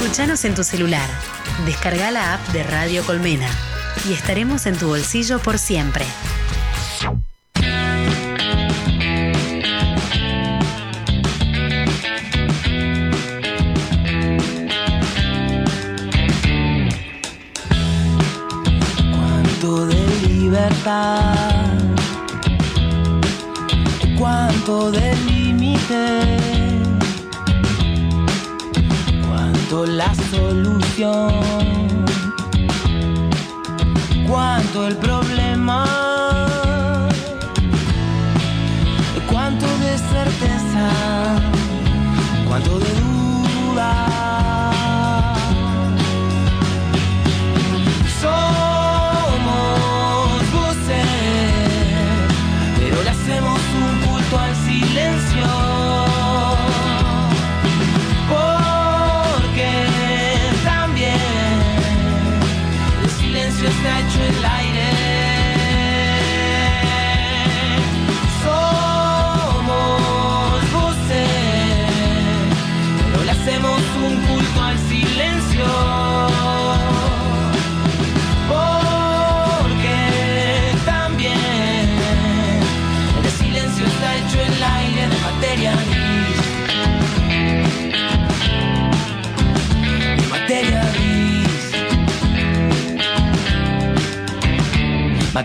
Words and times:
Escuchanos 0.00 0.44
en 0.44 0.54
tu 0.54 0.62
celular. 0.62 1.10
Descarga 1.66 2.12
la 2.12 2.34
app 2.34 2.48
de 2.52 2.62
Radio 2.62 3.04
Colmena 3.04 3.48
y 4.08 4.12
estaremos 4.12 4.66
en 4.66 4.78
tu 4.78 4.86
bolsillo 4.86 5.40
por 5.40 5.58
siempre. 5.58 6.04
Cuánto 19.10 19.86
de 19.86 20.28
libertad, 20.28 21.74
cuánto 24.16 24.92
de 24.92 25.16
límite, 25.26 26.57
la 29.70 30.14
solución, 30.30 31.30
cuánto 34.26 34.86
el 34.86 34.96
problema, 34.96 36.17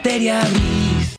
Materia 0.03 0.41
gris. 0.41 1.17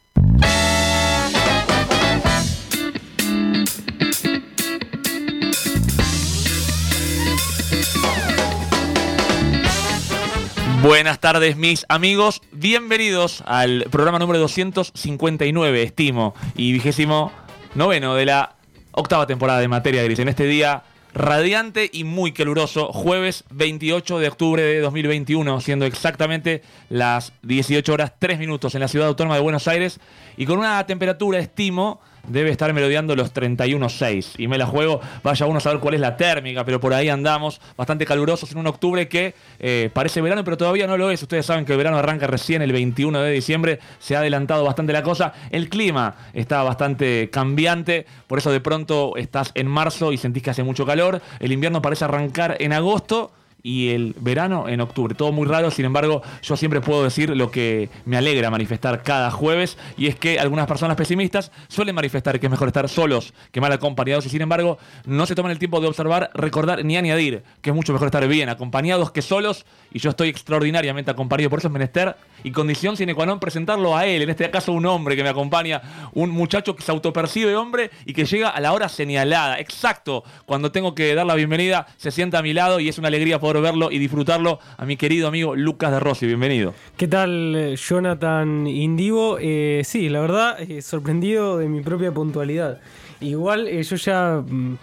Buenas 10.83 11.19
tardes, 11.19 11.57
mis 11.57 11.87
amigos. 11.89 12.43
Bienvenidos 12.53 13.43
al 13.47 13.87
programa 13.91 14.19
número 14.19 14.39
259, 14.39 15.83
estimo, 15.83 16.35
y 16.55 16.75
vigésimo 16.75 17.33
noveno 17.75 18.15
de 18.15 18.27
la 18.27 18.57
octava 18.91 19.27
temporada 19.27 19.61
de 19.61 19.69
Materia 19.69 20.03
Gris. 20.03 20.19
En 20.19 20.29
este 20.29 20.45
día 20.45 20.83
radiante 21.15 21.89
y 21.93 22.05
muy 22.05 22.33
caluroso, 22.33 22.93
jueves 22.93 23.45
28 23.51 24.19
de 24.19 24.29
octubre 24.29 24.62
de 24.62 24.81
2021, 24.81 25.61
siendo 25.61 25.87
exactamente 25.87 26.62
las 26.91 27.33
18 27.43 27.93
horas 27.93 28.12
3 28.19 28.39
minutos 28.39 28.75
en 28.75 28.81
la 28.81 28.89
ciudad 28.89 29.09
autónoma 29.09 29.37
de 29.37 29.41
Buenos 29.41 29.69
Aires 29.69 30.01
y 30.37 30.45
con 30.45 30.59
una 30.59 30.85
temperatura, 30.87 31.39
estimo, 31.39 32.01
debe 32.29 32.51
estar 32.51 32.73
merodeando 32.73 33.14
los 33.17 33.33
31.6. 33.33 34.35
Y 34.39 34.48
me 34.48 34.58
la 34.58 34.67
juego, 34.67 35.01
vaya 35.23 35.46
uno 35.46 35.58
a 35.58 35.61
saber 35.61 35.80
cuál 35.80 35.95
es 35.95 36.01
la 36.01 36.17
térmica, 36.17 36.64
pero 36.64 36.80
por 36.80 36.95
ahí 36.95 37.08
andamos, 37.08 37.61
bastante 37.77 38.07
calurosos 38.07 38.51
en 38.52 38.58
un 38.58 38.67
octubre 38.67 39.08
que 39.08 39.35
eh, 39.58 39.90
parece 39.92 40.20
verano, 40.20 40.45
pero 40.45 40.57
todavía 40.57 40.86
no 40.86 40.96
lo 40.96 41.11
es. 41.11 41.23
Ustedes 41.23 41.46
saben 41.46 41.64
que 41.64 41.73
el 41.73 41.79
verano 41.79 41.98
arranca 41.98 42.27
recién 42.27 42.63
el 42.63 42.73
21 42.73 43.20
de 43.20 43.30
diciembre, 43.33 43.79
se 43.98 44.17
ha 44.17 44.20
adelantado 44.20 44.64
bastante 44.64 44.92
la 44.92 45.02
cosa. 45.02 45.33
El 45.51 45.68
clima 45.68 46.14
está 46.33 46.63
bastante 46.63 47.30
cambiante, 47.30 48.07
por 48.27 48.39
eso 48.39 48.51
de 48.51 48.61
pronto 48.61 49.17
estás 49.17 49.51
en 49.55 49.67
marzo 49.67 50.13
y 50.13 50.18
sentís 50.18 50.42
que 50.42 50.51
hace 50.51 50.63
mucho 50.63 50.86
calor. 50.86 51.20
El 51.40 51.52
invierno 51.52 51.83
parece 51.83 52.05
arrancar 52.05 52.57
en 52.61 52.73
agosto 52.73 53.33
y 53.67 53.89
el 53.89 54.14
verano 54.20 54.69
en 54.69 54.83
octubre. 54.83 55.14
Todo 55.14 55.33
muy 55.33 55.48
raro, 55.48 55.70
sin 55.70 55.86
embargo, 55.86 56.23
yo 56.42 56.55
siempre 56.55 56.83
puedo 56.83 57.02
decir 57.02 57.35
lo 57.35 57.51
que 57.51 57.89
me 58.05 58.19
alegra 58.19 58.51
manifestar 58.51 59.02
cada 59.02 59.30
jueves, 59.30 59.79
y 59.97 60.07
es 60.07 60.17
que 60.17 60.39
algunas 60.39 60.67
personas 60.67 60.98
pesimistas 60.98 61.51
suelen 61.69 61.95
manifestar 61.95 62.39
que 62.39 62.47
es 62.47 62.51
mejor 62.51 62.69
estar 62.69 62.91
solos 62.91 63.33
que 63.52 63.63
mal 63.63 63.73
acompañados, 63.73 64.27
y 64.27 64.29
sin 64.29 64.42
embargo, 64.42 64.77
no 65.07 65.25
se 65.25 65.35
toman 65.35 65.51
el 65.51 65.58
tiempo 65.58 65.80
de 65.80 65.89
observar, 65.89 66.30
recordar 66.35 66.85
ni 66.85 66.98
añadir 66.98 67.42
que 67.63 67.70
es 67.70 67.77
mucho 67.77 67.95
mejor 67.95 68.08
estar 68.08 68.29
bien 68.29 68.51
acompañados 68.51 69.11
que 69.11 69.23
solos, 69.23 69.64
y 69.91 69.98
yo 69.98 70.11
estoy 70.11 70.29
extraordinariamente 70.29 71.11
acompañado, 71.11 71.48
por 71.48 71.58
eso 71.58 71.69
es 71.69 71.73
menester 71.73 72.17
y 72.45 72.53
condición 72.53 72.97
sine 72.97 73.15
qua 73.17 73.27
non 73.27 73.41
presentarlo 73.41 73.97
a 73.97 74.07
él, 74.07 74.23
en 74.23 74.31
este 74.31 74.47
caso 74.53 74.71
un 74.71 74.87
hombre 74.87 75.17
que 75.17 75.25
me 75.25 75.31
acompaña, 75.31 75.83
un 76.13 76.31
muchacho 76.31 76.77
que 76.77 76.85
se 76.85 76.93
autopercibe 76.93 77.57
hombre 77.57 77.91
y 78.07 78.13
que 78.13 78.25
llega 78.25 78.51
a 78.51 78.61
la 78.61 78.73
hora 78.73 78.89
señalada, 78.89 79.59
exacto, 79.59 80.23
cuando 80.47 80.71
tengo 80.71 80.95
que 80.95 81.15
dar 81.17 81.27
la 81.27 81.35
bienvenida, 81.35 81.89
se 81.97 82.13
sienta 82.13 82.39
a 82.39 82.43
mi 82.43 82.53
lado 82.53 82.79
y 82.79 82.89
es 82.89 82.99
una 82.99 83.09
alegría 83.09 83.41
poder 83.41 83.63
verlo 83.63 83.91
y 83.91 83.99
disfrutarlo 83.99 84.61
a 84.77 84.85
mi 84.85 84.97
querido 84.97 85.27
amigo 85.27 85.57
Lucas 85.57 85.91
de 85.91 85.99
Rossi, 85.99 86.27
bienvenido. 86.27 86.75
¿Qué 86.97 87.09
tal, 87.09 87.57
eh, 87.57 87.77
Jonathan 87.77 88.67
Indivo? 88.67 89.39
Eh, 89.41 89.83
sí, 89.85 90.11
la 90.11 90.21
verdad, 90.21 90.61
eh, 90.61 90.83
sorprendido 90.83 91.57
de 91.57 91.69
mi 91.69 91.81
propia 91.81 92.13
puntualidad. 92.13 92.81
Igual 93.21 93.69
eh, 93.69 93.83
yo 93.83 93.97
ya 93.97 94.43
mm, 94.47 94.77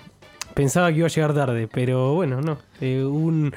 pensaba 0.56 0.92
que 0.92 0.98
iba 0.98 1.08
a 1.08 1.10
llegar 1.10 1.34
tarde, 1.36 1.68
pero 1.72 2.16
bueno, 2.16 2.42
no. 2.42 2.58
Un, 2.82 3.54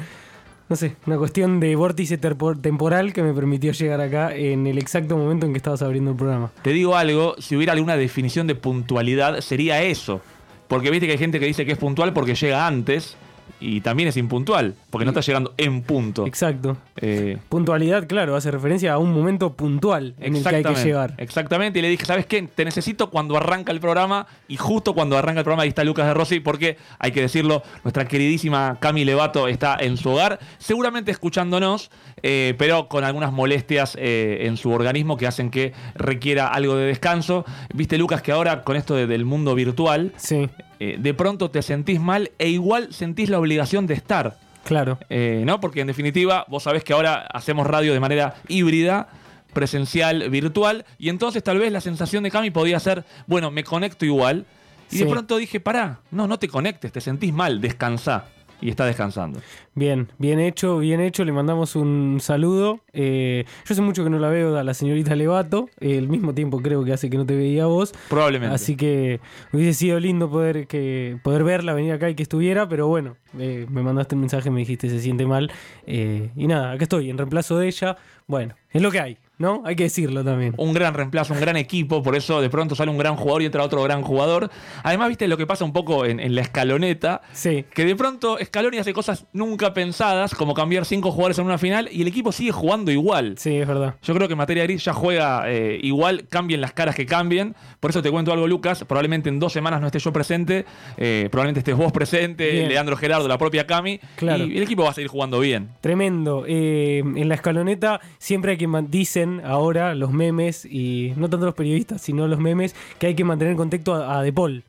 no 0.69 0.77
sé, 0.77 0.97
una 1.07 1.19
cuestión 1.19 1.61
de 1.61 1.77
vórtice 1.77 2.19
temporal 2.19 3.13
que 3.13 3.23
me 3.23 3.35
permitió 3.35 3.73
llegar 3.73 4.01
acá 4.01 4.35
en 4.35 4.67
el 4.67 4.79
exacto 4.79 5.17
momento 5.17 5.47
en 5.47 5.53
que 5.53 5.59
estabas 5.59 5.83
abriendo 5.83 6.13
el 6.13 6.17
programa. 6.17 6.51
Te 6.63 6.71
digo 6.71 6.97
algo, 6.97 7.35
si 7.39 7.57
hubiera 7.57 7.73
alguna 7.75 7.97
definición 7.97 8.47
de 8.47 8.55
puntualidad, 8.55 9.41
sería 9.41 9.83
eso. 9.83 10.21
Porque 10.69 10.91
viste 10.91 11.07
que 11.07 11.13
hay 11.13 11.19
gente 11.19 11.39
que 11.39 11.47
dice 11.47 11.67
que 11.67 11.73
es 11.73 11.79
puntual 11.79 12.13
porque 12.15 12.35
llega 12.35 12.67
antes 12.67 13.17
y 13.65 13.81
también 13.81 14.09
es 14.09 14.17
impuntual, 14.17 14.75
porque 14.91 15.05
no 15.05 15.11
está 15.11 15.21
llegando 15.21 15.55
en 15.57 15.83
punto. 15.83 16.27
Exacto. 16.27 16.77
Eh, 17.01 17.39
Puntualidad, 17.49 18.07
claro, 18.07 18.37
hace 18.37 18.51
referencia 18.51 18.93
a 18.93 18.99
un 18.99 19.13
momento 19.13 19.53
puntual 19.55 20.15
en 20.21 20.37
el 20.37 20.43
que 20.43 20.57
hay 20.57 20.63
que 20.63 20.75
llegar. 20.75 21.15
Exactamente, 21.19 21.79
y 21.79 21.83
le 21.83 21.89
dije, 21.89 22.05
¿sabes 22.05 22.27
qué? 22.27 22.43
Te 22.43 22.65
necesito 22.65 23.11
cuando 23.11 23.37
arranca 23.37 23.73
el 23.73 23.81
programa, 23.81 24.27
y 24.49 24.57
justo 24.57 24.95
cuando 24.95 25.17
arranca 25.17 25.41
el 25.41 25.45
programa 25.45 25.63
ahí 25.65 25.69
está 25.71 25.83
Lucas 25.85 26.07
de 26.07 26.15
Rossi, 26.15 26.41
porque 26.41 26.77
hay 26.99 27.13
que 27.13 27.21
decirlo, 27.21 27.63
nuestra 27.83 28.07
queridísima 28.07 28.79
Cami 28.81 29.05
Levato 29.05 29.49
está 29.49 29.77
en 29.81 29.97
su 29.97 30.11
hogar, 30.11 30.39
seguramente 30.59 31.11
escuchándonos, 31.11 31.91
eh, 32.23 32.55
pero 32.59 32.89
con 32.89 33.05
algunas 33.05 33.33
molestias 33.33 33.97
eh, 34.01 34.39
en 34.43 34.57
su 34.57 34.71
organismo 34.71 35.17
que 35.17 35.27
hacen 35.27 35.51
que 35.51 35.73
requiera 35.95 36.49
algo 36.49 36.77
de 36.77 36.87
descanso. 36.87 37.45
Viste, 37.75 37.99
Lucas, 37.99 38.23
que 38.23 38.33
ahora 38.33 38.63
con 38.63 38.77
esto 38.77 38.95
de- 38.95 39.07
del 39.07 39.25
mundo 39.25 39.55
virtual, 39.55 40.13
Sí, 40.17 40.49
eh, 40.81 40.97
de 40.99 41.15
pronto 41.15 41.51
te 41.51 41.63
sentís 41.63 42.01
mal 42.01 42.31
e 42.39 42.49
igual 42.49 42.93
sentís 42.93 43.29
la 43.29 43.39
obligación 43.39 43.87
de 43.87 43.95
estar. 43.95 44.39
claro. 44.65 44.99
Eh, 45.11 45.43
¿no? 45.45 45.61
Porque 45.61 45.81
en 45.81 45.87
definitiva, 45.87 46.45
vos 46.49 46.63
sabés 46.63 46.85
que 46.85 46.93
ahora 46.93 47.27
hacemos 47.33 47.67
radio 47.67 47.93
de 47.93 48.01
manera 48.01 48.37
híbrida, 48.49 49.09
presencial, 49.53 50.29
virtual, 50.31 50.85
y 50.99 51.09
entonces 51.09 51.43
tal 51.43 51.59
vez 51.59 51.73
la 51.73 51.81
sensación 51.81 52.25
de 52.25 52.31
Cami 52.31 52.51
podía 52.51 52.79
ser, 52.81 53.05
bueno, 53.27 53.51
me 53.51 53.65
conecto 53.65 54.05
igual. 54.05 54.47
Y 54.91 54.99
de 54.99 55.07
pronto 55.07 55.37
dije, 55.39 55.61
pará, 55.61 56.01
no, 56.11 56.29
no 56.29 56.39
te 56.39 56.49
conectes, 56.49 56.93
te 56.93 57.01
sentís 57.01 57.33
mal, 57.33 57.61
descansá. 57.61 58.27
Y 58.65 58.71
está 58.71 58.87
descansando. 58.87 59.41
Bien, 59.75 60.09
bien 60.17 60.41
hecho, 60.41 60.79
bien 60.79 60.99
hecho. 60.99 61.23
Le 61.23 61.33
mandamos 61.33 61.77
un 61.77 62.17
saludo. 62.19 62.81
Eh, 62.95 63.45
yo 63.47 63.73
hace 63.75 63.83
mucho 63.83 64.03
que 64.05 64.09
no 64.09 64.19
la 64.19 64.31
veo 64.31 64.57
a 64.57 64.65
la 64.65 64.73
señorita 64.73 65.15
Levato. 65.15 65.69
eh, 65.81 65.99
el 65.99 66.09
mismo 66.09 66.33
tiempo 66.33 66.63
creo 66.63 66.83
que 66.83 66.95
hace 66.95 67.11
que 67.11 67.19
no 67.19 67.27
te 67.27 67.37
veía 67.37 67.65
a 67.65 67.67
vos. 67.67 67.93
Probablemente. 68.09 68.55
Así 68.55 68.75
que 68.75 69.21
hubiese 69.53 69.75
sido 69.75 70.01
lindo 70.01 70.31
poder, 70.31 70.67
que, 70.67 71.19
poder 71.23 71.45
verla, 71.45 71.75
venir 71.75 71.93
acá 71.93 72.09
y 72.09 72.15
que 72.15 72.23
estuviera. 72.23 72.67
Pero 72.67 72.89
bueno, 72.89 73.19
eh, 73.39 73.67
me 73.69 73.83
mandaste 73.83 74.15
un 74.15 74.23
mensaje, 74.23 74.51
me 74.51 74.61
dijiste 74.61 74.89
se 74.89 74.99
siente 74.99 75.27
mal. 75.27 75.53
eh, 75.87 76.31
y 76.35 76.47
nada, 76.47 76.73
acá 76.73 76.85
estoy, 76.85 77.11
en 77.11 77.19
reemplazo 77.19 77.59
de 77.59 77.67
ella. 77.67 77.99
Bueno, 78.27 78.55
es 78.71 78.81
lo 78.81 78.91
que 78.91 79.01
hay. 79.01 79.19
¿No? 79.39 79.63
Hay 79.65 79.77
que 79.77 79.85
decirlo 79.85 80.23
también. 80.25 80.55
un 80.57 80.73
gran 80.75 80.95
reemplazo, 80.95 81.33
un 81.35 81.41
gran 81.41 81.57
equipo, 81.57 82.03
por 82.03 82.15
eso 82.17 82.41
de 82.41 82.51
pronto 82.51 82.75
sale 82.75 82.91
un 82.91 82.99
gran 82.99 83.17
jugador 83.17 83.43
y 83.43 83.47
entra 83.47 83.63
otro 83.63 83.83
gran 83.83 84.03
jugador. 84.03 84.51
Además, 84.83 85.09
viste 85.09 85.27
lo 85.29 85.37
que 85.37 85.47
pasa 85.47 85.65
un 85.65 85.73
poco 85.73 86.05
en, 86.07 86.21
en 86.21 86.35
la 86.35 86.43
escaloneta, 86.43 87.23
Sí. 87.33 87.65
que 87.75 87.85
de 87.85 87.97
pronto 87.97 88.37
Scaloni 88.43 88.79
hace 88.79 88.93
cosas 88.93 89.27
nunca 89.33 89.75
pensadas, 89.75 90.35
como 90.35 90.55
cambiar 90.55 90.85
cinco 90.85 91.11
jugadores 91.11 91.39
en 91.39 91.47
una 91.47 91.59
final, 91.59 91.89
y 91.91 92.03
el 92.03 92.09
equipo 92.09 92.33
sigue 92.33 92.53
jugando 92.53 92.91
igual. 92.91 93.35
Sí, 93.39 93.57
es 93.57 93.67
verdad. 93.67 93.95
Yo 94.03 94.15
creo 94.15 94.29
que 94.29 94.33
en 94.35 94.39
materia 94.39 94.63
gris 94.65 94.85
ya 94.85 94.93
juega 94.93 95.45
eh, 95.51 95.79
igual, 95.83 96.27
cambien 96.29 96.61
las 96.61 96.73
caras 96.73 96.95
que 96.95 97.07
cambien. 97.07 97.55
Por 97.81 97.91
eso 97.91 98.03
te 98.03 98.11
cuento 98.11 98.33
algo, 98.33 98.47
Lucas. 98.47 98.85
Probablemente 98.85 99.29
en 99.29 99.39
dos 99.41 99.53
semanas 99.53 99.81
no 99.81 99.87
esté 99.87 99.99
yo 99.99 100.13
presente, 100.13 100.65
eh, 100.97 101.29
probablemente 101.31 101.61
estés 101.61 101.77
vos 101.77 101.93
presente, 101.93 102.51
Bien. 102.51 102.69
Leandro 102.69 102.97
Gerardo, 102.97 103.27
la 103.29 103.39
propia 103.39 103.67
Cami, 103.67 104.01
Claro. 104.17 104.45
y 104.45 104.57
el 104.57 104.63
equipo 104.63 104.85
va 104.85 104.91
a 104.91 104.95
seguir 104.95 105.09
jugando 105.09 105.41
bien. 105.41 105.71
Tremendo. 105.81 106.45
Eh, 106.47 106.99
en 107.05 107.29
la 107.29 107.35
escaloneta 107.35 108.01
siempre 108.19 108.53
hay 108.53 108.59
que 108.59 108.67
man- 108.67 108.91
dicen 109.25 109.47
ahora 109.47 109.95
los 109.95 110.13
memes 110.13 110.65
y 110.65 111.13
no 111.17 111.29
tanto 111.31 111.47
los 111.47 111.55
periodistas, 111.55 112.01
sino 112.03 112.27
los 112.29 112.39
memes 112.39 112.75
que 112.99 113.07
hay 113.09 113.15
que 113.15 113.25
mantener 113.25 113.53
en 113.53 113.57
contexto 113.59 113.95
a, 113.95 114.19
a 114.19 114.23
De 114.23 114.33
Paul. 114.33 114.63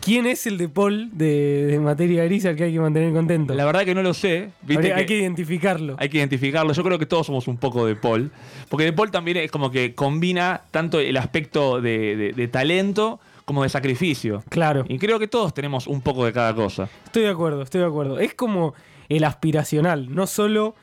¿Quién 0.00 0.26
es 0.26 0.46
el 0.46 0.56
De 0.56 0.68
Paul 0.68 1.10
de, 1.12 1.66
de 1.66 1.78
materia 1.80 2.24
gris 2.24 2.46
al 2.46 2.56
que 2.56 2.64
hay 2.64 2.72
que 2.72 2.80
mantener 2.80 3.12
contento? 3.12 3.54
La 3.54 3.64
verdad 3.66 3.84
que 3.84 3.94
no 3.94 4.02
lo 4.02 4.14
sé. 4.14 4.50
¿viste 4.62 4.76
Habría- 4.76 4.94
que- 4.94 5.00
hay 5.00 5.06
que 5.06 5.18
identificarlo. 5.18 5.96
Hay 5.98 6.08
que 6.08 6.18
identificarlo. 6.18 6.72
Yo 6.72 6.82
creo 6.84 6.98
que 6.98 7.06
todos 7.06 7.26
somos 7.26 7.48
un 7.48 7.58
poco 7.58 7.84
de 7.84 7.96
Paul. 7.96 8.30
Porque 8.68 8.84
de 8.84 8.92
Paul 8.92 9.10
también 9.10 9.36
es 9.38 9.50
como 9.50 9.70
que 9.70 9.94
combina 9.94 10.62
tanto 10.70 11.00
el 11.00 11.16
aspecto 11.16 11.80
de, 11.82 12.16
de- 12.16 12.32
de 12.32 12.48
talento 12.48 13.20
como 13.44 13.62
de 13.64 13.68
sacrificio. 13.68 14.42
Claro. 14.48 14.84
Y 14.88 14.98
creo 14.98 15.18
que 15.18 15.26
todos 15.26 15.52
tenemos 15.52 15.86
un 15.86 16.00
poco 16.00 16.24
de 16.24 16.32
cada 16.32 16.54
cosa. 16.54 16.88
Estoy 17.04 17.22
de 17.24 17.30
acuerdo, 17.30 17.62
estoy 17.62 17.80
de 17.80 17.86
acuerdo. 17.88 18.18
Es 18.20 18.32
como 18.34 18.74
el 19.08 19.24
aspiracional, 19.24 20.14
no 20.14 20.26
solo 20.28 20.76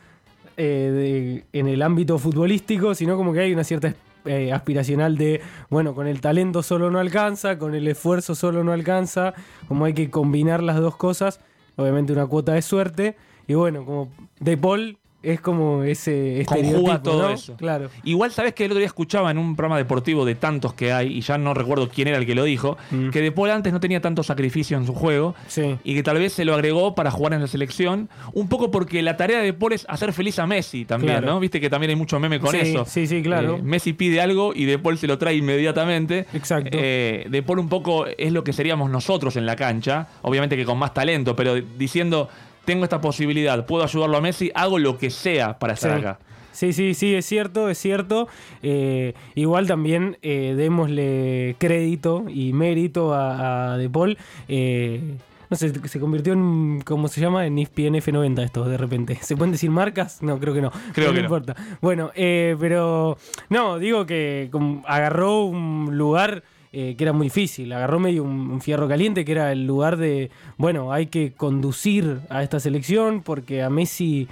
eh, 0.58 1.44
de- 1.52 1.60
en 1.60 1.68
el 1.68 1.82
ámbito 1.82 2.18
futbolístico, 2.20 2.96
sino 2.96 3.16
como 3.16 3.32
que 3.34 3.40
hay 3.42 3.54
una 3.54 3.64
cierta 3.64 3.94
eh, 4.26 4.52
aspiracional 4.52 5.18
de, 5.18 5.40
bueno, 5.70 5.96
con 5.96 6.06
el 6.08 6.20
talento 6.20 6.62
solo 6.62 6.92
no 6.92 7.00
alcanza, 7.00 7.58
con 7.58 7.74
el 7.76 7.88
esfuerzo 7.88 8.36
solo 8.36 8.64
no 8.64 8.74
alcanza, 8.74 9.34
como 9.70 9.86
hay 9.86 9.94
que 9.94 10.10
combinar 10.10 10.62
las 10.62 10.78
dos 10.82 10.98
cosas, 10.98 11.40
obviamente 11.78 12.12
una 12.12 12.26
cuota 12.28 12.54
de 12.54 12.62
suerte, 12.62 13.16
y 13.48 13.54
bueno, 13.54 13.86
como 13.86 14.10
De 14.42 14.58
Paul 14.58 14.98
es 15.34 15.42
como 15.42 15.84
ese 15.84 16.44
Conjuga 16.46 17.02
todo 17.02 17.24
¿no? 17.24 17.30
eso. 17.34 17.56
Claro. 17.58 17.90
Igual, 18.04 18.32
sabes 18.32 18.54
que 18.54 18.66
el 18.66 18.72
otro 18.72 18.80
día 18.80 18.88
escuchaba 18.88 19.30
en 19.32 19.38
un 19.38 19.56
programa 19.56 19.78
deportivo 19.78 20.26
de 20.26 20.36
tantos 20.36 20.74
que 20.74 20.92
hay, 20.94 21.18
y 21.18 21.22
ya 21.22 21.38
no 21.38 21.54
recuerdo 21.54 21.90
quién 21.90 22.08
era 22.08 22.18
el 22.18 22.26
que 22.26 22.36
lo 22.36 22.44
dijo, 22.44 22.78
Mm. 22.92 23.10
que 23.10 23.22
De 23.22 23.32
Paul 23.32 23.52
antes 23.52 23.74
no 23.74 23.80
tenía 23.80 24.00
tanto 24.02 24.24
sacrificio 24.24 24.78
en 24.78 24.86
su 24.86 24.94
juego. 24.94 25.36
Sí. 25.48 25.78
Y 25.84 25.96
que 25.96 26.04
tal 26.04 26.18
vez 26.18 26.34
se 26.34 26.46
lo 26.46 26.54
agregó 26.54 26.96
para 26.96 27.12
jugar 27.12 27.34
en 27.34 27.42
la 27.42 27.48
selección, 27.48 28.10
un 28.34 28.48
poco 28.50 28.72
porque 28.72 29.02
la 29.02 29.18
tarea 29.18 29.40
de 29.40 29.46
De 29.48 29.54
Paul 29.54 29.74
es 29.74 29.86
hacer 29.90 30.14
feliz 30.14 30.40
a 30.40 30.46
Messi 30.48 30.86
también, 30.86 31.14
Claro. 31.20 31.28
¿no? 31.28 31.40
Viste 31.40 31.60
que 31.62 31.70
también 31.70 31.90
hay 31.92 31.96
mucho 31.96 32.20
meme 32.20 32.40
con 32.40 32.52
Sí, 32.52 32.58
eso. 32.62 32.86
sí, 32.86 33.08
sí, 33.08 33.22
claro. 33.22 33.56
Eh, 33.56 33.62
Messi 33.64 33.94
pide 33.94 34.22
algo 34.22 34.54
y 34.56 34.66
De 34.66 34.78
Paul 34.80 34.98
se 34.98 35.08
lo 35.08 35.18
trae 35.18 35.36
inmediatamente. 35.36 36.26
Exacto. 36.34 36.70
Eh, 36.74 37.26
de 37.30 37.44
Paul 37.44 37.60
un 37.60 37.70
poco 37.70 38.06
es 38.06 38.32
lo 38.32 38.44
que 38.44 38.54
seríamos 38.54 38.90
nosotros 38.90 39.36
en 39.36 39.46
la 39.46 39.56
cancha, 39.56 40.08
obviamente 40.22 40.56
que 40.56 40.66
con 40.66 40.78
más 40.78 40.94
talento, 40.94 41.36
pero 41.36 41.56
diciendo, 41.56 42.30
tengo 42.68 42.84
esta 42.84 43.00
posibilidad, 43.00 43.66
puedo 43.66 43.84
ayudarlo 43.86 44.18
a 44.18 44.22
Messi, 44.22 44.52
hago 44.54 44.78
lo 44.78 44.98
que 44.98 45.10
sea 45.10 45.58
para 45.58 45.74
estar 45.74 45.94
Sí. 45.94 46.00
acá. 46.06 46.20
Sí, 46.52 46.74
sí, 46.74 46.94
sí, 46.96 47.14
es 47.16 47.26
cierto, 47.26 47.70
es 47.70 47.78
cierto. 47.78 48.28
Eh, 48.62 49.14
igual 49.36 49.68
también 49.68 50.18
eh, 50.22 50.54
démosle 50.58 51.56
crédito 51.60 52.26
y 52.28 52.52
mérito 52.52 53.14
a, 53.14 53.74
a 53.74 53.78
De 53.78 53.90
Paul. 53.90 54.18
Eh, 54.50 55.16
no 55.50 55.56
sé, 55.56 55.72
se 55.88 56.00
convirtió 56.00 56.34
en, 56.34 56.82
¿cómo 56.84 57.08
se 57.08 57.22
llama? 57.22 57.46
En 57.46 57.58
E 57.58 57.62
ESPN 57.62 57.96
F90 58.02 58.44
esto, 58.44 58.66
de 58.68 58.76
repente. 58.76 59.16
¿Se 59.22 59.38
pueden 59.38 59.54
decir 59.54 59.70
marcas? 59.70 60.22
No, 60.22 60.40
creo 60.40 60.54
que 60.54 60.62
no. 60.62 60.72
Creo 60.72 60.84
Pero 60.94 61.08
que 61.14 61.22
no 61.22 61.30
no. 61.30 61.36
importa. 61.38 61.56
Bueno, 61.80 62.12
eh, 62.16 62.58
pero 62.60 63.18
no, 63.50 63.80
digo 63.80 64.06
que 64.06 64.50
agarró 64.86 65.44
un 65.46 65.92
lugar 65.98 66.44
eh, 66.72 66.96
que 66.98 67.04
era 67.04 67.14
muy 67.14 67.28
difícil. 67.28 67.72
Agarró 67.72 68.00
medio 68.00 68.24
un, 68.24 68.52
un 68.52 68.62
fierro 68.62 68.88
caliente, 68.88 69.26
que 69.26 69.32
era 69.32 69.52
el 69.52 69.66
lugar 69.66 69.98
de, 69.98 70.30
bueno, 70.58 70.92
hay 70.92 71.08
que 71.08 71.34
conducir 71.34 72.20
a 72.30 72.44
esta 72.44 72.60
selección 72.60 73.22
porque 73.24 73.64
a 73.64 73.70
Messi 73.70 74.28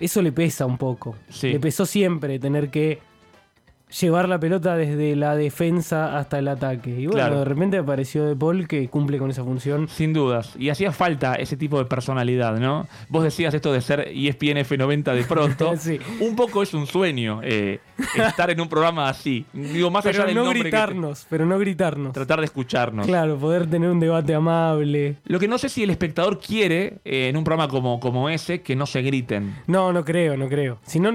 eso 0.00 0.22
le 0.22 0.32
pesa 0.32 0.66
un 0.66 0.78
poco. 0.78 1.14
Sí. 1.28 1.52
Le 1.52 1.60
pesó 1.60 1.86
siempre 1.86 2.38
tener 2.38 2.70
que 2.70 2.98
llevar 4.00 4.28
la 4.28 4.38
pelota 4.38 4.76
desde 4.76 5.14
la 5.16 5.36
defensa 5.36 6.18
hasta 6.18 6.38
el 6.38 6.48
ataque. 6.48 6.90
Y 6.90 7.06
bueno, 7.06 7.12
Claro. 7.12 7.38
de 7.40 7.44
repente 7.44 7.78
apareció 7.78 8.24
De 8.24 8.34
Paul 8.36 8.66
que 8.66 8.88
cumple 8.88 9.18
con 9.18 9.30
esa 9.30 9.44
función. 9.44 9.88
Sin 9.88 10.12
dudas. 10.12 10.54
Y 10.58 10.68
hacía 10.70 10.92
falta 10.92 11.34
ese 11.34 11.56
tipo 11.56 11.78
de 11.78 11.84
personalidad, 11.84 12.58
¿no? 12.58 12.86
Vos 13.08 13.22
decías 13.24 13.52
esto 13.54 13.72
de 13.72 13.80
ser 13.80 14.08
ESPN 14.12 14.58
F90 14.64 15.14
de 15.14 15.24
pronto. 15.24 15.72
Sí. 15.82 15.98
Un 16.20 16.36
poco 16.36 16.62
es 16.62 16.74
un 16.74 16.86
sueño 16.86 17.40
eh, 17.42 17.80
estar 18.16 18.50
en 18.50 18.60
un 18.60 18.68
programa 18.68 19.08
así. 19.08 19.44
Digo, 19.52 19.90
más 19.90 20.04
allá 20.06 20.18
Pero 20.18 20.26
del 20.26 20.34
no 20.36 20.44
nombre 20.44 20.58
que 20.58 20.62
te- 20.64 20.68
gritarnos, 20.76 21.26
pero 21.28 21.44
no 21.46 21.58
gritarnos. 21.58 22.12
tratar 22.12 22.38
de 22.38 22.44
escucharnos. 22.46 23.06
Claro, 23.06 23.36
poder 23.36 23.68
tener 23.68 23.90
un 23.90 23.98
debate 24.00 24.34
amable. 24.34 25.16
Lo 25.24 25.38
que 25.40 25.48
no 25.48 25.58
sé 25.58 25.68
si 25.68 25.82
el 25.82 25.90
espectador 25.90 26.38
quiere 26.40 26.98
eh, 27.04 27.28
en 27.28 27.36
un 27.36 27.44
programa 27.44 27.68
como, 27.68 27.98
como 28.00 28.28
ese 28.28 28.62
que 28.62 28.76
no 28.76 28.86
se 28.86 29.02
griten. 29.02 29.56
No, 29.66 29.92
no 29.92 30.04
creo, 30.04 30.36
no 30.36 30.48
creo. 30.48 30.78
Si 30.84 31.00
no, 31.00 31.10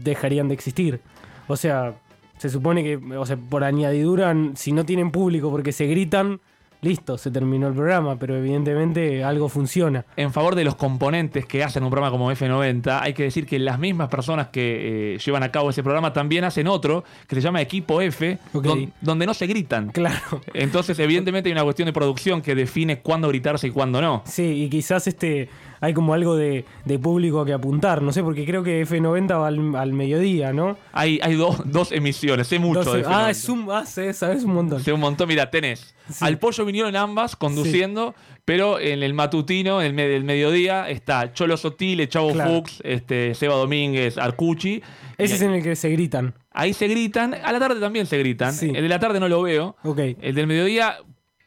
dejarían 0.00 0.48
de 0.48 0.54
existir. 0.54 1.00
O 1.46 1.56
sea, 1.56 1.94
se 2.38 2.48
supone 2.48 2.82
que, 2.82 2.96
o 3.16 3.26
sea, 3.26 3.36
por 3.36 3.64
añadidura, 3.64 4.34
si 4.54 4.72
no 4.72 4.84
tienen 4.84 5.10
público 5.10 5.50
porque 5.50 5.72
se 5.72 5.86
gritan, 5.86 6.40
listo, 6.82 7.16
se 7.16 7.30
terminó 7.30 7.66
el 7.68 7.72
programa, 7.72 8.16
pero 8.18 8.36
evidentemente 8.36 9.24
algo 9.24 9.48
funciona. 9.48 10.04
En 10.16 10.32
favor 10.34 10.54
de 10.54 10.64
los 10.64 10.74
componentes 10.74 11.46
que 11.46 11.64
hacen 11.64 11.82
un 11.82 11.88
programa 11.90 12.10
como 12.10 12.30
F90, 12.30 12.98
hay 13.00 13.14
que 13.14 13.22
decir 13.22 13.46
que 13.46 13.58
las 13.58 13.78
mismas 13.78 14.08
personas 14.10 14.48
que 14.48 15.14
eh, 15.14 15.18
llevan 15.18 15.42
a 15.44 15.50
cabo 15.50 15.70
ese 15.70 15.82
programa 15.82 16.12
también 16.12 16.44
hacen 16.44 16.66
otro 16.68 17.02
que 17.26 17.36
se 17.36 17.40
llama 17.40 17.62
Equipo 17.62 18.02
F, 18.02 18.38
don- 18.52 18.92
donde 19.00 19.24
no 19.24 19.32
se 19.32 19.46
gritan. 19.46 19.88
Claro. 19.92 20.42
Entonces, 20.52 20.98
evidentemente, 20.98 21.48
hay 21.48 21.52
una 21.54 21.62
cuestión 21.64 21.86
de 21.86 21.94
producción 21.94 22.42
que 22.42 22.54
define 22.54 22.98
cuándo 23.00 23.28
gritarse 23.28 23.68
y 23.68 23.70
cuándo 23.70 24.02
no. 24.02 24.22
Sí, 24.26 24.42
y 24.64 24.68
quizás 24.68 25.06
este 25.06 25.48
hay 25.84 25.94
como 25.94 26.14
algo 26.14 26.36
de, 26.36 26.64
de 26.84 26.98
público 26.98 27.40
a 27.40 27.46
que 27.46 27.52
apuntar, 27.52 28.02
no 28.02 28.12
sé, 28.12 28.22
porque 28.22 28.44
creo 28.44 28.62
que 28.62 28.86
F90 28.86 29.38
va 29.40 29.46
al, 29.48 29.76
al 29.76 29.92
mediodía, 29.92 30.52
¿no? 30.52 30.76
Hay, 30.92 31.20
hay 31.22 31.34
dos, 31.34 31.60
dos 31.64 31.92
emisiones, 31.92 32.46
sé 32.46 32.58
mucho 32.58 32.80
de 32.92 33.00
Entonces- 33.00 33.06
ah, 33.08 33.28
F90. 33.28 33.30
es 33.30 33.48
un, 33.48 33.66
ah, 33.70 33.86
sé, 33.86 34.12
sabes 34.12 34.44
un 34.44 34.54
montón. 34.54 34.82
Sé 34.82 34.92
un 34.92 35.00
montón. 35.00 35.28
Mira, 35.28 35.50
tenés 35.50 35.94
Sí. 36.10 36.22
al 36.22 36.38
pollo 36.38 36.66
vinieron 36.66 36.90
en 36.90 36.96
ambas 36.96 37.34
conduciendo, 37.34 38.14
pero 38.44 38.78
en 38.78 39.02
el 39.02 39.14
matutino, 39.14 39.80
en 39.80 39.98
el, 39.98 40.10
del 40.10 40.24
mediodía, 40.24 40.90
está 40.90 41.32
Cholo 41.32 41.56
Sotile, 41.56 42.08
Chavo 42.08 42.32
Claro. 42.32 42.50
Fuchs, 42.56 42.80
este, 42.84 43.34
Seba 43.34 43.54
Domínguez, 43.54 44.18
Arcucci. 44.18 44.82
Ese 45.16 45.32
Y 45.32 45.36
es 45.36 45.42
en 45.42 45.50
el 45.54 45.62
que 45.62 45.76
se 45.76 45.88
gritan. 45.88 46.34
Ahí 46.50 46.74
se 46.74 46.88
gritan, 46.88 47.32
a 47.34 47.52
la 47.52 47.58
tarde 47.58 47.80
también 47.80 48.04
se 48.06 48.18
gritan. 48.18 48.52
Sí. 48.52 48.66
El 48.74 48.82
de 48.82 48.88
la 48.88 48.98
tarde 48.98 49.18
no 49.18 49.28
lo 49.28 49.40
veo. 49.42 49.76
Ok. 49.82 49.98
El 50.20 50.34
del 50.34 50.46
mediodía, 50.46 50.98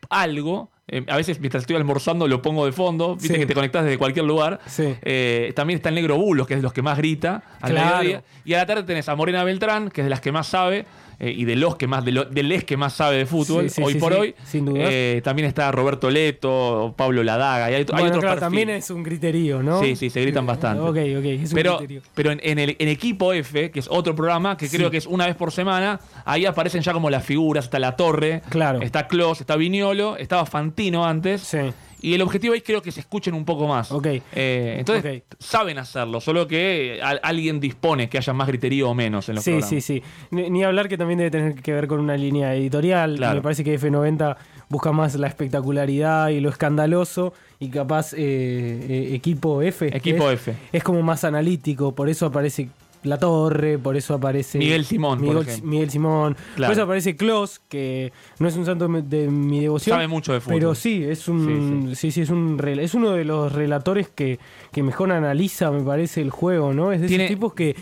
algo. 0.09 0.71
Eh, 0.89 1.03
a 1.09 1.17
veces 1.17 1.39
mientras 1.41 1.63
estoy 1.63 1.75
almorzando 1.75 2.27
lo 2.27 2.41
pongo 2.41 2.65
de 2.65 2.71
fondo. 2.71 3.15
Viste 3.15 3.33
Sí. 3.33 3.39
que 3.39 3.45
te 3.45 3.53
conectás 3.53 3.83
desde 3.83 3.97
cualquier 3.97 4.25
lugar. 4.25 4.59
Sí. 4.67 4.95
Eh, 5.01 5.51
también 5.55 5.77
está 5.77 5.89
el 5.89 5.95
negro 5.95 6.17
Bulos, 6.17 6.47
que 6.47 6.53
es 6.53 6.59
de 6.59 6.63
los 6.63 6.71
que 6.73 6.81
más 6.81 6.97
grita 6.97 7.43
al 7.61 7.71
Claro. 7.71 7.97
mediodía. 7.97 8.23
Y 8.45 8.53
a 8.53 8.57
la 8.59 8.65
tarde 8.65 8.83
tenés 8.83 9.09
a 9.09 9.15
Morena 9.15 9.43
Beltrán, 9.43 9.89
que 9.89 10.01
es 10.01 10.05
de 10.05 10.09
las 10.09 10.21
que 10.21 10.31
más 10.31 10.47
sabe. 10.47 10.85
Eh, 11.19 11.31
y 11.35 11.45
de 11.45 11.55
los 11.55 11.75
que 11.77 11.87
más, 11.87 12.05
de, 12.05 12.11
lo- 12.11 12.25
de 12.25 12.43
les 12.43 12.63
que 12.63 12.77
más 12.77 12.93
sabe 12.93 13.17
de 13.17 13.25
fútbol, 13.25 13.69
Sí, 13.69 13.75
sí, 13.77 13.81
hoy 13.83 13.93
sí, 13.93 13.99
por 13.99 14.13
hoy. 14.13 14.35
sin 14.45 14.65
duda. 14.65 14.79
Eh, 14.83 15.21
también 15.23 15.47
está 15.47 15.71
Roberto 15.71 16.09
Leto, 16.09 16.93
Pablo 16.97 17.23
Ladaga. 17.23 17.71
Y 17.71 17.73
hay, 17.73 17.79
hay 17.81 17.85
Bueno, 17.85 18.05
otros 18.07 18.19
claro, 18.23 18.39
perfiles. 18.39 18.39
también 18.39 18.69
es 18.69 18.89
un 18.91 19.03
criterio, 19.03 19.63
¿no? 19.63 19.81
Sí, 19.81 19.95
sí, 19.95 20.09
se 20.09 20.21
gritan 20.21 20.45
bastante. 20.45 20.81
Ok, 20.81 20.89
ok, 21.19 21.25
es 21.25 21.49
un 21.51 21.55
Pero, 21.55 21.77
criterio. 21.77 22.01
pero 22.13 22.31
en, 22.31 22.39
en 22.43 22.59
el, 22.59 22.75
en 22.79 22.87
Equipo 22.87 23.33
F, 23.33 23.71
que 23.71 23.79
es 23.79 23.87
otro 23.89 24.15
programa 24.15 24.57
que 24.57 24.69
creo 24.69 24.91
que 24.91 24.97
es 24.97 25.07
una 25.07 25.25
vez 25.25 25.35
por 25.35 25.51
semana, 25.51 25.99
ahí 26.25 26.45
aparecen 26.45 26.81
ya 26.81 26.93
como 26.93 27.09
las 27.09 27.23
figuras, 27.25 27.65
está 27.65 27.79
La 27.79 27.95
Torre, 27.95 28.41
Claro. 28.49 28.81
está 28.81 29.07
Clos, 29.07 29.41
está 29.41 29.55
Viñolo, 29.55 30.17
estaba 30.17 30.45
Fantino 30.45 31.05
antes. 31.05 31.41
Sí. 31.41 31.57
Y 32.01 32.13
el 32.13 32.21
objetivo 32.21 32.53
es 32.53 32.61
creo 32.63 32.81
que 32.81 32.91
se 32.91 32.99
escuchen 32.99 33.33
un 33.33 33.43
poco 33.43 33.67
más. 33.67 33.91
Ok. 33.91 34.05
Eh, 34.35 34.75
entonces, 34.79 35.23
saben 35.39 35.77
hacerlo, 35.79 36.21
solo 36.21 36.47
que 36.47 36.99
a- 37.01 37.19
alguien 37.23 37.59
dispone 37.59 38.07
que 38.09 38.17
haya 38.19 38.33
más 38.33 38.47
griterío 38.47 38.89
o 38.89 38.93
menos 38.93 39.27
en 39.29 39.35
los 39.35 39.43
Sí, 39.43 39.51
programas. 39.51 39.69
sí, 39.69 39.81
sí. 39.81 40.03
Ni, 40.31 40.49
ni 40.49 40.63
hablar 40.63 40.87
que 40.89 40.97
también 40.97 41.17
debe 41.17 41.31
tener 41.31 41.55
que 41.55 41.73
ver 41.73 41.87
con 41.87 41.99
una 41.99 42.15
línea 42.15 42.53
editorial. 42.53 43.15
Claro. 43.17 43.35
Me 43.35 43.41
parece 43.41 43.63
que 43.63 43.79
F90 43.79 44.37
busca 44.69 44.91
más 44.91 45.15
la 45.15 45.27
espectacularidad 45.27 46.29
y 46.29 46.39
lo 46.39 46.49
escandaloso 46.49 47.33
y 47.59 47.69
capaz 47.69 48.13
eh, 48.13 48.17
eh, 48.19 49.15
equipo 49.15 49.61
F. 49.61 49.87
Equipo 49.95 50.29
es, 50.29 50.39
F. 50.41 50.53
Es 50.71 50.83
como 50.83 51.01
más 51.01 51.23
analítico, 51.23 51.95
por 51.95 52.09
eso 52.09 52.27
aparece 52.27 52.69
La 53.07 53.17
Torre, 53.17 53.77
por 53.79 53.95
eso 53.97 54.13
aparece 54.13 54.57
Miguel 54.59 54.85
Simón, 54.85 55.21
Miguel. 55.21 55.45
Miguel 55.63 55.89
Simón. 55.89 56.35
Claro. 56.55 56.69
Por 56.69 56.73
eso 56.73 56.83
aparece 56.83 57.15
Klaus, 57.15 57.59
que 57.67 58.11
no 58.39 58.47
es 58.47 58.55
un 58.55 58.65
santo 58.65 58.87
de 58.87 59.27
mi 59.29 59.61
devoción. 59.61 59.95
Sabe 59.95 60.07
mucho 60.07 60.33
de 60.33 60.41
fútbol. 60.41 60.59
Pero 60.59 60.75
sí, 60.75 61.03
es 61.03 61.27
un 61.27 61.93
sí, 61.95 62.11
sí, 62.11 62.21
es 62.21 62.29
un 62.29 62.61
es 62.67 62.93
uno 62.93 63.11
de 63.11 63.23
los 63.25 63.51
relatores 63.53 64.09
que, 64.09 64.39
que 64.71 64.83
mejor 64.83 65.11
analiza, 65.11 65.71
me 65.71 65.81
parece, 65.81 66.21
el 66.21 66.29
juego, 66.29 66.73
¿no? 66.73 66.91
Es 66.91 67.01
de 67.01 67.07
Tiene- 67.07 67.25
esos 67.25 67.35
tipos 67.35 67.53
que 67.53 67.75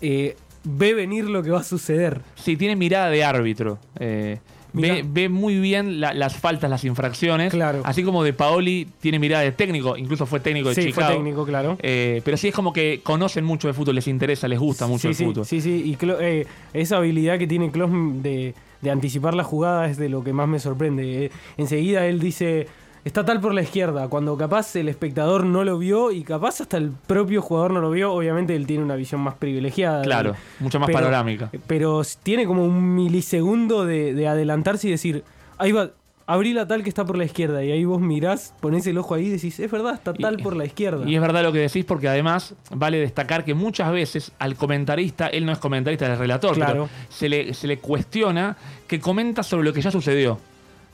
eh, 0.00 0.36
ve 0.64 0.94
venir 0.94 1.24
lo 1.24 1.42
que 1.42 1.50
va 1.50 1.60
a 1.60 1.64
suceder. 1.64 2.20
Sí, 2.34 2.56
tiene 2.56 2.76
mirada 2.76 3.10
de 3.10 3.24
árbitro. 3.24 3.78
Eh. 3.98 4.38
Ve, 4.72 5.04
ve 5.06 5.28
muy 5.28 5.58
bien 5.58 6.00
la- 6.00 6.14
las 6.14 6.36
faltas, 6.36 6.70
las 6.70 6.84
infracciones. 6.84 7.52
Claro. 7.52 7.80
Así 7.84 8.02
como 8.02 8.22
De 8.22 8.32
Paoli 8.32 8.86
tiene 9.00 9.18
mirada 9.18 9.42
de 9.42 9.52
técnico, 9.52 9.96
incluso 9.96 10.26
fue 10.26 10.40
técnico 10.40 10.68
de 10.68 10.74
Sí, 10.74 10.84
Chicago. 10.86 11.06
fue 11.08 11.16
técnico, 11.16 11.44
claro. 11.46 11.76
Eh, 11.82 12.22
pero 12.24 12.36
sí 12.36 12.48
es 12.48 12.54
como 12.54 12.72
que 12.72 13.00
conocen 13.02 13.44
mucho 13.44 13.68
de 13.68 13.74
fútbol, 13.74 13.94
les 13.96 14.08
interesa, 14.08 14.46
les 14.48 14.58
gusta 14.58 14.86
mucho 14.86 15.02
sí, 15.02 15.08
el 15.08 15.14
sí, 15.14 15.24
fútbol. 15.24 15.44
Sí, 15.46 15.60
sí, 15.60 15.82
y 15.84 15.96
Klo- 15.96 16.18
eh, 16.20 16.46
esa 16.72 16.96
habilidad 16.98 17.38
que 17.38 17.46
tiene 17.46 17.70
Klopp 17.70 17.90
de, 17.90 18.54
de 18.80 18.90
anticipar 18.90 19.34
la 19.34 19.44
jugada 19.44 19.88
es 19.90 19.96
de 19.96 20.08
lo 20.08 20.22
que 20.24 20.32
más 20.32 20.48
me 20.48 20.58
sorprende. 20.58 21.26
Eh, 21.26 21.30
enseguida 21.56 22.06
él 22.06 22.20
dice, 22.20 22.66
está 23.04 23.24
tal 23.24 23.40
por 23.40 23.54
la 23.54 23.62
izquierda, 23.62 24.08
cuando 24.08 24.36
capaz 24.36 24.74
el 24.76 24.88
espectador 24.88 25.44
no 25.44 25.64
lo 25.64 25.78
vio 25.78 26.12
y 26.12 26.22
capaz 26.22 26.60
hasta 26.60 26.76
el 26.76 26.90
propio 27.06 27.42
jugador 27.42 27.72
no 27.72 27.80
lo 27.80 27.90
vio, 27.90 28.12
obviamente 28.12 28.54
él 28.56 28.66
tiene 28.66 28.82
una 28.84 28.96
visión 28.96 29.20
más 29.20 29.34
privilegiada. 29.34 30.02
Claro, 30.02 30.34
mucho 30.58 30.78
más 30.80 30.90
panorámica. 30.90 31.50
Pero 31.66 32.02
tiene 32.22 32.46
como 32.46 32.64
un 32.64 32.94
milisegundo 32.94 33.84
de, 33.84 34.14
de 34.14 34.28
adelantarse 34.28 34.88
y 34.88 34.90
decir, 34.92 35.24
ahí 35.58 35.72
va. 35.72 35.90
Abrí 36.26 36.52
la 36.52 36.64
tal 36.68 36.84
que 36.84 36.88
está 36.88 37.04
por 37.04 37.18
la 37.18 37.24
izquierda 37.24 37.64
y 37.64 37.72
ahí 37.72 37.84
vos 37.84 38.00
mirás, 38.00 38.54
ponés 38.60 38.86
el 38.86 38.96
ojo 38.98 39.16
ahí 39.16 39.26
y 39.26 39.30
decís, 39.30 39.58
es 39.58 39.68
verdad, 39.68 39.94
está 39.94 40.14
tal 40.14 40.38
Y- 40.38 40.42
por 40.44 40.54
la 40.54 40.64
izquierda. 40.64 41.04
Y 41.08 41.16
es 41.16 41.20
verdad 41.20 41.42
lo 41.42 41.50
que 41.52 41.58
decís 41.58 41.84
porque 41.84 42.06
además 42.06 42.54
vale 42.72 42.98
destacar 43.00 43.44
que 43.44 43.52
muchas 43.54 43.90
veces 43.90 44.30
al 44.38 44.54
comentarista, 44.54 45.26
él 45.26 45.44
no 45.44 45.50
es 45.50 45.58
comentarista, 45.58 46.12
es 46.12 46.16
relator, 46.20 46.54
Claro. 46.54 46.72
pero 46.72 46.88
se 47.08 47.28
le, 47.28 47.52
se 47.52 47.66
le 47.66 47.78
cuestiona 47.80 48.56
que 48.86 49.00
comenta 49.00 49.42
sobre 49.42 49.64
lo 49.64 49.72
que 49.72 49.80
ya 49.82 49.90
sucedió. 49.90 50.38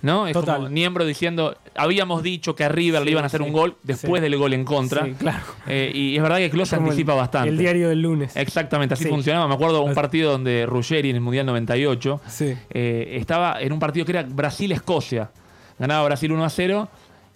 ¿No? 0.02 0.26
Es 0.26 0.34
Total. 0.34 0.56
como 0.56 0.68
Niembro 0.68 1.04
diciendo, 1.04 1.56
habíamos 1.74 2.22
dicho 2.22 2.54
que 2.54 2.64
a 2.64 2.68
River 2.68 3.02
le 3.04 3.10
iban 3.12 3.24
a 3.24 3.26
hacer 3.28 3.40
sí, 3.40 3.46
un 3.46 3.52
gol 3.52 3.76
después 3.82 4.20
sí. 4.20 4.22
del 4.28 4.36
gol 4.38 4.52
en 4.52 4.64
contra. 4.64 5.04
Sí, 5.04 5.12
claro. 5.18 5.42
Eh, 5.66 5.90
y 5.92 6.16
es 6.16 6.22
verdad 6.22 6.36
que 6.36 6.44
el- 6.46 6.60
anticipa 6.60 7.14
bastante. 7.14 7.48
El 7.48 7.58
diario 7.58 7.88
del 7.88 8.02
lunes. 8.02 8.36
Exactamente, 8.36 8.94
así 8.94 9.04
Sí. 9.04 9.10
funcionaba. 9.10 9.48
Me 9.48 9.54
acuerdo 9.54 9.82
un 9.82 9.94
partido 9.94 10.30
donde 10.32 10.66
Ruggeri 10.66 11.10
en 11.10 11.16
el 11.16 11.22
Mundial 11.22 11.46
98 11.46 12.20
Sí. 12.28 12.54
eh, 12.70 13.16
estaba 13.20 13.60
en 13.60 13.72
un 13.72 13.78
partido 13.78 14.04
que 14.06 14.12
era 14.12 14.22
Brasil-Escocia. 14.22 15.30
Ganaba 15.78 16.04
Brasil 16.04 16.30
1 16.30 16.44
a 16.44 16.50
0 16.50 16.88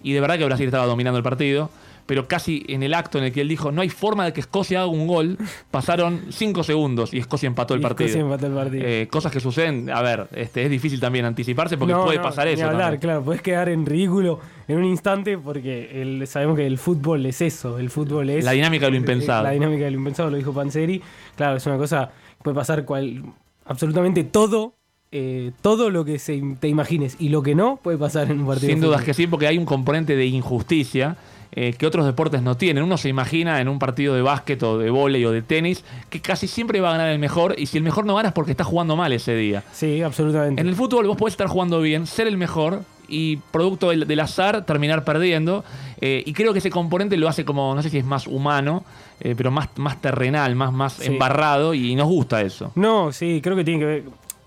y 0.03 0.13
de 0.13 0.21
verdad 0.21 0.39
que 0.39 0.45
Brasil 0.45 0.67
estaba 0.67 0.87
dominando 0.87 1.17
el 1.19 1.25
partido. 1.25 1.71
Pero 2.11 2.27
casi 2.27 2.65
en 2.67 2.83
el 2.83 2.93
acto 2.93 3.19
en 3.19 3.25
el 3.25 3.31
que 3.33 3.41
él 3.41 3.47
dijo 3.47 3.71
no 3.71 3.83
hay 3.83 3.89
forma 3.89 4.25
de 4.25 4.33
que 4.33 4.41
Escocia 4.41 4.81
haga 4.81 4.89
un 4.91 5.07
gol, 5.07 5.39
pasaron 5.71 6.23
5 6.31 6.65
segundos 6.65 7.15
y 7.15 7.19
Escocia 7.19 7.47
empató 7.47 7.75
el 7.75 7.81
Y 7.81 7.83
partido. 7.85 8.09
Escocia 8.09 8.23
empató 8.25 8.47
el 8.49 8.53
partido. 8.53 8.83
Eh, 8.85 9.07
cosas 9.09 9.31
que 9.31 9.39
suceden, 9.39 9.89
a 9.91 10.03
ver, 10.03 10.27
este, 10.33 10.65
es 10.65 10.71
difícil 10.73 10.99
también 10.99 11.25
anticiparse 11.25 11.79
porque 11.79 11.93
No, 11.95 12.03
puede 12.05 12.17
no, 12.17 12.25
pasar 12.25 12.49
ni 12.49 12.55
eso. 12.55 12.65
hablar, 12.65 12.81
también. 12.81 13.01
claro, 13.01 13.23
puedes 13.23 13.43
quedar 13.43 13.69
en 13.69 13.87
ridículo 13.87 14.41
en 14.67 14.79
un 14.79 14.87
instante 14.87 15.39
porque 15.39 16.03
el- 16.03 16.27
sabemos 16.27 16.57
que 16.57 16.67
el 16.67 16.79
fútbol 16.79 17.25
es 17.27 17.41
eso, 17.43 17.79
el 17.79 17.91
fútbol 17.91 18.29
es 18.31 18.45
La 18.45 18.51
dinámica 18.51 18.87
de 18.87 18.91
lo 18.91 18.97
eh, 18.97 19.01
impensado. 19.01 19.45
La 19.45 19.51
dinámica 19.53 19.85
de 19.85 19.93
lo 19.93 19.99
impensado, 19.99 20.31
lo 20.31 20.37
dijo 20.37 20.53
Panzeri. 20.53 21.01
Claro, 21.37 21.59
es 21.59 21.67
una 21.67 21.77
cosa 21.79 22.11
que 22.39 22.43
puede 22.43 22.57
pasar 22.57 22.85
cual, 22.85 23.23
absolutamente 23.67 24.25
todo, 24.25 24.75
eh, 25.13 25.53
todo 25.63 25.91
lo 25.91 26.05
que 26.05 26.19
se, 26.19 26.43
te 26.59 26.67
imagines 26.67 27.15
y 27.21 27.29
lo 27.29 27.43
que 27.43 27.55
no 27.55 27.79
puede 27.81 27.99
pasar 27.99 28.31
en 28.33 28.41
un 28.41 28.47
partido. 28.49 28.73
Sin 28.73 28.81
dudas 28.81 29.05
que 29.05 29.15
sí, 29.15 29.29
porque 29.29 29.47
hay 29.47 29.59
un 29.59 29.65
componente 29.65 30.17
de 30.17 30.27
injusticia 30.27 31.17
eh, 31.53 31.73
que 31.73 31.87
otros 31.87 32.07
deportes 32.07 32.43
no 32.43 32.57
tienen. 32.57 32.85
Uno 32.85 32.97
se 32.97 33.09
imagina 33.09 33.61
en 33.61 33.69
un 33.69 33.79
partido 33.79 34.15
de 34.15 34.23
básquet 34.23 34.63
o 34.63 34.79
de 34.79 34.91
vóley 34.91 35.25
o 35.25 35.33
de 35.33 35.43
tenis 35.43 35.85
que 36.09 36.21
casi 36.21 36.47
siempre 36.47 36.81
va 36.81 36.91
a 36.91 36.93
ganar 36.93 37.09
el 37.11 37.19
mejor 37.19 37.55
y 37.59 37.67
si 37.67 37.77
el 37.79 37.83
mejor 37.83 38.07
no 38.07 38.15
gana 38.15 38.29
es 38.29 38.35
porque 38.35 38.53
está 38.53 38.65
jugando 38.65 38.95
mal 38.97 39.13
ese 39.13 39.35
día. 39.35 39.63
Sí, 39.73 40.01
absolutamente. 40.03 40.61
En 40.61 40.69
el 40.69 40.75
fútbol 40.77 41.07
vos 41.07 41.17
podés 41.17 41.33
estar 41.35 41.49
jugando 41.49 41.81
bien, 41.81 42.07
ser 42.07 42.27
el 42.29 42.37
mejor 42.37 42.83
y 43.09 43.39
producto 43.51 43.91
del, 43.91 44.07
del 44.07 44.21
azar 44.21 44.65
terminar 44.65 45.05
perdiendo. 45.05 45.65
eh, 46.01 46.23
y 46.25 46.33
creo 46.33 46.53
que 46.53 46.61
ese 46.61 46.71
componente 46.71 47.17
lo 47.17 47.29
hace 47.29 47.45
como, 47.45 47.75
no 47.75 47.83
sé 47.83 47.91
si 47.91 47.99
es 47.99 48.05
más 48.05 48.29
humano, 48.29 48.85
eh, 49.19 49.35
pero 49.37 49.51
más, 49.51 49.69
más 49.77 50.01
terrenal, 50.01 50.55
más, 50.55 50.73
más 50.73 50.93
Sí. 50.95 51.07
embarrado 51.07 51.75
y 51.75 51.97
nos 51.97 52.07
gusta 52.07 52.41
eso. 52.43 52.71
No, 52.77 53.11
sí, 53.13 53.41
creo 53.43 53.57
que 53.57 53.65
tiene 53.65 53.81
que 53.81 53.87
ver 53.87 54.05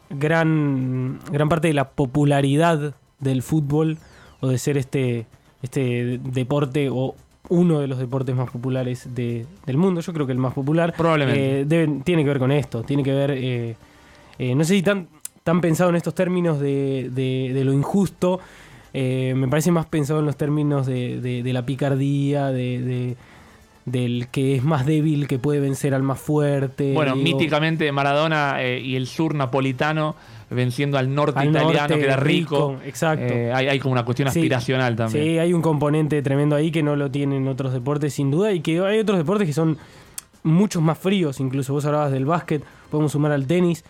gran, 0.10 1.20
gran 1.32 1.50
parte 1.50 1.68
de 1.68 1.74
la 1.74 1.90
popularidad 1.90 2.94
del 3.20 3.42
fútbol 3.44 3.98
o 4.40 4.48
de 4.48 4.58
ser 4.58 4.78
este, 4.78 5.26
este 5.64 6.20
deporte 6.24 6.90
o 6.92 7.16
uno 7.50 7.80
de 7.80 7.88
los 7.88 7.98
deportes 7.98 8.36
más 8.36 8.50
populares 8.52 9.16
de- 9.16 9.46
del 9.66 9.78
mundo. 9.78 10.02
Yo 10.02 10.14
creo 10.14 10.26
que 10.28 10.32
el 10.34 10.38
más 10.38 10.54
popular. 10.54 10.94
Probablemente. 10.96 11.62
eh, 11.62 11.66
deben- 11.66 12.04
tiene 12.04 12.24
que 12.24 12.30
ver 12.30 12.40
con 12.40 12.52
esto. 12.52 12.84
Tiene 12.84 13.02
que 13.04 13.12
ver. 13.14 13.32
eh, 13.32 13.76
eh, 14.40 14.56
no 14.56 14.64
sé 14.64 14.76
si 14.76 14.82
tan, 14.84 15.08
tan 15.44 15.60
pensado 15.62 15.90
en 15.90 15.96
estos 15.96 16.14
términos 16.16 16.60
de, 16.60 17.10
de- 17.12 17.52
de 17.54 17.64
lo 17.66 17.74
injusto. 17.74 18.40
eh, 18.96 19.34
me 19.36 19.48
parece 19.48 19.72
más 19.72 19.88
pensado 19.88 20.20
en 20.20 20.28
los 20.28 20.38
términos 20.38 20.86
de, 20.86 21.20
de- 21.20 21.42
de 21.42 21.54
la 21.54 21.66
picardía, 21.66 22.48
de, 22.52 22.80
de- 22.80 23.18
del 23.86 24.28
que 24.32 24.56
es 24.56 24.64
más 24.64 24.86
débil 24.86 25.28
que 25.28 25.40
puede 25.40 25.60
vencer 25.60 25.94
al 25.96 26.04
más 26.04 26.20
fuerte. 26.20 26.94
Bueno, 26.94 27.16
digo. 27.16 27.24
míticamente 27.24 27.92
Maradona 27.92 28.62
eh, 28.64 28.80
y 28.80 28.96
el 28.96 29.08
sur 29.08 29.34
napolitano 29.36 30.16
venciendo 30.54 30.98
al 30.98 31.14
norte 31.14 31.40
Al 31.40 31.50
italiano, 31.50 31.80
norte, 31.80 31.98
que 32.00 32.04
era 32.06 32.16
rico. 32.18 32.72
rico, 32.78 32.86
exacto. 32.86 33.34
Eh, 33.34 33.52
hay, 33.54 33.68
hay 33.68 33.80
como 33.80 33.92
una 33.94 34.06
cuestión 34.06 34.30
Sí, 34.32 34.40
aspiracional 34.40 34.96
también. 34.96 35.24
Sí, 35.26 35.38
hay 35.40 35.54
un 35.54 35.62
componente 35.62 36.22
tremendo 36.22 36.56
ahí 36.56 36.72
que 36.72 36.84
no 36.84 36.96
lo 36.96 37.10
tienen 37.12 37.48
otros 37.48 37.74
deportes, 37.74 38.14
sin 38.14 38.32
duda, 38.32 38.52
y 38.52 38.62
que 38.62 38.80
hay 38.80 39.00
otros 39.00 39.18
deportes 39.18 39.48
que 39.48 39.54
son 39.54 39.78
muchos 40.44 40.82
más 40.82 40.98
fríos, 40.98 41.40
incluso 41.40 41.74
vos 41.74 41.86
hablabas 41.86 42.12
del 42.12 42.26
básquet, 42.26 42.64
podemos 42.90 43.12
sumar 43.14 43.32
al 43.32 43.48
tenis. 43.48 43.84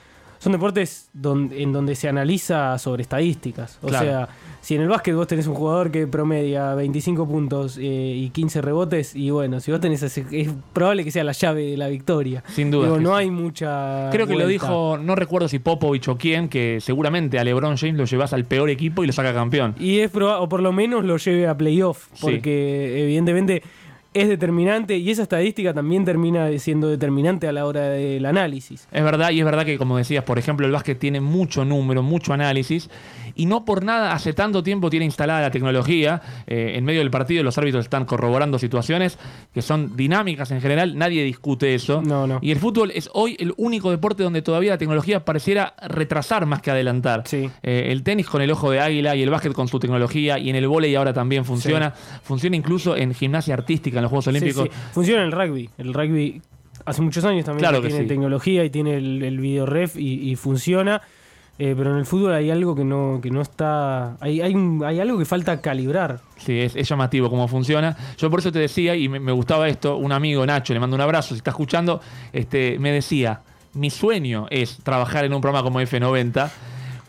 Son 0.43 0.51
deportes 0.51 1.09
donde, 1.13 1.63
en 1.63 1.71
donde 1.71 1.95
se 1.95 2.09
analiza 2.09 2.77
sobre 2.77 3.01
estadísticas. 3.03 3.79
O 3.81 3.87
Claro. 3.87 4.05
sea, 4.05 4.29
si 4.59 4.75
en 4.75 4.81
el 4.81 4.89
básquet 4.89 5.15
vos 5.15 5.25
tenés 5.25 5.47
un 5.47 5.55
jugador 5.55 5.89
que 5.89 6.05
promedia 6.05 6.75
25 6.75 7.25
puntos 7.27 7.77
eh, 7.77 7.81
y 7.81 8.29
15 8.29 8.61
rebotes, 8.61 9.15
y 9.15 9.29
bueno, 9.29 9.61
si 9.61 9.71
vos 9.71 9.79
tenés 9.79 10.03
ese, 10.03 10.25
es 10.31 10.49
probable 10.73 11.05
que 11.05 11.11
sea 11.11 11.23
la 11.23 11.31
llave 11.31 11.63
de 11.71 11.77
la 11.77 11.87
victoria. 11.87 12.43
Sin 12.49 12.71
duda 12.71 12.87
Digo, 12.87 12.99
no 12.99 13.15
hay 13.15 13.31
mucha. 13.31 14.09
Creo 14.11 14.27
que 14.27 14.35
lo 14.35 14.45
dijo, 14.47 14.97
no 14.97 15.15
recuerdo 15.15 15.47
si 15.47 15.59
Popovich 15.59 16.07
o 16.09 16.17
quién, 16.17 16.49
que 16.49 16.79
seguramente 16.81 17.39
a 17.39 17.43
LeBron 17.45 17.77
James 17.77 17.95
lo 17.95 18.03
llevas 18.05 18.33
al 18.33 18.43
peor 18.43 18.69
equipo 18.69 19.03
y 19.03 19.07
lo 19.07 19.13
saca 19.13 19.33
campeón. 19.33 19.75
Y 19.79 19.99
es 19.99 20.11
proba- 20.11 20.39
o 20.41 20.49
por 20.49 20.61
lo 20.61 20.73
menos 20.73 21.05
lo 21.05 21.15
lleve 21.17 21.47
a 21.47 21.55
playoff, 21.57 22.07
Sí. 22.13 22.19
porque 22.21 23.03
evidentemente 23.03 23.63
es 24.13 24.27
determinante 24.27 24.97
y 24.97 25.09
esa 25.09 25.23
estadística 25.23 25.73
también 25.73 26.05
termina 26.05 26.49
siendo 26.59 26.87
determinante 26.87 27.47
a 27.47 27.51
la 27.51 27.65
hora 27.65 27.89
del 27.89 28.25
análisis. 28.25 28.87
Es 28.91 29.03
verdad, 29.03 29.31
y 29.31 29.39
es 29.39 29.45
verdad 29.45 29.65
que, 29.65 29.77
como 29.77 29.97
decías, 29.97 30.23
por 30.23 30.39
ejemplo, 30.39 30.65
el 30.65 30.71
básquet 30.71 30.99
tiene 30.99 31.21
mucho 31.21 31.65
número, 31.65 32.03
mucho 32.03 32.33
análisis, 32.33 32.89
y 33.35 33.45
no 33.45 33.65
por 33.65 33.83
nada 33.83 34.13
hace 34.13 34.33
tanto 34.33 34.63
tiempo 34.63 34.89
tiene 34.89 35.05
instalada 35.05 35.41
la 35.41 35.51
tecnología. 35.51 36.21
Eh, 36.47 36.73
en 36.75 36.85
medio 36.85 36.99
del 36.99 37.11
partido 37.11 37.43
los 37.43 37.57
árbitros 37.57 37.85
están 37.85 38.05
corroborando 38.05 38.59
situaciones 38.59 39.17
que 39.53 39.61
son 39.61 39.95
dinámicas 39.95 40.51
en 40.51 40.61
general, 40.61 40.97
nadie 40.97 41.23
discute 41.23 41.73
eso. 41.75 42.01
No, 42.01 42.27
no. 42.27 42.39
Y 42.41 42.51
el 42.51 42.59
fútbol 42.59 42.91
es 42.91 43.09
hoy 43.13 43.35
el 43.39 43.53
único 43.57 43.91
deporte 43.91 44.23
donde 44.23 44.41
todavía 44.41 44.71
la 44.71 44.77
tecnología 44.77 45.25
pareciera 45.25 45.75
retrasar 45.87 46.45
más 46.45 46.61
que 46.61 46.71
adelantar. 46.71 47.23
Sí. 47.25 47.49
Eh, 47.61 47.87
el 47.89 48.03
tenis 48.03 48.27
con 48.27 48.41
el 48.41 48.51
ojo 48.51 48.71
de 48.71 48.79
águila 48.79 49.15
y 49.15 49.23
el 49.23 49.29
básquet 49.29 49.53
con 49.53 49.67
su 49.67 49.79
tecnología, 49.79 50.37
y 50.37 50.49
en 50.49 50.55
el 50.55 50.67
vóley 50.67 50.95
ahora 50.95 51.13
también 51.13 51.45
funciona. 51.45 51.91
Funciona 52.23 52.55
incluso 52.55 52.95
en 52.95 53.13
gimnasia 53.13 53.53
artística, 53.53 53.97
en 53.97 54.03
los 54.03 54.09
Juegos 54.09 54.27
Olímpicos. 54.27 54.63
Sí. 54.65 54.69
Funciona 54.93 55.21
en 55.21 55.27
el 55.27 55.31
rugby. 55.31 55.69
El 55.77 55.93
rugby 55.93 56.41
hace 56.85 57.01
muchos 57.01 57.23
años 57.23 57.45
también 57.45 57.59
Claro 57.69 57.81
que 57.81 57.89
tiene 57.89 58.05
tecnología 58.05 58.63
y 58.63 58.69
tiene 58.69 58.95
el, 58.97 59.23
el 59.23 59.39
video 59.39 59.65
ref 59.65 59.95
y, 59.97 60.31
y 60.31 60.35
funciona. 60.35 61.01
Eh, 61.59 61.75
pero 61.77 61.91
en 61.91 61.97
el 61.97 62.05
fútbol 62.05 62.33
hay 62.33 62.49
algo 62.49 62.75
que 62.75 62.83
no, 62.83 63.19
que 63.21 63.29
no 63.29 63.41
está. 63.41 64.17
Hay, 64.19 64.41
hay, 64.41 64.55
hay 64.85 64.99
algo 64.99 65.19
que 65.19 65.25
falta 65.25 65.61
calibrar. 65.61 66.19
Sí, 66.37 66.59
es, 66.59 66.75
es 66.75 66.89
llamativo 66.89 67.29
cómo 67.29 67.47
funciona. 67.47 67.95
Yo 68.17 68.29
por 68.29 68.39
eso 68.39 68.51
te 68.51 68.59
decía, 68.59 68.95
y 68.95 69.07
me, 69.07 69.19
me 69.19 69.31
gustaba 69.31 69.67
esto, 69.67 69.97
un 69.97 70.11
amigo, 70.11 70.45
Nacho, 70.45 70.73
le 70.73 70.79
mando 70.79 70.95
un 70.95 71.01
abrazo, 71.01 71.29
si 71.29 71.35
está 71.35 71.51
escuchando, 71.51 72.01
este, 72.31 72.79
me 72.79 72.91
decía, 72.91 73.41
mi 73.73 73.89
sueño 73.89 74.47
es 74.49 74.77
trabajar 74.83 75.25
en 75.25 75.33
un 75.33 75.41
programa 75.41 75.63
como 75.63 75.79
F90. 75.79 76.49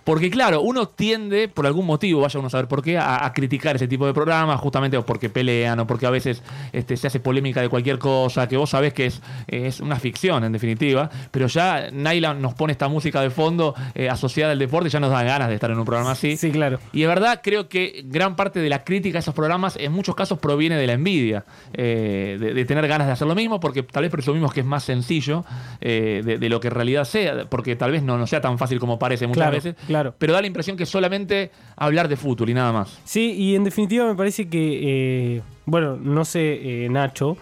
Porque 0.05 0.31
claro, 0.31 0.61
uno 0.61 0.87
tiende, 0.87 1.49
por 1.49 1.67
algún 1.67 1.87
motivo, 1.87 2.21
vaya 2.21 2.39
uno 2.39 2.49
a 2.49 2.51
saber 2.51 2.69
por 2.69 2.83
qué, 2.83 2.99
a, 2.99 3.25
a 3.25 3.33
criticar 3.33 3.77
ese 3.77 3.89
tipo 3.89 4.07
de 4.07 4.13
programas, 4.13 4.61
justamente 4.61 4.97
o 4.97 5.05
porque 5.07 5.31
pelean 5.31 5.81
o 5.81 5.87
porque 5.87 6.07
a 6.07 6.11
veces 6.11 6.43
este, 6.73 6.97
se 6.97 7.07
hace 7.07 7.21
polémica 7.21 7.61
de 7.63 7.69
cualquier 7.69 7.99
cosa, 7.99 8.47
que 8.49 8.57
vos 8.57 8.71
sabés 8.71 8.93
que 8.93 9.07
es, 9.07 9.23
es 9.47 9.81
una 9.81 9.97
ficción 9.97 10.45
en 10.45 10.53
definitiva, 10.53 11.11
pero 11.31 11.47
ya 11.47 11.89
Naila 11.91 12.35
nos 12.35 12.55
pone 12.55 12.73
esta 12.73 12.89
música 12.89 13.21
de 13.23 13.31
fondo 13.31 13.75
eh, 13.95 14.09
asociada 14.11 14.53
al 14.53 14.59
deporte 14.59 14.89
y 14.89 14.91
ya 14.91 15.01
nos 15.01 15.11
dan 15.11 15.27
ganas 15.27 15.49
de 15.49 15.55
estar 15.55 15.71
en 15.71 15.79
un 15.79 15.85
programa 15.85 16.11
así. 16.13 16.37
Sí, 16.37 16.51
claro. 16.51 16.79
Y 16.93 17.01
de 17.01 17.07
verdad 17.07 17.41
creo 17.43 17.69
que 17.69 18.03
gran 18.07 18.37
parte 18.37 18.61
de 18.61 18.69
la 18.69 18.85
crítica 18.85 19.19
a 19.19 19.21
esos 19.21 19.35
programas 19.35 19.77
en 19.77 19.93
muchos 19.93 20.15
casos 20.15 20.39
proviene 20.39 20.77
de 20.77 20.87
la 20.87 20.93
envidia, 20.93 21.45
eh, 21.73 22.37
de, 22.39 22.53
de 22.55 22.65
tener 22.65 22.87
ganas 22.89 23.07
de 23.07 23.13
hacer 23.15 23.27
lo 23.27 23.35
mismo, 23.35 23.59
porque 23.61 23.83
tal 23.83 24.03
vez 24.03 24.11
presumimos 24.11 24.53
que 24.53 24.61
es 24.61 24.67
más 24.67 24.85
sencillo 24.85 25.45
eh, 25.81 26.21
de, 26.25 26.39
de 26.39 26.49
lo 26.49 26.61
que 26.61 26.69
en 26.69 26.75
realidad 26.75 27.05
sea, 27.05 27.47
porque 27.49 27.75
tal 27.77 27.91
vez 27.91 28.03
no, 28.03 28.19
no 28.19 28.27
sea 28.27 28.41
tan 28.41 28.59
fácil 28.59 28.79
como 28.79 28.99
parece 28.99 29.27
muchas 29.27 29.45
Claro, 29.45 29.57
veces, 29.57 29.75
claro. 29.87 29.94
Pero 30.19 30.33
da 30.33 30.41
la 30.41 30.47
impresión 30.47 30.77
que 30.77 30.83
es 30.85 30.89
solamente 30.89 31.51
hablar 31.77 32.09
de 32.09 32.17
fútbol 32.17 32.51
y 32.51 32.55
nada 32.55 32.73
más. 32.73 33.01
Sí, 33.05 33.33
y 33.33 33.55
en 33.55 33.65
definitiva 33.65 34.07
me 34.07 34.15
parece 34.15 34.49
que, 34.49 35.37
eh, 35.37 35.43
bueno, 35.67 35.97
no 35.97 36.25
sé, 36.25 36.85
eh, 36.85 36.89
Nacho, 36.89 37.37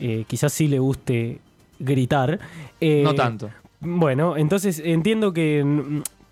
eh, 0.00 0.24
quizás 0.26 0.52
sí 0.52 0.68
le 0.68 0.78
guste 0.78 1.38
gritar. 1.78 2.38
no 2.80 3.14
tanto. 3.14 3.50
Bueno, 3.80 4.36
entonces 4.36 4.80
entiendo 4.82 5.32
que 5.32 5.62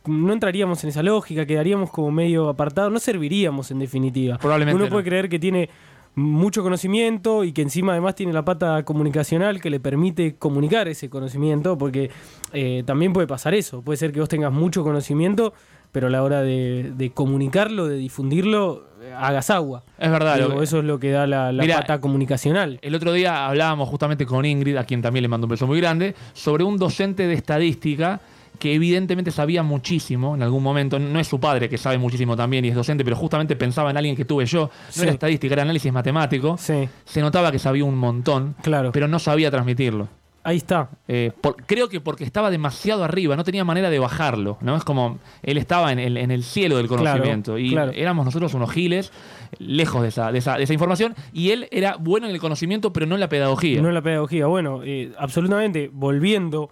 no 0.06 0.32
entraríamos 0.32 0.82
en 0.84 0.90
esa 0.90 1.02
lógica, 1.02 1.46
quedaríamos 1.46 1.90
como 1.90 2.10
medio 2.10 2.48
apartados, 2.48 2.92
no 2.92 2.98
serviríamos 2.98 3.70
en 3.70 3.78
definitiva. 3.78 4.38
Probablemente 4.38 4.76
Uno 4.76 4.84
no. 4.86 4.90
puede 4.90 5.04
creer 5.04 5.28
que 5.28 5.38
tiene 5.38 5.68
mucho 6.14 6.62
conocimiento 6.62 7.44
y 7.44 7.52
que 7.52 7.62
encima 7.62 7.92
además 7.92 8.14
tiene 8.14 8.32
la 8.32 8.44
pata 8.44 8.84
comunicacional 8.84 9.60
que 9.60 9.70
le 9.70 9.80
permite 9.80 10.34
comunicar 10.36 10.88
ese 10.88 11.08
conocimiento, 11.08 11.78
porque 11.78 12.10
eh, 12.52 12.82
también 12.86 13.12
puede 13.12 13.26
pasar 13.26 13.54
eso, 13.54 13.82
puede 13.82 13.96
ser 13.96 14.12
que 14.12 14.20
vos 14.20 14.28
tengas 14.28 14.52
mucho 14.52 14.82
conocimiento, 14.82 15.54
pero 15.90 16.06
a 16.06 16.10
la 16.10 16.22
hora 16.22 16.42
de, 16.42 16.92
de 16.96 17.10
comunicarlo, 17.10 17.86
de 17.86 17.96
difundirlo, 17.96 18.86
eh, 19.02 19.12
hagas 19.16 19.50
agua. 19.50 19.84
Es 19.98 20.10
verdad. 20.10 20.36
Digo, 20.36 20.62
eso 20.62 20.78
es 20.78 20.84
lo 20.84 20.98
que 20.98 21.10
da 21.10 21.26
la, 21.26 21.52
la 21.52 21.62
Mirá, 21.62 21.80
pata 21.80 22.00
comunicacional. 22.00 22.78
El 22.82 22.94
otro 22.94 23.12
día 23.12 23.46
hablábamos 23.46 23.88
justamente 23.88 24.24
con 24.26 24.44
Ingrid, 24.44 24.76
a 24.76 24.84
quien 24.84 25.02
también 25.02 25.22
le 25.22 25.28
mando 25.28 25.46
un 25.46 25.50
beso 25.50 25.66
muy 25.66 25.80
grande, 25.80 26.14
sobre 26.32 26.64
un 26.64 26.78
docente 26.78 27.26
de 27.26 27.34
estadística 27.34 28.20
que 28.62 28.74
evidentemente 28.74 29.32
sabía 29.32 29.64
muchísimo 29.64 30.36
en 30.36 30.42
algún 30.44 30.62
momento. 30.62 31.00
No 31.00 31.18
es 31.18 31.26
su 31.26 31.40
padre, 31.40 31.68
que 31.68 31.76
sabe 31.78 31.98
muchísimo 31.98 32.36
también 32.36 32.64
y 32.64 32.68
es 32.68 32.76
docente, 32.76 33.02
pero 33.02 33.16
justamente 33.16 33.56
pensaba 33.56 33.90
en 33.90 33.96
alguien 33.96 34.14
que 34.14 34.24
tuve 34.24 34.46
yo. 34.46 34.66
No 34.66 34.70
Sí. 34.88 35.02
era 35.02 35.10
estadística, 35.10 35.52
era 35.52 35.62
análisis 35.62 35.92
matemático. 35.92 36.56
Sí, 36.58 36.88
Se 37.04 37.20
notaba 37.20 37.50
que 37.50 37.58
sabía 37.58 37.84
un 37.84 37.96
montón, 37.98 38.54
claro. 38.62 38.92
pero 38.92 39.08
no 39.08 39.18
sabía 39.18 39.50
transmitirlo. 39.50 40.06
Ahí 40.44 40.58
está. 40.58 40.90
Eh, 41.08 41.32
por- 41.40 41.56
creo 41.66 41.88
que 41.88 42.00
porque 42.00 42.22
estaba 42.22 42.52
demasiado 42.52 43.02
arriba, 43.02 43.34
no 43.36 43.42
tenía 43.42 43.64
manera 43.64 43.90
de 43.90 43.98
bajarlo, 43.98 44.58
¿no? 44.60 44.76
Es 44.76 44.84
como 44.84 45.18
él 45.42 45.56
estaba 45.56 45.90
en 45.90 45.98
el, 45.98 46.16
en 46.16 46.30
el 46.30 46.44
cielo 46.44 46.76
del 46.76 46.86
Claro, 46.86 47.02
conocimiento 47.04 47.58
y 47.58 47.70
claro. 47.70 47.90
éramos 47.94 48.24
nosotros 48.24 48.54
unos 48.54 48.70
giles 48.70 49.10
lejos 49.58 50.02
de 50.02 50.08
esa, 50.08 50.30
de, 50.30 50.38
esa, 50.38 50.56
de 50.56 50.62
esa 50.64 50.72
información 50.72 51.14
y 51.32 51.50
él 51.50 51.68
era 51.72 51.96
bueno 51.96 52.26
en 52.28 52.32
el 52.34 52.40
conocimiento 52.40 52.92
pero 52.92 53.06
no 53.06 53.14
en 53.16 53.20
la 53.20 53.28
pedagogía. 53.28 53.82
No 53.82 53.88
en 53.88 53.94
la 53.94 54.02
pedagogía. 54.02 54.46
Bueno, 54.46 54.82
eh, 54.84 55.12
absolutamente, 55.18 55.90
volviendo 55.92 56.70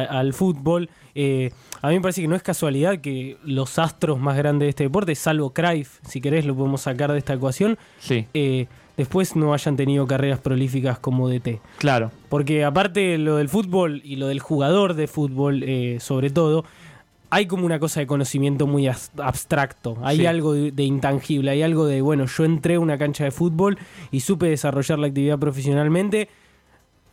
a- 0.00 0.18
al 0.20 0.32
fútbol, 0.32 0.88
eh, 1.14 1.50
a 1.82 1.88
mí 1.88 1.94
me 1.96 2.00
parece 2.00 2.22
que 2.22 2.28
no 2.28 2.36
es 2.36 2.42
casualidad 2.42 2.98
que 3.00 3.36
los 3.44 3.78
astros 3.78 4.18
más 4.18 4.36
grandes 4.36 4.66
de 4.66 4.70
este 4.70 4.84
deporte, 4.84 5.14
salvo 5.14 5.50
Cruyff, 5.52 5.98
si 6.06 6.20
querés 6.20 6.44
lo 6.46 6.54
podemos 6.56 6.80
sacar 6.82 7.12
de 7.12 7.18
esta 7.18 7.34
ecuación, 7.34 7.76
Sí, 7.98 8.26
eh, 8.34 8.66
después 8.96 9.36
no 9.36 9.52
hayan 9.54 9.76
tenido 9.76 10.06
carreras 10.06 10.38
prolíficas 10.40 10.98
como 10.98 11.28
DT. 11.28 11.60
claro. 11.78 12.10
Porque 12.28 12.64
aparte 12.64 13.18
lo 13.18 13.36
del 13.36 13.48
fútbol 13.48 14.00
y 14.04 14.16
lo 14.16 14.28
del 14.28 14.40
jugador 14.40 14.94
de 14.94 15.06
fútbol, 15.06 15.62
eh, 15.64 15.98
sobre 16.00 16.30
todo, 16.30 16.64
hay 17.34 17.46
como 17.46 17.64
una 17.64 17.78
cosa 17.78 18.00
de 18.00 18.06
conocimiento 18.06 18.66
muy 18.66 18.86
abstracto. 18.86 19.96
Hay 20.02 20.18
Sí. 20.18 20.26
algo 20.26 20.52
de, 20.52 20.70
de 20.70 20.82
intangible, 20.84 21.50
hay 21.50 21.62
algo 21.62 21.86
de, 21.86 22.02
bueno, 22.02 22.26
yo 22.26 22.44
entré 22.44 22.74
a 22.74 22.80
una 22.80 22.98
cancha 22.98 23.24
de 23.24 23.30
fútbol 23.30 23.78
y 24.10 24.20
supe 24.20 24.46
desarrollar 24.48 24.98
la 24.98 25.06
actividad 25.06 25.38
profesionalmente 25.38 26.28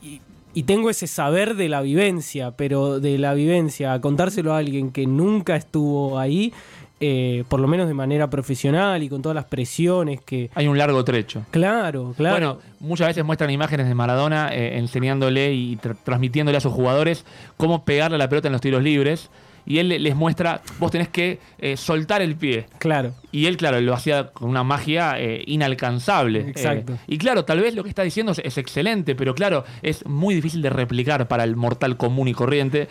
y, 0.01 0.19
y 0.59 0.63
tengo 0.63 0.89
ese 0.89 1.07
saber 1.07 1.55
de 1.55 1.69
la 1.69 1.81
vivencia, 1.81 2.51
pero 2.51 2.99
de 2.99 3.17
la 3.17 3.33
vivencia, 3.33 3.93
a 3.93 4.01
contárselo 4.01 4.53
a 4.53 4.57
alguien 4.57 4.91
que 4.91 5.05
nunca 5.07 5.55
estuvo 5.55 6.19
ahí, 6.19 6.51
eh, 6.99 7.45
por 7.47 7.61
lo 7.61 7.67
menos 7.69 7.87
de 7.87 7.93
manera 7.93 8.29
profesional 8.29 9.01
y 9.01 9.07
con 9.07 9.21
todas 9.21 9.35
las 9.35 9.45
presiones 9.45 10.19
que... 10.19 10.49
Hay 10.55 10.67
un 10.67 10.77
largo 10.77 11.01
trecho. 11.05 11.43
Claro, 11.51 12.13
claro. 12.17 12.35
Bueno, 12.35 12.59
muchas 12.81 13.07
veces 13.07 13.23
muestran 13.23 13.49
imágenes 13.51 13.87
de 13.87 13.95
Maradona 13.95 14.53
eh, 14.53 14.77
enseñándole 14.77 15.53
y 15.53 15.77
tra- 15.77 15.95
transmitiéndole 16.03 16.57
a 16.57 16.61
sus 16.61 16.73
jugadores 16.73 17.23
cómo 17.55 17.85
pegarle 17.85 18.15
a 18.15 18.17
la 18.17 18.27
pelota 18.27 18.49
en 18.49 18.51
los 18.51 18.61
tiros 18.61 18.83
libres. 18.83 19.29
Y 19.69 19.77
él 19.77 19.88
le- 19.88 19.99
les 19.99 20.15
muestra, 20.15 20.61
vos 20.79 20.91
tenés 20.91 21.07
que 21.07 21.39
eh, 21.59 21.77
soltar 21.77 22.21
el 22.21 22.35
pie. 22.35 22.65
claro. 22.79 23.13
Y 23.31 23.45
él, 23.45 23.57
claro, 23.57 23.79
lo 23.79 23.93
hacía 23.93 24.29
con 24.31 24.49
una 24.49 24.63
magia 24.63 25.13
eh, 25.19 25.43
inalcanzable. 25.45 26.49
Exacto. 26.49 26.93
Eh, 26.93 26.97
y 27.09 27.17
claro, 27.19 27.45
tal 27.45 27.59
vez 27.61 27.75
lo 27.75 27.83
que 27.83 27.89
está 27.89 28.01
diciendo 28.01 28.31
es, 28.31 28.39
es 28.43 28.57
excelente, 28.57 29.13
pero 29.13 29.35
claro, 29.35 29.63
es 29.83 30.03
muy 30.07 30.33
difícil 30.33 30.63
de 30.63 30.71
replicar 30.71 31.27
para 31.27 31.43
el 31.43 31.55
mortal 31.55 31.95
común 31.95 32.27
y 32.27 32.33
corriente. 32.33 32.88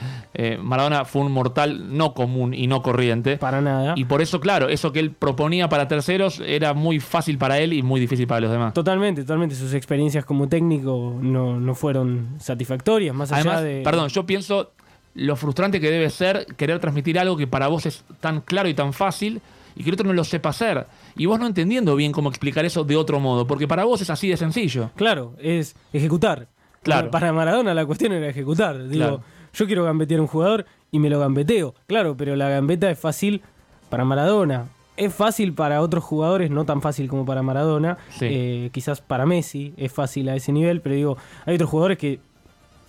Maradona 0.62 1.04
fue 1.04 1.22
un 1.22 1.32
mortal 1.32 1.96
no 1.96 2.14
común 2.14 2.54
y 2.54 2.68
no 2.68 2.82
corriente. 2.82 3.36
Para 3.36 3.60
nada. 3.60 3.94
Y 3.96 4.04
por 4.04 4.22
eso, 4.22 4.38
claro, 4.38 4.68
eso 4.68 4.92
que 4.92 5.00
él 5.00 5.10
proponía 5.10 5.68
para 5.68 5.88
terceros 5.88 6.40
era 6.46 6.72
muy 6.72 7.00
fácil 7.00 7.36
para 7.36 7.58
él 7.58 7.72
y 7.72 7.82
muy 7.82 7.98
difícil 8.00 8.28
para 8.28 8.40
los 8.42 8.52
demás. 8.52 8.74
Totalmente, 8.74 9.22
totalmente. 9.22 9.56
Sus 9.56 9.74
experiencias 9.74 10.24
como 10.24 10.48
técnico 10.48 11.18
no, 11.20 11.58
no 11.58 11.74
fueron 11.74 12.36
satisfactorias, 12.38 13.12
más 13.14 13.32
allá 13.32 13.40
Además, 13.40 13.62
de... 13.64 13.80
perdón, 13.84 14.08
yo 14.08 14.24
pienso 14.24 14.70
lo 15.18 15.36
frustrante 15.36 15.80
que 15.80 15.90
debe 15.90 16.10
ser 16.10 16.46
querer 16.56 16.78
transmitir 16.78 17.18
algo 17.18 17.36
que 17.36 17.46
para 17.46 17.66
vos 17.68 17.86
es 17.86 18.04
tan 18.20 18.40
claro 18.40 18.68
y 18.68 18.74
tan 18.74 18.92
fácil 18.92 19.40
y 19.74 19.82
que 19.82 19.90
el 19.90 19.94
otro 19.94 20.06
no 20.06 20.12
lo 20.12 20.24
sepa 20.24 20.50
hacer. 20.50 20.86
Y 21.16 21.26
vos 21.26 21.38
no 21.38 21.46
entendiendo 21.46 21.94
bien 21.96 22.12
cómo 22.12 22.28
explicar 22.28 22.64
eso 22.64 22.84
de 22.84 22.96
otro 22.96 23.18
modo, 23.20 23.46
porque 23.46 23.66
para 23.68 23.84
vos 23.84 24.00
es 24.00 24.10
así 24.10 24.28
de 24.28 24.36
sencillo. 24.36 24.90
Claro, 24.96 25.34
es 25.40 25.76
ejecutar. 25.92 26.46
Claro. 26.82 27.10
Para 27.10 27.32
Maradona 27.32 27.74
la 27.74 27.84
cuestión 27.84 28.12
era 28.12 28.28
ejecutar. 28.28 28.88
Digo, 28.88 29.04
Claro. 29.04 29.22
yo 29.54 29.66
quiero 29.66 29.84
gambetear 29.84 30.20
a 30.20 30.22
un 30.22 30.28
jugador 30.28 30.66
y 30.90 30.98
me 30.98 31.10
lo 31.10 31.18
gambeteo. 31.20 31.74
Claro, 31.86 32.16
pero 32.16 32.34
la 32.36 32.48
gambeta 32.48 32.90
es 32.90 32.98
fácil 32.98 33.42
para 33.90 34.04
Maradona. 34.04 34.66
Es 34.96 35.14
fácil 35.14 35.52
para 35.52 35.80
otros 35.80 36.02
jugadores, 36.02 36.50
no 36.50 36.64
tan 36.64 36.80
fácil 36.82 37.08
como 37.08 37.24
para 37.24 37.42
Maradona. 37.42 37.98
Sí. 38.18 38.26
Eh, 38.28 38.70
quizás 38.72 39.00
para 39.00 39.26
Messi 39.26 39.74
es 39.76 39.92
fácil 39.92 40.28
a 40.28 40.34
ese 40.36 40.50
nivel, 40.52 40.80
pero 40.80 40.94
digo, 40.94 41.16
hay 41.46 41.54
otros 41.54 41.70
jugadores 41.70 41.98
que 41.98 42.18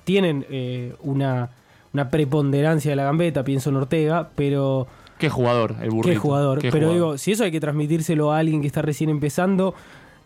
tienen 0.06 0.46
eh, 0.50 0.96
una, 1.02 1.50
una 1.94 2.10
preponderancia 2.10 2.92
de 2.92 2.96
la 2.96 3.04
gambeta, 3.04 3.44
pienso 3.44 3.70
en 3.70 3.78
Ortega, 3.78 4.30
pero 4.36 4.88
Qué 5.18 5.30
jugador, 5.30 5.76
el 5.82 5.90
burrito. 5.90 6.14
Qué 6.14 6.16
jugador. 6.16 6.60
Qué 6.60 6.72
Pero 6.72 6.88
jugador. 6.88 6.94
digo, 6.94 7.18
si 7.18 7.34
eso 7.34 7.44
hay 7.44 7.52
que 7.52 7.60
transmitírselo 7.60 8.32
a 8.32 8.40
alguien 8.40 8.62
que 8.62 8.68
está 8.68 8.82
recién 8.82 9.10
empezando, 9.10 9.76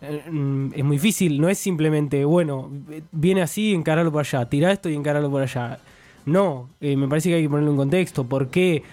eh, 0.00 0.22
es 0.72 0.84
muy 0.84 0.96
difícil. 0.98 1.40
No 1.40 1.48
es 1.48 1.58
simplemente, 1.58 2.24
bueno, 2.24 2.70
viene 3.10 3.42
así, 3.42 3.74
encararlo 3.74 4.12
por 4.12 4.20
allá, 4.20 4.48
tira 4.48 4.70
esto 4.70 4.88
y 4.88 4.94
encararlo 4.94 5.30
por 5.30 5.42
allá. 5.42 5.80
No, 6.26 6.70
eh, 6.80 6.96
me 6.96 7.08
parece 7.08 7.28
que 7.28 7.34
hay 7.34 7.42
que 7.42 7.48
ponerlo 7.48 7.72
en 7.72 7.76
contexto. 7.76 8.24
¿Por 8.24 8.48
qué? 8.48 8.84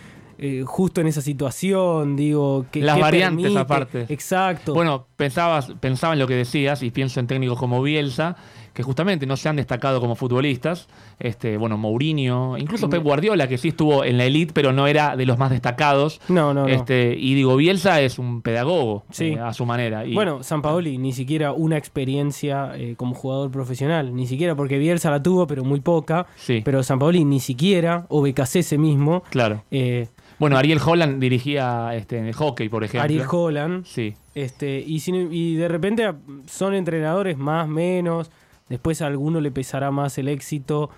eh, 0.43 0.63
justo 0.65 1.01
en 1.01 1.07
esa 1.07 1.21
situación, 1.21 2.15
digo, 2.15 2.65
que 2.71 2.81
Las 2.81 2.99
variantes 2.99 3.55
aparte. 3.55 4.07
Exacto. 4.09 4.73
Bueno, 4.73 5.05
pensabas, 5.15 5.71
pensaba 5.79 6.13
en 6.13 6.19
lo 6.19 6.25
que 6.27 6.33
decías 6.33 6.81
y 6.81 6.89
pienso 6.89 7.19
en 7.19 7.27
técnicos 7.27 7.59
como 7.59 7.83
Bielsa, 7.83 8.35
que 8.73 8.83
justamente 8.83 9.25
no 9.25 9.35
se 9.37 9.49
han 9.49 9.55
destacado 9.57 9.99
como 9.99 10.15
futbolistas. 10.15 10.87
Este, 11.19 11.57
bueno, 11.57 11.77
Mourinho, 11.77 12.57
incluso 12.57 12.89
Pep 12.89 13.03
Guardiola, 13.03 13.47
que 13.47 13.57
sí 13.57 13.69
estuvo 13.69 14.03
en 14.05 14.17
la 14.17 14.25
elite, 14.25 14.53
pero 14.53 14.71
no 14.73 14.87
era 14.87 15.15
de 15.15 15.25
los 15.25 15.37
más 15.37 15.49
destacados. 15.51 16.19
no, 16.29 16.53
no, 16.53 16.61
no. 16.61 16.67
Este, 16.67 17.15
y 17.17 17.33
digo, 17.33 17.55
Bielsa 17.55 18.01
es 18.01 18.17
un 18.19 18.41
pedagogo 18.41 19.03
Sí. 19.11 19.25
eh, 19.33 19.39
a 19.39 19.53
su 19.53 19.65
manera. 19.65 20.05
Y, 20.05 20.13
Bueno, 20.13 20.43
San 20.43 20.61
Paoli 20.61 20.97
ni 20.97 21.13
siquiera 21.13 21.51
una 21.51 21.77
experiencia 21.77 22.71
eh, 22.75 22.95
como 22.97 23.13
jugador 23.15 23.51
profesional, 23.51 24.15
ni 24.15 24.27
siquiera 24.27 24.55
porque 24.55 24.77
Bielsa 24.77 25.11
la 25.11 25.21
tuvo, 25.21 25.47
pero 25.47 25.63
muy 25.63 25.79
poca. 25.81 26.27
Sí. 26.35 26.61
Pero 26.63 26.83
San 26.83 26.99
Paoli 26.99 27.23
ni 27.25 27.39
siquiera, 27.39 28.05
o 28.09 28.21
Becasese 28.21 28.77
mismo, 28.77 29.23
claro. 29.29 29.63
eh, 29.71 30.07
Bueno, 30.39 30.57
Ariel 30.57 30.79
Holland 30.83 31.21
dirigía 31.21 31.91
este, 31.95 32.17
en 32.17 32.25
el 32.25 32.33
hockey, 32.33 32.67
por 32.69 32.83
ejemplo. 32.83 33.03
Ariel 33.03 33.25
Holland, 33.29 33.85
Sí, 33.85 34.15
este, 34.33 34.79
y, 34.85 34.99
sin- 34.99 35.31
y 35.31 35.55
de 35.55 35.67
repente 35.67 36.11
son 36.47 36.73
entrenadores 36.73 37.37
más, 37.37 37.67
menos, 37.67 38.31
después 38.71 39.01
a 39.03 39.07
alguno 39.07 39.39
le 39.41 39.51
pesará 39.51 39.91
más 39.91 40.17
el 40.17 40.27
éxito 40.27 40.89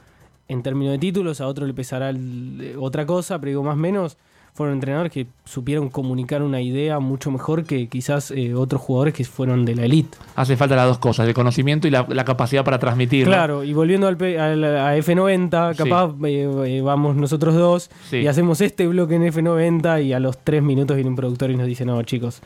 en 0.48 0.64
términos 0.64 0.94
de 0.94 1.00
títulos, 1.00 1.42
a 1.42 1.48
otro 1.48 1.66
le 1.68 1.74
pesará 1.74 2.10
el- 2.10 2.60
eh, 2.62 2.76
otra 2.80 3.06
cosa, 3.06 3.40
pero 3.40 3.50
digo 3.50 3.64
más 3.64 3.76
menos, 3.78 4.18
fueron 4.56 4.76
entrenadores 4.76 5.12
que 5.12 5.26
supieron 5.46 5.90
comunicar 5.90 6.44
una 6.44 6.62
idea 6.62 7.00
mucho 7.00 7.32
mejor 7.32 7.64
que 7.64 7.88
quizás 7.88 8.30
eh, 8.30 8.54
otros 8.54 8.80
jugadores 8.82 9.16
que 9.16 9.24
fueron 9.26 9.66
de 9.66 9.76
la 9.76 9.86
elite. 9.86 10.16
hace 10.36 10.56
falta 10.56 10.76
las 10.76 10.86
dos 10.88 11.00
cosas, 11.00 11.28
el 11.28 11.34
conocimiento 11.34 11.88
y 11.88 11.92
la, 11.92 12.06
la 12.08 12.24
capacidad 12.24 12.64
para 12.64 12.78
transmitir. 12.78 13.26
¿no? 13.26 13.32
Claro, 13.32 13.64
y 13.64 13.74
volviendo 13.74 14.06
al, 14.08 14.16
al- 14.22 14.64
a 14.64 14.96
F90, 14.98 15.72
Sí. 15.72 15.78
capaz 15.84 16.14
eh, 16.26 16.48
eh, 16.68 16.82
vamos 16.82 17.16
nosotros 17.16 17.56
dos 17.56 17.90
Sí. 18.12 18.18
y 18.18 18.28
hacemos 18.28 18.62
este 18.62 18.86
bloque 18.86 19.16
en 19.16 19.24
F90 19.24 20.04
y 20.04 20.14
a 20.14 20.20
los 20.20 20.38
tres 20.38 20.62
minutos 20.62 20.96
viene 20.98 21.10
un 21.10 21.16
productor 21.16 21.50
y 21.50 21.56
nos 21.58 21.66
dice, 21.66 21.84
no 21.84 22.04
chicos, 22.04 22.42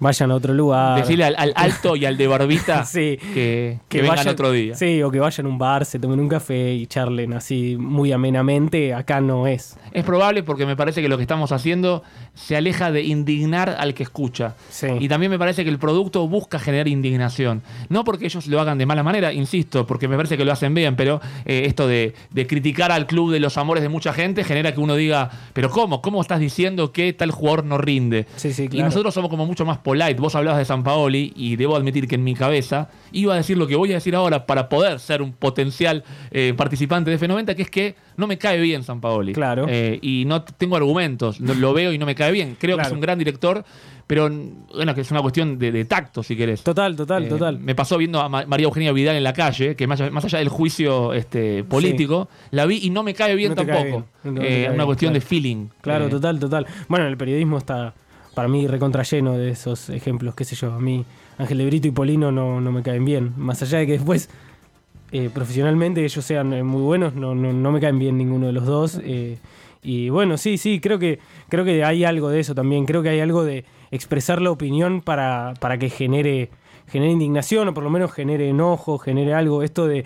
vayan 0.00 0.30
a 0.30 0.34
otro 0.34 0.52
lugar. 0.52 1.00
Decirle 1.00 1.24
al, 1.24 1.36
al 1.38 1.52
alto 1.54 1.94
y 1.94 2.04
al 2.04 2.16
de 2.16 2.26
barbita 2.26 2.84
Sí. 2.84 3.18
que, 3.34 3.78
que 3.88 4.02
vengan 4.02 4.16
vayan- 4.16 4.32
otro 4.32 4.50
día. 4.50 4.74
Sí, 4.74 5.02
o 5.02 5.10
que 5.10 5.20
vayan 5.20 5.46
a 5.46 5.48
un 5.48 5.58
bar, 5.58 5.84
se 5.84 5.98
tomen 5.98 6.18
un 6.18 6.28
café 6.28 6.72
y 6.74 6.86
charlen 6.86 7.32
así 7.34 7.76
muy 7.78 8.10
amenamente. 8.12 8.94
Acá 8.94 9.20
no 9.20 9.46
es. 9.46 9.76
Es 9.92 10.04
probable 10.04 10.42
porque 10.42 10.66
me 10.66 10.74
parece 10.76 11.02
que 11.02 11.08
lo 11.08 11.16
que 11.16 11.22
estamos 11.22 11.52
haciendo 11.52 12.02
se 12.34 12.56
aleja 12.56 12.90
de 12.90 13.02
indignar 13.02 13.76
al 13.78 13.94
que 13.94 14.02
escucha. 14.02 14.54
Sí. 14.70 14.86
Y 14.98 15.08
también 15.08 15.30
me 15.30 15.38
parece 15.38 15.62
que 15.64 15.70
el 15.70 15.78
producto 15.78 16.26
busca 16.28 16.58
generar 16.58 16.88
indignación. 16.88 17.62
No 17.88 18.04
porque 18.04 18.24
ellos 18.26 18.46
lo 18.46 18.60
hagan 18.60 18.78
de 18.78 18.86
mala 18.86 19.02
manera, 19.02 19.32
insisto, 19.32 19.86
porque 19.86 20.08
me 20.08 20.16
parece 20.16 20.36
que 20.36 20.44
lo 20.44 20.52
hacen 20.52 20.74
bien, 20.74 20.96
pero 20.96 21.20
eh, 21.44 21.64
esto 21.66 21.86
de, 21.86 22.14
de 22.30 22.46
criticar 22.46 22.90
al 22.92 23.06
club 23.06 23.32
de 23.32 23.40
los 23.40 23.58
amores 23.58 23.82
de 23.82 23.88
mucha 23.88 24.12
gente 24.12 24.44
genera 24.44 24.72
que 24.72 24.80
uno 24.80 24.94
diga, 24.96 25.30
pero 25.52 25.70
¿cómo? 25.70 26.00
¿Cómo 26.00 26.20
estás 26.20 26.40
diciendo 26.40 26.92
que 26.92 27.12
tal 27.12 27.30
jugador 27.30 27.64
no 27.64 27.78
rinde? 27.78 28.26
Sí, 28.36 28.52
sí, 28.52 28.64
Y 28.64 28.68
claro. 28.68 28.86
nosotros 28.86 29.12
somos 29.14 29.28
como 29.30 29.44
mucho 29.46 29.64
más 29.64 29.78
polite. 29.90 30.20
Vos 30.20 30.34
hablabas 30.34 30.58
de 30.58 30.64
San 30.64 30.82
Paoli 30.82 31.32
y 31.36 31.56
debo 31.56 31.76
admitir 31.76 32.06
que 32.08 32.14
en 32.16 32.24
mi 32.24 32.34
cabeza 32.34 32.88
iba 33.12 33.34
a 33.34 33.36
decir 33.36 33.56
lo 33.58 33.66
que 33.66 33.76
voy 33.76 33.90
a 33.90 33.94
decir 33.94 34.14
ahora 34.14 34.46
para 34.46 34.68
poder 34.68 34.98
ser 35.00 35.20
un 35.22 35.32
potencial 35.32 36.04
eh, 36.30 36.54
participante 36.56 37.10
de 37.10 37.18
F90, 37.18 37.54
que 37.56 37.62
es 37.62 37.70
que 37.70 37.94
no 38.16 38.26
me 38.26 38.38
cae 38.38 38.60
bien 38.60 38.82
San 38.82 39.00
Paoli. 39.00 39.32
Claro. 39.32 39.66
Eh, 39.68 39.98
y 40.02 40.24
no 40.26 40.42
tengo 40.42 40.76
argumentos. 40.76 41.40
Lo 41.40 41.72
veo 41.72 41.92
y 41.92 41.98
no 41.98 42.06
me 42.06 42.14
cae 42.14 42.32
bien. 42.32 42.56
Creo 42.58 42.76
que 42.76 42.82
es 42.84 42.92
un 42.92 43.00
gran 43.00 43.18
director, 43.18 43.64
pero 44.06 44.28
bueno, 44.74 44.94
que 44.94 45.00
es 45.02 45.10
una 45.10 45.22
cuestión 45.22 45.58
de, 45.58 45.70
de 45.72 45.84
tacto, 45.84 46.22
si 46.22 46.36
querés. 46.36 46.62
Total, 46.62 46.96
total, 46.96 47.24
Eh, 47.24 47.28
total. 47.28 47.58
Me 47.58 47.74
pasó 47.74 47.96
viendo 47.96 48.20
a 48.20 48.28
Ma- 48.28 48.44
María 48.46 48.64
Eugenia 48.64 48.92
Vidal 48.92 49.16
en 49.16 49.24
la 49.24 49.32
calle, 49.32 49.76
que 49.76 49.86
más, 49.86 50.00
allá- 50.00 50.10
más 50.10 50.24
allá 50.24 50.38
del 50.40 50.48
juicio 50.48 51.12
este, 51.14 51.62
político, 51.64 52.28
la 52.50 52.66
vi 52.66 52.78
y 52.82 52.90
no 52.90 53.02
me 53.02 53.14
cae 53.14 53.34
bien 53.36 53.50
No 53.50 53.56
te 53.56 53.66
cae 53.66 53.76
tampoco. 53.84 54.06
bien. 54.24 54.34
No 54.34 54.40
te 54.40 54.46
cae 54.48 54.70
una 54.70 54.84
cuestión 54.86 55.12
claro. 55.12 55.20
de 55.22 55.26
feeling. 55.26 55.66
Claro, 55.80 56.08
total, 56.08 56.38
total. 56.40 56.66
Bueno, 56.88 57.06
el 57.06 57.16
periodismo 57.16 57.58
está 57.58 57.94
para 58.34 58.48
mí 58.48 58.66
recontra 58.66 59.02
lleno 59.02 59.36
de 59.36 59.50
esos 59.50 59.88
ejemplos, 59.90 60.34
qué 60.34 60.44
sé 60.44 60.54
yo. 60.56 60.72
A 60.72 60.78
mí 60.80 61.04
Ángel 61.38 61.58
de 61.58 61.66
Brito 61.66 61.88
y 61.88 61.90
Polino 61.90 62.30
no, 62.32 62.60
no 62.60 62.72
me 62.72 62.82
caen 62.82 63.04
bien. 63.04 63.32
Más 63.36 63.62
allá 63.62 63.78
de 63.78 63.86
que 63.86 63.92
después 63.92 64.28
eh, 65.12 65.30
profesionalmente 65.32 66.04
ellos 66.04 66.24
sean 66.24 66.52
eh, 66.52 66.62
muy 66.62 66.82
buenos, 66.82 67.14
no, 67.14 67.34
no, 67.34 67.52
no 67.52 67.72
me 67.72 67.80
caen 67.80 67.98
bien 67.98 68.16
ninguno 68.18 68.46
de 68.46 68.52
los 68.52 68.64
dos. 68.66 69.00
eh, 69.02 69.38
Y 69.82 70.08
bueno, 70.10 70.36
sí, 70.36 70.58
sí, 70.58 70.78
creo 70.80 70.98
que, 70.98 71.18
creo 71.48 71.64
que 71.64 71.84
hay 71.84 72.04
algo 72.04 72.28
de 72.28 72.40
eso 72.40 72.54
también. 72.54 72.84
Creo 72.86 73.02
que 73.02 73.08
hay 73.08 73.20
algo 73.20 73.44
de 73.44 73.64
expresar 73.90 74.40
la 74.40 74.50
opinión 74.50 75.00
para, 75.00 75.54
para 75.58 75.78
que 75.78 75.88
genere, 75.90 76.50
genere 76.86 77.12
indignación 77.12 77.68
o 77.68 77.74
por 77.74 77.82
lo 77.82 77.90
menos 77.90 78.12
genere 78.12 78.48
enojo, 78.48 78.98
genere 78.98 79.34
algo. 79.34 79.62
Esto 79.62 79.86
de 79.88 80.04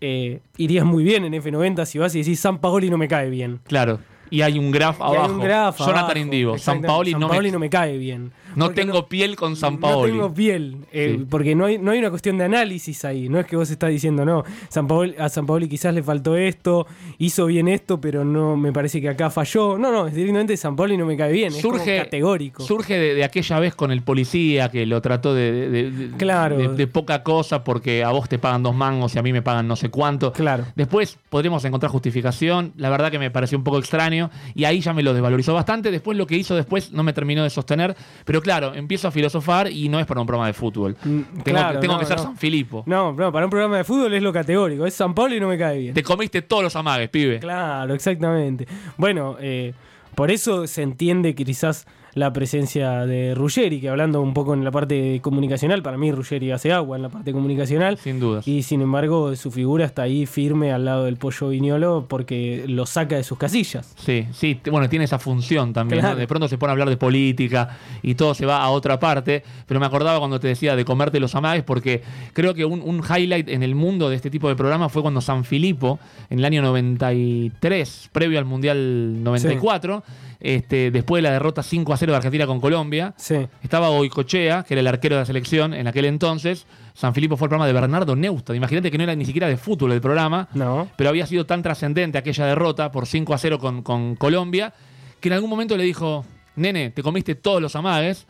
eh, 0.00 0.40
irías 0.56 0.84
muy 0.84 1.04
bien 1.04 1.24
en 1.24 1.32
F90 1.34 1.84
si 1.84 1.98
vas 1.98 2.14
y 2.16 2.18
decís 2.20 2.40
San 2.40 2.58
Paoli 2.58 2.90
no 2.90 2.98
me 2.98 3.06
cae 3.06 3.30
bien. 3.30 3.60
Claro. 3.64 4.00
Y 4.32 4.40
hay 4.40 4.58
un 4.58 4.70
graph 4.70 4.98
Y 4.98 5.02
hay 5.04 5.16
abajo. 5.16 5.32
un 5.34 5.40
graph 5.40 5.78
Jonathan 5.78 5.98
abajo. 5.98 6.18
Indivo. 6.18 6.58
San. 6.58 6.80
Paoli, 6.82 7.10
San 7.12 7.20
no, 7.20 7.28
Paoli 7.28 7.48
me, 7.48 7.52
no 7.52 7.58
me 7.58 7.68
cae 7.70 7.98
bien. 7.98 8.32
No 8.56 8.66
Porque 8.66 8.80
tengo 8.82 9.06
piel 9.08 9.36
con 9.36 9.56
San 9.56 9.78
Paoli. 9.78 10.12
No 10.12 10.18
tengo 10.24 10.34
piel, 10.34 10.76
eh, 10.92 11.16
Sí. 11.18 11.26
porque 11.28 11.54
no 11.54 11.66
hay, 11.66 11.78
no 11.78 11.90
hay 11.90 11.98
una 11.98 12.10
cuestión 12.10 12.38
de 12.38 12.44
análisis 12.44 13.04
ahí. 13.04 13.28
No 13.28 13.38
es 13.40 13.46
que 13.46 13.56
vos 13.56 13.70
estás 13.70 13.90
diciendo, 13.90 14.24
no, 14.24 14.44
San 14.68 14.86
Paoli- 14.88 15.14
a 15.18 15.28
San 15.28 15.46
Paoli 15.46 15.68
quizás 15.68 15.94
le 15.94 16.02
faltó 16.02 16.36
esto, 16.36 16.86
hizo 17.18 17.46
bien 17.46 17.68
esto, 17.68 18.00
pero 18.00 18.24
no 18.24 18.56
me 18.56 18.72
parece 18.72 19.00
que 19.00 19.08
acá 19.08 19.30
falló. 19.30 19.78
No, 19.78 19.90
no, 19.92 20.06
es 20.06 20.14
directamente 20.14 20.56
San 20.56 20.76
Paoli 20.76 20.96
no 20.96 21.06
me 21.06 21.16
cae 21.16 21.32
bien. 21.32 21.48
es 21.52 21.60
surge 21.60 21.98
categórico. 21.98 22.62
surge 22.62 22.98
de, 22.98 23.14
de 23.14 23.24
aquella 23.24 23.58
vez 23.60 23.74
con 23.74 23.90
el 23.92 24.02
policía 24.02 24.70
que 24.70 24.84
lo 24.86 25.00
trató 25.00 25.34
de, 25.34 26.10
Claro. 26.18 26.56
de- 26.58 26.68
de 26.68 26.86
poca 26.86 27.22
cosa 27.22 27.64
porque 27.64 28.04
a 28.04 28.10
vos 28.10 28.28
te 28.28 28.38
pagan 28.38 28.62
dos 28.62 28.74
mangos 28.74 29.14
y 29.14 29.18
a 29.18 29.22
mí 29.22 29.32
me 29.32 29.42
pagan 29.42 29.66
no 29.68 29.76
sé 29.76 29.88
cuánto. 29.90 30.32
Claro. 30.32 30.64
Después 30.76 31.18
podremos 31.30 31.64
encontrar 31.64 31.90
justificación. 31.90 32.72
La 32.76 32.90
verdad 32.90 33.10
que 33.10 33.18
me 33.18 33.30
pareció 33.30 33.56
un 33.56 33.64
poco 33.64 33.78
extraño 33.78 34.30
y 34.54 34.64
ahí 34.64 34.80
ya 34.80 34.92
me 34.92 35.02
lo 35.02 35.14
desvalorizó 35.14 35.54
bastante. 35.54 35.90
Después 35.90 36.18
lo 36.18 36.26
que 36.26 36.36
hizo 36.36 36.54
después 36.54 36.92
no 36.92 37.02
me 37.02 37.12
terminó 37.12 37.42
de 37.42 37.50
sostener. 37.50 37.96
Pero 38.24 38.41
claro, 38.42 38.74
empiezo 38.74 39.08
a 39.08 39.10
filosofar 39.10 39.70
y 39.70 39.88
no 39.88 39.98
es 39.98 40.06
para 40.06 40.20
un 40.20 40.26
programa 40.26 40.46
de 40.46 40.52
fútbol. 40.52 40.96
Mm, 41.02 41.20
Tengo, 41.42 41.42
claro, 41.44 41.80
tengo 41.80 41.94
no, 41.94 42.00
que 42.00 42.06
ser 42.06 42.16
no. 42.18 42.22
San 42.24 42.36
Filipo. 42.36 42.82
No, 42.86 43.12
no, 43.12 43.32
para 43.32 43.46
un 43.46 43.50
programa 43.50 43.78
de 43.78 43.84
fútbol 43.84 44.12
es 44.12 44.22
lo 44.22 44.32
categórico. 44.32 44.84
Es 44.84 44.94
San 44.94 45.14
Paoli 45.14 45.40
no 45.40 45.48
me 45.48 45.56
cae 45.56 45.78
bien. 45.78 45.94
Te 45.94 46.02
comiste 46.02 46.42
todos 46.42 46.62
los 46.62 46.76
amagues, 46.76 47.08
pibe. 47.08 47.38
Claro, 47.40 47.94
exactamente. 47.94 48.66
Bueno, 48.96 49.36
eh, 49.40 49.72
por 50.14 50.30
eso 50.30 50.66
se 50.66 50.82
entiende 50.82 51.34
que 51.34 51.44
quizás 51.44 51.86
la 52.14 52.32
presencia 52.32 53.06
de 53.06 53.34
Ruggeri, 53.34 53.80
que 53.80 53.88
hablando 53.88 54.20
un 54.20 54.34
poco 54.34 54.54
en 54.54 54.64
la 54.64 54.70
parte 54.70 55.20
comunicacional, 55.22 55.82
para 55.82 55.96
mí 55.96 56.12
Ruggeri 56.12 56.50
hace 56.50 56.72
agua 56.72 56.96
en 56.96 57.02
la 57.02 57.08
parte 57.08 57.32
comunicacional. 57.32 57.96
Sin 57.98 58.20
dudas. 58.20 58.46
Y 58.46 58.62
sin 58.62 58.82
embargo, 58.82 59.34
su 59.36 59.50
figura 59.50 59.86
está 59.86 60.02
ahí 60.02 60.26
firme 60.26 60.72
al 60.72 60.84
lado 60.84 61.04
del 61.04 61.16
pollo 61.16 61.48
viñolo 61.48 62.06
porque 62.08 62.64
lo 62.68 62.86
saca 62.86 63.16
de 63.16 63.24
sus 63.24 63.38
casillas. 63.38 63.94
Sí, 63.96 64.26
sí, 64.32 64.60
bueno, 64.70 64.88
tiene 64.88 65.06
esa 65.06 65.18
función 65.18 65.72
también. 65.72 66.00
Claro. 66.00 66.14
¿no? 66.14 66.20
De 66.20 66.26
pronto 66.26 66.48
se 66.48 66.58
pone 66.58 66.70
a 66.70 66.72
hablar 66.72 66.90
de 66.90 66.96
política 66.96 67.78
y 68.02 68.14
todo 68.14 68.34
se 68.34 68.44
va 68.44 68.62
a 68.62 68.70
otra 68.70 68.98
parte. 68.98 69.42
Pero 69.66 69.80
me 69.80 69.86
acordaba 69.86 70.18
cuando 70.18 70.38
te 70.38 70.48
decía 70.48 70.76
de 70.76 70.84
comerte 70.84 71.18
los 71.18 71.34
amagues, 71.34 71.64
porque 71.64 72.02
creo 72.34 72.54
que 72.54 72.64
un, 72.64 72.82
un 72.82 73.02
highlight 73.02 73.48
en 73.48 73.62
el 73.62 73.74
mundo 73.74 74.10
de 74.10 74.16
este 74.16 74.30
tipo 74.30 74.48
de 74.48 74.56
programas 74.56 74.92
fue 74.92 75.02
cuando 75.02 75.20
San 75.20 75.44
Filipo, 75.44 75.98
en 76.28 76.40
el 76.40 76.44
año 76.44 76.62
93, 76.62 78.10
previo 78.12 78.38
al 78.38 78.44
Mundial 78.44 79.22
94, 79.22 80.02
este, 80.42 80.90
después 80.90 81.22
de 81.22 81.28
la 81.28 81.32
derrota 81.32 81.62
5 81.62 81.92
a 81.92 81.96
0 81.96 82.12
de 82.12 82.16
Argentina 82.16 82.46
con 82.46 82.60
Colombia, 82.60 83.14
Sí. 83.16 83.46
estaba 83.62 83.88
Goicochea, 83.88 84.64
que 84.64 84.74
era 84.74 84.80
el 84.80 84.86
arquero 84.88 85.16
de 85.16 85.22
la 85.22 85.26
selección 85.26 85.72
en 85.72 85.86
aquel 85.86 86.04
entonces. 86.04 86.66
San 86.94 87.14
Filipo 87.14 87.36
fue 87.36 87.46
el 87.46 87.50
programa 87.50 87.66
de 87.66 87.72
Bernardo 87.72 88.16
Neustadt. 88.16 88.56
Imagínate 88.56 88.90
que 88.90 88.98
no 88.98 89.04
era 89.04 89.14
ni 89.14 89.24
siquiera 89.24 89.46
de 89.48 89.56
fútbol 89.56 89.92
el 89.92 90.00
programa 90.00 90.48
No. 90.52 90.88
pero 90.96 91.08
había 91.10 91.26
sido 91.26 91.46
tan 91.46 91.62
trascendente 91.62 92.18
aquella 92.18 92.44
derrota 92.46 92.90
por 92.92 93.06
5 93.06 93.32
a 93.32 93.38
0 93.38 93.58
con, 93.58 93.82
con 93.82 94.16
Colombia, 94.16 94.74
que 95.20 95.28
en 95.28 95.34
algún 95.34 95.48
momento 95.48 95.76
le 95.76 95.84
dijo, 95.84 96.24
nene, 96.56 96.90
te 96.90 97.02
comiste 97.02 97.34
todos 97.34 97.60
los 97.62 97.74
amagues. 97.76 98.26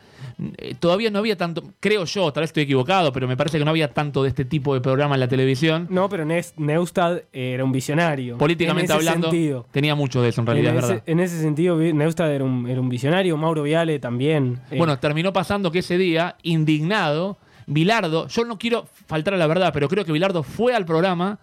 Eh, 0.57 0.75
Todavía 0.79 1.11
no 1.11 1.19
había 1.19 1.37
tanto, 1.37 1.63
creo 1.79 2.05
yo, 2.05 2.31
tal 2.31 2.41
vez 2.41 2.49
estoy 2.49 2.63
equivocado, 2.63 3.11
pero 3.11 3.27
me 3.27 3.35
parece 3.37 3.59
que 3.59 3.65
no 3.65 3.71
había 3.71 3.93
tanto 3.93 4.23
de 4.23 4.29
este 4.29 4.45
tipo 4.45 4.73
de 4.73 4.81
programa 4.81 5.15
en 5.15 5.19
la 5.21 5.27
televisión. 5.27 5.87
No, 5.89 6.09
pero 6.09 6.25
Neustadt 6.25 7.23
era 7.33 7.63
un 7.63 7.71
visionario. 7.71 8.37
Políticamente 8.37 8.91
En 8.93 8.99
ese 8.99 9.09
hablando, 9.09 9.29
sentido. 9.31 9.65
tenía 9.71 9.95
mucho 9.95 10.21
de 10.21 10.29
eso 10.29 10.41
en 10.41 10.47
realidad, 10.47 10.71
en, 10.71 10.77
es 10.77 10.83
ese, 10.83 10.93
verdad. 10.93 11.03
en 11.07 11.19
ese 11.19 11.41
sentido, 11.41 11.81
era 11.81 12.43
un, 12.43 12.67
era 12.69 12.79
un 12.81 12.89
visionario. 12.89 13.37
Mauro 13.37 13.63
Viale 13.63 13.99
también. 13.99 14.59
Eh, 14.71 14.77
Bueno, 14.77 14.97
terminó 14.99 15.33
pasando 15.33 15.71
que 15.71 15.79
ese 15.79 15.97
día, 15.97 16.35
indignado, 16.43 17.37
Bilardo, 17.67 18.27
yo 18.27 18.43
no 18.45 18.57
quiero 18.57 18.85
faltar 19.07 19.33
a 19.33 19.37
la 19.37 19.47
verdad, 19.47 19.71
pero 19.73 19.87
creo 19.87 20.03
que 20.05 20.11
Bilardo 20.11 20.43
fue 20.43 20.73
al 20.75 20.85
programa 20.85 21.39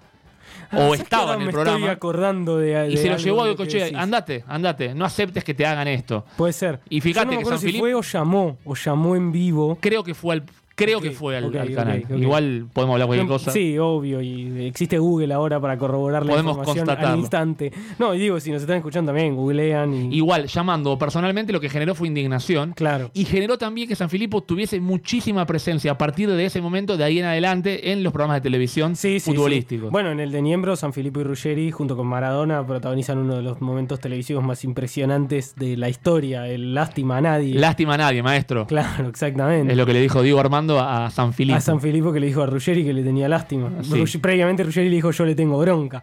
o 0.72 0.76
¿sabes 0.76 0.98
que 0.98 1.02
estaba 1.02 1.34
en 1.34 1.40
el 1.40 1.46
me 1.46 1.52
programa 1.52 1.78
Estoy 1.78 1.90
acordando 1.90 2.58
de, 2.58 2.88
y 2.88 2.94
de 2.94 2.96
se 2.96 3.08
lo 3.08 3.16
llevó 3.16 3.42
a 3.42 3.48
decís. 3.48 3.92
andate, 3.94 4.44
andate, 4.46 4.94
no 4.94 5.04
aceptes 5.04 5.44
que 5.44 5.54
te 5.54 5.66
hagan 5.66 5.88
esto. 5.88 6.24
Puede 6.36 6.52
ser. 6.52 6.80
Y 6.88 7.00
fíjate 7.00 7.26
Yo 7.26 7.30
no 7.32 7.36
me 7.38 7.44
que 7.44 7.48
San 7.50 7.58
si 7.58 7.78
fue 7.78 7.94
o 7.94 8.02
llamó, 8.02 8.58
o 8.64 8.74
llamó 8.74 9.16
en 9.16 9.32
vivo. 9.32 9.78
Creo 9.80 10.04
que 10.04 10.14
fue 10.14 10.34
al 10.34 10.44
creo 10.84 11.00
que 11.00 11.10
fue 11.10 11.36
al, 11.36 11.50
canal. 11.74 12.04
Igual 12.16 12.66
podemos 12.72 12.94
hablar 12.94 13.06
cualquier 13.06 13.26
No, 13.28 13.32
cosa. 13.34 13.50
Sí, 13.50 13.78
obvio, 13.78 14.20
y 14.20 14.66
existe 14.66 14.98
Google 14.98 15.32
ahora 15.34 15.60
para 15.60 15.76
corroborar 15.78 16.24
la 16.24 16.30
Podemos 16.32 16.50
información 16.52 16.86
constatarlo. 16.86 17.12
al 17.14 17.18
instante. 17.20 17.72
No, 17.98 18.14
y 18.14 18.18
digo, 18.18 18.40
si 18.40 18.50
nos 18.50 18.62
están 18.62 18.76
escuchando 18.76 19.10
también, 19.12 19.34
googlean 19.36 19.92
y... 19.94 20.16
Igual, 20.16 20.46
llamando 20.46 20.96
personalmente, 20.98 21.52
lo 21.52 21.60
que 21.60 21.68
generó 21.68 21.94
fue 21.94 22.08
indignación. 22.08 22.72
Claro. 22.74 23.10
Y 23.14 23.24
generó 23.24 23.58
también 23.58 23.88
que 23.88 23.96
San 23.96 24.10
Filipo 24.10 24.42
tuviese 24.42 24.80
muchísima 24.80 25.46
presencia 25.46 25.92
a 25.92 25.98
partir 25.98 26.30
de 26.30 26.44
ese 26.44 26.60
momento, 26.60 26.96
de 26.96 27.04
ahí 27.04 27.18
en 27.18 27.24
adelante, 27.26 27.92
en 27.92 28.02
los 28.02 28.12
programas 28.12 28.36
de 28.36 28.40
televisión 28.42 28.96
Sí, 28.96 29.20
sí, 29.20 29.30
futbolísticos. 29.32 29.88
sí. 29.88 29.92
Bueno, 29.92 30.10
en 30.10 30.20
el 30.20 30.30
de 30.32 30.42
Niembro, 30.42 30.76
San 30.76 30.92
Filippo 30.92 31.20
y 31.20 31.24
Ruggeri, 31.24 31.70
junto 31.70 31.96
con 31.96 32.06
Maradona, 32.06 32.66
protagonizan 32.66 33.18
uno 33.18 33.36
de 33.36 33.42
los 33.42 33.60
momentos 33.60 34.00
televisivos 34.00 34.42
más 34.44 34.64
impresionantes 34.64 35.54
de 35.56 35.76
la 35.76 35.88
historia, 35.88 36.46
el 36.48 36.74
Lástima 36.74 37.18
a 37.18 37.20
nadie. 37.20 37.54
Lástima 37.54 37.94
a 37.94 37.98
nadie, 37.98 38.22
maestro. 38.22 38.66
Claro, 38.66 39.08
exactamente. 39.08 39.72
Es 39.72 39.78
lo 39.78 39.86
que 39.86 39.92
le 39.92 40.00
dijo 40.00 40.22
Diego 40.22 40.40
Armando 40.40 40.69
a 40.78 41.06
a 41.06 41.10
San 41.10 41.32
Filipo. 41.32 41.56
A 41.56 41.60
San 41.60 41.80
que 41.80 42.20
le 42.20 42.26
dijo 42.26 42.42
a 42.42 42.46
Ruggeri 42.46 42.84
que 42.84 42.92
le 42.92 43.02
tenía 43.02 43.28
lástima. 43.28 43.70
Sí. 43.82 44.18
Previamente 44.18 44.62
Ruggeri 44.62 44.88
le 44.90 44.96
dijo 44.96 45.10
yo 45.10 45.24
le 45.24 45.34
tengo 45.34 45.58
bronca. 45.58 46.02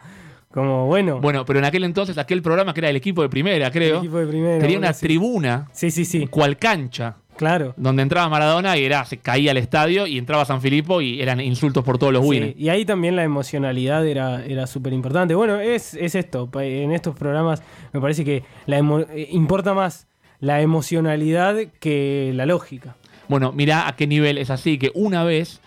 Como, 0.52 0.88
bueno, 0.88 1.20
Bueno, 1.22 1.46
pero 1.46 1.60
en 1.60 1.66
aquel 1.66 1.84
entonces, 1.84 2.18
aquel 2.18 2.42
programa 2.42 2.74
que 2.74 2.80
era 2.80 2.90
el 2.90 2.96
equipo 2.96 3.22
de 3.22 3.30
primera, 3.30 3.70
creo, 3.70 3.96
el 4.00 4.06
equipo 4.06 4.18
de 4.18 4.26
primera. 4.28 4.60
tenía 4.60 4.78
una 4.80 4.94
sí. 4.94 5.06
tribuna, 5.06 5.68
Sí, 5.72 5.92
sí, 5.92 6.04
sí. 6.04 6.26
cual 6.28 6.58
cancha, 6.58 7.18
Claro. 7.36 7.76
donde 7.78 8.02
entraba 8.02 8.28
Maradona 8.30 8.76
y 8.78 8.84
era, 8.84 9.06
se 9.06 9.18
caía 9.18 9.52
al 9.52 9.58
estadio 9.58 10.08
y 10.08 10.18
entraba 10.18 10.46
San 10.46 10.60
Filipo 10.62 11.02
y 11.02 11.22
eran 11.22 11.40
insultos 11.42 11.84
por 11.84 12.00
todos 12.00 12.12
los 12.14 12.24
Sí, 12.24 12.30
winners. 12.30 12.54
y 12.58 12.70
ahí 12.70 12.86
también 12.86 13.16
la 13.16 13.24
emocionalidad 13.24 14.08
era, 14.08 14.44
era 14.46 14.66
súper 14.66 14.94
importante. 14.94 15.36
Bueno, 15.36 15.60
es, 15.60 15.94
es 15.94 16.16
esto. 16.16 16.50
En 16.60 16.92
estos 16.92 17.14
programas 17.16 17.62
me 17.94 18.02
parece 18.02 18.26
que 18.26 18.44
la 18.66 18.80
eh, 18.80 19.28
importa 19.32 19.76
más 19.76 20.08
la 20.40 20.62
emocionalidad 20.62 21.58
que 21.80 22.32
la 22.34 22.46
lógica. 22.48 22.96
Bueno, 23.28 23.52
mirá 23.52 23.88
a 23.88 23.96
qué 23.96 24.08
nivel 24.08 24.38
es 24.38 24.50
así, 24.50 24.78
que 24.78 24.92
una 24.94 25.24
vez 25.24 25.60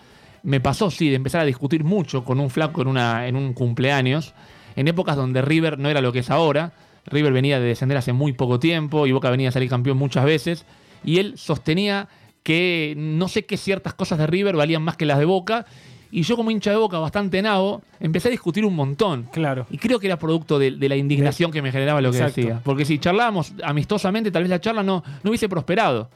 me 0.43 0.59
pasó, 0.59 0.89
sí, 0.89 1.09
de 1.09 1.15
empezar 1.15 1.41
a 1.41 1.45
discutir 1.45 1.83
mucho 1.83 2.23
con 2.23 2.39
un 2.39 2.49
flaco 2.49 2.81
en, 2.81 2.87
una, 2.87 3.27
en 3.27 3.35
un 3.35 3.53
cumpleaños, 3.53 4.33
en 4.75 4.87
épocas 4.87 5.15
donde 5.15 5.41
River 5.41 5.77
no 5.77 5.89
era 5.89 6.01
lo 6.01 6.11
que 6.11 6.19
es 6.19 6.29
ahora. 6.29 6.73
River 7.05 7.33
venía 7.33 7.59
de 7.59 7.65
descender 7.65 7.97
hace 7.97 8.13
muy 8.13 8.33
poco 8.33 8.59
tiempo 8.59 9.07
y 9.07 9.11
Boca 9.11 9.29
venía 9.29 9.49
a 9.49 9.51
salir 9.51 9.69
campeón 9.69 9.97
muchas 9.97 10.23
veces. 10.23 10.65
Y 11.03 11.17
él 11.17 11.33
sostenía 11.37 12.07
que 12.43 12.93
no 12.97 13.27
sé 13.27 13.45
qué 13.45 13.57
ciertas 13.57 13.93
cosas 13.93 14.17
de 14.19 14.27
River 14.27 14.55
valían 14.55 14.81
más 14.83 14.97
que 14.97 15.05
las 15.05 15.19
de 15.19 15.25
Boca. 15.25 15.65
Y 16.11 16.23
yo 16.23 16.35
como 16.35 16.51
hincha 16.51 16.71
de 16.71 16.77
Boca, 16.77 16.99
bastante 16.99 17.41
nabo, 17.41 17.81
empecé 17.99 18.27
a 18.27 18.31
discutir 18.31 18.65
un 18.65 18.75
montón. 18.75 19.29
Claro. 19.31 19.65
Y 19.69 19.77
creo 19.77 19.99
que 19.99 20.07
era 20.07 20.17
producto 20.17 20.59
de, 20.59 20.71
de 20.71 20.89
la 20.89 20.95
indignación 20.95 21.51
que 21.51 21.61
me 21.61 21.71
generaba 21.71 22.01
lo 22.01 22.11
que 22.11 22.17
Exacto. 22.17 22.41
decía. 22.41 22.61
Porque 22.63 22.85
si 22.85 22.99
charlábamos 22.99 23.53
amistosamente, 23.63 24.29
tal 24.29 24.43
vez 24.43 24.49
la 24.49 24.59
charla 24.59 24.83
no, 24.83 25.03
no 25.23 25.29
hubiese 25.29 25.47
prosperado. 25.47 26.09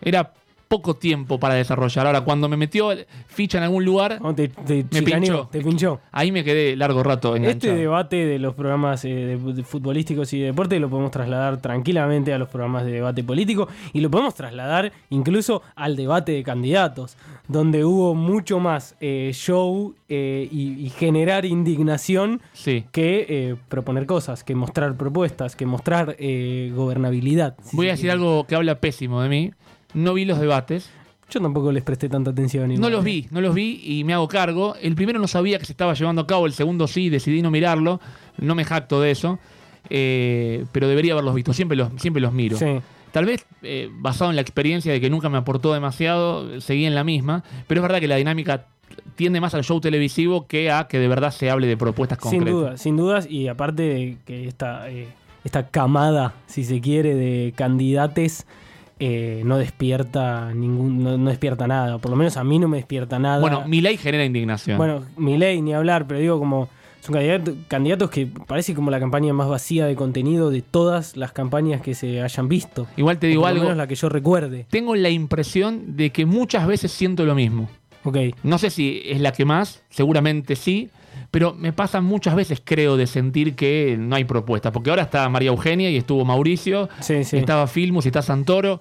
Era 0.00 0.32
poco 0.72 0.94
tiempo 0.94 1.38
para 1.38 1.54
desarrollar. 1.54 2.06
Ahora, 2.06 2.22
cuando 2.22 2.48
me 2.48 2.56
metió 2.56 2.88
ficha 3.26 3.58
en 3.58 3.64
algún 3.64 3.84
lugar, 3.84 4.18
No, 4.22 4.34
te, 4.34 4.48
te 4.48 4.86
Me 4.90 5.02
pinchó. 5.02 5.46
te 5.52 5.60
pinchó. 5.60 6.00
ahí 6.10 6.32
me 6.32 6.42
quedé 6.42 6.76
largo 6.76 7.02
rato 7.02 7.36
enganchado. 7.36 7.72
Este 7.74 7.80
debate 7.82 8.16
de 8.24 8.38
los 8.38 8.54
programas 8.54 9.04
eh, 9.04 9.38
de, 9.38 9.62
futbolísticos 9.64 10.32
y 10.32 10.38
de 10.40 10.46
deporte 10.46 10.80
lo 10.80 10.88
podemos 10.88 11.10
trasladar 11.10 11.60
tranquilamente 11.60 12.32
a 12.32 12.38
los 12.38 12.48
programas 12.48 12.86
de 12.86 12.92
debate 12.92 13.22
político 13.22 13.68
y 13.92 14.00
lo 14.00 14.10
podemos 14.10 14.34
trasladar 14.34 14.92
incluso 15.10 15.60
al 15.76 15.94
debate 15.94 16.32
de 16.32 16.42
candidatos, 16.42 17.18
donde 17.48 17.84
hubo 17.84 18.14
mucho 18.14 18.58
más 18.58 18.96
eh, 19.00 19.30
show 19.34 19.94
eh, 20.08 20.48
y, 20.50 20.86
y 20.86 20.88
generar 20.90 21.44
indignación 21.44 22.40
Sí. 22.54 22.84
que 22.92 23.26
eh, 23.28 23.56
proponer 23.68 24.06
cosas, 24.06 24.42
que 24.42 24.54
mostrar 24.54 24.96
propuestas, 24.96 25.54
que 25.54 25.66
mostrar 25.66 26.16
eh, 26.18 26.72
gobernabilidad. 26.74 27.56
Voy 27.72 27.88
a 27.88 27.92
decir 27.92 28.10
algo 28.10 28.46
que 28.46 28.54
habla 28.54 28.80
pésimo 28.80 29.20
de 29.22 29.28
mí. 29.28 29.50
No 29.94 30.14
vi 30.14 30.24
los 30.24 30.38
debates. 30.40 30.90
Yo 31.30 31.40
tampoco 31.40 31.72
les 31.72 31.82
presté 31.82 32.08
tanta 32.10 32.30
atención. 32.30 32.74
No 32.74 32.90
los 32.90 33.02
vi, 33.02 33.26
no 33.30 33.40
los 33.40 33.54
vi 33.54 33.80
y 33.84 34.04
me 34.04 34.12
hago 34.12 34.28
cargo. 34.28 34.74
El 34.82 34.94
primero 34.94 35.18
no 35.18 35.26
sabía 35.26 35.58
que 35.58 35.64
se 35.64 35.72
estaba 35.72 35.94
llevando 35.94 36.22
a 36.22 36.26
cabo, 36.26 36.44
el 36.46 36.52
segundo 36.52 36.86
sí, 36.86 37.08
decidí 37.08 37.40
no 37.40 37.50
mirarlo. 37.50 38.00
No 38.38 38.54
me 38.54 38.64
jacto 38.64 39.00
de 39.00 39.10
eso. 39.12 39.38
eh, 39.88 40.64
pero 40.72 40.88
debería 40.88 41.12
haberlos 41.14 41.34
visto. 41.34 41.52
Siempre 41.52 41.76
los, 41.76 41.88
siempre 41.96 42.20
los 42.20 42.32
miro. 42.32 42.56
Sí. 42.58 42.66
Tal 43.12 43.24
vez 43.26 43.46
eh, 43.62 43.88
basado 43.92 44.30
en 44.30 44.36
la 44.36 44.42
experiencia 44.42 44.92
de 44.92 45.00
que 45.00 45.10
nunca 45.10 45.28
me 45.28 45.38
aportó 45.38 45.72
demasiado, 45.74 46.60
seguí 46.60 46.84
en 46.86 46.94
la 46.94 47.04
misma, 47.04 47.44
pero 47.66 47.80
es 47.80 47.82
verdad 47.82 48.00
que 48.00 48.08
la 48.08 48.16
dinámica 48.16 48.66
tiende 49.16 49.40
más 49.40 49.54
al 49.54 49.64
show 49.64 49.80
televisivo 49.80 50.46
que 50.46 50.70
a 50.70 50.86
que 50.86 50.98
de 50.98 51.08
verdad 51.08 51.30
se 51.30 51.50
hable 51.50 51.66
de 51.66 51.76
propuestas 51.76 52.18
Sin 52.22 52.40
concretas. 52.40 52.52
duda, 52.54 52.76
sin 52.78 52.96
dudas, 52.96 53.26
y 53.28 53.48
aparte 53.48 53.82
de 53.82 54.16
que 54.24 54.48
esta, 54.48 54.88
eh, 54.90 55.08
esta 55.44 55.68
camada, 55.68 56.34
si 56.46 56.64
se 56.64 56.80
quiere, 56.80 57.14
de 57.14 57.52
candidates 57.54 58.46
eh, 59.04 59.42
no 59.44 59.58
despierta 59.58 60.54
ningún, 60.54 61.02
no, 61.02 61.18
no 61.18 61.30
despierta 61.30 61.66
nada, 61.66 61.98
por 61.98 62.10
lo 62.12 62.16
menos 62.16 62.36
a 62.36 62.44
mí 62.44 62.60
no 62.60 62.68
me 62.68 62.76
despierta 62.76 63.18
nada. 63.18 63.40
Bueno, 63.40 63.64
mi 63.66 63.80
ley 63.80 63.96
genera 63.96 64.24
indignación. 64.24 64.78
Bueno, 64.78 65.02
mi 65.16 65.36
ley 65.38 65.60
ni 65.60 65.74
hablar, 65.74 66.06
pero 66.06 66.20
digo 66.20 66.38
como 66.38 66.68
son 67.00 67.14
candidato- 67.16 67.54
candidatos 67.66 68.10
que 68.10 68.28
parece 68.46 68.74
como 68.74 68.92
la 68.92 69.00
campaña 69.00 69.32
más 69.32 69.48
vacía 69.48 69.86
de 69.86 69.96
contenido 69.96 70.50
de 70.50 70.62
todas 70.62 71.16
las 71.16 71.32
campañas 71.32 71.80
que 71.80 71.94
se 71.96 72.22
hayan 72.22 72.48
visto. 72.48 72.86
Igual 72.96 73.18
te 73.18 73.26
digo 73.26 73.42
por 73.42 73.48
lo 73.50 73.54
algo. 73.54 73.62
menos 73.64 73.76
la 73.76 73.88
que 73.88 73.96
yo 73.96 74.08
recuerde. 74.08 74.66
Tengo 74.70 74.94
la 74.94 75.10
impresión 75.10 75.96
de 75.96 76.10
que 76.10 76.24
muchas 76.26 76.64
veces 76.68 76.92
siento 76.92 77.24
lo 77.24 77.34
mismo. 77.34 77.68
Ok. 78.04 78.18
No 78.44 78.56
sé 78.58 78.70
si 78.70 79.02
es 79.04 79.20
la 79.20 79.32
que 79.32 79.44
más, 79.44 79.82
seguramente 79.90 80.54
sí, 80.54 80.90
pero 81.32 81.54
me 81.54 81.72
pasa 81.72 82.00
muchas 82.00 82.36
veces, 82.36 82.60
creo, 82.62 82.96
de 82.96 83.08
sentir 83.08 83.56
que 83.56 83.96
no 83.98 84.14
hay 84.14 84.22
propuesta. 84.24 84.70
Porque 84.70 84.90
ahora 84.90 85.02
está 85.02 85.28
María 85.28 85.48
Eugenia 85.48 85.90
y 85.90 85.96
estuvo 85.96 86.24
Mauricio, 86.24 86.88
Sí, 87.00 87.24
sí. 87.24 87.38
estaba 87.38 87.66
Filmus 87.66 88.04
y 88.04 88.08
está 88.10 88.22
Santoro. 88.22 88.80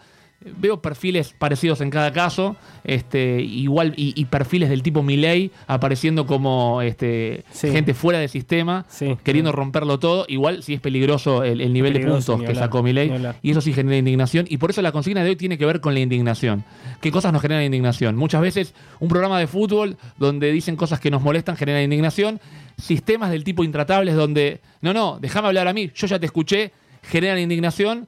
Veo 0.58 0.82
perfiles 0.82 1.36
parecidos 1.38 1.82
en 1.82 1.92
cada 1.92 2.12
caso, 2.12 2.56
este, 2.84 3.42
igual 3.42 3.94
y, 3.96 4.20
y 4.20 4.26
perfiles 4.26 4.70
del 4.70 4.82
tipo 4.82 5.04
Milei 5.04 5.52
apareciendo 5.68 6.26
como 6.26 6.82
este, 6.82 7.44
Sí. 7.52 7.70
gente 7.70 7.94
fuera 7.94 8.18
del 8.20 8.30
sistema, 8.30 8.86
Sí. 8.90 9.18
queriendo 9.24 9.52
romperlo 9.52 10.00
todo. 10.00 10.26
Igual 10.28 10.64
sí 10.64 10.74
es 10.74 10.82
peligroso 10.82 11.44
el, 11.44 11.62
el 11.62 11.72
nivel 11.74 11.94
Peligroso, 11.94 12.32
de 12.34 12.38
puntos 12.40 12.54
que 12.54 12.60
sacó 12.60 12.80
hablar. 12.80 13.36
y 13.44 13.52
eso 13.52 13.62
sí 13.62 13.72
genera 13.72 13.98
indignación. 13.98 14.48
Y 14.50 14.58
por 14.58 14.72
eso 14.72 14.82
la 14.82 14.92
consigna 14.92 15.24
de 15.24 15.30
hoy 15.30 15.36
tiene 15.36 15.60
que 15.60 15.66
ver 15.68 15.80
con 15.80 15.94
la 15.94 16.00
indignación. 16.00 16.64
¿Qué 17.02 17.12
cosas 17.12 17.32
nos 17.34 17.42
generan 17.44 17.64
indignación? 17.64 18.16
Muchas 18.16 18.42
veces 18.42 18.74
un 19.00 19.10
programa 19.10 19.40
de 19.40 19.46
fútbol 19.46 19.98
donde 20.18 20.52
dicen 20.52 20.76
cosas 20.76 21.00
que 21.00 21.12
nos 21.12 21.22
molestan 21.22 21.56
genera 21.56 21.84
indignación. 21.84 22.40
Sistemas 22.78 23.30
del 23.30 23.44
tipo 23.44 23.64
intratables 23.64 24.16
donde, 24.16 24.60
no, 24.82 24.92
no, 24.94 25.20
déjame 25.22 25.50
hablar 25.50 25.68
a 25.68 25.74
mí, 25.74 25.92
yo 25.94 26.08
ya 26.08 26.18
te 26.20 26.26
escuché, 26.26 26.72
generan 27.04 27.38
indignación. 27.38 28.08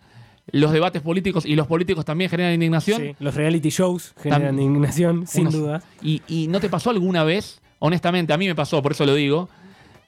Los 0.52 0.72
debates 0.74 1.02
políticos 1.02 1.46
y 1.46 1.56
los 1.56 1.68
políticos 1.68 2.04
también 2.06 2.30
generan 2.30 2.54
indignación. 2.54 3.02
Sí, 3.02 3.16
Los 3.20 3.36
reality 3.36 3.70
shows 3.70 4.14
generan 4.22 4.60
indignación, 4.60 5.26
sin 5.26 5.48
Unos- 5.48 5.54
duda. 5.54 5.84
Y, 6.02 6.22
y 6.28 6.48
no 6.48 6.60
te 6.60 6.70
pasó 6.70 6.90
alguna 6.90 7.24
vez, 7.24 7.62
honestamente, 7.80 8.34
a 8.34 8.38
mí 8.38 8.46
me 8.48 8.56
pasó, 8.56 8.82
por 8.82 8.92
eso 8.92 9.06
lo 9.06 9.16
digo, 9.16 9.50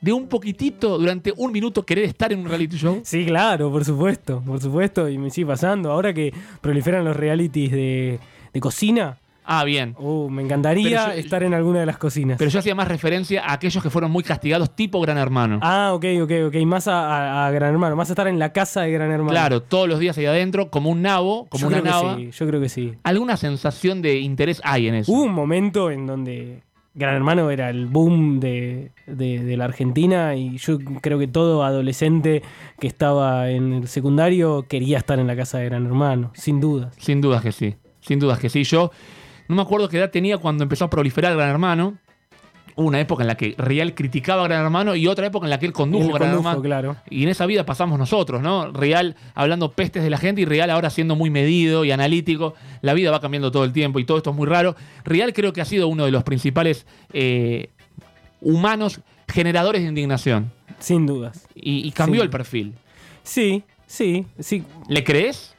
de 0.01 0.11
un 0.13 0.27
poquitito, 0.27 0.97
durante 0.99 1.33
un 1.37 1.51
minuto, 1.51 1.83
querer 1.85 2.03
estar 2.05 2.31
en 2.33 2.39
un 2.39 2.45
reality 2.47 2.77
show? 2.77 2.99
Sí, 3.03 3.25
claro, 3.25 3.71
por 3.71 3.85
supuesto, 3.85 4.43
por 4.45 4.59
supuesto, 4.61 5.09
y 5.09 5.17
me 5.17 5.29
sigue 5.31 5.47
pasando. 5.47 5.91
Ahora 5.91 6.13
que 6.13 6.33
proliferan 6.61 7.05
los 7.05 7.15
realities 7.15 7.71
de, 7.71 8.19
de 8.53 8.59
cocina, 8.59 9.17
Ah, 9.47 9.63
bien. 9.63 9.95
uh, 9.99 10.29
me 10.29 10.41
encantaría 10.41 11.07
yo- 11.07 11.11
estar 11.13 11.43
en 11.43 11.53
alguna 11.53 11.79
de 11.81 11.85
las 11.85 11.97
cocinas. 11.97 12.37
Pero 12.37 12.49
yo 12.49 12.59
hacía 12.59 12.73
más 12.75 12.87
referencia 12.87 13.43
a 13.45 13.53
aquellos 13.53 13.83
que 13.83 13.89
fueron 13.89 14.09
muy 14.11 14.23
castigados, 14.23 14.75
tipo 14.75 14.99
Gran 15.01 15.17
Hermano. 15.17 15.59
ah, 15.61 15.91
ok, 15.93 16.05
ok, 16.23 16.31
ok, 16.47 16.55
más 16.65 16.87
a, 16.87 17.43
a- 17.43 17.47
a 17.47 17.51
Gran 17.51 17.73
Hermano, 17.73 17.95
más 17.95 18.09
a 18.09 18.13
estar 18.13 18.27
en 18.27 18.39
la 18.39 18.51
casa 18.53 18.81
de 18.81 18.91
Gran 18.91 19.11
Hermano. 19.11 19.29
Claro, 19.31 19.61
todos 19.61 19.87
los 19.87 19.99
días 19.99 20.17
ahí 20.17 20.25
adentro, 20.25 20.69
como 20.71 20.89
un 20.89 21.01
nabo, 21.01 21.45
como 21.49 21.61
yo 21.61 21.67
una 21.67 21.81
creo 21.81 21.91
nava. 21.93 22.17
que 22.17 22.25
sí, 22.25 22.31
yo 22.31 22.47
creo 22.47 22.59
que 22.61 22.69
sí. 22.69 22.93
Alguna 23.03 23.37
sensación 23.37 24.01
de 24.01 24.19
interés 24.19 24.61
hay 24.63 24.87
en 24.87 24.95
eso. 24.95 25.11
Hubo 25.11 25.23
un 25.23 25.33
momento 25.33 25.91
en 25.91 26.07
donde 26.07 26.63
Gran 26.97 27.13
Hermano 27.15 27.51
era 27.51 27.69
el 27.69 27.87
boom 27.87 28.39
de, 28.39 28.91
de- 29.05 29.43
de 29.43 29.57
la 29.57 29.65
Argentina 29.65 30.33
y 30.35 30.57
yo 30.57 30.79
creo 31.01 31.19
que 31.19 31.27
todo 31.27 31.63
adolescente 31.63 32.41
que 32.79 32.87
estaba 32.87 33.49
en 33.51 33.73
el 33.73 33.87
secundario 33.89 34.65
quería 34.67 34.97
estar 34.97 35.19
en 35.19 35.27
la 35.27 35.35
casa 35.35 35.57
de 35.59 35.65
Gran 35.65 35.85
Hermano, 35.85 36.31
sin 36.33 36.59
dudas. 36.61 36.95
Sin 36.97 37.19
dudas 37.21 37.41
que 37.43 37.51
sí. 37.51 37.75
Sin 37.99 38.19
dudas 38.19 38.39
que 38.39 38.49
sí. 38.49 38.63
Yo 38.63 38.91
no 39.47 39.55
me 39.55 39.61
acuerdo 39.61 39.89
qué 39.89 39.97
edad 39.97 40.11
tenía 40.11 40.37
cuando 40.37 40.63
empezó 40.63 40.85
a 40.85 40.89
proliferar 40.89 41.35
Gran 41.35 41.49
Hermano. 41.49 41.97
Hubo 42.77 42.87
una 42.87 42.99
época 42.99 43.23
en 43.23 43.27
la 43.27 43.35
que 43.35 43.55
Real 43.57 43.95
criticaba 43.95 44.41
a 44.43 44.47
Gran 44.49 44.63
Hermano 44.65 44.95
y 44.95 45.07
otra 45.07 45.25
época 45.27 45.45
en 45.45 45.49
la 45.49 45.59
que 45.59 45.65
él 45.65 45.71
condujo 45.71 46.07
Él 46.07 46.13
Gran 46.13 46.31
condujo, 46.31 46.39
Hermano. 46.49 46.61
claro. 46.61 46.95
Y 47.09 47.23
en 47.23 47.29
esa 47.29 47.45
vida 47.45 47.65
pasamos 47.65 47.97
nosotros, 47.97 48.41
¿no? 48.41 48.69
Real 48.73 49.15
hablando 49.33 49.71
pestes 49.71 50.03
de 50.03 50.09
la 50.09 50.17
gente 50.17 50.41
y 50.41 50.45
Real 50.45 50.69
ahora 50.69 50.89
siendo 50.89 51.15
muy 51.15 51.29
medido 51.29 51.85
y 51.85 51.91
analítico. 51.91 52.53
La 52.81 52.93
vida 52.93 53.11
va 53.11 53.21
cambiando 53.21 53.49
todo 53.49 53.63
el 53.63 53.71
tiempo 53.71 53.99
y 53.99 54.03
todo 54.05 54.17
esto 54.17 54.31
es 54.31 54.35
muy 54.35 54.45
raro. 54.47 54.75
Real 55.05 55.31
creo 55.31 55.53
que 55.53 55.61
ha 55.61 55.65
sido 55.65 55.87
uno 55.87 56.03
de 56.03 56.11
los 56.11 56.23
principales 56.23 56.85
eh, 57.13 57.69
humanos 58.41 58.99
generadores 59.27 59.81
de 59.81 59.87
indignación. 59.87 60.51
Sin 60.79 61.05
dudas. 61.05 61.47
Y, 61.55 61.87
y 61.87 61.91
cambió 61.91 62.21
Sí. 62.21 62.25
el 62.25 62.29
perfil. 62.29 62.73
Sí, 63.23 63.63
sí, 63.87 64.25
sí. 64.39 64.63
¿Le 64.89 65.03
crees? 65.05 65.55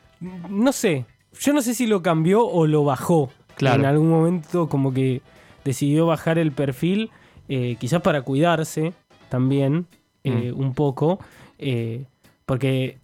No 0.50 0.70
sé. 0.72 1.06
Yo 1.40 1.52
no 1.54 1.62
sé 1.62 1.74
si 1.74 1.86
lo 1.86 2.02
cambió 2.02 2.46
o 2.46 2.66
lo 2.66 2.84
bajó. 2.84 3.30
Claro. 3.56 3.80
En 3.80 3.86
algún 3.86 4.10
momento 4.10 4.68
como 4.68 4.92
que 4.92 5.22
decidió 5.64 6.06
bajar 6.06 6.38
el 6.38 6.52
perfil, 6.52 7.10
eh, 7.48 7.76
quizás 7.78 8.02
para 8.02 8.22
cuidarse 8.22 8.92
también 9.28 9.86
eh, 10.24 10.52
un 10.52 10.74
poco, 10.74 11.18
eh, 11.58 12.04
porque 12.44 12.98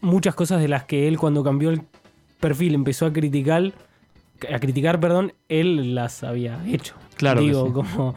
muchas 0.00 0.34
cosas 0.34 0.60
de 0.60 0.68
las 0.68 0.84
que 0.84 1.08
él 1.08 1.18
cuando 1.18 1.42
cambió 1.42 1.70
el 1.70 1.82
perfil 2.40 2.74
empezó 2.74 3.06
a 3.06 3.12
criticar, 3.12 3.72
a 4.52 4.58
criticar, 4.58 4.98
perdón, 4.98 5.32
él 5.48 5.94
las 5.94 6.24
había 6.24 6.64
hecho. 6.66 6.94
Claro 7.16 7.40
Digo, 7.40 7.66
sí. 7.66 7.72
como 7.72 8.14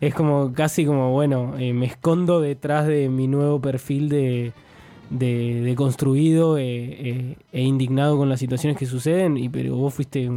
es 0.00 0.14
como 0.14 0.52
casi 0.52 0.84
como 0.84 1.10
bueno, 1.10 1.54
me 1.56 1.86
escondo 1.86 2.40
detrás 2.40 2.86
de 2.86 3.08
mi 3.08 3.26
nuevo 3.26 3.60
perfil 3.60 4.08
de 4.08 4.52
de, 5.14 5.74
construido 5.76 6.58
eh, 6.58 6.64
eh, 6.64 7.36
e 7.52 7.62
indignado 7.62 8.16
con 8.16 8.28
las 8.28 8.40
situaciones 8.40 8.76
que 8.76 8.86
suceden, 8.86 9.36
y, 9.36 9.48
pero 9.48 9.76
vos 9.76 9.94
fuiste 9.94 10.28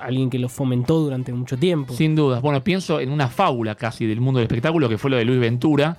alguien 0.00 0.30
que 0.30 0.38
lo 0.38 0.48
fomentó 0.48 1.00
durante 1.00 1.32
mucho 1.32 1.56
tiempo. 1.56 1.94
Sin 1.94 2.14
dudas. 2.14 2.42
Bueno, 2.42 2.62
pienso 2.62 3.00
en 3.00 3.10
una 3.10 3.28
fábula 3.28 3.74
casi 3.74 4.06
del 4.06 4.20
mundo 4.20 4.38
del 4.38 4.46
espectáculo, 4.46 4.88
que 4.88 4.98
fue 4.98 5.10
lo 5.10 5.16
de 5.16 5.24
Luis 5.24 5.40
Ventura, 5.40 5.96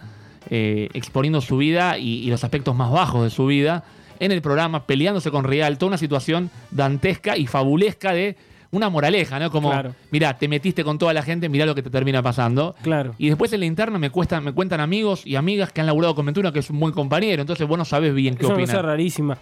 eh, 0.49 0.89
exponiendo 0.93 1.41
su 1.41 1.57
vida 1.57 1.97
y, 1.97 2.19
y 2.19 2.29
los 2.29 2.43
aspectos 2.43 2.75
más 2.75 2.91
bajos 2.91 3.23
de 3.23 3.29
su 3.29 3.45
vida 3.47 3.83
en 4.19 4.31
el 4.31 4.41
programa, 4.41 4.85
peleándose 4.85 5.31
con 5.31 5.43
Real, 5.43 5.77
toda 5.77 5.87
una 5.89 5.97
situación 5.97 6.49
dantesca 6.71 7.37
y 7.37 7.47
fabulesca 7.47 8.13
de 8.13 8.35
una 8.71 8.89
moraleja, 8.89 9.39
¿no? 9.39 9.49
Como, 9.49 9.71
Claro. 9.71 9.95
mira, 10.11 10.37
te 10.37 10.47
metiste 10.47 10.83
con 10.83 10.97
toda 10.97 11.13
la 11.13 11.23
gente, 11.23 11.49
mirá 11.49 11.65
lo 11.65 11.73
que 11.75 11.81
te 11.83 11.89
termina 11.89 12.21
pasando. 12.21 12.75
Claro. 12.83 13.15
Y 13.17 13.27
después 13.29 13.51
en 13.53 13.61
la 13.61 13.65
interna 13.65 13.97
me, 13.97 14.09
cuesta, 14.11 14.39
me 14.41 14.51
cuentan 14.53 14.79
amigos 14.79 15.25
y 15.25 15.35
amigas 15.35 15.71
que 15.71 15.81
han 15.81 15.87
laburado 15.87 16.13
con 16.15 16.25
Ventura, 16.25 16.51
que 16.51 16.59
es 16.59 16.69
un 16.69 16.79
buen 16.79 16.93
compañero, 16.93 17.41
entonces 17.41 17.67
vos 17.67 17.77
no 17.77 17.85
sabes 17.85 18.13
bien 18.13 18.35
qué 18.35 18.43
Es 18.43 18.45
una 18.47 18.55
opinan. 18.55 18.75
cosa 18.75 18.81
rarísima. 18.83 19.37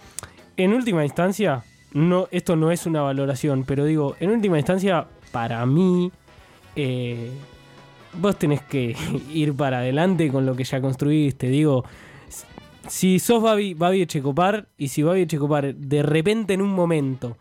En 0.55 0.73
última 0.73 1.03
instancia, 1.03 1.63
no, 1.93 2.27
esto 2.31 2.55
no 2.55 2.71
es 2.71 2.85
una 2.85 3.01
valoración, 3.01 3.63
pero 3.67 3.83
digo, 3.85 4.15
en 4.19 4.29
última 4.31 4.57
instancia, 4.57 5.05
para 5.31 5.65
mí, 5.65 6.09
eh, 6.75 7.29
vos 8.13 8.37
tenés 8.39 8.61
que 8.61 8.95
ir 9.33 9.53
para 9.55 9.79
adelante 9.79 10.29
con 10.31 10.45
lo 10.45 10.55
que 10.55 10.63
ya 10.63 10.79
construiste. 10.81 11.49
Digo, 11.49 11.83
si 12.87 13.19
sos 13.19 13.43
Babi, 13.43 13.73
Babi 13.73 14.01
Echecopar 14.03 14.67
y 14.77 14.87
si 14.87 15.03
Babi 15.03 15.21
Echecopar 15.23 15.75
de 15.75 16.03
repente 16.03 16.53
en 16.53 16.61
un 16.61 16.69
momento 16.73 17.37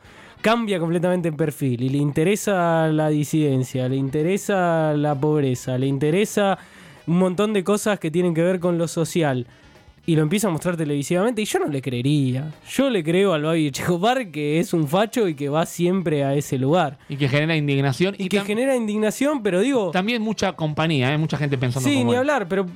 cambia 0.46 0.78
completamente 0.78 1.26
el 1.26 1.34
perfil 1.34 1.82
y 1.82 1.88
le 1.88 1.98
interesa 1.98 2.86
la 2.86 3.08
disidencia, 3.08 3.88
le 3.88 3.96
interesa 3.96 4.92
la 4.94 5.12
pobreza, 5.12 5.76
le 5.76 5.88
interesa 5.88 6.56
un 7.08 7.18
montón 7.18 7.52
de 7.52 7.64
cosas 7.64 7.98
que 7.98 8.12
tienen 8.12 8.32
que 8.32 8.42
ver 8.42 8.60
con 8.60 8.78
lo 8.78 8.86
social 8.86 9.44
y 10.06 10.14
lo 10.14 10.22
empieza 10.22 10.46
a 10.46 10.52
mostrar 10.52 10.76
televisivamente 10.76 11.42
y 11.42 11.46
yo 11.46 11.58
no 11.58 11.66
le 11.66 11.82
creería. 11.82 12.54
Yo 12.70 12.88
le 12.88 13.02
creo 13.02 13.32
al 13.34 13.42
Babi 13.42 13.66
Echecopar 13.66 14.30
que 14.30 14.60
es 14.60 14.72
un 14.72 14.86
facho 14.86 15.26
y 15.26 15.34
que 15.34 15.48
va 15.48 15.66
siempre 15.66 16.22
a 16.22 16.34
ese 16.34 16.58
lugar. 16.58 16.96
Y 17.08 17.16
que 17.16 17.28
genera 17.28 17.56
indignación. 17.56 18.14
Y, 18.16 18.26
Y, 18.26 18.28
que 18.28 18.40
genera 18.42 18.76
indignación, 18.76 19.42
pero 19.42 19.60
digo... 19.60 19.90
también 19.90 20.22
mucha 20.22 20.52
compañía, 20.52 21.12
¿eh? 21.12 21.18
mucha 21.18 21.36
gente 21.38 21.58
pensando 21.58 21.88
Sí, 21.88 21.96
como 21.96 22.06
ni 22.06 22.12
él. 22.12 22.18
hablar, 22.18 22.46
pero 22.46 22.66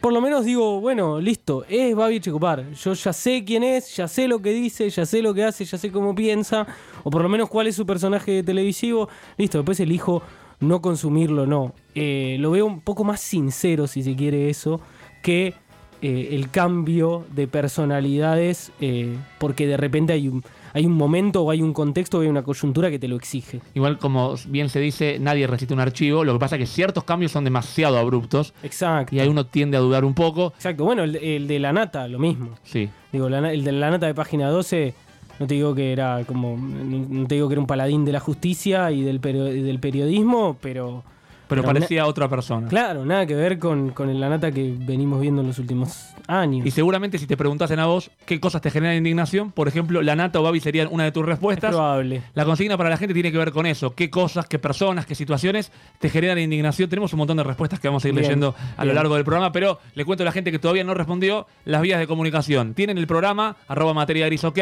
por 0.00 0.12
lo 0.12 0.20
menos 0.20 0.44
digo, 0.44 0.80
bueno, 0.80 1.20
listo, 1.20 1.64
es 1.68 1.94
Babi 1.94 2.20
Checopar. 2.20 2.70
Yo 2.72 2.94
ya 2.94 3.12
sé 3.12 3.44
quién 3.44 3.64
es, 3.64 3.96
ya 3.96 4.06
sé 4.06 4.28
lo 4.28 4.40
que 4.40 4.52
dice, 4.52 4.88
ya 4.88 5.04
sé 5.04 5.22
lo 5.22 5.34
que 5.34 5.42
hace, 5.42 5.64
ya 5.64 5.76
sé 5.76 5.90
cómo 5.90 6.14
piensa, 6.14 6.68
o 7.02 7.10
por 7.10 7.22
lo 7.22 7.28
menos 7.28 7.48
cuál 7.48 7.66
es 7.66 7.76
su 7.76 7.86
personaje 7.86 8.42
televisivo. 8.42 9.08
Listo, 9.36 9.58
después 9.58 9.80
elijo 9.80 10.22
no 10.60 10.80
consumirlo, 10.82 11.46
no. 11.46 11.72
Eh, 11.94 12.36
lo 12.38 12.50
veo 12.50 12.66
un 12.66 12.80
poco 12.80 13.04
más 13.04 13.20
sincero, 13.20 13.86
si 13.86 14.02
se 14.02 14.14
quiere 14.14 14.50
eso, 14.50 14.80
que 15.22 15.54
eh, 16.02 16.28
el 16.32 16.50
cambio 16.50 17.26
de 17.34 17.46
personalidades, 17.46 18.72
eh, 18.80 19.14
porque 19.38 19.66
de 19.66 19.76
repente 19.76 20.12
hay 20.14 20.28
un, 20.28 20.42
hay 20.72 20.86
un 20.86 20.92
momento 20.92 21.42
o 21.42 21.50
hay 21.50 21.60
un 21.60 21.72
contexto 21.74 22.18
o 22.18 22.20
hay 22.22 22.28
una 22.28 22.42
coyuntura 22.42 22.90
que 22.90 22.98
te 22.98 23.08
lo 23.08 23.16
exige. 23.16 23.60
Igual 23.74 23.98
como 23.98 24.34
bien 24.48 24.68
se 24.68 24.80
dice, 24.80 25.18
nadie 25.18 25.46
resiste 25.46 25.74
un 25.74 25.80
archivo. 25.80 26.24
Lo 26.24 26.32
que 26.34 26.38
pasa 26.38 26.56
es 26.56 26.60
que 26.60 26.66
ciertos 26.66 27.04
cambios 27.04 27.32
son 27.32 27.44
demasiado 27.44 27.98
abruptos 27.98 28.54
Exacto. 28.62 29.14
y 29.14 29.20
ahí 29.20 29.28
uno 29.28 29.44
tiende 29.46 29.76
a 29.76 29.80
dudar 29.80 30.04
un 30.04 30.14
poco. 30.14 30.52
Exacto. 30.56 30.84
Bueno, 30.84 31.04
el, 31.04 31.16
el 31.16 31.46
de 31.46 31.58
la 31.58 31.72
nata, 31.72 32.08
lo 32.08 32.18
mismo. 32.18 32.50
Sí. 32.62 32.88
Digo, 33.12 33.28
la 33.28 33.52
el 33.52 33.64
de 33.64 33.72
la 33.72 33.90
nata 33.90 34.06
de 34.06 34.14
página 34.14 34.48
12, 34.48 34.94
no 35.40 35.46
te 35.48 35.54
digo 35.54 35.74
que 35.74 35.90
era 35.92 36.22
como. 36.24 36.56
No 36.56 37.26
te 37.26 37.34
digo 37.34 37.48
que 37.48 37.54
era 37.54 37.60
un 37.60 37.66
paladín 37.66 38.04
de 38.04 38.12
la 38.12 38.20
justicia 38.20 38.92
y 38.92 39.02
del, 39.02 39.20
perio- 39.20 39.52
y 39.52 39.62
del 39.62 39.80
periodismo, 39.80 40.56
pero. 40.60 41.02
Pero 41.48 41.62
Pero 41.62 41.74
parecía 41.74 42.06
otra 42.06 42.28
persona. 42.28 42.68
Claro, 42.68 43.04
nada 43.04 43.26
que 43.26 43.34
ver 43.34 43.58
con, 43.58 43.90
con 43.90 44.08
el 44.08 44.20
la 44.20 44.28
nata 44.28 44.52
que 44.52 44.72
venimos 44.78 45.20
viendo 45.20 45.40
en 45.40 45.48
los 45.48 45.58
últimos 45.58 46.10
años. 46.30 46.66
Y 46.66 46.70
seguramente 46.70 47.18
si 47.18 47.26
te 47.26 47.36
preguntasen 47.36 47.78
a 47.80 47.86
vos 47.86 48.10
qué 48.26 48.38
cosas 48.38 48.62
te 48.62 48.70
generan 48.70 48.96
indignación, 48.96 49.50
por 49.50 49.68
ejemplo, 49.68 50.02
la 50.02 50.14
nata 50.14 50.40
o 50.40 50.42
Babi 50.42 50.60
serían 50.60 50.88
una 50.90 51.04
de 51.04 51.12
tus 51.12 51.22
es 51.22 51.28
respuestas. 51.28 51.70
probable. 51.70 52.22
La 52.34 52.44
consigna 52.44 52.76
para 52.76 52.90
la 52.90 52.96
gente 52.96 53.14
tiene 53.14 53.32
que 53.32 53.38
ver 53.38 53.50
con 53.50 53.66
eso. 53.66 53.94
¿Qué 53.94 54.10
cosas, 54.10 54.46
qué 54.46 54.58
personas, 54.58 55.06
qué 55.06 55.14
situaciones 55.14 55.72
te 55.98 56.08
generan 56.08 56.38
indignación? 56.38 56.88
Tenemos 56.88 57.12
un 57.12 57.18
montón 57.18 57.36
de 57.36 57.42
respuestas 57.42 57.80
que 57.80 57.88
vamos 57.88 58.04
a 58.04 58.08
ir 58.08 58.14
Bien, 58.14 58.22
leyendo 58.22 58.54
a 58.76 58.84
lo 58.84 58.92
largo 58.92 59.16
del 59.16 59.24
programa, 59.24 59.50
pero 59.50 59.80
le 59.94 60.04
cuento 60.04 60.22
a 60.22 60.26
la 60.26 60.32
gente 60.32 60.52
que 60.52 60.60
todavía 60.60 60.84
no 60.84 60.94
respondió 60.94 61.46
las 61.64 61.82
vías 61.82 61.98
de 61.98 62.06
comunicación. 62.06 62.74
Tienen 62.74 62.98
el 62.98 63.06
programa, 63.08 63.56
arroba 63.66 63.94
materia 63.94 64.26
gris 64.26 64.44
ok. 64.44 64.58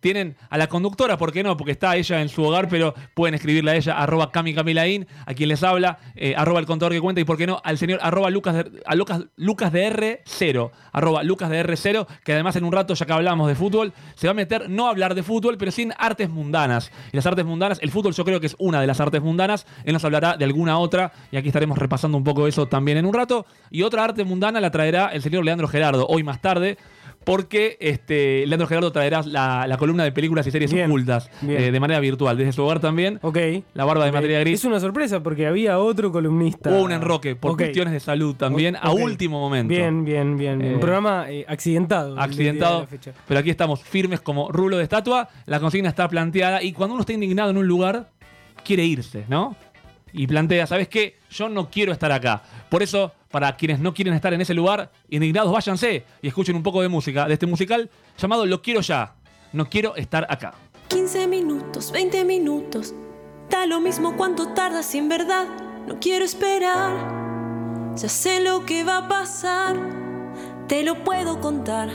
Tienen 0.00 0.34
a 0.50 0.58
la 0.58 0.66
conductora, 0.66 1.16
¿por 1.16 1.32
qué 1.32 1.44
no? 1.44 1.56
Porque 1.56 1.72
está 1.72 1.94
ella 1.96 2.20
en 2.20 2.28
su 2.28 2.42
hogar, 2.42 2.68
pero 2.68 2.94
pueden 3.14 3.34
escribirle 3.34 3.70
a 3.70 3.76
ella, 3.76 3.96
arroba 3.96 4.32
Cami 4.32 4.54
Camilaín, 4.54 5.06
a 5.24 5.34
quien 5.34 5.48
les 5.48 5.62
habla, 5.62 5.98
eh, 6.16 6.32
eh, 6.32 6.34
arroba 6.36 6.60
el 6.60 6.66
contador 6.66 6.92
que 6.92 7.00
cuenta 7.00 7.20
y 7.20 7.24
por 7.24 7.36
qué 7.36 7.46
no 7.46 7.60
al 7.62 7.78
señor 7.78 7.98
arroba 8.02 8.30
Lucas 8.30 8.54
de, 8.54 8.82
a 8.86 8.94
Lucas, 8.94 9.24
Lucas 9.36 9.72
de 9.72 9.90
R0, 10.24 10.70
arroba 10.92 11.11
Lucas 11.22 11.50
de 11.50 11.64
R0, 11.64 12.06
que 12.24 12.32
además 12.32 12.56
en 12.56 12.64
un 12.64 12.72
rato, 12.72 12.94
ya 12.94 13.06
que 13.06 13.12
hablamos 13.12 13.48
de 13.48 13.54
fútbol, 13.54 13.92
se 14.14 14.26
va 14.26 14.30
a 14.30 14.34
meter 14.34 14.70
no 14.70 14.86
a 14.86 14.90
hablar 14.90 15.14
de 15.14 15.22
fútbol, 15.22 15.58
pero 15.58 15.70
sin 15.70 15.92
artes 15.98 16.30
mundanas. 16.30 16.90
Y 17.12 17.16
las 17.16 17.26
artes 17.26 17.44
mundanas, 17.44 17.78
el 17.82 17.90
fútbol 17.90 18.14
yo 18.14 18.24
creo 18.24 18.40
que 18.40 18.46
es 18.46 18.56
una 18.58 18.80
de 18.80 18.86
las 18.86 19.00
artes 19.00 19.20
mundanas, 19.22 19.66
él 19.84 19.92
nos 19.92 20.04
hablará 20.04 20.36
de 20.36 20.44
alguna 20.44 20.78
otra 20.78 21.12
y 21.30 21.36
aquí 21.36 21.48
estaremos 21.48 21.76
repasando 21.78 22.16
un 22.16 22.24
poco 22.24 22.46
eso 22.46 22.66
también 22.66 22.98
en 22.98 23.06
un 23.06 23.14
rato. 23.14 23.46
Y 23.70 23.82
otra 23.82 24.04
arte 24.04 24.24
mundana 24.24 24.60
la 24.60 24.70
traerá 24.70 25.08
el 25.08 25.22
señor 25.22 25.44
Leandro 25.44 25.68
Gerardo, 25.68 26.06
hoy 26.08 26.22
más 26.22 26.40
tarde 26.40 26.78
porque 27.24 27.76
este, 27.80 28.46
Leandro 28.46 28.66
Gerardo 28.66 28.92
traerá 28.92 29.22
la, 29.22 29.66
la 29.66 29.76
columna 29.76 30.04
de 30.04 30.12
películas 30.12 30.46
y 30.46 30.50
series 30.50 30.72
Bien, 30.72 30.86
ocultas 30.90 31.30
bien. 31.40 31.62
eh, 31.62 31.72
de 31.72 31.80
manera 31.80 32.00
virtual, 32.00 32.36
desde 32.36 32.52
su 32.52 32.62
hogar 32.62 32.80
también. 32.80 33.18
Ok. 33.22 33.38
La 33.74 33.84
barba 33.84 34.04
de 34.04 34.12
materia 34.12 34.40
gris. 34.40 34.60
Es 34.60 34.64
una 34.64 34.80
sorpresa 34.80 35.22
porque 35.22 35.46
había 35.46 35.78
otro 35.78 36.12
columnista. 36.12 36.70
Hubo 36.70 36.82
un 36.82 36.92
enroque 36.92 37.36
por 37.36 37.56
cuestiones 37.56 37.92
de 37.92 38.00
salud 38.00 38.34
también, 38.36 38.76
a 38.80 38.90
último 38.92 39.40
momento. 39.40 39.72
Bien, 39.72 40.04
bien, 40.04 40.36
bien. 40.36 40.58
bien. 40.58 40.70
Eh, 40.72 40.74
un 40.74 40.80
programa 40.80 41.26
eh, 41.30 41.44
accidentado. 41.48 42.18
Accidentado, 42.18 42.86
pero 43.26 43.40
aquí 43.40 43.50
estamos 43.50 43.82
firmes 43.82 44.20
como 44.20 44.50
rulo 44.50 44.76
de 44.76 44.84
estatua. 44.84 45.28
La 45.46 45.60
consigna 45.60 45.88
está 45.88 46.08
planteada 46.08 46.62
y 46.62 46.72
cuando 46.72 46.94
uno 46.94 47.02
está 47.02 47.12
indignado 47.12 47.50
en 47.50 47.56
un 47.56 47.66
lugar, 47.66 48.10
quiere 48.64 48.84
irse, 48.84 49.24
¿no? 49.28 49.56
Y 50.12 50.26
plantea, 50.26 50.66
¿sabes 50.66 50.88
qué? 50.88 51.16
Yo 51.30 51.48
no 51.48 51.70
quiero 51.70 51.92
estar 51.92 52.12
acá. 52.12 52.42
Por 52.68 52.82
eso, 52.82 53.12
para 53.32 53.56
quienes 53.56 53.80
no 53.80 53.92
quieren 53.92 54.14
estar 54.14 54.32
en 54.32 54.40
ese 54.40 54.54
lugar, 54.54 54.92
indignados, 55.08 55.52
váyanse 55.52 56.04
y 56.20 56.28
escuchen 56.28 56.54
un 56.54 56.62
poco 56.62 56.82
de 56.82 56.88
música, 56.88 57.26
de 57.26 57.32
este 57.32 57.46
musical 57.46 57.90
llamado 58.16 58.46
Lo 58.46 58.62
quiero 58.62 58.80
ya. 58.80 59.14
No 59.52 59.68
quiero 59.68 59.96
estar 59.96 60.26
acá. 60.30 60.54
15 60.88 61.26
minutos, 61.26 61.90
20 61.90 62.24
minutos. 62.24 62.94
Da 63.50 63.66
lo 63.66 63.80
mismo 63.80 64.16
cuánto 64.16 64.48
tardas 64.54 64.86
sin 64.86 65.08
verdad. 65.08 65.46
No 65.86 65.98
quiero 66.00 66.24
esperar. 66.24 66.92
Ya 67.96 68.08
sé 68.08 68.40
lo 68.40 68.64
que 68.64 68.84
va 68.84 68.98
a 68.98 69.08
pasar. 69.08 69.76
Te 70.68 70.82
lo 70.82 71.02
puedo 71.04 71.40
contar. 71.40 71.90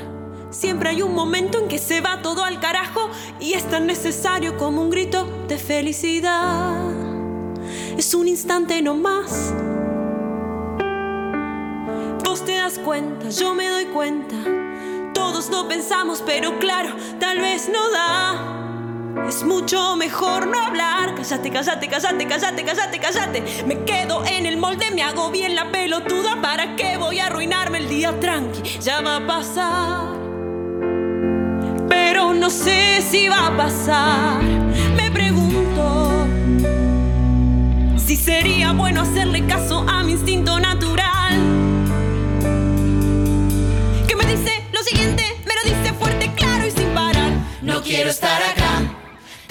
Siempre 0.49 0.89
hay 0.89 1.01
un 1.01 1.13
momento 1.13 1.59
en 1.59 1.67
que 1.67 1.77
se 1.77 2.01
va 2.01 2.21
todo 2.21 2.43
al 2.43 2.59
carajo 2.59 3.09
y 3.39 3.53
es 3.53 3.63
tan 3.69 3.85
necesario 3.85 4.57
como 4.57 4.81
un 4.81 4.89
grito 4.89 5.25
de 5.47 5.57
felicidad. 5.57 6.75
Es 7.97 8.13
un 8.13 8.27
instante 8.27 8.81
no 8.81 8.95
más. 8.95 9.53
Vos 12.27 12.43
te 12.43 12.57
das 12.57 12.77
cuenta, 12.77 13.29
yo 13.29 13.55
me 13.55 13.69
doy 13.69 13.85
cuenta. 13.85 14.35
Todos 15.13 15.49
lo 15.49 15.65
pensamos, 15.69 16.21
pero 16.25 16.59
claro, 16.59 16.89
tal 17.21 17.39
vez 17.39 17.69
no 17.69 17.89
da. 17.89 19.25
Es 19.29 19.43
mucho 19.43 19.95
mejor 19.95 20.45
no 20.45 20.59
hablar. 20.59 21.15
Cállate, 21.15 21.49
cállate, 21.49 21.87
cállate, 21.87 22.27
cállate, 22.27 22.65
cállate, 22.65 22.99
cállate. 22.99 23.63
Me 23.65 23.85
quedo 23.85 24.25
en 24.25 24.45
el 24.45 24.57
molde, 24.57 24.91
me 24.91 25.03
hago 25.03 25.31
bien 25.31 25.55
la 25.55 25.71
pelotuda. 25.71 26.41
¿Para 26.41 26.75
qué 26.75 26.97
voy 26.97 27.19
a 27.19 27.27
arruinarme 27.27 27.77
el 27.77 27.87
día 27.87 28.19
tranqui? 28.19 28.61
Ya 28.81 28.99
va 28.99 29.15
a 29.15 29.25
pasar. 29.25 30.07
Pero 31.87 32.33
no 32.33 32.49
sé 32.49 33.01
si 33.09 33.29
va 33.29 33.47
a 33.47 33.55
pasar. 33.55 34.43
Me 34.97 35.09
pregunto 35.11 36.27
si 37.95 38.17
sería 38.17 38.73
bueno 38.73 39.03
hacerle 39.03 39.45
caso 39.45 39.85
a 39.87 40.03
mi 40.03 40.11
instinto 40.11 40.59
natural. 40.59 41.66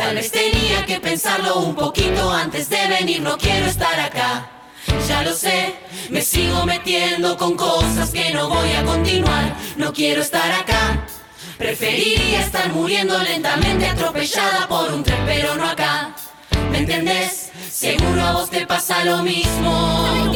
Tal 0.07 0.15
vez 0.15 0.31
tenía 0.31 0.87
que 0.87 1.01
pensarlo 1.01 1.57
un 1.57 1.75
poquito 1.75 2.31
antes 2.31 2.69
de 2.69 2.87
venir. 2.87 3.21
No 3.23 3.37
quiero 3.37 3.67
estar 3.67 3.99
acá. 3.99 4.49
Ya 5.09 5.23
lo 5.23 5.33
sé, 5.33 5.75
me 6.11 6.23
sigo 6.23 6.65
metiendo 6.65 7.37
con 7.37 7.57
cosas 7.57 8.11
que 8.11 8.31
no 8.31 8.49
voy 8.49 8.71
a 8.71 8.85
continuar. 8.85 9.57
No 9.77 9.93
quiero 9.93 10.23
estar 10.23 10.49
acá. 10.53 11.05
Preferiría 11.59 12.41
estar 12.41 12.73
muriendo 12.73 13.19
lentamente 13.19 13.89
atropellada 13.89 14.69
por 14.69 14.95
un 14.95 15.03
tren, 15.03 15.25
pero 15.27 15.57
no 15.57 15.69
acá. 15.69 16.15
¿Me 16.71 16.79
entendés? 16.79 17.51
Seguro 17.69 18.23
a 18.23 18.31
vos 18.31 18.49
te 18.49 18.65
pasa 18.65 19.05
lo 19.05 19.25
mismo. 19.25 20.33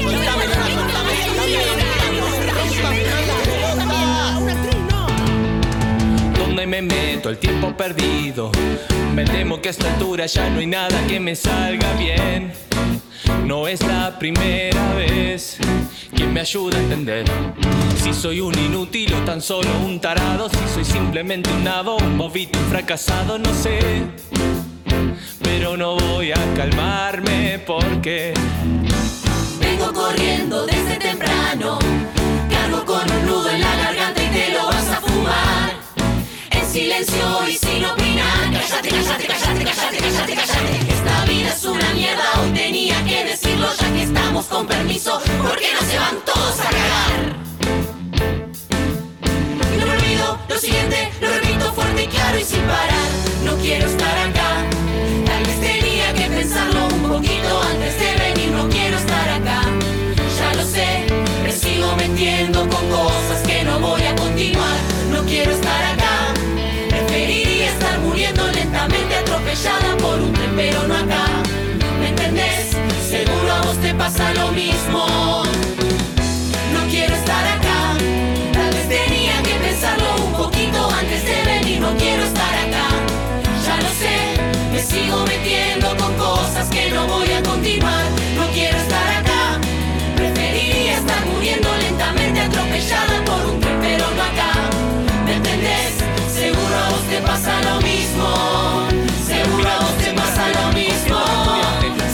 Donde 6.61 6.83
me 6.83 6.83
meto, 6.83 7.31
el 7.31 7.39
tiempo 7.39 7.75
perdido. 7.75 8.53
Me 9.15 9.25
temo 9.25 9.63
que 9.63 9.69
a 9.69 9.71
esta 9.71 9.91
altura 9.95 10.27
ya 10.27 10.51
no 10.51 10.61
hay 10.61 10.67
nada 10.67 11.07
que 11.07 11.19
me 11.19 11.35
salga 11.35 11.91
bien. 11.95 12.53
No 13.47 13.67
es 13.67 13.81
la 13.83 14.19
primera 14.19 14.95
vez 14.95 15.57
que 16.15 16.25
me 16.25 16.41
ayuda 16.41 16.77
a 16.77 16.83
entender 16.83 17.25
si 18.03 18.13
soy 18.13 18.41
un 18.41 18.59
inútil 18.59 19.15
o 19.15 19.19
tan 19.25 19.41
solo 19.41 19.71
un 19.85 20.01
tarado, 20.01 20.51
si 20.51 20.75
soy 20.75 20.85
simplemente 20.85 21.51
un 21.51 21.65
nabo, 21.65 21.97
un 21.97 22.19
bobito, 22.19 22.59
un 22.59 22.67
fracasado, 22.67 23.39
no 23.39 23.55
sé. 23.55 24.03
Pero 25.43 25.79
no 25.79 25.97
voy 25.97 26.33
a 26.33 26.55
calmarme 26.55 27.59
porque 27.67 28.35
Vengo 29.61 29.93
corriendo 29.95 30.67
desde 30.67 30.97
temprano. 30.97 31.79
Cargo 32.51 32.85
con 32.85 33.11
un 33.11 33.27
nudo 33.27 33.49
en 33.49 33.61
la 33.61 33.77
garganta 33.77 34.23
y 34.23 34.29
te 34.29 34.51
lo 34.53 34.67
vas 34.67 34.89
a 34.89 35.01
fumar. 35.01 35.70
En 36.71 36.75
silencio 36.75 37.49
y 37.49 37.57
sin 37.57 37.85
opinar. 37.85 38.53
Cállate, 38.53 38.91
cállate, 38.91 39.27
cállate, 39.27 39.65
cállate, 39.65 39.97
cállate, 39.99 40.35
cállate. 40.37 40.93
Esta 40.93 41.25
vida 41.25 41.49
es 41.49 41.65
una 41.65 41.95
mierda. 41.95 42.23
Hoy 42.41 42.51
tenía 42.51 43.05
que 43.05 43.25
decirlo 43.25 43.67
ya 43.77 43.93
que 43.93 44.03
estamos 44.05 44.47
con 44.47 44.67
permiso. 44.69 45.21
Porque 45.43 45.67
no 45.75 45.81
se 45.81 45.99
van 45.99 46.17
todos 46.25 46.61
a 46.61 46.71
cagar. 46.71 47.37
No 49.79 49.85
me 49.85 49.93
olvido 49.95 50.39
lo 50.49 50.59
siguiente, 50.59 51.11
lo 51.21 51.29
repito 51.29 51.73
fuerte 51.73 52.05
y 52.05 52.07
claro 52.07 52.39
y 52.39 52.45
sin 52.45 52.63
parar. 52.63 53.09
No 53.45 53.57
quiero 53.57 53.87
estar 53.87 54.19
acá. 54.29 54.65
Tal 55.27 55.43
vez 55.43 55.61
tenía 55.61 56.15
que 56.15 56.27
pensarlo 56.37 56.87
un 56.87 57.03
poquito 57.03 57.63
antes 57.63 57.99
de 57.99 58.15
venir. 58.15 58.51
No 58.53 58.69
quiero 58.69 58.97
estar 58.97 59.29
acá. 59.29 59.63
Ya 60.39 60.55
lo 60.55 60.65
sé, 60.65 61.05
me 61.43 61.51
sigo 61.51 61.97
metiendo 61.97 62.61
con 62.69 62.89
cosas 62.91 63.43
que 63.45 63.65
no 63.65 63.81
voy 63.81 64.03
a 64.03 64.15
continuar. 64.15 64.79
No 65.11 65.25
quiero 65.25 65.51
estar 65.51 65.85
acá. 65.95 66.20
Atropellada 68.81 69.95
por 69.99 70.19
un 70.23 70.33
tren, 70.33 70.53
pero 70.57 70.89
no 70.89 70.95
acá. 70.95 71.27
¿Me 72.01 72.09
entendés? 72.09 72.71
Seguro 73.07 73.53
a 73.53 73.61
vos 73.61 73.77
te 73.77 73.93
pasa 73.95 74.33
lo 74.33 74.53
mismo. 74.53 75.05
No 76.73 76.81
quiero 76.89 77.15
estar 77.15 77.47
acá. 77.47 77.99
Tal 78.55 78.71
vez 78.73 78.89
tenía 78.89 79.43
que 79.43 79.55
pensarlo 79.67 80.25
un 80.25 80.33
poquito 80.33 80.91
antes 80.99 81.23
de 81.25 81.43
venir. 81.45 81.81
No 81.81 81.95
quiero 81.99 82.25
estar 82.25 82.55
acá. 82.55 82.87
Ya 83.67 83.77
lo 83.77 83.89
sé, 84.01 84.17
me 84.73 84.83
sigo 84.83 85.27
metiendo 85.27 85.95
con 85.99 86.15
cosas 86.15 86.67
que 86.71 86.91
no 86.91 87.07
voy 87.07 87.31
a 87.33 87.43
continuar. 87.43 88.05
No 88.35 88.47
quiero 88.55 88.79
estar 88.79 89.09
acá. 89.19 89.61
Preferiría 90.17 90.97
estar 90.97 91.27
muriendo 91.27 91.69
lentamente 91.77 92.41
atropellada 92.41 93.25
por 93.27 93.30
pasa 97.41 97.63
lo 97.63 97.81
mismo. 97.81 98.89
Seguro 99.27 99.69
a 99.69 99.79
vos 99.79 99.97
te 99.99 100.13
pasa 100.13 100.49
lo 100.49 100.73
mismo. 100.73 101.19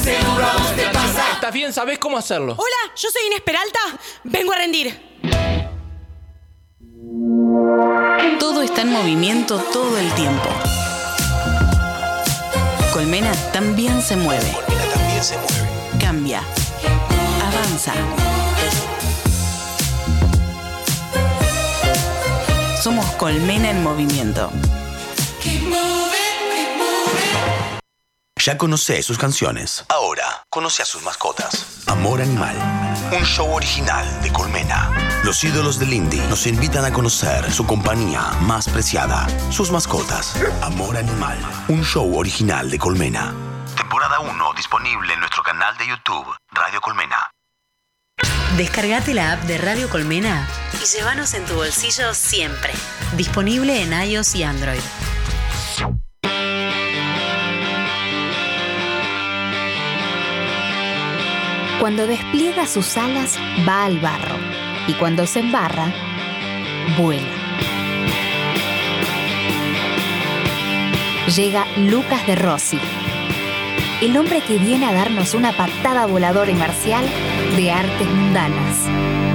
Seguro 0.03 0.47
a 0.47 0.53
vos 0.53 0.77
te 0.77 0.87
pasa. 0.93 1.33
¿Estás 1.33 1.53
bien? 1.53 1.73
¿Sabes 1.73 1.99
cómo 1.99 2.17
hacerlo? 2.17 2.55
Hola, 2.57 2.93
yo 2.97 3.09
soy 3.11 3.23
Inés 3.27 3.41
Peralta. 3.43 3.81
Vengo 4.25 4.53
a 4.53 4.57
rendir. 4.57 5.17
Todo 8.39 8.63
está 8.63 8.83
en 8.83 8.93
movimiento 8.93 9.59
todo 9.73 9.99
el 9.99 10.13
tiempo. 10.15 10.49
Colmena 12.93 13.33
también 13.53 14.01
se 14.03 14.17
mueve. 14.17 14.57
Cambia. 16.01 16.43
Avanza. 17.43 17.93
Somos 22.81 23.05
Colmena 23.17 23.71
en 23.71 23.83
movimiento. 23.83 24.51
Ya 28.47 28.57
conoce 28.57 29.03
sus 29.03 29.19
canciones. 29.19 29.85
Ahora 29.89 30.45
conoce 30.51 30.81
a 30.81 30.85
sus 30.85 31.03
mascotas. 31.03 31.83
Amor 31.89 32.23
Animal. 32.23 32.55
Un 33.11 33.25
show 33.25 33.53
original 33.53 34.23
de 34.23 34.33
Colmena. 34.33 35.21
Los 35.25 35.43
ídolos 35.43 35.81
del 35.81 35.93
indie 35.93 36.23
nos 36.29 36.47
invitan 36.47 36.85
a 36.85 36.93
conocer 36.93 37.51
su 37.51 37.67
compañía 37.67 38.23
más 38.43 38.69
preciada, 38.69 39.27
sus 39.51 39.73
mascotas. 39.73 40.37
Amor 40.63 40.97
Animal. 40.97 41.37
Un 41.67 41.83
show 41.83 42.17
original 42.17 42.71
de 42.71 42.79
Colmena. 42.79 43.35
Temporada 43.77 44.21
1 44.21 44.53
disponible 44.55 45.15
en 45.15 45.19
nuestro 45.19 45.43
canal 45.43 45.77
de 45.79 45.89
YouTube, 45.89 46.27
Radio 46.53 46.81
Colmena. 46.81 47.33
Descargate 48.57 49.13
la 49.13 49.33
app 49.33 49.41
de 49.43 49.59
Radio 49.59 49.91
Colmena 49.91 50.49
y 50.81 50.87
llévanos 50.87 51.35
en 51.35 51.45
tu 51.47 51.55
bolsillo 51.55 52.15
siempre. 52.15 52.73
Disponible 53.17 53.83
en 53.83 53.93
iOS 53.93 54.37
y 54.37 54.45
Android. 54.45 54.81
Cuando 61.81 62.07
despliega 62.07 62.67
sus 62.67 62.97
alas, 62.97 63.39
va 63.69 63.85
al 63.85 63.99
barro. 64.01 64.37
Y 64.89 64.95
cuando 64.95 65.27
se 65.27 65.41
embarra, 65.41 65.93
vuela. 66.99 67.27
Llega 71.35 71.67
Lucas 71.77 72.27
de 72.27 72.35
Rossi, 72.37 72.79
el 74.01 74.17
hombre 74.17 74.41
que 74.41 74.59
viene 74.59 74.87
a 74.87 74.93
darnos 74.93 75.35
una 75.35 75.53
patada 75.53 76.07
voladora 76.07 76.51
y 76.51 76.55
marcial 76.55 77.05
de 77.57 77.71
artes 77.71 78.09
mundanas. 78.09 79.26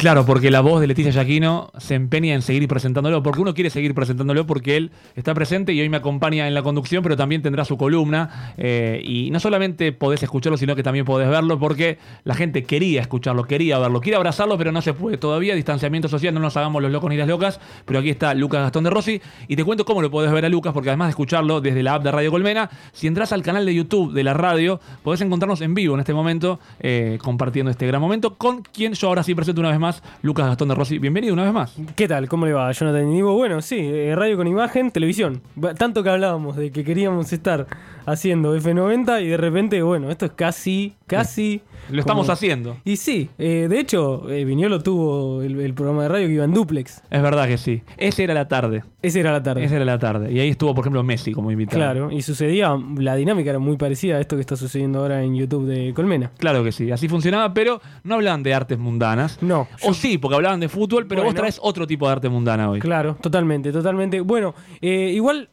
Claro, 0.00 0.24
porque 0.24 0.50
la 0.50 0.60
voz 0.62 0.80
de 0.80 0.86
Leticia 0.86 1.12
Yaquino 1.12 1.70
se 1.78 1.94
empeña 1.94 2.34
en 2.34 2.42
seguir 2.42 2.66
presentándolo, 2.66 3.22
porque 3.22 3.40
uno 3.40 3.54
quiere 3.54 3.70
seguir 3.70 3.94
presentándolo 3.94 4.46
porque 4.46 4.76
él 4.76 4.90
está 5.14 5.34
presente 5.34 5.72
y 5.72 5.80
hoy 5.80 5.88
me 5.88 5.98
acompaña 5.98 6.48
en 6.48 6.54
la 6.54 6.62
conducción, 6.62 7.02
pero 7.02 7.16
también 7.16 7.42
tendrá 7.42 7.64
su 7.64 7.76
columna. 7.76 8.54
eh, 8.56 9.00
y 9.04 9.30
no 9.30 9.40
solamente 9.40 9.92
podés 9.92 10.22
escucharlo, 10.22 10.56
sino 10.56 10.74
que 10.74 10.82
también 10.82 11.04
podés 11.04 11.28
verlo, 11.28 11.58
porque 11.58 11.98
la 12.24 12.34
gente 12.34 12.64
quería 12.64 13.00
escucharlo, 13.00 13.44
quería 13.44 13.78
verlo, 13.78 14.00
quiere 14.00 14.16
abrazarlo, 14.16 14.56
pero 14.56 14.72
no 14.72 14.82
se 14.82 14.94
puede 14.94 15.18
todavía. 15.18 15.54
Distanciamiento 15.54 16.08
social, 16.08 16.32
no 16.32 16.40
nos 16.40 16.56
hagamos 16.56 16.82
los 16.82 16.90
locos 16.90 17.10
ni 17.10 17.16
las 17.16 17.28
locas. 17.28 17.60
Pero 17.84 18.00
aquí 18.00 18.10
está 18.10 18.34
Lucas 18.34 18.62
Gastón 18.62 18.84
de 18.84 18.90
Rossi. 18.90 19.20
Y 19.48 19.56
te 19.56 19.64
cuento 19.64 19.84
cómo 19.84 20.02
lo 20.02 20.10
podés 20.10 20.32
ver 20.32 20.44
a 20.44 20.48
Lucas, 20.48 20.72
porque 20.72 20.90
además 20.90 21.08
de 21.08 21.10
escucharlo 21.10 21.60
desde 21.60 21.82
la 21.82 21.94
app 21.94 22.04
de 22.04 22.12
Radio 22.12 22.30
Colmena, 22.30 22.70
si 22.92 23.06
entras 23.06 23.32
al 23.32 23.42
canal 23.42 23.66
de 23.66 23.74
YouTube 23.74 24.12
de 24.12 24.24
la 24.24 24.34
radio, 24.34 24.80
podés 25.02 25.20
encontrarnos 25.20 25.60
en 25.60 25.74
vivo 25.74 25.94
en 25.94 26.00
este 26.00 26.14
momento, 26.14 26.60
eh, 26.80 27.18
compartiendo 27.22 27.70
este 27.70 27.86
gran 27.86 28.00
momento, 28.00 28.36
con 28.36 28.62
quien 28.62 28.94
yo 28.94 29.08
ahora 29.08 29.22
sí 29.22 29.34
presento 29.34 29.60
una 29.60 29.70
vez 29.70 29.78
más, 29.78 29.89
Lucas 30.22 30.46
Gastón 30.46 30.68
de 30.68 30.74
Rossi. 30.74 30.98
Bienvenido 30.98 31.34
una 31.34 31.44
vez 31.44 31.52
más. 31.52 31.76
¿Qué 31.96 32.06
tal? 32.06 32.28
¿Cómo 32.28 32.46
le 32.46 32.52
va, 32.52 32.70
Jonathan 32.72 33.02
Indivo? 33.08 33.34
Bueno, 33.34 33.60
sí, 33.62 33.78
eh, 33.78 34.14
radio 34.14 34.36
con 34.36 34.46
imagen, 34.46 34.90
televisión. 34.90 35.42
Tanto 35.76 36.02
que 36.02 36.10
hablábamos 36.10 36.56
de 36.56 36.70
que 36.70 36.84
queríamos 36.84 37.32
estar 37.32 37.66
haciendo 38.06 38.56
F90 38.56 39.22
y 39.22 39.28
de 39.28 39.36
repente, 39.36 39.82
bueno, 39.82 40.10
esto 40.10 40.26
es 40.26 40.32
casi, 40.32 40.94
casi... 41.06 41.62
Lo 41.90 42.00
estamos 42.00 42.26
como- 42.26 42.32
haciendo. 42.34 42.76
Y 42.84 42.96
sí, 42.98 43.30
eh, 43.38 43.66
de 43.68 43.80
hecho, 43.80 44.30
eh, 44.30 44.44
Viñolo 44.44 44.80
tuvo 44.80 45.42
el, 45.42 45.58
el 45.60 45.74
programa 45.74 46.04
de 46.04 46.08
radio 46.08 46.26
que 46.28 46.34
iba 46.34 46.44
en 46.44 46.52
duplex. 46.54 47.02
Es 47.10 47.22
verdad 47.22 47.48
que 47.48 47.58
sí. 47.58 47.82
Ese 47.96 48.22
era 48.22 48.34
la 48.34 48.46
tarde. 48.46 48.84
Ese 49.02 49.20
era 49.20 49.32
la 49.32 49.42
tarde. 49.42 49.64
Esa 49.64 49.76
era 49.76 49.84
la 49.84 49.98
tarde. 49.98 50.30
Y 50.32 50.38
ahí 50.38 50.50
estuvo, 50.50 50.72
por 50.74 50.82
ejemplo, 50.84 51.02
Messi 51.02 51.32
como 51.32 51.50
invitado. 51.50 51.78
Claro, 51.78 52.10
y 52.12 52.22
sucedía, 52.22 52.76
la 52.96 53.16
dinámica 53.16 53.50
era 53.50 53.58
muy 53.58 53.76
parecida 53.76 54.16
a 54.16 54.20
esto 54.20 54.36
que 54.36 54.40
está 54.42 54.54
sucediendo 54.56 55.00
ahora 55.00 55.24
en 55.24 55.34
YouTube 55.34 55.66
de 55.66 55.92
Colmena. 55.94 56.30
Claro 56.38 56.62
que 56.62 56.70
sí, 56.70 56.92
así 56.92 57.08
funcionaba, 57.08 57.52
pero 57.54 57.80
no 58.04 58.16
hablaban 58.16 58.42
de 58.44 58.54
artes 58.54 58.78
mundanas. 58.78 59.38
No. 59.42 59.66
O 59.82 59.92
sí, 59.94 60.18
porque 60.18 60.36
hablaban 60.36 60.60
de 60.60 60.68
fútbol, 60.68 61.06
pero 61.08 61.22
vos 61.22 61.28
Bueno. 61.30 61.40
traes 61.40 61.58
otro 61.60 61.86
tipo 61.88 62.06
de 62.06 62.12
arte 62.12 62.28
mundana 62.28 62.70
hoy. 62.70 62.78
Claro, 62.78 63.16
totalmente, 63.20 63.72
totalmente. 63.72 64.20
Bueno, 64.20 64.54
eh, 64.80 65.10
igual 65.14 65.48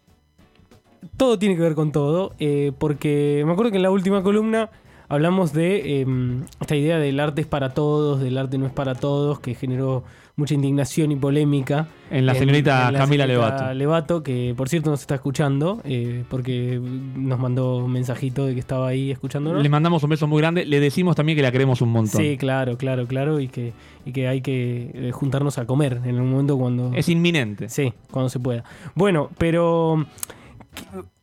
todo 1.17 1.39
tiene 1.39 1.55
que 1.55 1.61
ver 1.61 1.75
con 1.75 1.91
todo, 1.91 2.33
eh, 2.39 2.71
porque 2.77 3.43
me 3.45 3.51
acuerdo 3.51 3.71
que 3.71 3.77
en 3.77 3.83
la 3.83 3.91
última 3.91 4.23
columna 4.23 4.69
hablamos 5.09 5.53
de 5.53 6.01
eh, 6.01 6.05
esta 6.59 6.75
idea 6.75 6.99
del 6.99 7.19
arte 7.19 7.41
es 7.41 7.47
para 7.47 7.73
todos, 7.73 8.19
del 8.19 8.37
arte 8.37 8.57
no 8.57 8.65
es 8.65 8.73
para 8.73 8.95
todos, 8.95 9.39
que 9.39 9.55
generó 9.55 10.03
mucha 10.37 10.53
indignación 10.53 11.11
y 11.11 11.15
polémica. 11.15 11.87
En 12.11 12.27
la 12.27 12.35
señorita 12.35 12.91
Camila 12.93 13.25
Levato. 13.25 13.73
Levato, 13.73 14.21
que 14.21 14.53
por 14.55 14.69
cierto 14.69 14.91
nos 14.91 15.01
está 15.01 15.15
escuchando, 15.15 15.81
eh, 15.83 16.23
porque 16.29 16.79
nos 16.79 17.39
mandó 17.39 17.77
un 17.77 17.91
mensajito 17.91 18.45
de 18.45 18.53
que 18.53 18.59
estaba 18.59 18.87
ahí 18.87 19.09
escuchándonos. 19.09 19.63
Le 19.63 19.69
mandamos 19.69 20.03
un 20.03 20.11
beso 20.11 20.27
muy 20.27 20.39
grande. 20.39 20.63
Le 20.65 20.79
decimos 20.79 21.15
también 21.15 21.35
que 21.35 21.41
la 21.41 21.51
queremos 21.51 21.81
un 21.81 21.89
montón. 21.89 22.21
Sí, 22.21 22.37
claro, 22.37 22.77
claro, 22.77 23.07
claro, 23.07 23.39
y 23.39 23.47
que, 23.47 23.73
y 24.05 24.11
que 24.11 24.27
hay 24.27 24.41
que 24.41 24.91
eh, 24.93 25.11
juntarnos 25.11 25.57
a 25.57 25.65
comer 25.65 26.01
en 26.05 26.19
un 26.19 26.29
momento 26.29 26.55
cuando... 26.55 26.91
Es 26.93 27.09
inminente. 27.09 27.67
Sí, 27.67 27.91
cuando 28.11 28.29
se 28.29 28.39
pueda. 28.39 28.63
Bueno, 28.93 29.31
pero 29.39 30.05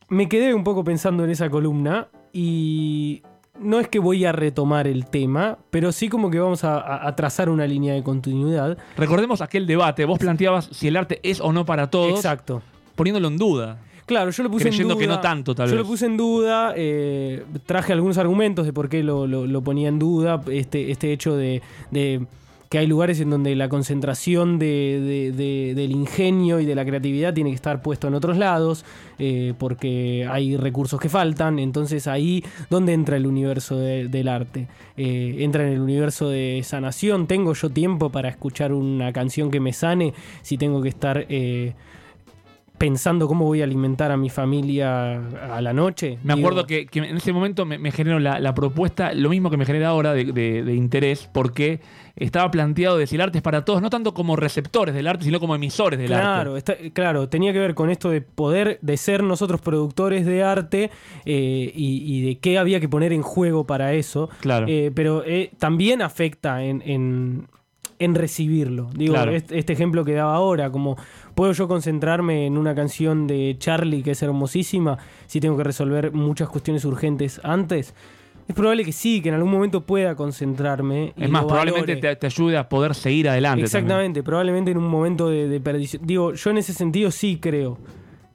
me 0.09 0.29
quedé 0.29 0.53
un 0.53 0.63
poco 0.63 0.83
pensando 0.83 1.23
en 1.23 1.29
esa 1.31 1.49
columna 1.49 2.07
y 2.33 3.21
no 3.59 3.79
es 3.79 3.87
que 3.87 3.99
voy 3.99 4.25
a 4.25 4.31
retomar 4.31 4.87
el 4.87 5.05
tema, 5.05 5.57
pero 5.71 5.91
sí 5.91 6.09
como 6.09 6.29
que 6.29 6.39
vamos 6.39 6.63
a, 6.63 6.77
a- 6.79 7.07
a 7.07 7.15
trazar 7.15 7.49
una 7.49 7.65
línea 7.65 7.93
de 7.93 8.03
continuidad. 8.03 8.77
Recordemos 8.97 9.41
aquel 9.41 9.65
debate. 9.65 10.03
Vos 10.05 10.19
planteabas 10.19 10.69
si 10.71 10.87
el 10.89 10.97
arte 10.97 11.19
es 11.23 11.39
o 11.39 11.51
no 11.53 11.65
para 11.65 11.89
todos, 11.89 12.15
Exacto. 12.19 12.61
poniéndolo 12.95 13.27
en 13.29 13.37
duda. 13.37 13.77
Claro, 14.05 14.29
yo 14.29 14.43
lo 14.43 14.51
puse 14.51 14.65
Creyendo 14.65 14.93
en 14.93 14.99
que 14.99 15.05
duda. 15.07 15.15
no 15.15 15.21
tanto, 15.21 15.55
tal 15.55 15.67
yo 15.67 15.71
vez. 15.75 15.81
lo 15.83 15.87
puse 15.87 16.05
en 16.05 16.15
duda, 16.17 16.73
eh, 16.75 17.43
traje 17.65 17.91
algunos 17.91 18.19
argumentos 18.19 18.65
de 18.67 18.73
por 18.73 18.87
qué 18.87 19.01
lo, 19.01 19.25
lo- 19.25 19.47
lo 19.47 19.61
ponía 19.63 19.87
en 19.89 19.97
duda, 19.97 20.39
este, 20.51 20.91
este 20.91 21.11
hecho 21.11 21.35
de, 21.35 21.63
de 21.89 22.27
que 22.75 22.79
hay 22.79 22.87
lugares 22.87 23.21
en 23.21 23.29
donde 23.29 23.55
la 23.55 23.69
concentración 23.69 24.59
de- 24.59 24.99
de- 24.99 25.31
de- 25.31 25.73
del 25.75 25.91
ingenio 25.91 26.59
y 26.59 26.65
de 26.65 26.75
la 26.75 26.83
creatividad 26.83 27.33
tiene 27.33 27.51
que 27.51 27.55
estar 27.55 27.81
puesto 27.81 28.09
en 28.09 28.15
otros 28.15 28.35
lados, 28.37 28.83
eh, 29.17 29.53
porque 29.57 30.27
hay 30.29 30.57
recursos 30.57 30.99
que 30.99 31.07
faltan, 31.07 31.57
entonces 31.57 32.05
ahí, 32.05 32.43
¿dónde 32.69 32.91
entra 32.91 33.15
el 33.15 33.27
universo 33.27 33.77
de- 33.77 34.09
del 34.09 34.27
arte? 34.27 34.67
Eh, 34.97 35.37
entra 35.39 35.65
en 35.65 35.71
el 35.71 35.79
universo 35.79 36.27
de 36.29 36.59
sanación, 36.65 37.27
¿tengo 37.27 37.53
yo 37.53 37.69
tiempo 37.69 38.09
para 38.09 38.27
escuchar 38.27 38.73
una 38.73 39.13
canción 39.13 39.51
que 39.51 39.61
me 39.61 39.71
sane 39.71 40.13
si 40.41 40.57
tengo 40.57 40.81
que 40.81 40.89
estar... 40.89 41.25
eh, 41.29 41.75
pensando 42.77 43.27
cómo 43.27 43.45
voy 43.45 43.61
a 43.61 43.63
alimentar 43.63 44.11
a 44.11 44.17
mi 44.17 44.29
familia 44.29 45.13
a 45.53 45.61
la 45.61 45.73
noche. 45.73 46.17
Me 46.23 46.35
Digo, 46.35 46.47
acuerdo 46.47 46.67
que, 46.67 46.85
que 46.85 46.99
en 46.99 47.17
ese 47.17 47.31
momento 47.33 47.65
me, 47.65 47.77
me 47.77 47.91
generó 47.91 48.19
la, 48.19 48.39
la 48.39 48.53
propuesta, 48.53 49.13
lo 49.13 49.29
mismo 49.29 49.49
que 49.49 49.57
me 49.57 49.65
genera 49.65 49.89
ahora 49.89 50.13
de, 50.13 50.25
de- 50.25 50.63
de 50.63 50.73
interés, 50.75 51.29
porque 51.31 51.79
estaba 52.15 52.49
planteado 52.51 52.97
de 52.97 53.07
si 53.07 53.15
el 53.15 53.21
arte 53.21 53.39
es 53.39 53.41
para 53.41 53.65
todos, 53.65 53.81
no 53.81 53.89
tanto 53.89 54.13
como 54.13 54.35
receptores 54.35 54.93
del 54.95 55.07
arte, 55.07 55.25
sino 55.25 55.39
como 55.39 55.55
emisores 55.55 55.99
del 55.99 56.07
Claro, 56.07 56.55
arte. 56.55 56.73
está- 56.73 56.89
claro, 56.93 57.29
tenía 57.29 57.53
que 57.53 57.59
ver 57.59 57.75
con 57.75 57.89
esto 57.89 58.09
de 58.09 58.21
poder, 58.21 58.79
de 58.81 58.97
ser 58.97 59.23
nosotros 59.23 59.61
productores 59.61 60.25
de 60.25 60.43
arte 60.43 60.91
eh, 61.25 61.71
y, 61.73 62.03
y 62.05 62.21
de 62.25 62.37
qué 62.39 62.57
había 62.57 62.79
que 62.79 62.89
poner 62.89 63.13
en 63.13 63.21
juego 63.21 63.65
para 63.65 63.93
eso. 63.93 64.29
Claro. 64.41 64.65
Eh, 64.69 64.91
pero 64.93 65.23
eh, 65.25 65.51
también 65.59 66.01
afecta 66.01 66.63
en, 66.63 66.81
en- 66.85 67.47
en 67.99 68.15
recibirlo. 68.15 68.89
Digo, 68.95 69.13
Claro. 69.13 69.31
este, 69.31 69.57
este 69.57 69.73
ejemplo 69.73 70.03
que 70.03 70.13
daba 70.13 70.35
ahora, 70.35 70.69
como 70.71 70.97
puedo 71.33 71.51
yo 71.53 71.67
concentrarme 71.67 72.45
en 72.45 72.57
una 72.57 72.75
canción 72.75 73.27
de 73.27 73.55
Charlie 73.59 74.03
que 74.03 74.11
es 74.11 74.21
hermosísima 74.23 74.97
si 75.27 75.39
tengo 75.39 75.55
que 75.57 75.63
resolver 75.63 76.11
muchas 76.11 76.49
cuestiones 76.49 76.83
urgentes 76.85 77.39
antes. 77.43 77.93
Es 78.47 78.53
probable 78.53 78.83
que 78.85 78.91
sí, 78.91 79.21
que 79.21 79.29
en 79.29 79.35
algún 79.35 79.51
momento 79.51 79.81
pueda 79.85 80.13
concentrarme. 80.15 81.13
y 81.17 81.23
Es 81.23 81.29
más, 81.31 81.45
probablemente 81.45 81.95
te, 81.95 82.15
te 82.15 82.25
ayude 82.27 82.57
a 82.57 82.69
poder 82.69 82.93
seguir 82.93 83.27
adelante. 83.27 83.63
también. 83.63 83.65
Exactamente, 83.65 84.23
probablemente 84.23 84.69
en 84.71 84.77
un 84.77 84.87
momento 84.87 85.29
de, 85.29 85.47
de 85.47 85.59
perdición. 85.59 86.03
Digo, 86.05 86.33
yo 86.33 86.49
en 86.51 86.57
ese 86.59 86.73
sentido 86.73 87.09
sí 87.09 87.39
creo 87.41 87.77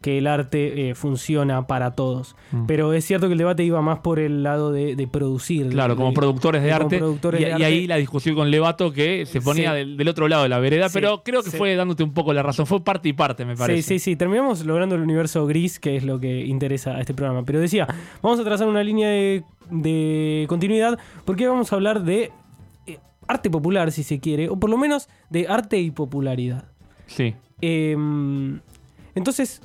que 0.01 0.17
el 0.17 0.27
arte 0.27 0.89
eh, 0.91 0.95
funciona 0.95 1.67
para 1.67 1.91
todos. 1.93 2.35
Mm. 2.53 2.65
Pero 2.67 2.95
es 2.95 3.05
cierto 3.05 3.27
que 3.27 3.33
el 3.33 3.39
debate 3.39 3.65
iba 3.65 3.83
más 3.83 3.99
por 3.99 4.19
el 4.19 4.43
lado 4.43 4.73
de, 4.73 4.97
de 4.97 5.07
producir. 5.07 5.67
de- 5.67 5.73
Claro, 5.73 5.95
como 5.95 6.15
productores 6.15 6.63
de 6.63 6.71
como 6.71 6.85
arte. 6.85 6.99
productores 6.99 7.41
y, 7.41 7.45
de 7.45 7.51
y 7.59 7.63
ahí 7.63 7.87
la 7.87 7.97
discusión 7.97 8.35
con 8.35 8.51
Levato 8.51 8.93
que 8.93 9.27
se 9.27 9.43
ponía 9.43 9.73
Sí. 9.73 9.77
del, 9.77 9.97
del 9.99 10.09
otro 10.09 10.27
lado 10.27 10.45
de 10.45 10.49
la 10.49 10.59
vereda, 10.59 10.89
Sí, 10.89 10.95
pero 10.95 11.23
creo 11.23 11.43
que 11.43 11.51
sí. 11.51 11.57
fue 11.59 11.75
dándote 11.75 12.03
un 12.03 12.15
poco 12.15 12.33
la 12.33 12.43
razón. 12.43 12.67
Fue 12.67 12.83
parte 12.83 13.11
y 13.11 13.13
parte, 13.13 13.45
me 13.45 13.57
parece. 13.57 13.83
Sí, 13.83 13.99
sí, 13.99 14.11
sí. 14.13 14.17
Terminamos 14.17 14.65
logrando 14.65 14.95
el 14.95 15.03
universo 15.03 15.47
gris, 15.47 15.79
que 15.79 15.97
es 15.97 16.05
lo 16.05 16.19
que 16.19 16.47
interesa 16.47 16.97
a 16.97 17.01
este 17.01 17.13
programa. 17.13 17.45
Pero 17.45 17.61
decía, 17.61 17.87
vamos 18.23 18.41
a 18.41 18.45
trazar 18.45 18.69
una 18.69 18.83
línea 18.83 19.09
de, 19.11 19.45
de 19.71 20.47
continuidad, 20.49 20.99
porque 21.27 21.47
vamos 21.47 21.73
a 21.73 21.77
hablar 21.77 22.05
de 22.05 22.33
eh, 22.87 22.99
arte 23.29 23.51
popular, 23.51 23.93
si 23.93 24.03
se 24.03 24.19
quiere, 24.19 24.49
o 24.49 24.59
por 24.59 24.71
lo 24.71 24.79
menos 24.79 25.11
de 25.29 25.47
arte 25.47 25.79
y 25.79 25.91
popularidad. 25.91 26.65
Sí. 27.07 27.35
Em, 27.61 28.61
entonces, 29.15 29.61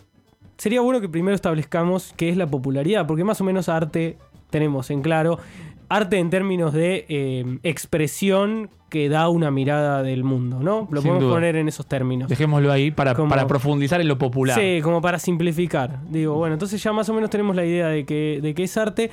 sería 0.58 0.82
bueno 0.82 1.01
que 1.01 1.10
primero 1.10 1.36
establezcamos 1.36 2.14
qué 2.18 2.30
es 2.30 2.38
la 2.38 2.47
popularidad, 2.47 3.06
porque 3.08 3.24
más 3.24 3.41
o 3.41 3.43
menos 3.43 3.70
arte 3.70 4.18
tenemos 4.49 4.89
en 4.91 5.01
claro. 5.01 5.39
Arte 5.88 6.18
en 6.18 6.32
términos 6.32 6.74
de 6.74 7.06
em, 7.10 7.60
expresión 7.62 8.70
que 8.89 9.08
da 9.08 9.30
una 9.30 9.51
mirada 9.51 10.01
del 10.01 10.24
mundo, 10.24 10.60
¿no? 10.60 10.88
Lo 10.89 11.01
Sin 11.01 11.10
podemos 11.10 11.22
duda. 11.24 11.34
poner 11.36 11.56
en 11.58 11.68
esos 11.68 11.86
términos. 11.86 12.28
Dejémoslo 12.28 12.72
ahí 12.72 12.89
para, 12.91 13.14
Como- 13.14 13.30
para 13.30 13.45
profundizar 13.45 14.01
en 14.01 14.08
lo 14.08 14.18
popular. 14.18 14.60
Sí, 14.60 14.80
como 14.82 14.99
para 15.01 15.20
simplificar. 15.20 15.99
Digo, 16.10 16.34
bueno, 16.36 16.53
entonces 16.53 16.82
ya 16.82 16.91
más 16.91 17.08
o 17.10 17.14
menos 17.14 17.30
tenemos 17.30 17.56
la 17.56 17.66
idea 17.66 17.88
de 17.88 18.03
que, 18.06 18.39
de 18.41 18.56
que 18.56 18.64
es 18.64 18.76
arte, 18.78 19.12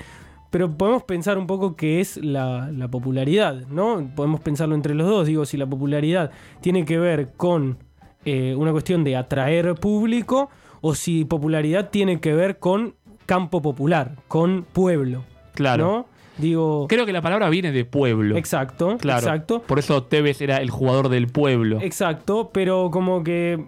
pero 0.50 0.70
podemos 0.76 1.02
pensar 1.02 1.36
un 1.36 1.46
poco 1.46 1.76
qué 1.76 2.00
es 2.00 2.16
la, 2.18 2.70
la 2.72 2.88
popularidad, 2.88 3.66
¿no? 3.68 4.10
Podemos 4.16 4.40
pensarlo 4.40 4.74
entre 4.74 4.94
los 4.94 5.06
dos. 5.06 5.26
Digo, 5.26 5.44
si 5.44 5.56
la 5.58 5.66
popularidad 5.66 6.30
tiene 6.62 6.84
que 6.86 6.98
ver 6.98 7.32
con 7.36 7.76
eh, 8.24 8.54
una 8.56 8.72
cuestión 8.72 9.04
de 9.04 9.16
atraer 9.16 9.74
público 9.74 10.48
o 10.82 10.94
si 10.94 11.24
popularidad 11.24 11.88
tiene 11.88 12.20
que 12.20 12.34
ver 12.34 12.58
con 12.58 12.94
campo 13.24 13.62
popular, 13.62 14.16
con 14.28 14.66
pueblo. 14.70 15.24
Claro. 15.54 15.84
¿No? 15.84 16.06
Digo. 16.36 16.86
Creo 16.88 17.06
que 17.06 17.12
la 17.12 17.22
palabra 17.22 17.48
viene 17.48 17.72
de 17.72 17.84
pueblo. 17.86 18.36
Exacto, 18.36 18.98
Claro. 18.98 19.20
exacto. 19.20 19.62
Por 19.62 19.78
eso 19.78 20.02
Tevez 20.02 20.40
era 20.42 20.58
el 20.58 20.70
jugador 20.70 21.08
del 21.08 21.28
pueblo. 21.28 21.78
Exacto, 21.80 22.50
pero 22.52 22.90
como 22.90 23.22
que 23.22 23.64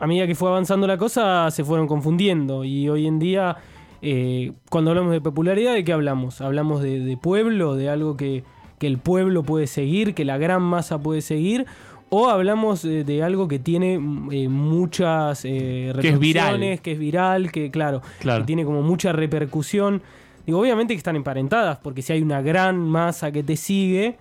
a 0.00 0.06
medida 0.06 0.26
que 0.26 0.34
fue 0.34 0.48
avanzando 0.48 0.86
la 0.86 0.98
cosa 0.98 1.50
se 1.50 1.62
fueron 1.64 1.86
confundiendo 1.86 2.64
y 2.64 2.88
hoy 2.88 3.06
en 3.06 3.18
día 3.18 3.56
eh, 4.02 4.52
cuando 4.70 4.90
hablamos 4.90 5.12
de 5.12 5.20
popularidad, 5.20 5.74
¿de 5.74 5.84
qué 5.84 5.92
hablamos? 5.92 6.40
¿Hablamos 6.40 6.82
de, 6.82 7.00
de 7.00 7.16
pueblo, 7.16 7.74
de 7.76 7.88
algo 7.88 8.16
que, 8.16 8.44
que 8.78 8.86
el 8.86 8.98
pueblo 8.98 9.42
puede 9.42 9.66
seguir, 9.66 10.14
que 10.14 10.24
la 10.24 10.36
gran 10.38 10.62
masa 10.62 10.98
puede 11.00 11.22
seguir, 11.22 11.66
o 12.08 12.28
hablamos 12.28 12.84
eh, 12.84 13.04
de 13.04 13.22
algo 13.22 13.48
que 13.48 13.58
tiene 13.58 13.98
mm, 13.98 14.28
eh, 14.32 14.48
muchas 14.48 15.44
eh, 15.44 15.92
Que 16.00 16.08
es 16.10 16.18
viral. 16.18 16.44
repercusiones, 16.54 16.80
que 16.80 16.92
es 16.92 16.98
viral, 16.98 17.52
que 17.52 17.70
claro, 17.70 18.02
Claro. 18.20 18.42
que 18.42 18.46
tiene 18.46 18.64
como 18.64 18.82
mucha 18.82 19.12
repercusión. 19.12 20.02
Digo, 20.46 20.60
obviamente 20.60 20.94
que 20.94 20.98
están 20.98 21.16
emparentadas, 21.16 21.78
porque 21.78 22.02
si 22.02 22.12
hay 22.12 22.22
una 22.22 22.40
gran 22.40 22.78
masa 22.78 23.32
que 23.32 23.42
te 23.42 23.56
sigue, 23.56 24.16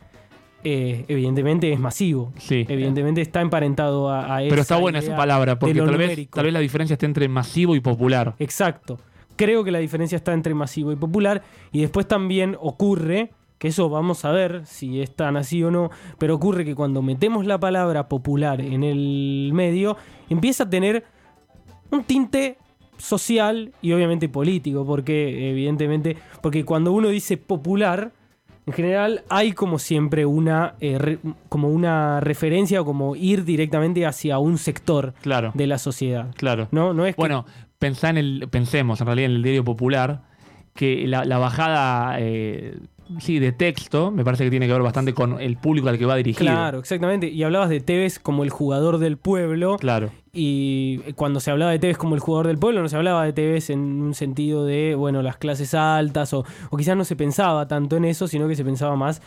eh, 0.63 1.05
evidentemente 1.07 1.71
es 1.71 1.79
masivo. 1.79 2.33
Sí. 2.39 2.65
Evidentemente 2.67 3.21
está 3.21 3.41
emparentado 3.41 4.09
a, 4.09 4.37
a 4.37 4.39
Pero 4.39 4.61
está 4.61 4.77
buena 4.77 4.97
esa 4.97 5.15
palabra, 5.15 5.59
porque 5.59 5.75
tal 5.75 5.95
vez, 5.97 6.27
tal 6.31 6.45
vez 6.45 6.53
la 6.53 6.59
diferencia 6.61 6.95
esté 6.95 7.05
entre 7.05 7.27
masivo 7.29 7.75
y 7.75 7.79
popular. 7.79 8.33
Exacto. 8.39 8.97
Creo 9.35 9.63
que 9.63 9.69
la 9.71 9.77
diferencia 9.79 10.15
está 10.15 10.33
entre 10.33 10.55
masivo 10.55 10.91
y 10.91 10.95
popular. 10.95 11.43
Y 11.71 11.81
después 11.81 12.07
también 12.07 12.57
ocurre, 12.59 13.31
que 13.57 13.69
eso 13.69 13.89
vamos 13.89 14.25
a 14.25 14.31
ver 14.31 14.65
si 14.65 15.01
es 15.01 15.15
tan 15.15 15.37
así 15.37 15.63
o 15.63 15.71
no, 15.71 15.89
pero 16.17 16.35
ocurre 16.35 16.65
que 16.65 16.75
cuando 16.75 17.01
metemos 17.01 17.45
la 17.45 17.59
palabra 17.59 18.07
popular 18.09 18.59
en 18.61 18.83
el 18.83 19.51
medio, 19.53 19.97
empieza 20.29 20.63
a 20.65 20.69
tener 20.69 21.03
un 21.91 22.03
tinte 22.03 22.57
social 22.97 23.73
y 23.81 23.91
obviamente 23.93 24.29
político, 24.29 24.85
porque 24.85 25.49
evidentemente, 25.51 26.17
porque 26.41 26.63
cuando 26.65 26.91
uno 26.93 27.09
dice 27.09 27.37
popular, 27.37 28.11
en 28.65 28.73
general 28.73 29.23
hay 29.29 29.51
como 29.51 29.77
siempre 29.79 30.25
una, 30.25 30.75
eh, 30.79 30.97
re- 30.97 31.19
como 31.49 31.69
una 31.69 32.19
referencia 32.19 32.81
o 32.81 32.85
como 32.85 33.15
ir 33.15 33.45
directamente 33.45 34.05
hacia 34.05 34.39
un 34.39 34.57
sector 34.57 35.13
Claro. 35.21 35.51
de 35.53 35.67
la 35.67 35.77
sociedad. 35.77 36.33
Claro. 36.35 36.67
No, 36.71 36.93
no 36.93 37.05
es 37.05 37.15
que- 37.15 37.21
Bueno, 37.21 37.45
pensá 37.79 38.09
en 38.09 38.17
el, 38.17 38.47
pensemos 38.49 38.99
en 39.01 39.07
realidad 39.07 39.29
en 39.29 39.35
el 39.37 39.43
diario 39.43 39.63
popular, 39.63 40.23
que 40.73 41.05
la, 41.07 41.23
la 41.25 41.37
bajada 41.37 42.15
eh, 42.19 42.77
sí, 43.19 43.39
de 43.39 43.51
texto 43.51 44.11
me 44.11 44.23
parece 44.23 44.43
que 44.43 44.49
tiene 44.49 44.67
que 44.67 44.73
ver 44.73 44.81
bastante 44.81 45.13
con 45.13 45.39
el 45.39 45.57
público 45.57 45.89
al 45.89 45.97
que 45.97 46.05
va 46.05 46.15
dirigido. 46.15 46.51
Claro, 46.51 46.79
exactamente. 46.79 47.27
Y 47.27 47.43
hablabas 47.43 47.69
de 47.69 47.79
Tevez 47.79 48.19
como 48.19 48.43
el 48.43 48.49
jugador 48.49 48.97
del 48.97 49.17
pueblo. 49.17 49.77
Claro. 49.77 50.11
Y 50.33 50.97
cuando 51.15 51.39
se 51.39 51.51
hablaba 51.51 51.71
de 51.71 51.79
Tevez 51.79 51.97
como 51.97 52.15
el 52.15 52.21
jugador 52.21 52.47
del 52.47 52.57
pueblo, 52.57 52.81
no 52.81 52.89
se 52.89 52.95
hablaba 52.95 53.23
de 53.23 53.33
Tevez 53.33 53.69
en 53.69 53.79
un 53.79 54.13
sentido 54.13 54.65
de, 54.65 54.95
bueno, 54.95 55.21
las 55.21 55.37
clases 55.37 55.73
altas, 55.73 56.33
o, 56.33 56.45
o 56.69 56.77
quizás 56.77 56.97
no 56.97 57.05
se 57.05 57.15
pensaba 57.15 57.67
tanto 57.67 57.95
en 57.95 58.05
eso, 58.05 58.27
sino 58.27 58.47
que 58.47 58.55
se 58.55 58.65
pensaba 58.65 58.95
más 58.95 59.21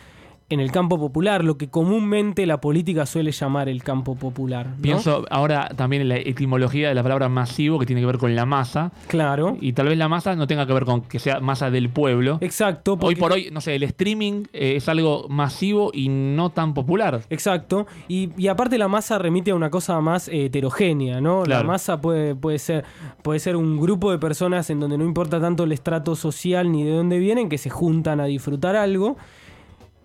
en 0.49 0.59
el 0.59 0.71
campo 0.71 0.97
popular, 0.97 1.43
lo 1.43 1.57
que 1.57 1.69
comúnmente 1.69 2.45
la 2.45 2.59
política 2.59 3.05
suele 3.05 3.31
llamar 3.31 3.69
el 3.69 3.83
campo 3.83 4.15
popular. 4.15 4.67
¿no? 4.67 4.81
Pienso 4.81 5.25
ahora 5.29 5.69
también 5.75 6.01
en 6.01 6.09
la 6.09 6.17
etimología 6.17 6.89
de 6.89 6.95
la 6.95 7.03
palabra 7.03 7.29
masivo, 7.29 7.79
que 7.79 7.85
tiene 7.85 8.01
que 8.01 8.07
ver 8.07 8.17
con 8.17 8.35
la 8.35 8.45
masa. 8.45 8.91
Claro. 9.07 9.57
Y 9.61 9.73
tal 9.73 9.87
vez 9.87 9.97
la 9.97 10.07
masa 10.07 10.35
no 10.35 10.47
tenga 10.47 10.65
que 10.65 10.73
ver 10.73 10.85
con 10.85 11.01
que 11.01 11.19
sea 11.19 11.39
masa 11.39 11.69
del 11.69 11.89
pueblo. 11.89 12.39
Exacto. 12.41 12.97
Hoy 13.01 13.15
por 13.15 13.31
hoy, 13.31 13.49
no 13.51 13.61
sé, 13.61 13.75
el 13.75 13.83
streaming 13.83 14.45
eh, 14.53 14.75
es 14.77 14.89
algo 14.89 15.27
masivo 15.29 15.91
y 15.93 16.09
no 16.09 16.49
tan 16.49 16.73
popular. 16.73 17.21
Exacto. 17.29 17.85
Y, 18.07 18.31
y 18.37 18.47
aparte 18.47 18.77
la 18.77 18.87
masa 18.87 19.19
remite 19.19 19.51
a 19.51 19.55
una 19.55 19.69
cosa 19.69 20.01
más 20.01 20.27
eh, 20.29 20.45
heterogénea, 20.45 21.21
¿no? 21.21 21.43
Claro. 21.43 21.63
La 21.63 21.67
masa 21.67 22.01
puede, 22.01 22.33
puede, 22.35 22.57
ser, 22.57 22.85
puede 23.21 23.39
ser 23.39 23.55
un 23.55 23.79
grupo 23.79 24.11
de 24.11 24.17
personas 24.17 24.69
en 24.69 24.79
donde 24.79 24.97
no 24.97 25.05
importa 25.05 25.39
tanto 25.39 25.63
el 25.63 25.71
estrato 25.71 26.15
social 26.15 26.71
ni 26.71 26.83
de 26.83 26.91
dónde 26.91 27.19
vienen, 27.19 27.49
que 27.49 27.57
se 27.59 27.69
juntan 27.69 28.19
a 28.19 28.25
disfrutar 28.25 28.75
algo. 28.75 29.17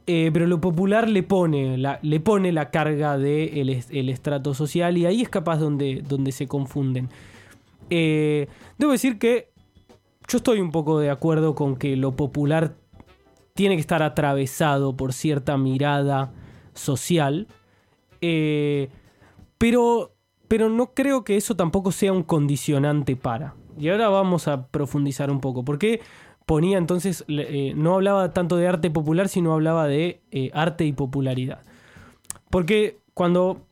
Eh, 0.06 0.30
pero 0.34 0.46
lo 0.46 0.60
popular 0.60 1.08
le 1.08 1.22
pone 1.22 1.78
la, 1.78 1.98
le 2.02 2.20
pone 2.20 2.52
la 2.52 2.70
carga 2.70 3.16
del 3.16 3.56
el, 3.56 3.68
est- 3.70 3.90
el 3.90 4.10
estrato 4.10 4.52
social 4.52 4.98
y 4.98 5.06
ahí 5.06 5.22
es 5.22 5.30
capaz 5.30 5.56
donde, 5.56 6.02
donde 6.06 6.30
se 6.30 6.46
confunden. 6.46 7.08
Eh, 7.88 8.48
debo 8.76 8.92
decir 8.92 9.18
que 9.18 9.50
yo 10.28 10.38
estoy 10.38 10.60
un 10.60 10.70
poco 10.72 10.98
de 10.98 11.08
acuerdo 11.10 11.54
con 11.54 11.76
que 11.76 11.96
lo 11.96 12.12
popular 12.16 12.74
tiene 13.54 13.76
que 13.76 13.80
estar 13.80 14.02
atravesado 14.02 14.94
por 14.96 15.12
cierta 15.12 15.56
mirada 15.56 16.32
social. 16.74 17.46
eh, 18.20 18.90
pero, 19.58 20.12
pero 20.48 20.68
no 20.68 20.92
creo 20.92 21.24
que 21.24 21.36
eso 21.36 21.56
tampoco 21.56 21.92
sea 21.92 22.12
un 22.12 22.22
condicionante 22.24 23.16
para. 23.16 23.54
Y 23.78 23.88
ahora 23.88 24.08
vamos 24.08 24.48
a 24.48 24.66
profundizar 24.68 25.30
un 25.30 25.40
poco. 25.40 25.64
Porque 25.64 26.00
ponía 26.46 26.78
entonces, 26.78 27.24
eh, 27.28 27.72
no 27.76 27.94
hablaba 27.94 28.32
tanto 28.32 28.56
de 28.56 28.68
arte 28.68 28.90
popular, 28.90 29.28
sino 29.28 29.52
hablaba 29.52 29.86
de 29.86 30.22
eh, 30.30 30.50
arte 30.54 30.84
y 30.84 30.92
popularidad. 30.92 31.60
Porque 32.50 32.98
cuando 33.14 33.66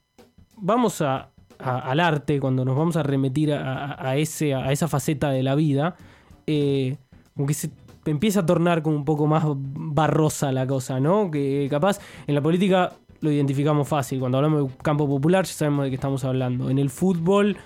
vamos 0.56 1.00
a- 1.02 1.28
al 1.58 2.00
arte, 2.00 2.40
cuando 2.40 2.64
nos 2.64 2.76
vamos 2.76 2.96
a 2.96 3.02
remitir 3.04 3.52
a, 3.52 3.96
a 4.02 4.16
esa 4.16 4.88
faceta 4.88 5.30
de 5.30 5.42
la 5.44 5.54
vida, 5.54 5.94
eh, 6.46 6.96
como 7.34 7.46
que 7.46 7.54
se 7.54 7.70
empieza 8.04 8.40
a 8.40 8.46
tornar 8.46 8.82
como 8.82 8.96
un 8.96 9.04
poco 9.04 9.26
más 9.28 9.44
barrosa 9.46 10.50
la 10.50 10.66
cosa, 10.66 10.98
¿no? 10.98 11.30
Que 11.30 11.68
capaz 11.70 12.00
en 12.26 12.34
la 12.34 12.40
política 12.42 12.94
lo 13.20 13.30
identificamos 13.30 13.86
fácil. 13.86 14.18
Cuando 14.18 14.38
hablamos 14.38 14.68
de 14.72 14.76
campo 14.82 15.06
popular 15.06 15.44
ya 15.44 15.52
sabemos 15.52 15.84
de 15.84 15.90
qué 15.90 15.94
estamos 15.94 16.24
hablando. 16.24 16.68
En 16.68 16.78
el 16.80 16.90
fútbol 16.90 17.56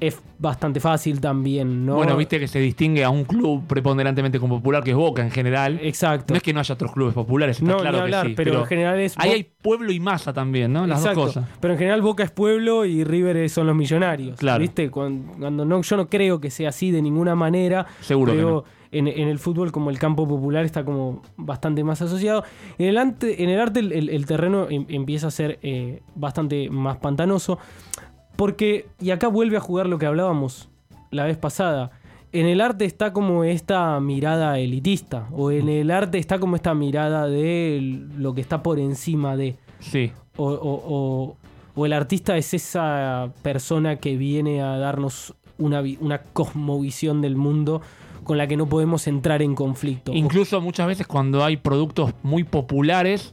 es 0.00 0.20
bastante 0.38 0.80
fácil 0.80 1.20
también, 1.20 1.86
¿no? 1.86 1.94
Bueno, 1.96 2.16
viste 2.16 2.38
que 2.38 2.48
se 2.48 2.58
distingue 2.58 3.04
a 3.04 3.10
un 3.10 3.24
club 3.24 3.66
preponderantemente 3.66 4.38
como 4.40 4.56
popular, 4.58 4.82
que 4.82 4.90
es 4.90 4.96
Boca 4.96 5.22
en 5.22 5.30
general. 5.30 5.78
Exacto. 5.82 6.34
No 6.34 6.36
es 6.36 6.42
que 6.42 6.52
no 6.52 6.60
haya 6.60 6.74
otros 6.74 6.92
clubes 6.92 7.14
populares, 7.14 7.58
está 7.60 7.70
No, 7.70 7.78
claro 7.78 7.98
ni 7.98 8.02
hablar, 8.02 8.22
que 8.24 8.28
sí. 8.30 8.34
pero 8.36 8.60
en 8.60 8.66
general 8.66 8.98
es 9.00 9.14
Ahí 9.16 9.30
hay 9.30 9.44
pueblo 9.62 9.90
y 9.92 10.00
masa 10.00 10.32
también, 10.32 10.72
¿no? 10.72 10.86
Las 10.86 10.98
Exacto. 11.00 11.20
dos 11.20 11.34
cosas. 11.34 11.48
Pero 11.60 11.72
en 11.74 11.78
general 11.78 12.02
Boca 12.02 12.22
es 12.24 12.30
pueblo 12.30 12.84
y 12.84 13.04
River 13.04 13.48
son 13.48 13.66
los 13.66 13.76
millonarios. 13.76 14.38
Claro. 14.38 14.60
¿Viste? 14.60 14.90
Cuando, 14.90 15.32
cuando 15.38 15.64
no, 15.64 15.80
yo 15.82 15.96
no 15.96 16.08
creo 16.08 16.40
que 16.40 16.50
sea 16.50 16.68
así 16.70 16.90
de 16.90 17.00
ninguna 17.00 17.34
manera. 17.34 17.86
Seguro 18.00 18.32
que 18.32 18.38
Pero 18.38 18.64
en, 18.92 19.08
en 19.08 19.28
el 19.28 19.38
fútbol, 19.40 19.72
como 19.72 19.90
el 19.90 19.98
campo 19.98 20.28
popular 20.28 20.64
está 20.64 20.84
como 20.84 21.22
bastante 21.36 21.82
más 21.82 22.00
asociado. 22.02 22.44
En 22.78 22.88
el, 22.88 22.98
ante- 22.98 23.42
en 23.42 23.50
el 23.50 23.60
arte, 23.60 23.80
el 23.80 24.26
terreno 24.26 24.68
em- 24.70 24.86
empieza 24.88 25.28
a 25.28 25.30
ser 25.32 25.58
eh, 25.62 26.00
bastante 26.14 26.68
más 26.70 26.98
pantanoso. 26.98 27.58
Porque, 28.36 28.86
y 29.00 29.10
acá 29.10 29.28
vuelve 29.28 29.56
a 29.56 29.60
jugar 29.60 29.86
lo 29.88 29.98
que 29.98 30.06
hablábamos 30.06 30.68
la 31.10 31.24
vez 31.24 31.36
pasada. 31.36 31.90
En 32.32 32.46
el 32.46 32.60
arte 32.60 32.84
está 32.84 33.12
como 33.12 33.44
esta 33.44 34.00
mirada 34.00 34.58
elitista. 34.58 35.28
O 35.32 35.50
en 35.52 35.68
el 35.68 35.90
arte 35.92 36.18
está 36.18 36.38
como 36.40 36.56
esta 36.56 36.74
mirada 36.74 37.28
de 37.28 38.02
lo 38.18 38.34
que 38.34 38.40
está 38.40 38.62
por 38.62 38.78
encima 38.80 39.36
de. 39.36 39.56
Sí. 39.78 40.10
O, 40.36 40.48
o- 40.50 40.82
o- 40.88 41.36
o 41.76 41.86
el 41.86 41.92
artista 41.92 42.36
es 42.36 42.54
esa 42.54 43.30
persona 43.42 43.96
que 43.96 44.16
viene 44.16 44.62
a 44.62 44.78
darnos 44.78 45.34
una, 45.58 45.82
una 46.00 46.18
cosmovisión 46.18 47.20
del 47.20 47.36
mundo 47.36 47.82
con 48.24 48.38
la 48.38 48.46
que 48.46 48.56
no 48.56 48.66
podemos 48.68 49.06
entrar 49.06 49.42
en 49.42 49.54
conflicto. 49.54 50.12
Incluso 50.12 50.60
muchas 50.60 50.86
veces 50.86 51.06
cuando 51.06 51.44
hay 51.44 51.56
productos 51.56 52.12
muy 52.22 52.42
populares, 52.44 53.32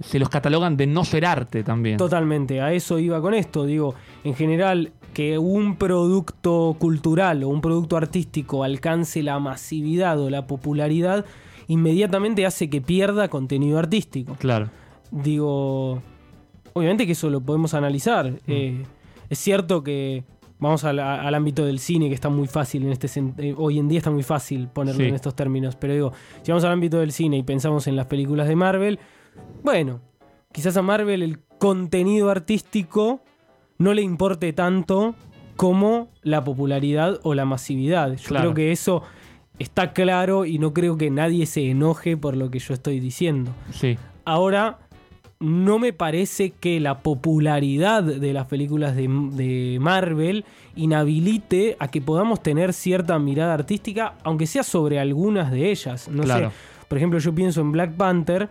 se 0.00 0.18
los 0.18 0.28
catalogan 0.28 0.76
de 0.76 0.86
no 0.86 1.04
ser 1.04 1.24
arte 1.26 1.62
también. 1.62 1.96
Totalmente, 1.98 2.60
a 2.60 2.72
eso 2.72 2.98
iba 2.98 3.20
con 3.20 3.34
esto. 3.34 3.64
Digo, 3.66 3.94
en 4.24 4.34
general, 4.34 4.92
que 5.14 5.38
un 5.38 5.76
producto 5.76 6.76
cultural 6.78 7.42
o 7.44 7.48
un 7.48 7.60
producto 7.60 7.96
artístico 7.96 8.64
alcance 8.64 9.22
la 9.22 9.38
masividad 9.38 10.18
o 10.20 10.30
la 10.30 10.46
popularidad, 10.46 11.24
inmediatamente 11.68 12.46
hace 12.46 12.70
que 12.70 12.80
pierda 12.80 13.28
contenido 13.28 13.78
artístico. 13.78 14.36
Claro. 14.38 14.70
Digo, 15.10 16.02
obviamente 16.72 17.06
que 17.06 17.12
eso 17.12 17.30
lo 17.30 17.40
podemos 17.40 17.74
analizar. 17.74 18.32
Eh, 18.46 18.84
es 19.28 19.38
cierto 19.38 19.82
que 19.82 20.24
vamos 20.58 20.84
al, 20.84 20.98
al 20.98 21.34
ámbito 21.34 21.64
del 21.64 21.78
cine, 21.78 22.08
que 22.08 22.14
está 22.14 22.28
muy 22.28 22.46
fácil 22.46 22.84
en 22.84 22.92
este 22.92 23.08
eh, 23.38 23.54
hoy 23.56 23.78
en 23.78 23.88
día 23.88 23.98
está 23.98 24.10
muy 24.10 24.22
fácil 24.22 24.68
ponerlo 24.68 25.00
Sí. 25.02 25.08
en 25.08 25.14
estos 25.14 25.34
términos, 25.34 25.76
pero 25.76 25.94
digo, 25.94 26.12
si 26.42 26.50
vamos 26.52 26.64
al 26.64 26.72
ámbito 26.72 26.98
del 26.98 27.12
cine 27.12 27.38
y 27.38 27.42
pensamos 27.42 27.86
en 27.86 27.96
las 27.96 28.06
películas 28.06 28.46
de 28.48 28.56
Marvel, 28.56 28.98
bueno, 29.62 30.00
quizás 30.52 30.76
a 30.76 30.82
Marvel 30.82 31.22
el 31.22 31.38
contenido 31.58 32.30
artístico 32.30 33.20
no 33.78 33.94
le 33.94 34.02
importe 34.02 34.52
tanto 34.52 35.14
como 35.56 36.08
la 36.22 36.42
popularidad 36.44 37.20
o 37.22 37.34
la 37.34 37.44
masividad. 37.44 38.12
Yo 38.14 38.28
Claro. 38.28 38.42
creo 38.44 38.54
que 38.54 38.72
eso 38.72 39.02
está 39.58 39.92
claro 39.92 40.46
y 40.46 40.58
no 40.58 40.72
creo 40.72 40.96
que 40.96 41.10
nadie 41.10 41.44
se 41.46 41.70
enoje 41.70 42.16
por 42.16 42.36
lo 42.36 42.50
que 42.50 42.58
yo 42.58 42.72
estoy 42.74 42.98
diciendo. 43.00 43.50
Sí. 43.70 43.98
Ahora, 44.24 44.78
no 45.38 45.78
me 45.78 45.92
parece 45.94 46.50
que 46.50 46.80
la 46.80 46.98
popularidad 47.02 48.02
de 48.02 48.32
las 48.32 48.46
películas 48.46 48.94
de, 48.96 49.08
de 49.32 49.78
Marvel 49.80 50.44
inhabilite 50.76 51.76
a 51.78 51.88
que 51.88 52.00
podamos 52.00 52.42
tener 52.42 52.72
cierta 52.72 53.18
mirada 53.18 53.54
artística, 53.54 54.14
aunque 54.24 54.46
sea 54.46 54.62
sobre 54.62 54.98
algunas 54.98 55.50
de 55.50 55.70
ellas. 55.70 56.08
No 56.08 56.22
Claro. 56.24 56.50
sé. 56.50 56.56
Por 56.88 56.98
ejemplo, 56.98 57.18
yo 57.18 57.34
pienso 57.34 57.60
en 57.60 57.72
Black 57.72 57.92
Panther, 57.92 58.48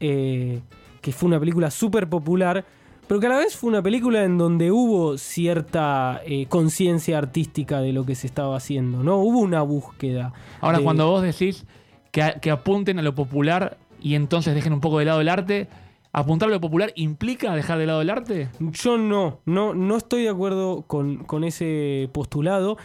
eh, 0.00 0.60
que 1.00 1.12
fue 1.12 1.28
una 1.28 1.38
película 1.40 1.70
súper 1.70 2.08
popular, 2.08 2.64
pero 3.06 3.20
que 3.20 3.26
a 3.26 3.30
la 3.30 3.36
vez 3.38 3.56
fue 3.56 3.70
una 3.70 3.82
película 3.82 4.24
en 4.24 4.36
donde 4.38 4.72
hubo 4.72 5.16
cierta 5.18 6.20
eh, 6.26 6.46
conciencia 6.46 7.18
artística 7.18 7.80
de 7.80 7.92
lo 7.92 8.04
que 8.04 8.14
se 8.16 8.26
estaba 8.26 8.56
haciendo, 8.56 9.02
¿no? 9.04 9.18
Hubo 9.18 9.38
una 9.38 9.62
búsqueda. 9.62 10.32
Ahora, 10.60 10.78
de- 10.78 10.84
cuando 10.84 11.08
vos 11.08 11.22
decís 11.22 11.64
que, 12.10 12.22
a- 12.22 12.34
que 12.40 12.50
apunten 12.50 12.98
a 12.98 13.02
lo 13.02 13.14
popular 13.14 13.78
y 14.02 14.14
entonces 14.16 14.54
dejen 14.54 14.72
un 14.72 14.80
poco 14.80 14.98
de 14.98 15.04
lado 15.04 15.20
el 15.20 15.28
arte, 15.28 15.68
¿apuntar 16.12 16.48
a 16.48 16.52
lo 16.52 16.60
popular 16.60 16.92
implica 16.96 17.54
dejar 17.54 17.78
de 17.78 17.86
lado 17.86 18.00
el 18.02 18.10
arte? 18.10 18.48
Yo 18.58 18.98
no, 18.98 19.38
no, 19.44 19.72
no 19.74 19.96
estoy 19.96 20.22
de 20.24 20.30
acuerdo 20.30 20.82
con, 20.88 21.18
con 21.24 21.44
ese 21.44 22.08
postulado. 22.12 22.76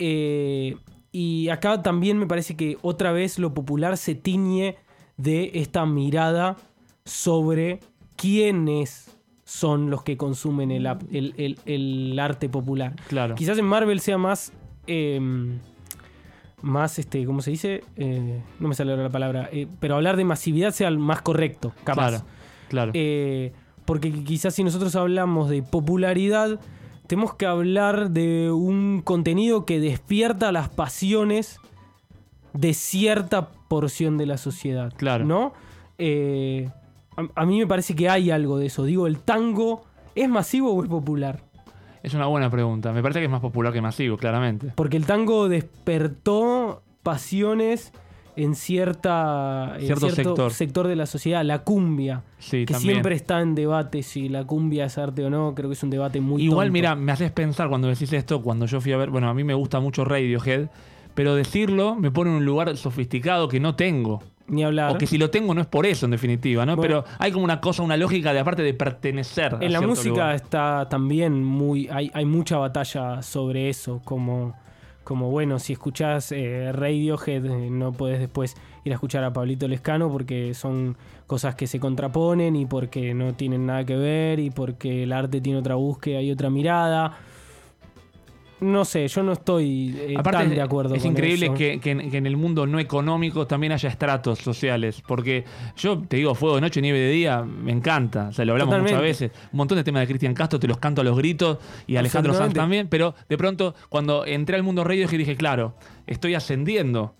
Eh, 0.00 0.76
y 1.12 1.48
acá 1.48 1.82
también 1.82 2.18
me 2.18 2.26
parece 2.26 2.56
que 2.56 2.76
otra 2.82 3.12
vez 3.12 3.38
lo 3.38 3.54
popular 3.54 3.96
se 3.96 4.14
tiñe 4.14 4.76
de 5.18 5.50
esta 5.54 5.84
mirada 5.84 6.56
sobre 7.04 7.80
quiénes 8.16 9.14
son 9.44 9.90
los 9.90 10.02
que 10.02 10.16
consumen 10.16 10.70
el, 10.70 10.86
el- 11.10 11.34
el- 11.36 11.58
el 11.66 12.18
arte 12.18 12.48
popular. 12.48 12.94
Claro. 13.08 13.34
Quizás 13.34 13.58
en 13.58 13.66
Marvel 13.66 14.00
sea 14.00 14.16
más. 14.18 14.52
eh, 14.86 15.20
más, 16.60 16.98
este, 16.98 17.24
¿cómo 17.24 17.40
se 17.40 17.52
dice? 17.52 17.84
Eh, 17.96 18.42
no 18.58 18.66
me 18.68 18.74
sale 18.74 18.90
ahora 18.90 19.04
la 19.04 19.10
palabra. 19.10 19.48
eh, 19.52 19.68
pero 19.78 19.94
hablar 19.94 20.16
de 20.16 20.24
masividad 20.24 20.72
sea 20.72 20.88
el 20.88 20.98
más 20.98 21.22
correcto, 21.22 21.72
capaz. 21.84 22.08
Claro, 22.08 22.24
claro. 22.68 22.92
Eh, 22.94 23.52
porque 23.84 24.10
quizás 24.24 24.54
si 24.54 24.64
nosotros 24.64 24.96
hablamos 24.96 25.48
de 25.50 25.62
popularidad, 25.62 26.58
tenemos 27.06 27.34
que 27.34 27.46
hablar 27.46 28.10
de 28.10 28.50
un 28.50 29.02
contenido 29.02 29.64
que 29.64 29.78
despierta 29.80 30.50
las 30.52 30.68
pasiones 30.68 31.60
de 32.58 32.74
cierta 32.74 33.50
porción 33.68 34.18
de 34.18 34.26
la 34.26 34.36
sociedad. 34.36 34.92
Claro. 34.96 35.24
¿No? 35.24 35.52
Eh, 35.98 36.68
a, 37.16 37.42
a 37.42 37.46
mí 37.46 37.58
me 37.58 37.66
parece 37.66 37.94
que 37.94 38.08
hay 38.08 38.30
algo 38.30 38.58
de 38.58 38.66
eso. 38.66 38.84
Digo, 38.84 39.06
¿el 39.06 39.18
tango 39.20 39.84
es 40.14 40.28
masivo 40.28 40.72
o 40.72 40.82
es 40.82 40.88
popular? 40.88 41.40
Es 42.02 42.14
una 42.14 42.26
buena 42.26 42.50
pregunta. 42.50 42.92
Me 42.92 43.02
parece 43.02 43.20
que 43.20 43.26
es 43.26 43.30
más 43.30 43.40
popular 43.40 43.72
que 43.72 43.80
masivo, 43.80 44.16
claramente. 44.16 44.72
Porque 44.74 44.96
el 44.96 45.04
tango 45.06 45.48
despertó 45.48 46.82
pasiones 47.02 47.92
en 48.36 48.54
cierta 48.54 49.74
en 49.78 49.86
Cierto 49.86 50.10
sector. 50.10 50.52
sector 50.52 50.86
de 50.86 50.94
la 50.96 51.06
sociedad, 51.06 51.44
la 51.44 51.64
cumbia, 51.64 52.22
Sí, 52.38 52.64
que 52.66 52.72
también. 52.74 52.94
siempre 52.94 53.14
está 53.16 53.40
en 53.40 53.56
debate 53.56 54.04
si 54.04 54.28
la 54.28 54.44
cumbia 54.44 54.84
es 54.84 54.96
arte 54.96 55.24
o 55.24 55.30
no, 55.30 55.54
creo 55.56 55.68
que 55.68 55.72
es 55.74 55.82
un 55.82 55.90
debate 55.90 56.20
muy 56.20 56.42
Igual, 56.44 56.70
mira, 56.70 56.94
me 56.94 57.10
haces 57.10 57.32
pensar 57.32 57.68
cuando 57.68 57.88
decís 57.88 58.12
esto, 58.12 58.40
cuando 58.40 58.66
yo 58.66 58.80
fui 58.80 58.92
a 58.92 58.96
ver, 58.96 59.10
bueno, 59.10 59.28
a 59.28 59.34
mí 59.34 59.42
me 59.42 59.54
gusta 59.54 59.80
mucho 59.80 60.04
Radiohead, 60.04 60.68
pero 61.18 61.34
decirlo 61.34 61.96
me 61.96 62.12
pone 62.12 62.30
en 62.30 62.36
un 62.36 62.44
lugar 62.44 62.76
sofisticado 62.76 63.48
que 63.48 63.58
no 63.58 63.74
tengo. 63.74 64.22
ni 64.46 64.62
hablar. 64.62 64.92
O 64.92 64.98
que 64.98 65.08
si 65.08 65.18
lo 65.18 65.30
tengo 65.30 65.52
no 65.52 65.60
es 65.60 65.66
por 65.66 65.84
eso, 65.84 66.06
en 66.06 66.12
definitiva, 66.12 66.64
¿no? 66.64 66.76
Bueno. 66.76 67.02
pero 67.02 67.16
hay 67.18 67.32
como 67.32 67.44
una 67.44 67.60
cosa, 67.60 67.82
una 67.82 67.96
lógica 67.96 68.32
de 68.32 68.38
aparte 68.38 68.62
de 68.62 68.72
pertenecer. 68.72 69.56
a 69.56 69.58
en 69.60 69.72
la 69.72 69.80
música 69.80 70.10
lugar. 70.10 70.34
está 70.36 70.88
también 70.88 71.42
muy 71.42 71.88
hay, 71.88 72.08
hay 72.14 72.24
mucha 72.24 72.58
batalla 72.58 73.20
sobre 73.22 73.68
eso, 73.68 74.00
como 74.04 74.54
como 75.02 75.28
bueno, 75.30 75.58
si 75.58 75.72
escuchás 75.72 76.30
eh, 76.30 76.70
Radiohead 76.70 77.44
eh, 77.46 77.68
no 77.68 77.90
puedes 77.90 78.20
después 78.20 78.54
ir 78.84 78.92
a 78.92 78.94
escuchar 78.94 79.24
a 79.24 79.32
Pablito 79.32 79.66
Lescano 79.66 80.12
porque 80.12 80.54
son 80.54 80.96
cosas 81.26 81.56
que 81.56 81.66
se 81.66 81.80
contraponen 81.80 82.54
y 82.54 82.64
porque 82.64 83.12
no 83.12 83.34
tienen 83.34 83.66
nada 83.66 83.84
que 83.84 83.96
ver 83.96 84.38
y 84.38 84.50
porque 84.50 85.02
el 85.02 85.12
arte 85.12 85.40
tiene 85.40 85.58
otra 85.58 85.74
búsqueda 85.74 86.22
y 86.22 86.30
otra 86.30 86.48
mirada. 86.48 87.18
No 88.60 88.84
sé, 88.84 89.06
yo 89.06 89.22
no 89.22 89.32
estoy 89.32 89.96
eh, 89.98 90.14
Aparte, 90.16 90.40
tan 90.40 90.50
de 90.50 90.60
acuerdo 90.60 90.94
es 90.94 91.02
con 91.02 91.12
increíble 91.12 91.46
eso. 91.46 91.54
que, 91.54 91.78
que 91.80 91.90
en, 91.92 92.10
que 92.10 92.16
en 92.16 92.26
el 92.26 92.36
mundo 92.36 92.66
no 92.66 92.78
económico 92.78 93.46
también 93.46 93.72
haya 93.72 93.88
estratos 93.88 94.40
sociales. 94.40 95.02
Porque 95.06 95.44
yo 95.76 95.98
te 96.00 96.16
digo, 96.16 96.34
fuego 96.34 96.56
de 96.56 96.62
noche, 96.62 96.82
nieve 96.82 96.98
de 96.98 97.10
día, 97.10 97.42
me 97.42 97.70
encanta. 97.70 98.28
O 98.28 98.32
sea, 98.32 98.44
lo 98.44 98.52
hablamos 98.52 98.80
muchas 98.80 99.00
veces. 99.00 99.30
Un 99.52 99.58
montón 99.58 99.76
de 99.76 99.84
temas 99.84 100.00
de 100.00 100.08
Cristian 100.08 100.34
Castro, 100.34 100.58
te 100.58 100.66
los 100.66 100.78
canto 100.78 101.00
a 101.02 101.04
los 101.04 101.16
gritos. 101.16 101.58
Y 101.86 101.96
Alejandro 101.96 102.34
Sanz 102.34 102.52
también. 102.52 102.88
Pero 102.88 103.14
de 103.28 103.38
pronto, 103.38 103.74
cuando 103.88 104.26
entré 104.26 104.56
al 104.56 104.62
mundo 104.62 104.82
radio, 104.84 105.06
dije, 105.06 105.36
claro, 105.36 105.74
estoy 106.06 106.34
ascendiendo. 106.34 107.14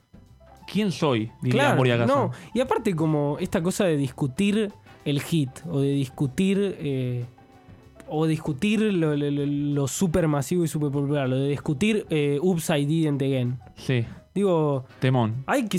¿Quién 0.71 0.93
soy? 0.93 1.31
Diría 1.41 1.75
Claro, 1.77 2.07
no. 2.07 2.31
Y 2.53 2.61
aparte 2.61 2.95
como 2.95 3.39
esta 3.41 3.63
cosa 3.63 3.85
de 3.85 3.97
discutir 3.97 4.71
el 5.05 5.23
hit 5.23 5.51
o 5.71 5.81
de 5.81 5.89
discutir 5.89 6.77
eh, 6.79 7.25
o 8.11 8.27
discutir 8.27 8.81
lo, 8.81 9.17
lo, 9.17 9.89
super 9.89 10.29
masivo 10.29 10.65
y 10.65 10.69
super 10.69 10.91
popular, 10.91 11.29
lo 11.29 11.37
de 11.37 11.49
discutir 11.49 12.07
eh, 12.11 12.39
Upside 12.41 12.87
Didn't 12.87 13.23
Again. 13.23 13.59
Sí, 13.77 14.05
Digo, 14.35 14.85
temón. 15.01 15.43
hay 15.47 15.67
que 15.67 15.79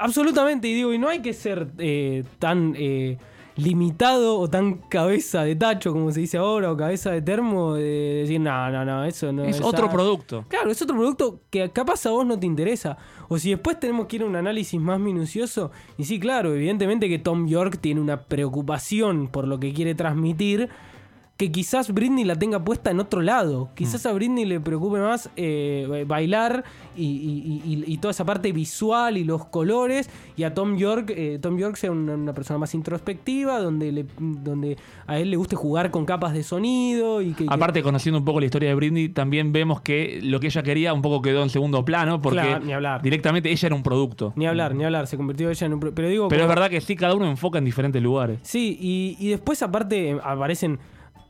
absolutamente 0.00 0.68
y 0.68 0.74
digo 0.74 0.92
y 0.92 0.98
no 0.98 1.08
hay 1.08 1.20
que 1.20 1.32
ser 1.32 1.68
eh, 1.78 2.24
tan 2.38 2.74
eh, 2.78 3.18
limitado 3.56 4.38
o 4.38 4.48
tan 4.48 4.74
cabeza 4.88 5.44
de 5.44 5.56
tacho 5.56 5.92
como 5.92 6.10
se 6.10 6.20
dice 6.20 6.38
ahora 6.38 6.72
o 6.72 6.76
cabeza 6.76 7.10
de 7.10 7.20
termo 7.20 7.74
de 7.74 8.20
decir 8.22 8.40
no 8.40 8.70
no 8.70 8.84
no 8.84 9.04
eso 9.04 9.32
no 9.32 9.44
es 9.44 9.56
es 9.56 9.62
otro 9.62 9.84
arte". 9.84 9.94
producto. 9.94 10.44
Claro, 10.48 10.70
es 10.70 10.80
otro 10.80 10.96
producto 10.96 11.40
que 11.50 11.70
capaz 11.70 12.06
a 12.06 12.10
vos 12.10 12.24
no 12.26 12.38
te 12.38 12.46
interesa. 12.46 12.96
O 13.28 13.38
si 13.38 13.50
después 13.50 13.78
tenemos 13.80 14.06
que 14.06 14.16
ir 14.16 14.22
a 14.22 14.26
un 14.26 14.36
análisis 14.36 14.80
más 14.80 15.00
minucioso. 15.00 15.70
Y 15.98 16.04
sí, 16.04 16.18
claro, 16.20 16.54
evidentemente 16.54 17.08
que 17.08 17.18
Tom 17.18 17.46
York 17.46 17.78
tiene 17.80 18.00
una 18.00 18.22
preocupación 18.22 19.28
por 19.28 19.46
lo 19.46 19.58
que 19.58 19.72
quiere 19.72 19.94
transmitir. 19.94 20.68
Que 21.42 21.50
quizás 21.50 21.92
Britney 21.92 22.22
la 22.24 22.36
tenga 22.36 22.62
puesta 22.64 22.92
en 22.92 23.00
otro 23.00 23.20
lado. 23.20 23.70
Quizás 23.74 24.06
a 24.06 24.12
Britney 24.12 24.44
le 24.44 24.60
preocupe 24.60 25.00
más 25.00 25.28
eh, 25.34 26.04
bailar 26.06 26.62
y, 26.96 27.04
y- 27.04 27.62
y- 27.66 27.84
y 27.92 27.96
toda 27.98 28.12
esa 28.12 28.24
parte 28.24 28.52
visual 28.52 29.16
y 29.16 29.24
los 29.24 29.46
colores. 29.46 30.08
Y 30.36 30.44
a 30.44 30.54
Tom 30.54 30.76
York, 30.76 31.12
eh, 31.16 31.40
Tom 31.42 31.58
York 31.58 31.74
sea 31.74 31.90
una, 31.90 32.14
una 32.14 32.32
persona 32.32 32.58
más 32.58 32.76
introspectiva, 32.76 33.58
donde, 33.58 33.90
le, 33.90 34.06
donde 34.20 34.76
a 35.08 35.18
él 35.18 35.30
le 35.32 35.36
guste 35.36 35.56
jugar 35.56 35.90
con 35.90 36.04
capas 36.04 36.32
de 36.32 36.44
sonido. 36.44 37.20
Y 37.22 37.32
que, 37.32 37.44
que- 37.46 37.52
Aparte, 37.52 37.82
conociendo 37.82 38.20
un 38.20 38.24
poco 38.24 38.38
la 38.38 38.46
historia 38.46 38.68
de 38.68 38.76
Britney, 38.76 39.08
también 39.08 39.50
vemos 39.52 39.80
que 39.80 40.20
lo 40.22 40.38
que 40.38 40.46
ella 40.46 40.62
quería 40.62 40.94
un 40.94 41.02
poco 41.02 41.22
quedó 41.22 41.42
en 41.42 41.50
segundo 41.50 41.84
plano, 41.84 42.22
porque 42.22 42.38
Claro, 42.38 42.64
ni 42.64 42.72
hablar. 42.72 43.02
directamente 43.02 43.50
ella 43.50 43.66
era 43.66 43.74
un 43.74 43.82
producto. 43.82 44.32
Ni 44.36 44.46
hablar, 44.46 44.76
ni 44.76 44.84
hablar, 44.84 45.08
se 45.08 45.16
convirtió 45.16 45.50
ella 45.50 45.66
en 45.66 45.72
un... 45.74 45.80
Pero 45.80 46.08
digo... 46.08 46.28
Pero 46.28 46.42
es 46.42 46.48
verdad 46.48 46.70
que 46.70 46.80
sí, 46.80 46.94
cada 46.94 47.16
uno 47.16 47.26
enfoca 47.28 47.58
en 47.58 47.64
diferentes 47.64 48.00
lugares. 48.00 48.38
Sí, 48.42 48.78
y, 48.80 49.16
y 49.18 49.30
después 49.30 49.60
aparte 49.64 50.16
aparecen... 50.22 50.78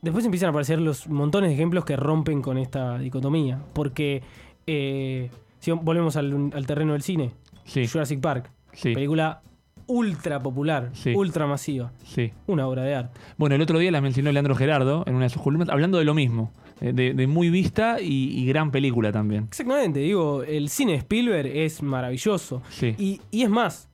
Después 0.03 0.23
empiezan 0.25 0.47
a 0.47 0.49
aparecer 0.51 0.79
los 0.79 1.07
montones 1.09 1.49
de 1.49 1.55
ejemplos 1.55 1.83
que 1.85 1.95
rompen 1.95 2.41
con 2.43 2.59
esta 2.59 2.99
dicotomía. 2.99 3.59
Porque... 3.73 4.21
eh, 4.67 5.31
si 5.59 5.71
volvemos 5.71 6.17
al, 6.17 6.51
al 6.53 6.65
terreno 6.67 6.91
del 6.91 7.01
cine. 7.03 7.31
Sí. 7.63 7.87
Jurassic 7.87 8.19
Park. 8.19 8.51
Sí. 8.73 8.93
Película 8.93 9.41
ultra 9.87 10.41
popular, 10.43 10.89
Sí. 10.93 11.13
ultra 11.15 11.47
masiva. 11.47 11.93
Sí. 12.03 12.31
Una 12.47 12.67
obra 12.67 12.83
de 12.83 12.95
arte. 12.95 13.19
Bueno, 13.37 13.55
el 13.55 13.61
otro 13.61 13.79
día 13.79 13.89
la 13.89 14.01
mencionó 14.01 14.29
Leandro 14.33 14.55
Gerardo 14.55 15.03
en 15.07 15.15
una 15.15 15.23
de 15.25 15.29
sus 15.29 15.41
columnas, 15.41 15.69
hablando 15.69 15.97
de 15.99 16.03
lo 16.03 16.13
mismo, 16.13 16.51
eh, 16.81 16.91
de, 16.93 17.13
de 17.13 17.27
muy 17.27 17.49
vista 17.49 18.01
y, 18.01 18.37
y 18.37 18.45
gran 18.45 18.71
película 18.71 19.13
también. 19.13 19.45
Exactamente, 19.45 20.01
digo, 20.01 20.43
el 20.43 20.67
cine 20.67 20.91
de 20.93 20.97
Spielberg 20.97 21.47
es 21.47 21.81
maravilloso. 21.81 22.61
Sí. 22.69 22.93
Y, 22.97 23.21
y 23.31 23.43
es 23.43 23.49
más, 23.49 23.87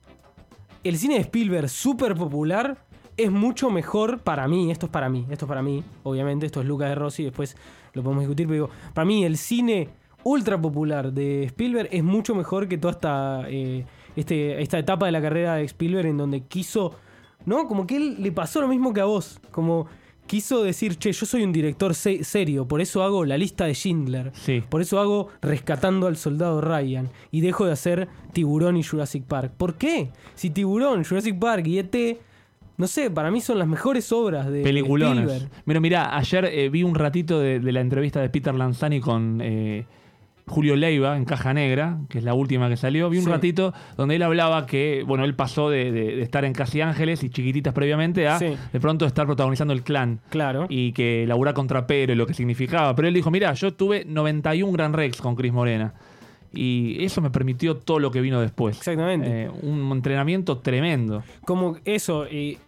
el 0.82 0.96
cine 0.96 1.14
de 1.14 1.20
Spielberg 1.20 1.68
súper 1.68 2.16
popular 2.16 2.78
es 3.16 3.30
mucho 3.30 3.70
mejor 3.70 4.20
para 4.20 4.46
mí, 4.48 4.70
esto 4.70 4.86
es 4.86 4.92
para 4.92 5.08
mí, 5.08 5.26
esto 5.30 5.44
es 5.44 5.48
para 5.48 5.62
mí, 5.62 5.82
obviamente, 6.02 6.46
esto 6.46 6.60
es 6.60 6.66
Lucas 6.66 6.88
de 6.88 6.94
Rossi, 6.94 7.24
después 7.24 7.56
lo 7.92 8.02
podemos 8.02 8.22
discutir, 8.22 8.46
pero 8.46 8.54
digo, 8.66 8.70
para 8.94 9.04
mí 9.04 9.24
el 9.24 9.36
cine 9.36 9.88
ultra 10.24 10.60
popular 10.60 11.12
de 11.12 11.44
Spielberg 11.44 11.88
es 11.92 12.04
mucho 12.04 12.34
mejor 12.34 12.68
que 12.68 12.78
toda 12.78 12.92
esta, 12.92 13.42
eh, 13.48 13.84
este, 14.16 14.60
esta 14.62 14.78
etapa 14.78 15.06
de 15.06 15.12
la 15.12 15.22
carrera 15.22 15.54
de 15.56 15.64
Spielberg 15.64 16.06
en 16.08 16.16
donde 16.18 16.42
quiso, 16.42 16.94
¿no? 17.46 17.66
Como 17.66 17.86
que 17.86 17.96
él 17.96 18.16
le 18.22 18.32
pasó 18.32 18.60
lo 18.60 18.68
mismo 18.68 18.92
que 18.92 19.00
a 19.00 19.06
vos, 19.06 19.40
como 19.50 19.86
quiso 20.26 20.62
decir, 20.62 20.96
che, 20.96 21.10
yo 21.10 21.26
soy 21.26 21.42
un 21.42 21.50
director 21.52 21.92
se- 21.94 22.22
serio, 22.22 22.68
por 22.68 22.80
eso 22.80 23.02
hago 23.02 23.24
la 23.24 23.36
lista 23.36 23.64
de 23.64 23.74
Schindler. 23.74 24.30
Sí. 24.34 24.62
Por 24.68 24.80
eso 24.80 25.00
hago 25.00 25.28
Rescatando 25.42 26.06
al 26.06 26.16
Soldado 26.16 26.60
Ryan 26.60 27.08
y 27.32 27.40
dejo 27.40 27.66
de 27.66 27.72
hacer 27.72 28.08
Tiburón 28.32 28.76
y 28.76 28.84
Jurassic 28.84 29.24
Park. 29.24 29.52
¿Por 29.56 29.74
qué? 29.74 30.10
Si 30.36 30.50
Tiburón, 30.50 31.02
Jurassic 31.04 31.36
Park 31.38 31.66
y 31.66 31.78
ET, 31.80 32.20
no 32.80 32.86
sé, 32.88 33.10
para 33.10 33.30
mí 33.30 33.40
son 33.40 33.58
las 33.58 33.68
mejores 33.68 34.10
obras 34.10 34.50
de 34.50 34.62
Peliculones. 34.62 35.24
Spielberg. 35.30 35.62
Pero 35.64 35.80
mira, 35.80 36.16
ayer 36.16 36.46
eh, 36.46 36.68
vi 36.68 36.82
un 36.82 36.94
ratito 36.94 37.38
de, 37.38 37.60
de 37.60 37.72
la 37.72 37.80
entrevista 37.80 38.20
de 38.20 38.28
Peter 38.30 38.54
Lanzani 38.54 39.00
con 39.00 39.40
eh, 39.42 39.84
Julio 40.46 40.74
Leiva 40.74 41.16
en 41.16 41.24
Caja 41.24 41.54
Negra, 41.54 41.98
que 42.08 42.18
es 42.18 42.24
la 42.24 42.34
última 42.34 42.68
que 42.68 42.76
salió. 42.76 43.08
Vi 43.08 43.18
un 43.18 43.24
Sí. 43.24 43.30
ratito 43.30 43.72
donde 43.96 44.16
él 44.16 44.22
hablaba 44.22 44.66
que, 44.66 45.04
bueno, 45.06 45.24
él 45.24 45.34
pasó 45.36 45.70
de, 45.70 45.92
de- 45.92 46.16
de 46.16 46.22
estar 46.22 46.44
en 46.44 46.52
Casi 46.54 46.80
Ángeles 46.80 47.22
y 47.22 47.30
Chiquititas 47.30 47.72
previamente 47.72 48.26
a 48.26 48.38
Sí. 48.38 48.56
de 48.72 48.80
pronto 48.80 49.06
estar 49.06 49.26
protagonizando 49.26 49.72
el 49.72 49.82
clan. 49.84 50.18
Claro. 50.30 50.66
Y 50.68 50.90
que 50.92 51.24
laburar 51.28 51.54
contra 51.54 51.86
Pedro 51.86 52.14
y 52.14 52.16
lo 52.16 52.26
que 52.26 52.34
significaba. 52.34 52.96
Pero 52.96 53.06
él 53.06 53.14
dijo, 53.14 53.30
mira, 53.30 53.52
yo 53.54 53.72
tuve 53.74 54.04
91 54.06 54.72
Gran 54.72 54.92
Rex 54.92 55.20
con 55.20 55.36
Chris 55.36 55.52
Morena. 55.52 55.94
Y 56.52 57.04
eso 57.04 57.20
me 57.20 57.30
permitió 57.30 57.76
todo 57.76 58.00
lo 58.00 58.10
que 58.10 58.20
vino 58.20 58.40
después. 58.40 58.76
Exactamente. 58.78 59.44
Eh, 59.44 59.50
un 59.62 59.88
entrenamiento 59.92 60.58
tremendo. 60.58 61.22
Como 61.44 61.76
eso, 61.84 62.26
y 62.26 62.58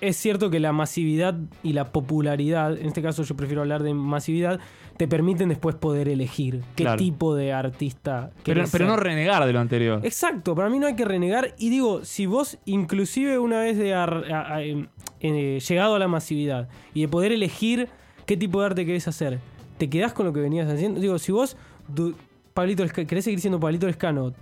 es 0.00 0.16
cierto 0.16 0.50
que 0.50 0.60
la 0.60 0.72
masividad 0.72 1.34
y 1.62 1.72
la 1.72 1.92
popularidad, 1.92 2.76
en 2.78 2.86
este 2.86 3.02
caso 3.02 3.22
yo 3.22 3.36
prefiero 3.36 3.62
hablar 3.62 3.82
de 3.82 3.94
masividad, 3.94 4.60
te 4.96 5.06
permiten 5.08 5.48
después 5.48 5.74
poder 5.76 6.08
elegir 6.08 6.62
qué 6.74 6.84
Claro. 6.84 6.98
tipo 6.98 7.34
de 7.34 7.52
artista 7.52 8.30
Pero, 8.44 8.64
pero 8.70 8.86
no 8.86 8.96
renegar 8.96 9.44
de 9.46 9.52
lo 9.52 9.60
anterior. 9.60 10.00
Exacto, 10.04 10.54
para 10.54 10.68
mí 10.68 10.78
no 10.78 10.86
hay 10.88 10.96
que 10.96 11.04
renegar. 11.04 11.54
Y 11.58 11.70
digo, 11.70 12.04
si 12.04 12.26
vos 12.26 12.58
inclusive 12.64 13.38
una 13.38 13.60
vez 13.60 13.78
de 13.78 13.94
ar- 13.94 14.24
a- 14.32 14.54
a- 14.56 14.62
em, 14.62 14.88
eh, 15.20 15.58
llegado 15.66 15.94
a 15.94 15.98
la 15.98 16.08
masividad 16.08 16.68
y 16.94 17.02
de 17.02 17.08
poder 17.08 17.30
elegir 17.32 17.88
qué 18.26 18.36
tipo 18.36 18.60
de 18.60 18.66
arte 18.66 18.86
querés 18.86 19.06
hacer, 19.08 19.38
te 19.78 19.88
quedás 19.88 20.12
con 20.12 20.26
lo 20.26 20.32
que 20.32 20.40
venías 20.40 20.68
haciendo. 20.68 21.00
Digo, 21.00 21.18
si 21.18 21.30
vos, 21.32 21.56
du- 21.86 22.14
Pablito, 22.54 22.84
querés 22.88 23.22
seguir 23.24 23.38
siendo 23.40 23.60
Pablito 23.60 23.86
Lescano 23.86 24.32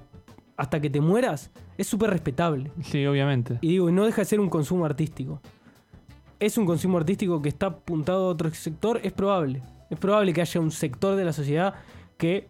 hasta 0.56 0.80
que 0.80 0.90
te 0.90 1.00
mueras, 1.00 1.50
es 1.76 1.86
súper 1.86 2.10
respetable. 2.10 2.70
Sí, 2.82 3.04
obviamente. 3.06 3.58
Y 3.60 3.68
digo, 3.68 3.90
no 3.90 4.04
deja 4.04 4.22
de 4.22 4.24
ser 4.24 4.40
un 4.40 4.48
consumo 4.48 4.84
artístico. 4.84 5.40
¿Es 6.38 6.58
un 6.58 6.66
consumo 6.66 6.98
artístico 6.98 7.40
que 7.40 7.48
está 7.48 7.66
apuntado 7.66 8.26
a 8.26 8.28
otro 8.28 8.52
sector? 8.52 9.00
Es 9.02 9.12
probable. 9.12 9.62
Es 9.90 9.98
probable 9.98 10.32
que 10.32 10.40
haya 10.40 10.60
un 10.60 10.70
sector 10.70 11.16
de 11.16 11.24
la 11.24 11.32
sociedad 11.32 11.74
que 12.18 12.48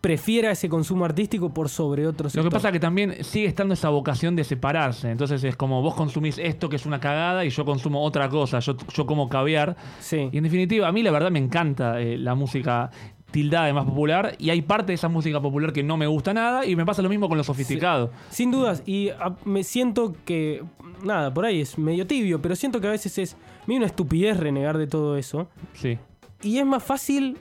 prefiera 0.00 0.50
ese 0.50 0.68
consumo 0.68 1.04
artístico 1.04 1.54
por 1.54 1.68
sobre 1.68 2.08
otro 2.08 2.28
Lo 2.34 2.42
que 2.42 2.50
pasa 2.50 2.68
es 2.68 2.72
que 2.72 2.80
también 2.80 3.22
sigue 3.22 3.46
estando 3.46 3.74
esa 3.74 3.88
vocación 3.88 4.34
de 4.34 4.42
separarse. 4.42 5.08
Entonces 5.08 5.44
es 5.44 5.54
como 5.54 5.80
vos 5.80 5.94
consumís 5.94 6.38
esto 6.38 6.68
que 6.68 6.74
es 6.74 6.86
una 6.86 6.98
cagada 6.98 7.44
y 7.44 7.50
yo 7.50 7.64
consumo 7.64 8.02
otra 8.02 8.28
cosa. 8.28 8.58
Yo, 8.58 8.76
yo 8.92 9.06
como 9.06 9.28
caviar. 9.28 9.76
Sí. 10.00 10.28
Y 10.32 10.38
en 10.38 10.42
definitiva, 10.44 10.88
a 10.88 10.92
mí 10.92 11.04
la 11.04 11.12
verdad 11.12 11.30
me 11.30 11.38
encanta 11.38 12.00
eh, 12.00 12.18
la 12.18 12.34
música 12.34 12.90
tildada 13.32 13.66
de 13.66 13.72
más 13.72 13.84
popular 13.84 14.36
y 14.38 14.50
hay 14.50 14.62
parte 14.62 14.88
de 14.88 14.94
esa 14.94 15.08
música 15.08 15.40
popular 15.40 15.72
que 15.72 15.82
no 15.82 15.96
me 15.96 16.06
gusta 16.06 16.32
nada 16.32 16.64
y 16.64 16.76
me 16.76 16.84
pasa 16.86 17.02
lo 17.02 17.08
mismo 17.08 17.28
con 17.28 17.36
lo 17.36 17.42
sofisticado. 17.44 18.10
Sin 18.30 18.50
dudas, 18.52 18.82
y 18.86 19.08
a- 19.08 19.34
me 19.44 19.64
siento 19.64 20.14
que, 20.24 20.62
nada, 21.02 21.34
por 21.34 21.44
ahí 21.44 21.60
es 21.60 21.76
medio 21.78 22.06
tibio, 22.06 22.40
pero 22.40 22.54
siento 22.54 22.80
que 22.80 22.86
a 22.86 22.90
veces 22.90 23.18
es 23.18 23.36
medio 23.66 23.78
una 23.78 23.86
estupidez 23.86 24.36
renegar 24.38 24.78
de 24.78 24.86
todo 24.86 25.16
eso. 25.16 25.48
Sí. 25.72 25.98
Y 26.42 26.58
es 26.58 26.66
más 26.66 26.82
fácil 26.84 27.36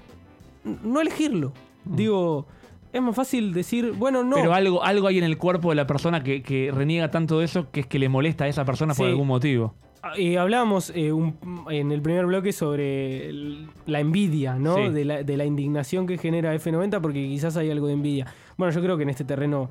no 0.63 1.01
elegirlo. 1.01 1.51
Digo, 1.85 2.45
es 2.93 3.01
más 3.01 3.15
fácil 3.15 3.53
decir, 3.53 3.91
bueno, 3.93 4.23
no. 4.23 4.37
Mm. 4.37 4.39
Pero 4.39 4.53
algo, 4.53 4.83
algo 4.83 5.07
hay 5.07 5.17
en 5.17 5.23
el 5.23 5.37
cuerpo 5.37 5.69
de 5.69 5.75
la 5.75 5.87
persona 5.87 6.23
que, 6.23 6.41
que 6.43 6.71
reniega 6.73 7.09
tanto 7.11 7.39
de 7.39 7.45
eso 7.45 7.69
que 7.71 7.81
es 7.81 7.87
que 7.87 7.99
le 7.99 8.09
molesta 8.09 8.45
a 8.45 8.47
esa 8.47 8.65
persona 8.65 8.93
por 8.93 9.07
algún 9.07 9.27
motivo. 9.27 9.73
Eh, 10.17 10.37
hablábamos 10.37 10.91
eh, 10.95 11.11
un- 11.11 11.37
en 11.69 11.91
el 11.91 12.01
primer 12.01 12.25
bloque 12.25 12.51
sobre 12.53 13.29
el- 13.29 13.67
la 13.85 13.99
envidia, 13.99 14.55
¿no? 14.55 14.75
Sí. 14.75 14.89
De, 14.89 15.05
la, 15.05 15.23
de 15.23 15.37
la 15.37 15.45
indignación 15.45 16.07
que 16.07 16.17
genera 16.17 16.53
F90 16.55 16.99
porque 17.01 17.19
quizás 17.27 17.55
hay 17.57 17.69
algo 17.69 17.87
de 17.87 17.93
envidia. 17.93 18.25
Bueno, 18.57 18.73
yo 18.73 18.81
creo 18.81 18.97
que 18.97 19.03
en 19.03 19.09
este 19.09 19.23
terreno 19.23 19.69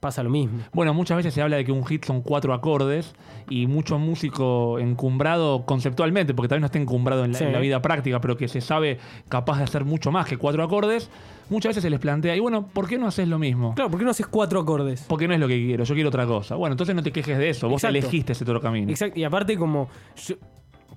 pasa 0.00 0.22
lo 0.22 0.30
mismo. 0.30 0.60
Bueno, 0.72 0.94
muchas 0.94 1.18
veces 1.18 1.34
se 1.34 1.42
habla 1.42 1.56
de 1.58 1.64
que 1.64 1.72
un 1.72 1.84
hit 1.84 2.04
son 2.06 2.22
cuatro 2.22 2.54
acordes 2.54 3.14
y 3.50 3.66
mucho 3.66 3.98
músico 3.98 4.78
encumbrado 4.78 5.66
conceptualmente, 5.66 6.32
porque 6.34 6.48
también 6.48 6.62
no 6.62 6.66
está 6.66 6.78
encumbrado 6.78 7.24
en 7.24 7.32
la, 7.32 7.38
Sí. 7.38 7.44
en 7.44 7.52
la 7.52 7.60
vida 7.60 7.82
práctica, 7.82 8.20
pero 8.20 8.36
que 8.36 8.48
se 8.48 8.60
sabe 8.62 8.98
capaz 9.28 9.58
de 9.58 9.64
hacer 9.64 9.84
mucho 9.84 10.10
más 10.10 10.26
que 10.26 10.38
cuatro 10.38 10.62
acordes, 10.64 11.10
muchas 11.50 11.70
veces 11.70 11.82
se 11.82 11.90
les 11.90 12.00
plantea, 12.00 12.34
y 12.34 12.40
bueno, 12.40 12.66
¿por 12.66 12.88
qué 12.88 12.96
no 12.96 13.06
haces 13.06 13.28
lo 13.28 13.38
mismo? 13.38 13.74
Claro, 13.74 13.90
¿por 13.90 13.98
qué 13.98 14.04
no 14.04 14.10
haces 14.12 14.26
cuatro 14.26 14.58
acordes? 14.60 15.04
Porque 15.06 15.28
no 15.28 15.34
es 15.34 15.40
lo 15.40 15.46
que 15.48 15.56
quiero, 15.64 15.84
yo 15.84 15.94
quiero 15.94 16.08
otra 16.08 16.26
cosa. 16.26 16.54
Bueno, 16.56 16.72
entonces 16.72 16.94
no 16.96 17.02
te 17.02 17.12
quejes 17.12 17.36
de 17.36 17.50
eso, 17.50 17.68
vos 17.68 17.82
Exacto. 17.84 17.98
elegiste 17.98 18.32
ese 18.32 18.44
otro 18.44 18.60
camino. 18.60 18.90
Exacto, 18.90 19.20
y 19.20 19.24
aparte 19.24 19.56
como 19.58 19.88
yo- 20.26 20.36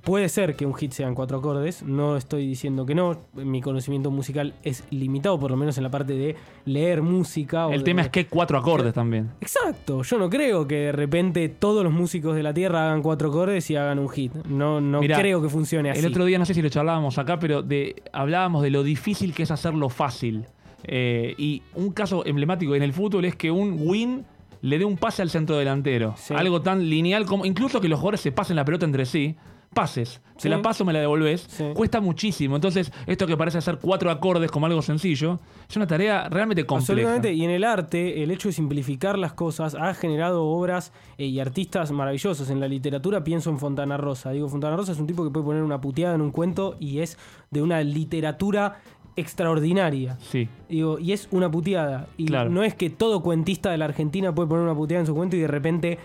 puede 0.04 0.28
ser 0.30 0.56
que 0.56 0.66
un 0.66 0.74
hit 0.74 0.92
sean 0.92 1.16
cuatro 1.16 1.38
acordes, 1.38 1.82
no 1.84 2.18
estoy 2.18 2.46
diciendo 2.46 2.86
que 2.86 2.94
no, 2.94 3.22
mi 3.36 3.62
conocimiento 3.62 4.12
musical 4.12 4.54
es 4.64 4.84
limitado, 4.92 5.40
por 5.40 5.50
lo 5.50 5.58
menos 5.58 5.78
en 5.78 5.84
la 5.84 5.90
parte 5.92 6.14
de 6.14 6.36
leer 6.66 7.02
música. 7.02 7.68
o 7.68 7.72
El 7.72 7.80
de- 7.80 7.86
tema 7.86 8.02
es 8.02 8.10
que 8.10 8.20
hay 8.22 8.26
cuatro 8.26 8.58
acordes 8.58 8.94
también. 8.94 9.32
Exacto, 9.42 10.04
yo 10.04 10.18
no 10.18 10.30
creo 10.30 10.68
que 10.68 10.76
de 10.76 10.92
repente 10.92 11.48
todos 11.50 11.84
los 11.84 11.94
músicos 11.94 12.36
de 12.36 12.44
la 12.44 12.54
Tierra 12.54 12.88
hagan 12.90 13.02
cuatro 13.02 13.30
acordes 13.30 13.70
y 13.72 13.76
hagan 13.78 13.98
un 14.00 14.10
hit. 14.10 14.34
No, 14.48 14.82
no 14.82 15.00
Mirá, 15.00 15.18
creo 15.20 15.42
que 15.42 15.50
funcione 15.50 15.90
así. 15.90 16.00
El 16.02 16.08
otro 16.08 16.26
día, 16.26 16.38
no 16.38 16.46
sé 16.46 16.54
si 16.54 16.62
lo 16.62 16.70
charlábamos 16.70 17.18
acá, 17.18 17.40
pero 17.40 17.62
de, 17.62 17.96
hablábamos 18.12 18.62
de 18.64 18.72
lo 18.72 18.84
difícil 18.84 19.34
que 19.34 19.44
es 19.44 19.52
hacerlo 19.52 19.90
fácil. 19.90 20.46
Eh, 20.86 21.34
y 21.38 21.62
un 21.76 21.92
caso 21.94 22.26
emblemático 22.26 22.76
en 22.76 22.84
el 22.84 22.92
fútbol 22.92 23.24
es 23.24 23.38
que 23.38 23.50
un 23.52 23.78
win 23.88 24.26
le 24.62 24.78
dé 24.78 24.84
un 24.84 24.98
pase 24.98 25.22
al 25.22 25.30
centro 25.30 25.56
delantero. 25.58 26.14
Sí. 26.18 26.34
Algo 26.36 26.62
tan 26.62 26.90
lineal 26.90 27.26
como. 27.26 27.46
Incluso 27.46 27.80
que 27.80 27.88
los 27.88 28.00
jugadores 28.00 28.20
se 28.20 28.34
pasen 28.34 28.58
la 28.58 28.66
pelota 28.66 28.86
entre 28.86 29.06
sí. 29.06 29.36
Pases. 29.74 30.22
Sí. 30.36 30.44
Se 30.44 30.50
la 30.50 30.62
paso, 30.62 30.84
me 30.84 30.92
la 30.94 31.00
devolvés. 31.00 31.46
Sí. 31.48 31.64
Cuesta 31.74 32.02
muchísimo. 32.02 32.56
Entonces, 32.56 32.92
esto 33.06 33.28
que 33.28 33.38
parece 33.38 33.62
ser 33.62 33.78
cuatro 33.80 34.10
acordes 34.12 34.50
como 34.52 34.66
algo 34.66 34.82
sencillo, 34.82 35.40
es 35.70 35.76
una 35.78 35.86
tarea 35.88 36.28
realmente 36.30 36.66
compleja. 36.66 36.92
Absolutamente, 36.94 37.34
y 37.34 37.44
en 37.46 37.52
el 37.52 37.64
arte, 37.64 38.24
el 38.24 38.32
hecho 38.32 38.50
de 38.50 38.54
simplificar 38.54 39.18
las 39.18 39.34
cosas 39.34 39.76
ha 39.76 39.94
generado 39.94 40.44
obras 40.46 40.92
eh, 41.18 41.26
y 41.26 41.40
artistas 41.40 41.92
maravillosos. 41.92 42.50
En 42.50 42.60
la 42.60 42.68
literatura 42.68 43.24
pienso 43.24 43.50
en 43.52 43.60
Fontana 43.60 43.96
Rosa. 43.98 44.32
Digo, 44.32 44.50
Fontana 44.50 44.76
Rosa 44.76 44.92
es 44.94 45.00
un 45.00 45.08
tipo 45.08 45.24
que 45.24 45.30
puede 45.30 45.46
poner 45.46 45.62
una 45.64 45.80
puteada 45.80 46.16
en 46.16 46.22
un 46.22 46.32
cuento 46.32 46.76
y 46.80 47.00
es 47.00 47.18
de 47.52 47.62
una 47.62 47.82
literatura 47.84 48.80
extraordinaria. 49.16 50.18
Sí. 50.20 50.50
Digo, 50.70 51.00
y 51.00 51.12
es 51.14 51.28
una 51.32 51.50
puteada. 51.50 52.08
Y 52.18 52.26
Claro. 52.26 52.50
no 52.50 52.64
es 52.64 52.76
que 52.76 52.90
todo 52.90 53.22
cuentista 53.22 53.72
de 53.72 53.78
la 53.78 53.86
Argentina 53.86 54.34
puede 54.34 54.50
poner 54.50 54.64
una 54.64 54.76
puteada 54.76 55.02
en 55.02 55.08
su 55.08 55.16
cuento 55.16 55.36
y 55.36 55.40
de 55.40 55.48
repente 55.48 56.00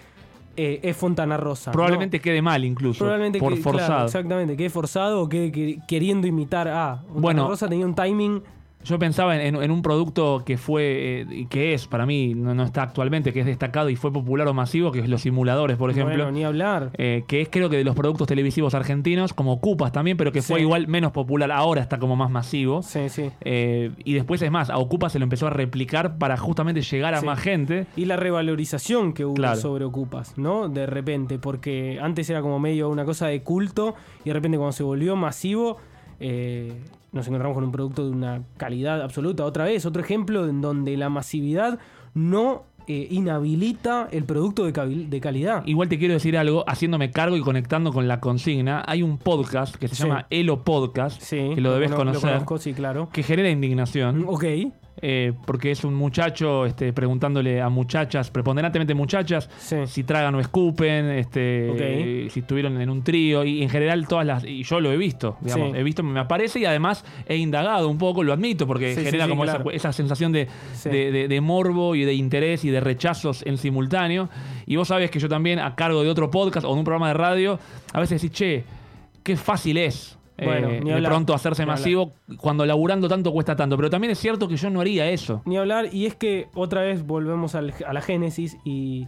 eh, 0.58 0.80
es 0.82 0.96
Fontana 0.96 1.36
Rosa. 1.36 1.70
Probablemente 1.72 2.18
No. 2.18 2.22
quede 2.22 2.42
mal 2.42 2.64
incluso. 2.64 2.98
Probablemente 2.98 3.38
por 3.38 3.54
que- 3.54 3.60
claro, 3.62 3.78
forzado. 3.78 4.06
exactamente, 4.06 4.56
quede 4.56 4.70
forzado 4.70 5.22
o 5.22 5.28
quede 5.28 5.52
que- 5.52 5.78
queriendo 5.86 6.26
imitar 6.26 6.66
a. 6.68 6.96
Fontana 6.98 7.20
Bueno. 7.20 7.48
Rosa 7.48 7.68
tenía 7.68 7.86
un 7.86 7.94
timing. 7.94 8.42
Yo 8.88 8.98
pensaba 8.98 9.36
en, 9.36 9.54
en- 9.56 9.62
en 9.62 9.70
un 9.70 9.82
producto 9.82 10.42
que 10.44 10.56
fue, 10.58 11.20
eh, 11.30 11.46
que 11.50 11.74
es, 11.74 11.86
para 11.86 12.06
mí, 12.06 12.34
no, 12.34 12.54
no 12.54 12.62
está 12.64 12.82
actualmente, 12.82 13.32
que 13.32 13.40
es 13.40 13.46
destacado 13.46 13.90
y 13.90 13.96
fue 13.96 14.12
popular 14.12 14.48
o 14.48 14.54
masivo, 14.54 14.90
que 14.92 15.00
es 15.00 15.08
los 15.08 15.22
simuladores, 15.22 15.76
por 15.76 15.90
ejemplo. 15.90 16.14
Bueno, 16.16 16.30
ni 16.30 16.44
hablar. 16.44 16.90
eh, 16.94 17.24
que 17.28 17.40
es 17.42 17.48
creo 17.50 17.68
que 17.70 17.76
de 17.76 17.84
los 17.84 17.94
productos 17.94 18.26
televisivos 18.26 18.74
argentinos, 18.74 19.32
como 19.34 19.52
Ocupas 19.52 19.92
también, 19.92 20.16
pero 20.16 20.32
que 20.32 20.42
fue 20.42 20.60
igual 20.60 20.88
menos 20.88 21.12
popular, 21.12 21.50
ahora 21.52 21.80
está 21.82 21.98
como 21.98 22.16
más 22.16 22.30
masivo. 22.30 22.82
Sí, 22.82 23.08
sí. 23.08 23.30
Eh, 23.42 23.90
y 24.04 24.14
después 24.14 24.40
es 24.42 24.50
más, 24.50 24.70
a 24.70 24.78
Ocupas 24.78 25.12
se 25.12 25.18
lo 25.18 25.24
empezó 25.24 25.46
a 25.46 25.50
replicar 25.50 26.16
para 26.18 26.36
justamente 26.36 26.80
llegar 26.82 27.14
a 27.14 27.20
Sí. 27.20 27.26
más 27.26 27.38
gente. 27.40 27.86
Y 27.96 28.06
la 28.06 28.16
revalorización 28.16 29.12
que 29.12 29.24
hubo 29.24 29.34
Claro. 29.34 29.56
sobre 29.60 29.84
Ocupas, 29.84 30.38
¿no? 30.38 30.68
De 30.68 30.86
repente, 30.86 31.38
porque 31.38 31.98
antes 32.00 32.28
era 32.30 32.40
como 32.40 32.58
medio 32.58 32.88
una 32.88 33.04
cosa 33.04 33.26
de 33.26 33.42
culto 33.42 33.94
y 34.24 34.28
de 34.30 34.34
repente 34.34 34.56
cuando 34.58 34.72
se 34.72 34.82
volvió 34.82 35.16
masivo, 35.16 35.76
eh, 36.20 36.72
nos 37.12 37.26
encontramos 37.26 37.54
con 37.54 37.64
un 37.64 37.72
producto 37.72 38.04
de 38.04 38.10
una 38.10 38.42
calidad 38.56 39.00
absoluta. 39.02 39.44
Otra 39.44 39.64
vez, 39.64 39.86
otro 39.86 40.02
ejemplo 40.02 40.48
en 40.48 40.60
donde 40.60 40.96
la 40.96 41.08
masividad 41.08 41.78
no 42.14 42.64
eh, 42.90 43.06
inhabilita 43.10 44.08
el 44.10 44.24
producto 44.24 44.64
de, 44.64 44.72
calidad. 45.20 45.62
Igual 45.66 45.88
te 45.90 45.98
quiero 45.98 46.14
decir 46.14 46.38
algo, 46.38 46.64
haciéndome 46.66 47.10
cargo 47.10 47.36
y 47.36 47.42
conectando 47.42 47.92
con 47.92 48.08
la 48.08 48.18
consigna, 48.18 48.82
hay 48.86 49.02
un 49.02 49.18
podcast 49.18 49.76
que 49.76 49.88
se 49.88 49.94
Sí. 49.96 50.02
llama 50.04 50.26
Elo 50.30 50.64
Podcast, 50.64 51.20
Sí, 51.20 51.50
que 51.54 51.60
lo 51.60 51.72
debes 51.74 51.90
cono- 51.90 52.12
conocer, 52.12 52.30
conozco, 52.30 52.56
sí, 52.58 52.72
claro. 52.72 53.10
que 53.12 53.22
genera 53.22 53.50
indignación. 53.50 54.24
Ok. 54.26 54.44
Eh, 55.00 55.32
porque 55.46 55.70
es 55.70 55.84
un 55.84 55.94
muchacho 55.94 56.66
este, 56.66 56.92
preguntándole 56.92 57.60
a 57.60 57.68
muchachas, 57.68 58.30
preponderantemente 58.30 58.94
muchachas, 58.94 59.48
Sí. 59.58 59.76
si 59.86 60.04
tragan 60.04 60.34
o 60.34 60.40
escupen, 60.40 61.06
este, 61.10 62.24
eh, 62.24 62.30
si 62.30 62.40
estuvieron 62.40 62.80
en 62.80 62.90
un 62.90 63.02
trío, 63.02 63.44
y 63.44 63.62
en 63.62 63.68
general 63.70 64.06
todas 64.08 64.26
las, 64.26 64.44
y 64.44 64.62
yo 64.64 64.80
lo 64.80 64.92
he 64.92 64.96
visto, 64.96 65.36
digamos, 65.40 65.72
Sí. 65.72 65.78
he 65.78 65.82
visto, 65.82 66.02
me 66.02 66.20
aparece 66.20 66.60
y 66.60 66.64
además 66.64 67.04
he 67.26 67.36
indagado 67.36 67.88
un 67.88 67.98
poco, 67.98 68.22
lo 68.24 68.32
admito, 68.32 68.66
porque 68.66 68.94
Sí, 68.94 69.04
genera 69.04 69.28
como 69.28 69.44
claro. 69.44 69.70
esa, 69.70 69.76
esa 69.88 69.92
sensación 69.92 70.32
de, 70.32 70.48
de- 70.84 71.28
de 71.28 71.40
morbo 71.40 71.94
y 71.94 72.04
de 72.04 72.14
interés 72.14 72.64
y 72.64 72.70
de 72.70 72.80
rechazos 72.80 73.44
en 73.46 73.56
simultáneo. 73.58 74.28
Y 74.66 74.76
vos 74.76 74.88
sabés 74.88 75.10
que 75.10 75.18
yo 75.20 75.28
también, 75.28 75.58
a 75.60 75.74
cargo 75.74 76.02
de 76.02 76.10
otro 76.10 76.30
podcast 76.30 76.66
o 76.66 76.72
de 76.72 76.78
un 76.78 76.84
programa 76.84 77.08
de 77.08 77.14
radio, 77.14 77.58
a 77.92 78.00
veces 78.00 78.20
decís, 78.20 78.36
che, 78.36 78.64
qué 79.22 79.36
fácil 79.36 79.78
es. 79.78 80.17
Bueno, 80.42 80.68
eh, 80.70 80.80
ni 80.82 80.90
de 80.92 81.02
pronto 81.02 81.34
hacerse 81.34 81.62
ni 81.64 81.66
masivo 81.70 82.12
cuando 82.36 82.64
laburando 82.64 83.08
tanto 83.08 83.32
cuesta 83.32 83.56
tanto. 83.56 83.76
Pero 83.76 83.90
también 83.90 84.12
es 84.12 84.18
cierto 84.18 84.46
que 84.48 84.56
yo 84.56 84.70
no 84.70 84.80
haría 84.80 85.08
eso. 85.10 85.42
Ni 85.44 85.56
hablar, 85.56 85.92
y 85.92 86.06
es 86.06 86.14
que 86.14 86.46
otra 86.54 86.82
vez 86.82 87.04
volvemos 87.06 87.54
al- 87.54 87.74
a 87.86 87.92
la 87.92 88.00
génesis, 88.00 88.56
y, 88.64 89.06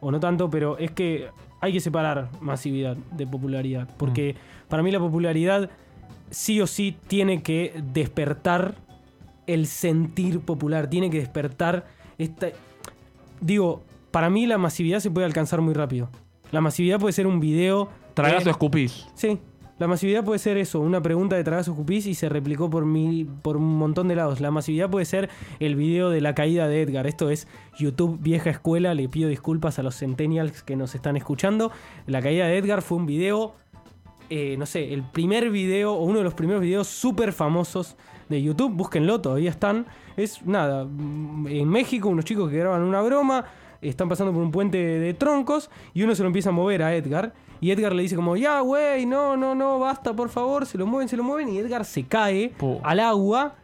o 0.00 0.10
no 0.10 0.18
tanto, 0.20 0.50
pero 0.50 0.78
es 0.78 0.90
que 0.90 1.28
hay 1.60 1.72
que 1.72 1.80
separar 1.80 2.30
masividad 2.40 2.96
de 3.12 3.26
popularidad. 3.26 3.88
Porque 3.96 4.34
para 4.68 4.82
mí 4.82 4.90
la 4.90 4.98
popularidad 4.98 5.70
sí 6.30 6.60
o 6.60 6.66
sí 6.66 6.96
tiene 7.06 7.42
que 7.42 7.80
despertar 7.92 8.74
el 9.46 9.66
sentir 9.66 10.40
popular, 10.40 10.88
tiene 10.90 11.10
que 11.10 11.18
despertar 11.18 11.86
esta... 12.18 12.48
Digo, 13.40 13.82
para 14.10 14.30
mí 14.30 14.46
la 14.46 14.58
masividad 14.58 15.00
se 15.00 15.10
puede 15.10 15.26
alcanzar 15.26 15.60
muy 15.60 15.74
rápido. 15.74 16.10
La 16.50 16.60
masividad 16.60 16.98
puede 16.98 17.12
ser 17.12 17.26
un 17.26 17.38
video... 17.40 17.88
Tragás 18.14 18.44
de- 18.44 18.50
o 18.50 18.52
escupís. 18.52 19.06
Sí. 19.14 19.38
La 19.82 19.88
masividad 19.88 20.22
puede 20.22 20.38
ser 20.38 20.58
eso, 20.58 20.78
una 20.78 21.02
pregunta 21.02 21.34
de 21.34 21.42
Tragazo 21.42 21.74
Cupís 21.74 22.06
y 22.06 22.14
se 22.14 22.28
replicó 22.28 22.70
por 22.70 22.84
mil, 22.86 23.26
por 23.26 23.56
un 23.56 23.78
montón 23.78 24.06
de 24.06 24.14
lados. 24.14 24.40
La 24.40 24.52
masividad 24.52 24.88
puede 24.88 25.04
ser 25.04 25.28
el 25.58 25.74
video 25.74 26.08
de 26.08 26.20
la 26.20 26.36
caída 26.36 26.68
de 26.68 26.82
Edgar. 26.82 27.08
Esto 27.08 27.30
es 27.30 27.48
YouTube 27.80 28.16
vieja 28.20 28.48
escuela. 28.50 28.94
Le 28.94 29.08
pido 29.08 29.28
disculpas 29.28 29.80
a 29.80 29.82
los 29.82 29.98
centennials 29.98 30.62
que 30.62 30.76
nos 30.76 30.94
están 30.94 31.16
escuchando. 31.16 31.72
La 32.06 32.22
caída 32.22 32.46
de 32.46 32.58
Edgar 32.58 32.80
fue 32.80 32.96
un 32.96 33.06
video, 33.06 33.56
eh, 34.30 34.54
no 34.56 34.66
sé, 34.66 34.94
el 34.94 35.02
primer 35.02 35.50
video 35.50 35.94
o 35.94 36.04
uno 36.04 36.18
de 36.18 36.24
los 36.24 36.34
primeros 36.34 36.62
videos 36.62 36.86
súper 36.86 37.32
famosos 37.32 37.96
de 38.28 38.40
YouTube. 38.40 38.72
Búsquenlo, 38.72 39.20
todavía 39.20 39.50
están. 39.50 39.86
Es 40.16 40.46
nada, 40.46 40.84
mm, 40.84 41.48
en 41.48 41.68
México 41.68 42.08
unos 42.08 42.24
chicos 42.24 42.48
que 42.52 42.58
graban 42.58 42.82
una 42.82 43.02
broma. 43.02 43.46
Están 43.80 44.08
pasando 44.08 44.32
por 44.32 44.42
un 44.42 44.52
puente 44.52 44.78
de 44.78 45.12
troncos 45.14 45.70
y 45.92 46.04
uno 46.04 46.14
se 46.14 46.22
lo 46.22 46.28
empieza 46.28 46.50
a 46.50 46.52
mover 46.52 46.84
a 46.84 46.94
Edgar. 46.94 47.34
Y 47.62 47.70
Edgar 47.70 47.94
le 47.94 48.02
dice 48.02 48.16
como, 48.16 48.36
ya, 48.36 48.58
güey, 48.58 49.06
no, 49.06 49.36
no, 49.36 49.54
no, 49.54 49.78
basta, 49.78 50.12
por 50.14 50.30
favor. 50.30 50.66
Se 50.66 50.76
lo 50.76 50.84
mueven, 50.84 51.08
se 51.08 51.16
lo 51.16 51.22
mueven. 51.22 51.48
Y 51.48 51.58
Edgar 51.58 51.84
se 51.84 52.02
cae 52.02 52.52
al 52.82 52.98
agua 52.98 53.54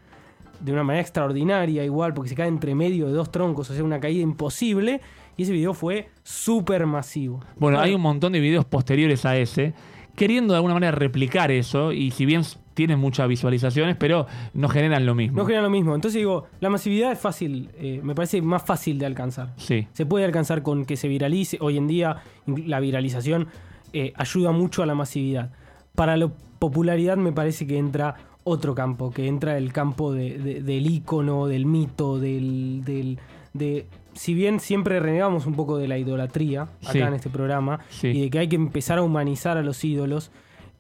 de 0.60 0.72
una 0.72 0.84
manera 0.84 1.02
extraordinaria, 1.02 1.84
igual, 1.84 2.14
porque 2.14 2.28
se 2.28 2.36
cae 2.36 2.46
entre 2.46 2.76
medio 2.76 3.06
de 3.06 3.12
dos 3.12 3.32
troncos, 3.32 3.68
o 3.70 3.74
sea, 3.74 3.82
una 3.82 3.98
caída 3.98 4.22
imposible. 4.22 5.00
Y 5.36 5.42
ese 5.42 5.50
video 5.50 5.74
fue 5.74 6.10
súper 6.22 6.86
masivo. 6.86 7.40
Bueno, 7.56 7.80
hay 7.80 7.92
un 7.92 8.00
montón 8.00 8.32
de 8.32 8.38
videos 8.38 8.64
posteriores 8.64 9.24
a 9.24 9.36
ese, 9.36 9.74
queriendo 10.14 10.52
de 10.52 10.58
alguna 10.58 10.74
manera 10.74 10.92
replicar 10.92 11.50
eso, 11.50 11.90
y 11.92 12.12
si 12.12 12.24
bien 12.24 12.42
tienen 12.74 13.00
muchas 13.00 13.26
visualizaciones, 13.26 13.96
pero 13.96 14.28
no 14.54 14.68
generan 14.68 15.06
lo 15.06 15.16
mismo. 15.16 15.38
No 15.38 15.44
generan 15.44 15.64
lo 15.64 15.70
mismo. 15.70 15.96
Entonces 15.96 16.20
digo, 16.20 16.46
la 16.60 16.70
masividad 16.70 17.10
es 17.10 17.18
fácil, 17.18 17.70
eh, 17.76 17.98
me 18.04 18.14
parece 18.14 18.40
más 18.42 18.62
fácil 18.62 19.00
de 19.00 19.06
alcanzar. 19.06 19.54
Sí. 19.56 19.88
Se 19.92 20.06
puede 20.06 20.24
alcanzar 20.24 20.62
con 20.62 20.84
que 20.84 20.96
se 20.96 21.08
viralice. 21.08 21.58
Hoy 21.60 21.76
en 21.76 21.88
día 21.88 22.18
la 22.46 22.78
viralización 22.78 23.48
eh, 23.92 24.12
ayuda 24.16 24.52
mucho 24.52 24.82
a 24.82 24.86
la 24.86 24.94
masividad. 24.94 25.50
Para 25.94 26.16
la 26.16 26.28
popularidad 26.58 27.16
me 27.16 27.32
parece 27.32 27.66
que 27.66 27.78
entra 27.78 28.14
otro 28.44 28.74
campo, 28.74 29.10
que 29.10 29.26
entra 29.26 29.58
el 29.58 29.72
campo 29.72 30.12
de- 30.12 30.38
de- 30.38 30.62
del 30.62 30.86
ícono, 30.86 31.46
del 31.46 31.66
mito, 31.66 32.18
del, 32.18 32.82
del- 32.84 33.18
de... 33.52 33.86
Si 34.14 34.34
bien 34.34 34.58
siempre 34.58 34.98
renegamos 35.00 35.46
un 35.46 35.54
poco 35.54 35.76
de 35.78 35.86
la 35.86 35.96
idolatría 35.98 36.62
acá 36.62 36.92
Sí. 36.92 36.98
en 37.00 37.14
este 37.14 37.30
programa 37.30 37.80
Sí. 37.90 38.08
y 38.08 38.20
de 38.22 38.30
que 38.30 38.38
hay 38.40 38.48
que 38.48 38.56
empezar 38.56 38.98
a 38.98 39.02
humanizar 39.02 39.56
a 39.58 39.62
los 39.62 39.84
ídolos, 39.84 40.30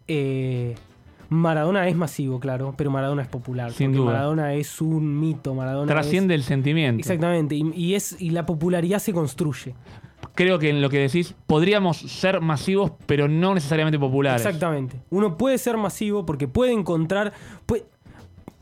eh, 0.08 0.74
Maradona 1.30 1.86
es 1.88 1.94
masivo, 1.94 2.40
claro, 2.40 2.74
pero 2.76 2.90
Maradona 2.90 3.20
es 3.22 3.28
popular. 3.28 3.70
Sin 3.72 3.88
porque 3.88 3.98
duda. 3.98 4.12
Maradona 4.12 4.54
es 4.54 4.80
un 4.80 5.20
mito, 5.20 5.54
Maradona 5.54 5.92
Trasciende 5.92 6.34
es- 6.34 6.40
el 6.40 6.44
sentimiento. 6.46 7.00
Exactamente, 7.00 7.54
y, 7.54 7.70
y 7.74 7.94
es, 7.94 8.20
y 8.20 8.30
la 8.30 8.46
popularidad 8.46 8.98
se 8.98 9.12
construye. 9.12 9.74
Creo 10.38 10.60
que 10.60 10.70
en 10.70 10.80
lo 10.80 10.88
que 10.88 10.98
decís, 10.98 11.34
podríamos 11.48 11.96
ser 11.96 12.40
masivos, 12.40 12.92
pero 13.06 13.26
no 13.26 13.54
necesariamente 13.54 13.98
populares. 13.98 14.46
Exactamente. 14.46 15.00
Uno 15.10 15.36
puede 15.36 15.58
ser 15.58 15.76
masivo 15.76 16.24
porque 16.24 16.46
puede 16.46 16.72
encontrar. 16.72 17.32
puede- 17.66 17.86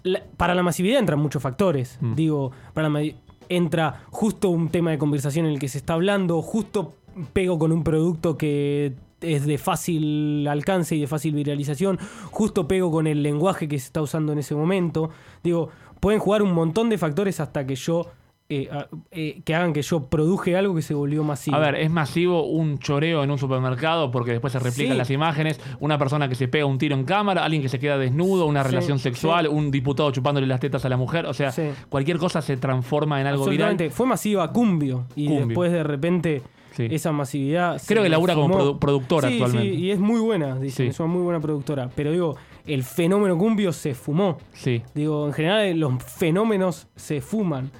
la- 0.02 0.22
para 0.38 0.54
la 0.54 0.62
masividad 0.62 0.98
entran 1.00 1.18
muchos 1.18 1.42
factores. 1.42 1.98
Mm. 2.00 2.14
Digo, 2.14 2.52
para 2.72 2.88
la 2.88 3.02
entra 3.50 4.04
justo 4.10 4.48
un 4.48 4.70
tema 4.70 4.90
de 4.90 4.96
conversación 4.96 5.44
en 5.44 5.52
el 5.52 5.58
que 5.58 5.68
se 5.68 5.76
está 5.76 5.92
hablando, 5.92 6.40
justo 6.40 6.94
pego 7.34 7.58
con 7.58 7.72
un 7.72 7.84
producto 7.84 8.38
que 8.38 8.94
es 9.20 9.44
de 9.44 9.58
fácil 9.58 10.48
alcance 10.48 10.96
y 10.96 11.00
de 11.02 11.06
fácil 11.06 11.34
viralización, 11.34 11.98
justo 12.30 12.66
pego 12.66 12.90
con 12.90 13.06
el 13.06 13.22
lenguaje 13.22 13.68
que 13.68 13.78
se 13.78 13.84
está 13.86 14.00
usando 14.00 14.32
en 14.32 14.38
ese 14.38 14.54
momento. 14.54 15.10
Digo, 15.44 15.68
pueden 16.00 16.20
jugar 16.20 16.42
un 16.42 16.54
montón 16.54 16.88
de 16.88 16.96
factores 16.96 17.38
hasta 17.40 17.66
que 17.66 17.74
yo. 17.76 18.06
Eh, 18.48 18.68
eh, 19.10 19.40
que 19.44 19.54
hagan 19.54 19.72
que 19.72 19.82
yo 19.82 20.06
produje 20.06 20.56
algo 20.56 20.74
que 20.74 20.82
se 20.82 20.94
volvió 20.94 21.24
masivo. 21.24 21.56
A 21.56 21.60
ver, 21.60 21.74
es 21.76 21.90
masivo 21.90 22.44
un 22.46 22.78
choreo 22.78 23.24
en 23.24 23.30
un 23.30 23.38
supermercado 23.38 24.10
porque 24.10 24.30
después 24.32 24.52
se 24.52 24.58
replican 24.60 24.92
Sí. 24.94 24.98
las 24.98 25.10
imágenes, 25.10 25.60
una 25.80 25.98
persona 25.98 26.28
que 26.28 26.34
se 26.36 26.46
pega 26.46 26.64
un 26.66 26.78
tiro 26.78 26.94
en 26.94 27.04
cámara, 27.04 27.44
alguien 27.44 27.60
que 27.62 27.68
se 27.68 27.78
queda 27.78 27.98
desnudo, 27.98 28.46
una 28.46 28.62
Sí, 28.62 28.70
relación 28.70 28.98
sexual, 28.98 29.46
sí. 29.46 29.52
un 29.52 29.70
diputado 29.70 30.10
chupándole 30.12 30.46
las 30.46 30.60
tetas 30.60 30.84
a 30.84 30.88
la 30.88 30.96
mujer, 30.96 31.26
o 31.26 31.34
sea, 31.34 31.52
cualquier 31.88 32.18
cosa 32.18 32.40
se 32.40 32.56
transforma 32.56 33.20
en 33.20 33.26
algo 33.26 33.46
viral. 33.46 33.76
Fue 33.90 34.06
masiva 34.06 34.52
Cumbio. 34.52 35.06
Y 35.16 35.26
Cumbio. 35.26 35.46
después 35.46 35.72
de 35.72 35.82
repente 35.82 36.42
esa 36.78 37.10
masividad. 37.10 37.80
Creo 37.86 38.02
que 38.02 38.08
labura 38.10 38.34
como 38.34 38.54
produ- 38.54 38.78
productora 38.78 39.28
actualmente. 39.28 39.70
Sí, 39.70 39.74
y 39.76 39.90
es 39.90 39.98
muy 39.98 40.20
buena, 40.20 40.56
dicen. 40.58 40.88
Es 40.88 41.00
una 41.00 41.08
muy 41.08 41.22
buena 41.22 41.40
productora. 41.40 41.88
Pero 41.96 42.12
digo, 42.12 42.36
el 42.66 42.84
fenómeno 42.84 43.36
Cumbio 43.38 43.72
se 43.72 43.94
fumó. 43.94 44.36
Sí. 44.52 44.82
Digo, 44.94 45.26
en 45.26 45.32
general 45.32 45.80
los 45.80 46.02
fenómenos 46.04 46.86
se 46.94 47.20
fuman. 47.22 47.70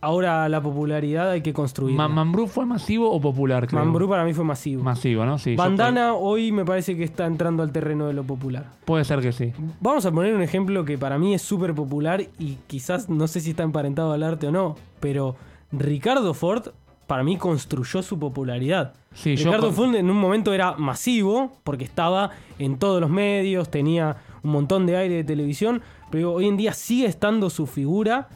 Ahora 0.00 0.48
la 0.48 0.60
popularidad 0.62 1.30
hay 1.30 1.40
que 1.42 1.52
construir. 1.52 1.96
Ma- 1.96 2.08
¿Mambrú 2.08 2.46
fue 2.46 2.66
masivo 2.66 3.10
o 3.10 3.20
popular? 3.20 3.66
creo? 3.66 3.80
Mambrú 3.82 4.08
para 4.08 4.24
mí 4.24 4.32
fue 4.34 4.44
masivo. 4.44 4.82
Masivo, 4.82 5.24
¿no? 5.24 5.38
Sí. 5.38 5.56
Bandana 5.56 6.14
hoy 6.14 6.52
me 6.52 6.64
parece 6.64 6.96
que 6.96 7.04
está 7.04 7.26
entrando 7.26 7.62
al 7.62 7.72
terreno 7.72 8.06
de 8.06 8.12
lo 8.12 8.22
popular. 8.24 8.66
Puede 8.84 9.04
ser 9.04 9.20
que 9.20 9.32
sí. 9.32 9.52
Vamos 9.80 10.04
a 10.06 10.12
poner 10.12 10.34
un 10.34 10.42
ejemplo 10.42 10.84
que 10.84 10.98
para 10.98 11.18
mí 11.18 11.34
es 11.34 11.42
súper 11.42 11.74
popular 11.74 12.22
y 12.38 12.58
quizás 12.66 13.08
no 13.08 13.26
sé 13.26 13.40
si 13.40 13.50
está 13.50 13.62
emparentado 13.62 14.12
al 14.12 14.22
arte 14.22 14.48
o 14.48 14.52
no, 14.52 14.76
pero 15.00 15.36
Ricardo 15.72 16.32
Ford 16.34 16.68
para 17.06 17.22
mí 17.22 17.36
construyó 17.36 18.02
su 18.02 18.18
popularidad. 18.18 18.94
Sí, 19.14 19.36
Ricardo 19.36 19.72
Ford 19.72 19.94
en 19.94 20.10
un 20.10 20.16
momento 20.16 20.52
era 20.52 20.72
masivo 20.76 21.52
porque 21.64 21.84
estaba 21.84 22.30
en 22.58 22.78
todos 22.78 23.00
los 23.00 23.08
medios, 23.10 23.70
tenía 23.70 24.16
un 24.42 24.50
montón 24.50 24.86
de 24.86 24.96
aire 24.96 25.14
de 25.16 25.24
televisión, 25.24 25.82
pero 26.10 26.32
hoy 26.34 26.46
en 26.48 26.56
día 26.56 26.72
sigue 26.72 27.06
estando 27.06 27.48
su 27.50 27.66
figura 27.66 28.28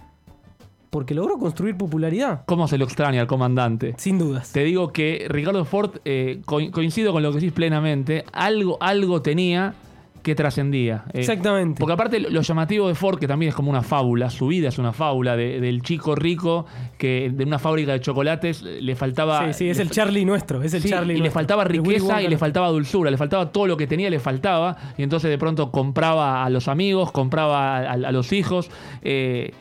porque 0.90 1.14
logró 1.14 1.38
construir 1.38 1.76
popularidad, 1.76 2.42
¿Cómo 2.46 2.66
se 2.68 2.76
lo 2.76 2.84
extraña 2.84 3.20
al 3.20 3.26
comandante? 3.26 3.94
sin 3.96 4.18
dudas. 4.18 4.52
Te 4.52 4.64
digo 4.64 4.92
que 4.92 5.26
Ricardo 5.28 5.64
Ford, 5.64 5.98
eh, 6.04 6.40
co- 6.44 6.70
coincido 6.72 7.12
con 7.12 7.22
lo 7.22 7.30
que 7.30 7.36
decís 7.36 7.52
plenamente, 7.52 8.24
algo, 8.32 8.76
algo 8.80 9.22
tenía 9.22 9.74
que 10.22 10.34
trascendía. 10.34 11.04
Eh, 11.14 11.20
Exactamente. 11.20 11.80
Porque 11.80 11.94
aparte 11.94 12.20
lo, 12.20 12.42
llamativo 12.42 12.88
de 12.88 12.94
Ford, 12.94 13.18
que 13.18 13.26
también 13.26 13.48
es 13.50 13.54
como 13.54 13.70
una 13.70 13.80
fábula, 13.82 14.28
su 14.28 14.48
vida 14.48 14.68
es 14.68 14.78
una 14.78 14.92
fábula, 14.92 15.34
de- 15.34 15.60
del 15.60 15.80
chico 15.80 16.14
rico 16.14 16.66
que 16.98 17.30
de 17.32 17.44
una 17.44 17.58
fábrica 17.58 17.92
de 17.92 18.00
chocolates 18.00 18.60
le 18.62 18.94
faltaba... 18.96 19.46
Sí, 19.46 19.58
sí, 19.64 19.70
es 19.70 19.78
el 19.78 19.90
Charlie 19.90 20.26
nuestro, 20.26 20.62
es 20.62 20.74
el 20.74 20.82
Sí, 20.82 20.90
Charlie 20.90 21.14
y 21.14 21.20
le 21.22 21.30
faltaba 21.30 21.64
riqueza 21.64 22.20
y 22.20 22.28
le 22.28 22.36
faltaba 22.36 22.68
dulzura, 22.68 23.10
le 23.10 23.16
faltaba 23.16 23.50
todo 23.50 23.66
lo 23.66 23.78
que 23.78 23.86
tenía, 23.86 24.10
le 24.10 24.18
faltaba. 24.18 24.76
Y 24.98 25.04
entonces 25.04 25.30
de 25.30 25.38
pronto 25.38 25.70
compraba 25.70 26.44
a 26.44 26.50
los 26.50 26.68
amigos, 26.68 27.12
compraba 27.12 27.78
a, 27.78 27.80
a- 27.80 27.92
a 27.92 28.12
los 28.12 28.32
hijos. 28.34 28.70
eh, 29.02 29.52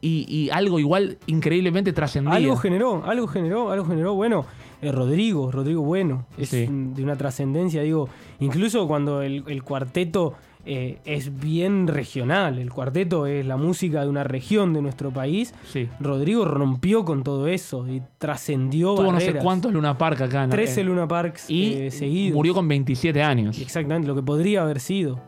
y, 0.00 0.26
y 0.28 0.50
algo 0.50 0.78
igual 0.78 1.18
increíblemente 1.26 1.92
trascendía. 1.92 2.34
Algo 2.34 2.56
generó, 2.56 3.04
algo 3.04 3.26
generó, 3.26 3.70
algo 3.70 3.84
generó. 3.86 4.14
Bueno, 4.14 4.44
eh, 4.82 4.92
Rodrigo, 4.92 5.50
Rodrigo 5.50 5.82
Bueno, 5.82 6.26
es 6.38 6.50
Sí. 6.50 6.66
de 6.68 7.02
una 7.02 7.16
trascendencia, 7.16 7.82
digo, 7.82 8.08
incluso 8.40 8.86
cuando 8.86 9.22
el, 9.22 9.44
el 9.46 9.62
cuarteto 9.62 10.34
eh, 10.68 10.98
es 11.04 11.38
bien 11.38 11.86
regional, 11.86 12.58
el 12.58 12.72
cuarteto 12.72 13.26
es 13.26 13.46
la 13.46 13.56
música 13.56 14.02
de 14.02 14.08
una 14.08 14.24
región 14.24 14.72
de 14.72 14.82
nuestro 14.82 15.12
país, 15.12 15.54
Sí. 15.64 15.88
Rodrigo 16.00 16.44
rompió 16.44 17.04
con 17.04 17.22
todo 17.22 17.46
eso 17.46 17.86
y 17.88 18.02
trascendió 18.18 18.96
Tuvo 18.96 19.12
no 19.12 19.20
sé 19.20 19.34
cuántos 19.34 19.72
Luna 19.72 19.96
Park 19.96 20.22
acá 20.22 20.42
en 20.42 20.50
13 20.50 20.80
en- 20.80 20.86
Luna 20.88 21.06
Parks 21.06 21.48
Y 21.48 21.72
eh, 21.74 21.90
seguidos. 21.92 22.34
murió 22.34 22.52
con 22.52 22.66
27 22.66 23.22
años. 23.22 23.60
Exactamente, 23.60 24.08
lo 24.08 24.16
que 24.16 24.22
podría 24.24 24.62
haber 24.62 24.80
sido 24.80 25.20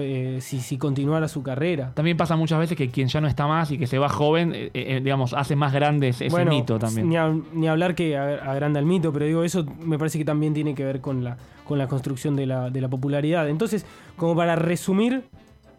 eh, 0.00 0.38
si, 0.40 0.60
si 0.60 0.78
continuara 0.78 1.28
su 1.28 1.42
carrera. 1.42 1.92
También 1.94 2.16
pasa 2.16 2.36
muchas 2.36 2.58
veces 2.58 2.76
que 2.76 2.88
quien 2.90 3.08
ya 3.08 3.20
no 3.20 3.28
está 3.28 3.46
más 3.46 3.70
y 3.70 3.78
que 3.78 3.86
se 3.86 3.98
va 3.98 4.08
joven, 4.08 4.52
eh, 4.54 4.70
eh, 4.74 5.00
digamos, 5.02 5.34
hace 5.34 5.56
más 5.56 5.72
grande 5.72 6.08
ese 6.08 6.28
mito 6.44 6.78
también. 6.78 7.08
Ni, 7.08 7.16
ni 7.52 7.68
hablar 7.68 7.94
que 7.94 8.16
ag- 8.16 8.40
agranda 8.42 8.80
el 8.80 8.86
mito, 8.86 9.12
pero 9.12 9.26
digo, 9.26 9.44
eso 9.44 9.64
me 9.84 9.98
parece 9.98 10.18
que 10.18 10.24
también 10.24 10.54
tiene 10.54 10.74
que 10.74 10.84
ver 10.84 11.00
con 11.00 11.22
la, 11.24 11.36
con 11.66 11.78
la 11.78 11.88
construcción 11.88 12.36
de 12.36 12.46
la, 12.46 12.70
de 12.70 12.80
la 12.80 12.88
popularidad. 12.88 13.48
Entonces, 13.48 13.84
como 14.16 14.34
para 14.36 14.56
resumir 14.56 15.24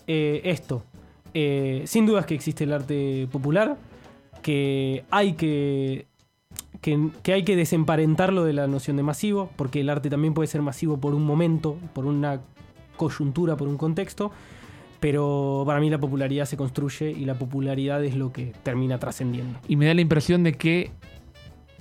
esto, 0.07 0.83
sin 1.33 2.05
dudas 2.05 2.25
que 2.25 2.35
existe 2.35 2.65
el 2.65 2.73
arte 2.73 3.27
popular, 3.31 3.77
que 4.41 5.05
hay 5.09 5.33
que, 5.33 6.07
que, 6.81 7.09
que 7.23 7.33
hay 7.33 7.43
que 7.43 7.55
desemparentarlo 7.55 8.43
de 8.43 8.53
la 8.53 8.67
noción 8.67 8.97
de 8.97 9.03
masivo, 9.03 9.49
porque 9.55 9.79
el 9.79 9.89
arte 9.89 10.09
también 10.09 10.33
puede 10.33 10.47
ser 10.47 10.61
masivo 10.61 10.97
por 10.97 11.15
un 11.15 11.25
momento, 11.25 11.77
por 11.93 12.05
una 12.05 12.41
coyuntura, 12.97 13.55
por 13.57 13.67
un 13.67 13.77
contexto. 13.77 14.31
Pero 14.99 15.63
para 15.65 15.79
mí 15.81 15.89
la 15.89 15.97
popularidad 15.99 16.45
se 16.45 16.55
construye 16.55 17.11
y 17.11 17.25
la 17.25 17.33
popularidad 17.37 18.03
es 18.05 18.15
lo 18.15 18.31
que 18.31 18.53
termina 18.63 18.97
trascendiendo. 18.99 19.59
Y 19.67 19.75
me 19.75 19.85
da 19.85 19.93
la 19.93 20.01
impresión 20.01 20.43
de 20.43 20.53
que 20.53 20.91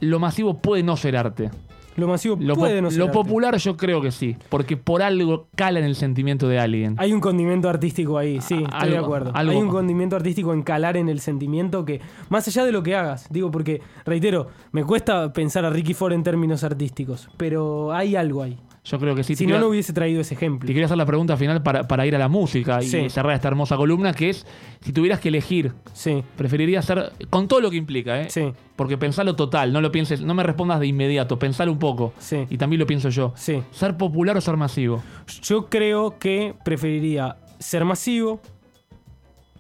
lo 0.01 0.19
masivo 0.19 0.59
puede 0.59 0.83
no 0.83 0.97
ser 0.97 1.17
arte. 1.17 1.51
Lo 1.95 2.09
masivo 2.09 2.37
Lo, 2.41 2.55
puede 2.57 2.81
no 2.81 2.91
ser 2.91 2.99
lo 2.99 3.05
arte. 3.05 3.15
popular 3.15 3.57
yo 3.59 3.77
creo 3.77 4.01
que 4.01 4.11
sí, 4.11 4.35
porque 4.49 4.79
por 4.79 5.03
algo 5.03 5.47
cala 5.55 5.79
en 5.79 5.85
el 5.85 5.95
sentimiento 5.95 6.49
de 6.49 6.59
alguien. 6.59 6.95
Hay 6.99 7.13
un 7.13 7.21
condimento 7.21 7.69
artístico 7.69 8.17
ahí, 8.17 8.41
sí, 8.41 8.55
estoy 8.55 8.67
algo- 8.73 8.91
de 8.93 8.99
acuerdo. 8.99 9.31
algo- 9.35 9.53
Hay 9.53 9.59
un 9.59 9.69
condimento 9.69 10.17
artístico 10.17 10.55
en 10.55 10.63
calar 10.63 10.97
en 10.97 11.11
el 11.11 11.21
sentimiento 11.21 11.85
que, 11.85 12.01
más 12.31 12.49
allá 12.49 12.65
de 12.65 12.73
lo 12.73 12.83
que 12.83 12.97
hagas, 12.97 13.27
digo 13.31 13.51
porque, 13.51 13.83
reitero, 14.07 14.49
me 14.73 14.85
cuesta 14.85 15.33
pensar 15.35 15.67
a 15.67 15.71
Ricky 15.71 15.93
Ford 15.93 16.15
en 16.15 16.23
términos 16.23 16.65
artísticos, 16.65 17.29
pero 17.37 17.93
hay 17.93 18.17
algo 18.17 18.43
ahí. 18.43 18.59
Yo 18.85 18.99
creo 18.99 19.15
que 19.15 19.23
sí. 19.23 19.37
si 19.37 19.47
no, 19.47 19.61
no 19.61 19.69
hubiese 19.69 19.93
traído 19.93 20.21
ese 20.21 20.35
ejemplo. 20.35 20.67
Te 20.67 20.73
quería 20.73 20.87
hacer 20.87 20.97
la 20.99 21.07
pregunta 21.07 21.37
final 21.37 21.63
para, 21.63 21.87
para 21.87 22.05
ir 22.05 22.17
a 22.17 22.19
la 22.19 22.29
música 22.29 22.83
y 22.83 22.89
Sí. 22.89 23.09
cerrar 23.11 23.33
esta 23.35 23.47
hermosa 23.47 23.77
columna, 23.77 24.13
que 24.13 24.31
es, 24.31 24.45
si 24.81 24.93
tuvieras 24.93 25.21
que 25.21 25.29
elegir, 25.29 25.73
Sí, 25.93 26.25
preferiría 26.37 26.83
ser, 26.83 27.13
con 27.31 27.47
todo 27.47 27.61
lo 27.61 27.71
que 27.71 27.77
implica, 27.77 28.21
¿eh? 28.21 28.29
sí, 28.29 28.53
Porque 28.75 28.99
pensalo 28.99 29.37
total, 29.37 29.73
no 29.73 29.81
lo 29.81 29.93
pienses, 29.93 30.23
no 30.23 30.35
me 30.35 30.43
respondas 30.43 30.81
de 30.81 30.89
inmediato, 30.89 31.39
pensalo 31.39 31.71
un 31.71 31.79
poco. 31.79 32.13
Sí. 32.19 32.45
Y 32.51 32.59
también 32.59 32.81
lo 32.81 32.87
pienso 32.87 33.09
yo. 33.09 33.33
sí. 33.37 33.63
¿Ser 33.71 33.97
popular 33.97 34.37
o 34.37 34.41
ser 34.41 34.57
masivo? 34.57 35.01
Yo 35.43 35.67
creo 35.69 36.19
que 36.19 36.55
preferiría 36.65 37.37
ser 37.61 37.85
masivo 37.85 38.41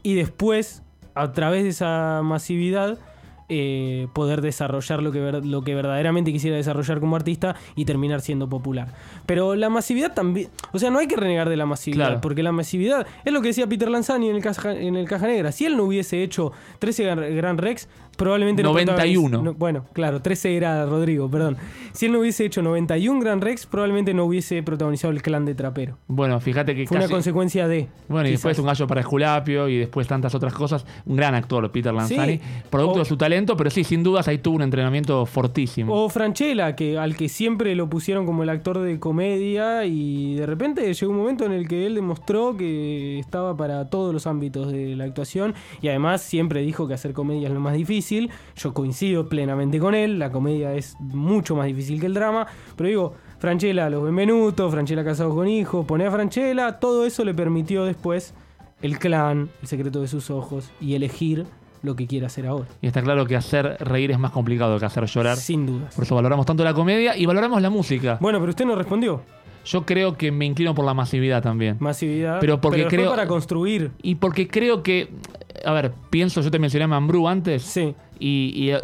y 0.02 0.14
después, 0.14 0.82
a 1.14 1.30
través 1.30 1.62
de 1.62 1.68
esa 1.68 2.22
masividad, 2.24 2.98
eh, 3.54 4.08
poder 4.14 4.40
desarrollar 4.40 5.02
lo 5.02 5.12
que, 5.12 5.20
ver- 5.20 5.44
lo 5.44 5.62
que 5.62 5.74
verdaderamente 5.74 6.32
quisiera 6.32 6.56
desarrollar 6.56 7.00
como 7.00 7.16
artista 7.16 7.54
y 7.76 7.84
terminar 7.84 8.22
siendo 8.22 8.48
popular. 8.48 8.94
Pero 9.26 9.54
la 9.54 9.68
masividad 9.68 10.14
también, 10.14 10.48
o 10.72 10.78
sea, 10.78 10.90
no 10.90 10.98
hay 10.98 11.06
que 11.06 11.16
renegar 11.16 11.48
de 11.50 11.56
la 11.56 11.66
masividad, 11.66 12.06
Claro. 12.06 12.20
porque 12.22 12.42
la 12.42 12.52
masividad 12.52 13.06
es 13.24 13.32
lo 13.32 13.42
que 13.42 13.48
decía 13.48 13.66
Peter 13.66 13.90
Lanzani 13.90 14.30
en 14.30 14.36
el 14.36 14.42
Caja, 14.42 14.72
en 14.72 14.96
el 14.96 15.06
Caja 15.06 15.26
Negra. 15.26 15.52
Si 15.52 15.66
él 15.66 15.76
no 15.76 15.84
hubiese 15.84 16.22
hecho 16.22 16.52
13 16.78 17.04
Gran- 17.34 17.58
Rex, 17.58 17.88
probablemente 18.22 18.62
no 18.62 18.70
91. 18.72 19.28
protagoniz- 19.38 19.42
no- 19.44 19.54
bueno, 19.54 19.84
claro, 19.92 20.22
13 20.22 20.56
era 20.56 20.84
Rodrigo, 20.86 21.30
perdón. 21.30 21.56
Si 21.92 22.06
él 22.06 22.12
no 22.12 22.20
hubiese 22.20 22.44
hecho 22.44 22.62
91 22.62 23.20
Grand 23.20 23.42
Rex, 23.42 23.66
probablemente 23.66 24.14
no 24.14 24.24
hubiese 24.24 24.62
protagonizado 24.62 25.12
el 25.12 25.20
clan 25.22 25.44
de 25.44 25.54
Trapero. 25.54 25.98
Bueno, 26.08 26.40
fíjate 26.40 26.74
que 26.74 26.86
Fue 26.86 26.96
casi- 26.96 27.06
una 27.06 27.14
consecuencia 27.16 27.68
de. 27.68 27.88
Bueno, 28.08 28.28
y 28.28 28.32
después 28.32 28.58
un 28.58 28.66
gallo 28.66 28.86
para 28.86 29.00
Esculapio 29.00 29.68
y 29.68 29.78
después 29.78 30.06
tantas 30.06 30.34
otras 30.34 30.54
cosas. 30.54 30.86
Un 31.06 31.16
gran 31.16 31.34
actor, 31.34 31.70
Peter 31.70 31.92
Lanzani. 31.92 32.38
Sí. 32.38 32.40
Producto 32.70 32.96
O- 32.96 32.98
de 33.00 33.04
su 33.04 33.16
talento, 33.16 33.56
pero 33.56 33.70
sí, 33.70 33.84
sin 33.84 34.02
dudas 34.02 34.28
ahí 34.28 34.38
tuvo 34.38 34.56
un 34.56 34.62
entrenamiento 34.62 35.26
fortísimo. 35.26 35.94
O 35.94 36.08
Franchella, 36.08 36.74
que, 36.76 36.98
al 36.98 37.16
que 37.16 37.28
siempre 37.28 37.74
lo 37.74 37.88
pusieron 37.90 38.24
como 38.26 38.42
el 38.42 38.48
actor 38.48 38.78
de 38.78 38.98
comedia 38.98 39.84
y 39.84 40.34
de 40.36 40.46
repente 40.46 40.92
llegó 40.92 41.12
un 41.12 41.18
momento 41.18 41.44
en 41.44 41.52
el 41.52 41.68
que 41.68 41.86
él 41.86 41.94
demostró 41.94 42.56
que 42.56 43.18
estaba 43.18 43.56
para 43.56 43.88
todos 43.90 44.12
los 44.14 44.26
ámbitos 44.26 44.70
de 44.72 44.96
la 44.96 45.04
actuación 45.04 45.54
y 45.80 45.88
además 45.88 46.22
siempre 46.22 46.60
dijo 46.62 46.88
que 46.88 46.94
hacer 46.94 47.12
comedia 47.12 47.48
es 47.48 47.54
lo 47.54 47.60
más 47.60 47.74
difícil. 47.74 48.11
Yo 48.56 48.74
coincido 48.74 49.28
plenamente 49.28 49.78
con 49.78 49.94
él, 49.94 50.18
la 50.18 50.30
comedia 50.30 50.74
es 50.74 50.96
mucho 51.00 51.56
más 51.56 51.66
difícil 51.66 52.00
que 52.00 52.06
el 52.06 52.14
drama, 52.14 52.46
pero 52.76 52.88
digo, 52.88 53.14
Franchella, 53.38 53.88
los 53.90 54.04
Benvenuto, 54.04 54.70
Franchella 54.70 55.04
casado 55.04 55.34
con 55.34 55.48
hijos, 55.48 55.84
poné 55.86 56.06
a 56.06 56.10
Franchella, 56.10 56.78
todo 56.78 57.04
eso 57.06 57.24
le 57.24 57.34
permitió 57.34 57.84
después 57.84 58.34
el 58.82 58.98
clan, 58.98 59.48
el 59.62 59.68
secreto 59.68 60.00
de 60.00 60.08
sus 60.08 60.30
ojos 60.30 60.70
y 60.80 60.94
elegir 60.94 61.46
lo 61.82 61.96
que 61.96 62.06
quiere 62.06 62.26
hacer 62.26 62.46
ahora. 62.46 62.66
Y 62.80 62.86
está 62.86 63.02
claro 63.02 63.26
que 63.26 63.34
hacer 63.34 63.76
reír 63.80 64.10
es 64.12 64.18
más 64.18 64.30
complicado 64.30 64.78
que 64.78 64.84
hacer 64.86 65.04
llorar. 65.06 65.36
Sin 65.36 65.66
dudas. 65.66 65.94
Por 65.94 66.04
eso 66.04 66.14
valoramos 66.14 66.46
tanto 66.46 66.62
la 66.62 66.74
comedia 66.74 67.16
y 67.16 67.26
valoramos 67.26 67.60
la 67.60 67.70
música. 67.70 68.18
Bueno, 68.20 68.38
pero 68.38 68.50
usted 68.50 68.64
no 68.64 68.76
respondió. 68.76 69.22
Yo 69.64 69.84
creo 69.86 70.16
que 70.16 70.32
me 70.32 70.44
inclino 70.44 70.74
por 70.74 70.84
la 70.84 70.92
masividad 70.94 71.40
también. 71.42 71.76
Masividad. 71.78 72.38
Pero 72.40 72.60
porque 72.60 72.78
después 72.78 72.98
creo- 73.00 73.10
para 73.10 73.26
construir. 73.28 73.92
Y 74.02 74.16
porque 74.16 74.48
creo 74.48 74.82
que, 74.82 75.10
a 75.64 75.72
ver, 75.72 75.92
pienso, 76.10 76.40
yo 76.40 76.50
te 76.50 76.58
mencioné 76.58 76.84
a 76.84 76.88
Mambrú 76.88 77.28
antes. 77.28 77.62
Sí. 77.62 77.94
Y, 78.18 78.52
y, 78.54 78.70
eh, 78.70 78.80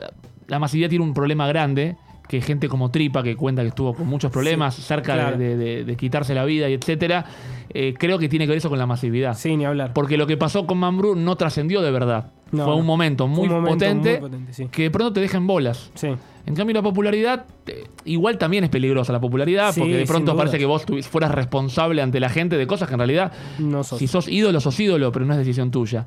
la 0.46 0.58
masividad 0.58 0.88
tiene 0.88 1.04
un 1.04 1.14
problema 1.14 1.46
grande, 1.46 1.96
que 2.28 2.40
gente 2.42 2.68
como 2.68 2.90
Tripa, 2.90 3.22
que 3.22 3.36
cuenta 3.36 3.62
que 3.62 3.68
estuvo 3.68 3.94
con 3.94 4.06
muchos 4.06 4.30
problemas, 4.30 4.74
cerca 4.74 5.14
de- 5.14 5.20
claro. 5.20 5.38
de, 5.38 5.56
de- 5.56 5.84
de 5.84 5.96
quitarse 5.96 6.34
la 6.34 6.44
vida 6.44 6.68
y 6.68 6.74
etcétera, 6.74 7.24
eh, 7.70 7.94
creo 7.98 8.18
que 8.18 8.28
tiene 8.28 8.44
que 8.44 8.50
ver 8.50 8.58
eso 8.58 8.68
con 8.68 8.78
la 8.78 8.86
masividad. 8.86 9.34
Sí, 9.36 9.56
ni 9.56 9.64
hablar. 9.64 9.92
Porque 9.94 10.16
lo 10.18 10.26
que 10.26 10.36
pasó 10.36 10.66
con 10.66 10.78
Mambrú 10.78 11.14
no 11.16 11.36
trascendió 11.36 11.80
de 11.82 11.90
verdad. 11.90 12.32
No, 12.50 12.64
Fue 12.64 12.74
un 12.76 12.86
momento 12.86 13.26
muy 13.28 13.46
un 13.46 13.54
momento 13.54 13.74
potente, 13.74 14.10
muy 14.20 14.30
potente, 14.30 14.52
sí. 14.54 14.68
que 14.70 14.82
de 14.84 14.90
pronto 14.90 15.12
te 15.12 15.20
deja 15.20 15.36
en 15.36 15.46
bolas. 15.46 15.90
Sí. 15.94 16.08
En 16.46 16.54
cambio, 16.54 16.72
la 16.72 16.80
popularidad, 16.82 17.44
eh, 17.66 17.84
igual 18.06 18.38
también 18.38 18.64
es 18.64 18.70
peligrosa 18.70 19.12
la 19.12 19.20
popularidad, 19.20 19.70
Sí, 19.74 19.80
porque 19.80 19.96
de 19.98 20.06
pronto 20.06 20.34
parece 20.34 20.58
que 20.58 20.64
vos 20.64 20.86
fueras 21.02 21.30
responsable 21.34 22.00
ante 22.00 22.20
la 22.20 22.30
gente 22.30 22.56
de 22.56 22.66
cosas 22.66 22.88
que 22.88 22.94
en 22.94 23.00
realidad, 23.00 23.32
No 23.58 23.84
sos. 23.84 23.98
si 23.98 24.06
sos 24.06 24.28
ídolo, 24.28 24.58
sos 24.60 24.80
ídolo, 24.80 25.12
pero 25.12 25.26
no 25.26 25.34
es 25.34 25.38
decisión 25.40 25.70
tuya. 25.70 26.06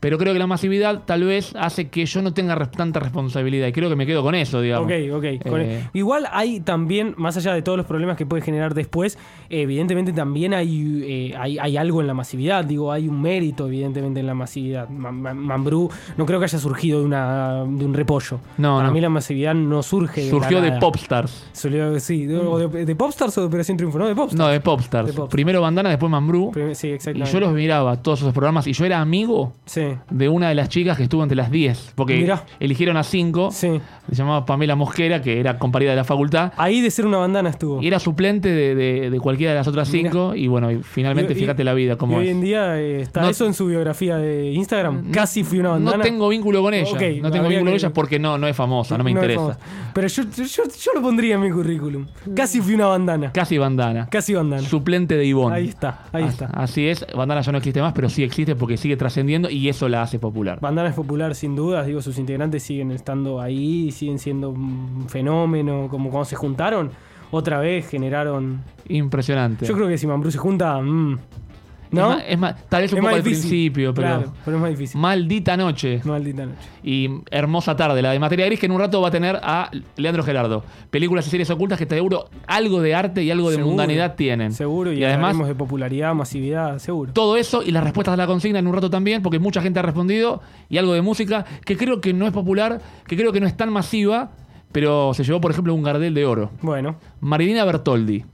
Pero 0.00 0.18
creo 0.18 0.32
que 0.32 0.40
la 0.40 0.48
masividad 0.48 1.04
tal 1.04 1.22
vez 1.22 1.54
hace 1.56 1.88
que 1.88 2.04
yo 2.04 2.20
no 2.20 2.34
tenga 2.34 2.56
tanta 2.72 2.98
responsabilidad 2.98 3.68
y 3.68 3.72
creo 3.72 3.88
que 3.88 3.94
me 3.96 4.06
quedo 4.06 4.22
con 4.24 4.34
eso, 4.34 4.60
digamos. 4.60 4.86
Ok, 4.90 5.14
ok. 5.14 5.48
Con- 5.48 5.60
Eh, 5.60 5.88
Igual 5.94 6.26
hay 6.32 6.58
también, 6.60 7.14
más 7.16 7.36
allá 7.36 7.54
de 7.54 7.62
todos 7.62 7.78
los 7.78 7.86
problemas 7.86 8.16
que 8.16 8.26
puede 8.26 8.42
generar 8.42 8.74
después, 8.74 9.18
evidentemente 9.50 10.12
también 10.12 10.52
hay, 10.52 11.02
eh, 11.04 11.34
hay, 11.38 11.58
hay 11.58 11.76
algo 11.76 12.00
en 12.00 12.08
la 12.08 12.14
masividad. 12.14 12.64
Digo, 12.64 12.90
hay 12.92 13.08
un 13.08 13.22
mérito, 13.22 13.68
evidentemente, 13.68 14.18
en 14.20 14.26
la 14.26 14.34
masividad. 14.34 14.88
Ma- 14.88 15.12
Ma- 15.12 15.32
No 16.16 16.26
creo 16.26 16.38
que 16.38 16.44
haya 16.44 16.58
surgido 16.58 17.00
de, 17.00 17.06
una, 17.06 17.64
de 17.64 17.84
un 17.84 17.94
repollo. 17.94 18.40
No, 18.58 18.76
Para 18.76 18.88
no. 18.88 18.94
mí 18.94 19.00
la 19.00 19.08
masividad 19.08 19.54
no 19.54 19.82
surge 19.82 20.22
de 20.22 20.30
surgió 20.30 20.60
de. 20.60 20.72
Popstars. 20.72 21.46
Surgió- 21.52 21.98
sí, 22.00 22.26
de, 22.26 22.36
o 22.38 22.58
de, 22.68 22.84
de 22.84 22.96
Popstars 22.96 23.36
o 23.38 23.40
de 23.42 23.46
Operación 23.48 23.76
Triunfo, 23.76 23.98
¿no? 23.98 24.06
De 24.06 24.14
Popstars. 24.14 24.38
No, 24.38 24.48
de 24.48 24.60
Popstars. 24.60 25.12
Primero 25.30 25.60
Bandana, 25.60 25.88
después 25.90 26.10
Mambrú. 26.10 26.50
Prim- 26.52 26.74
Sí, 26.74 26.88
Y 26.88 26.92
exactamente. 26.92 27.32
yo 27.32 27.40
los 27.40 27.52
miraba, 27.52 27.96
todos 28.02 28.20
esos 28.20 28.32
programas, 28.32 28.66
y 28.66 28.72
yo 28.72 28.84
era 28.84 29.00
amigo 29.00 29.52
Sí. 29.64 29.82
de 30.10 30.28
una 30.28 30.48
de 30.48 30.54
las 30.54 30.68
chicas 30.68 30.96
que 30.96 31.04
estuvo 31.04 31.22
entre 31.22 31.36
las 31.36 31.50
10. 31.50 31.92
Porque 31.94 32.16
Mirá. 32.18 32.44
eligieron 32.60 32.96
a 32.96 33.02
5. 33.02 33.50
Sí. 33.52 33.80
Se 34.08 34.14
llamaba 34.14 34.44
Pamela 34.44 34.76
Mosquera, 34.76 35.20
que 35.22 35.40
era 35.40 35.58
compañera 35.58 35.92
de 35.92 35.96
la 35.96 36.04
facultad. 36.04 36.52
Ahí 36.56 36.80
de 36.80 36.90
ser 36.90 37.06
una 37.06 37.18
bandana 37.18 37.48
estuvo. 37.50 37.82
Y 37.82 37.86
era 37.88 37.98
suplente 37.98 38.48
de, 38.50 39.18
cualquiera 39.20 39.52
de 39.52 39.58
las 39.58 39.66
otras 39.68 39.90
Mirá. 39.92 40.10
cinco. 40.10 40.34
Y 40.34 40.46
bueno, 40.48 40.70
y 40.70 40.82
finalmente 40.82 41.32
Y- 41.32 41.36
y- 41.36 41.40
fíjate 41.40 41.64
la 41.64 41.74
vida, 41.74 41.96
cómo 41.96 42.14
y 42.16 42.24
hoy 42.24 42.28
en 42.28 42.40
día 42.40 42.78
eh, 42.80 43.00
está 43.00 43.22
No- 43.22 43.30
eso 43.30 43.46
en 43.46 43.54
su 43.54 43.66
biografía 43.66 44.16
de 44.18 44.52
Instagram. 44.52 45.10
Casi 45.10 45.42
fui 45.44 45.58
una 45.58 45.65
No 45.78 45.98
tengo 45.98 46.28
vínculo 46.28 46.62
con 46.62 46.74
ella. 46.74 46.90
Ok, 46.90 47.02
no 47.22 47.30
tengo 47.30 47.48
vínculo 47.48 47.70
con 47.70 47.74
ella 47.74 47.90
porque 47.90 48.18
no, 48.18 48.38
no 48.38 48.46
es 48.46 48.56
famosa, 48.56 48.96
no 48.96 49.04
me 49.04 49.10
es 49.10 49.16
interesa. 49.16 49.58
Pero 49.92 50.08
yo, 50.08 50.22
yo, 50.24 50.64
yo 50.64 50.92
lo 50.94 51.02
pondría 51.02 51.34
en 51.34 51.40
mi 51.40 51.50
currículum. 51.50 52.06
Casi 52.34 52.60
fui 52.60 52.74
una 52.74 52.86
bandana. 52.86 53.32
Casi 53.32 53.58
bandana. 53.58 54.08
Casi 54.10 54.34
bandana. 54.34 54.62
Suplente 54.62 55.16
de 55.16 55.24
Ivonne. 55.24 55.56
Ahí 55.56 55.68
está, 55.68 56.04
ahí 56.12 56.24
está. 56.24 56.46
Así 56.46 56.88
es, 56.88 57.06
Bandana 57.14 57.40
ya 57.40 57.52
no 57.52 57.58
existe 57.58 57.80
más, 57.80 57.92
pero 57.92 58.08
sí 58.08 58.22
existe 58.22 58.56
porque 58.56 58.76
sigue 58.76 58.96
trascendiendo 58.96 59.50
y 59.50 59.68
eso 59.68 59.88
la 59.88 60.02
hace 60.02 60.18
popular. 60.18 60.58
Bandana 60.60 60.88
es 60.88 60.94
popular 60.94 61.34
sin 61.34 61.56
dudas, 61.56 61.86
digo, 61.86 62.02
sus 62.02 62.18
integrantes 62.18 62.62
siguen 62.62 62.90
estando 62.90 63.40
ahí, 63.40 63.90
siguen 63.90 64.18
siendo 64.18 64.50
un 64.50 65.06
fenómeno, 65.08 65.88
como 65.90 66.10
cuando 66.10 66.26
se 66.26 66.36
juntaron, 66.36 66.90
otra 67.30 67.58
vez 67.58 67.88
generaron... 67.88 68.62
Impresionante. 68.88 69.66
Yo 69.66 69.74
creo 69.74 69.88
que 69.88 69.98
si 69.98 70.06
Mambrú 70.06 70.30
se 70.30 70.38
junta, 70.38 70.80
mm, 70.80 71.14
Es 71.14 71.45
¿no? 71.96 72.18
Es 72.18 72.38
más, 72.38 72.68
tal 72.68 72.82
vez 72.82 72.92
un 72.92 72.98
Es 72.98 73.04
poco 73.04 73.14
al 73.16 73.22
difícil. 73.22 73.48
principio, 73.48 73.94
pero. 73.94 74.06
Claro, 74.08 74.32
pero 74.44 74.56
es 74.56 74.60
más 74.62 74.70
difícil. 74.70 75.00
Maldita 75.00 75.56
noche. 75.56 76.00
Maldita 76.04 76.46
noche. 76.46 76.58
Y 76.82 77.10
hermosa 77.30 77.74
tarde, 77.76 78.02
la 78.02 78.12
de 78.12 78.18
Materia 78.18 78.46
Gris, 78.46 78.60
que 78.60 78.66
en 78.66 78.72
un 78.72 78.78
rato 78.80 79.00
va 79.00 79.08
a 79.08 79.10
tener 79.10 79.38
a 79.42 79.70
Leandro 79.96 80.22
Gerardo. 80.22 80.64
Películas 80.90 81.26
y 81.26 81.30
series 81.30 81.50
ocultas 81.50 81.78
que 81.78 81.86
te 81.86 81.96
seguro 81.96 82.28
algo 82.46 82.80
de 82.80 82.94
arte 82.94 83.22
y 83.22 83.30
algo 83.30 83.48
de 83.50 83.56
Seguro. 83.56 83.68
mundanidad 83.74 84.14
tienen. 84.14 84.52
Seguro, 84.52 84.92
y, 84.92 84.98
y 85.00 85.04
además 85.04 85.36
de 85.46 85.54
popularidad, 85.54 86.14
masividad, 86.14 86.78
seguro. 86.78 87.12
todo 87.12 87.36
eso 87.36 87.62
y 87.62 87.70
las 87.70 87.82
respuestas 87.84 88.14
a 88.14 88.16
la 88.16 88.26
consigna 88.26 88.58
en 88.58 88.66
un 88.66 88.74
rato 88.74 88.90
también, 88.90 89.22
porque 89.22 89.38
mucha 89.38 89.60
gente 89.62 89.78
ha 89.78 89.82
respondido, 89.82 90.40
y 90.68 90.78
algo 90.78 90.92
de 90.92 91.02
música 91.02 91.44
que 91.64 91.76
creo 91.76 92.00
que 92.00 92.12
no 92.12 92.26
es 92.26 92.32
popular, 92.32 92.80
que 93.06 93.16
creo 93.16 93.32
que 93.32 93.40
no 93.40 93.46
es 93.46 93.56
tan 93.56 93.72
masiva, 93.72 94.30
pero 94.72 95.14
se 95.14 95.24
llevó, 95.24 95.40
por 95.40 95.50
ejemplo, 95.50 95.74
un 95.74 95.82
Gardel 95.82 96.12
de 96.14 96.26
oro. 96.26 96.50
Bueno, 96.60 96.96
Marilina 97.20 97.64
Bertoldi, 97.64 98.24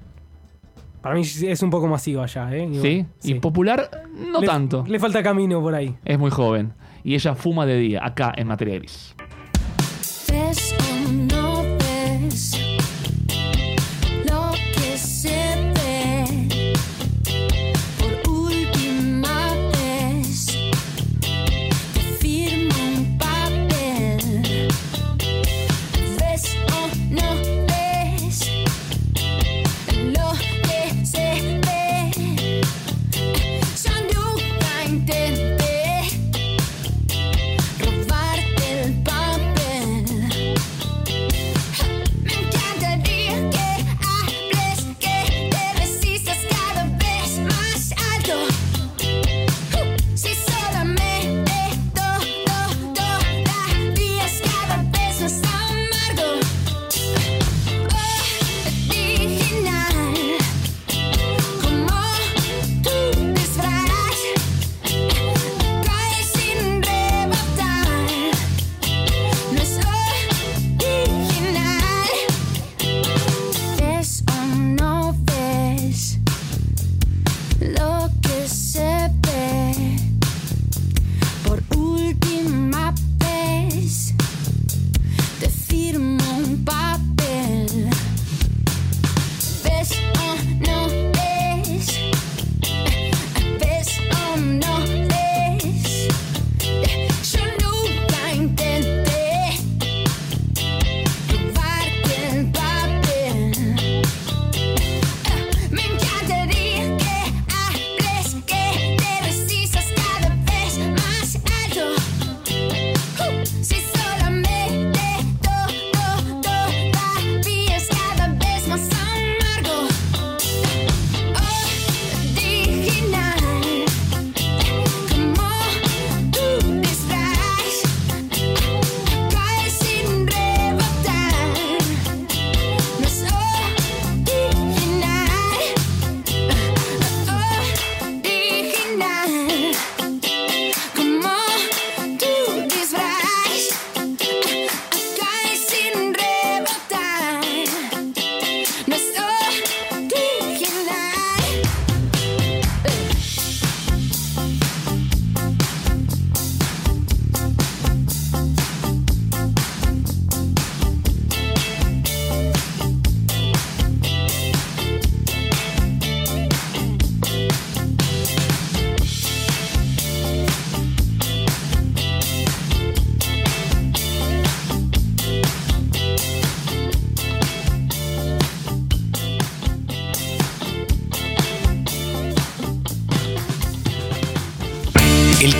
para 1.02 1.14
mí 1.14 1.22
es 1.22 1.62
un 1.62 1.70
poco 1.70 1.86
masiva 1.88 2.24
ya, 2.26 2.54
¿eh? 2.54 2.68
¿sí? 2.80 3.04
Y 3.24 3.34
popular, 3.34 3.90
no 4.16 4.40
Le- 4.40 4.46
tanto. 4.46 4.84
Le 4.86 4.98
falta 4.98 5.22
camino 5.22 5.60
por 5.60 5.74
ahí. 5.74 5.94
Es 6.04 6.18
muy 6.18 6.30
joven. 6.30 6.72
Y 7.04 7.14
ella 7.14 7.34
fuma 7.34 7.66
de 7.66 7.76
día, 7.78 8.00
acá 8.04 8.32
en 8.36 8.46
Materia 8.46 8.76
Gris. 8.76 9.14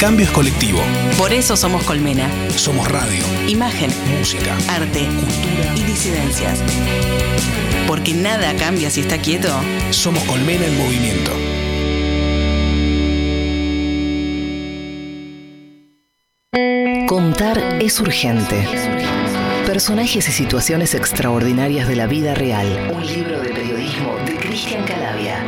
Cambio 0.03 0.27
es 0.27 0.33
colectivo. 0.33 0.81
Por 1.17 1.33
eso 1.33 1.57
somos 1.57 1.85
Colmena. 1.85 2.29
Somos 2.57 2.91
radio, 2.91 3.23
Imagen, 3.47 3.89
música. 4.19 4.57
arte, 4.69 5.07
y 5.77 5.83
disidencias. 5.85 6.59
Porque 7.87 8.13
nada 8.13 8.53
cambia 8.57 8.91
si 8.91 9.03
está 9.03 9.19
quieto. 9.19 9.49
Somos 9.91 10.25
Colmena 10.25 10.67
en 10.67 10.77
movimiento. 10.77 11.31
Contar 17.07 17.79
es 17.81 18.01
urgente. 18.01 18.67
Personajes 19.67 20.29
y 20.29 20.33
situaciones 20.33 20.97
extraordinarias 20.97 21.87
de 21.87 21.95
la 21.95 22.09
vida 22.09 22.35
real. 22.35 22.91
Un 22.93 23.07
libro 23.07 23.41
de 23.41 23.51
periodismo 23.51 24.17
de 24.27 24.35
Cristian 24.35 24.85
Calavia. 24.85 25.45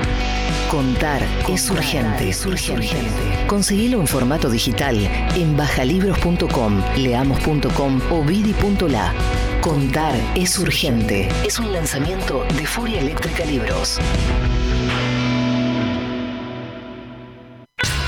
Contar 0.75 1.23
es 1.49 1.71
urgente, 1.71 2.31
es 2.31 2.45
urgente. 2.45 3.47
Conseguilo 3.47 4.01
en 4.01 4.09
formato 4.09 4.51
digital 4.51 4.97
en 5.37 5.57
bajalibros.com, 5.57 6.83
leamos.com 6.97 8.01
o 8.11 8.25
vidi.la. 8.25 9.15
Contar 9.61 10.17
es 10.35 10.59
urgente. 10.59 11.29
Es 11.47 11.61
un 11.61 11.73
lanzamiento 11.73 12.45
de 12.57 12.67
Furia 12.67 12.99
Eléctrica 12.99 13.45
Libros. 13.45 14.01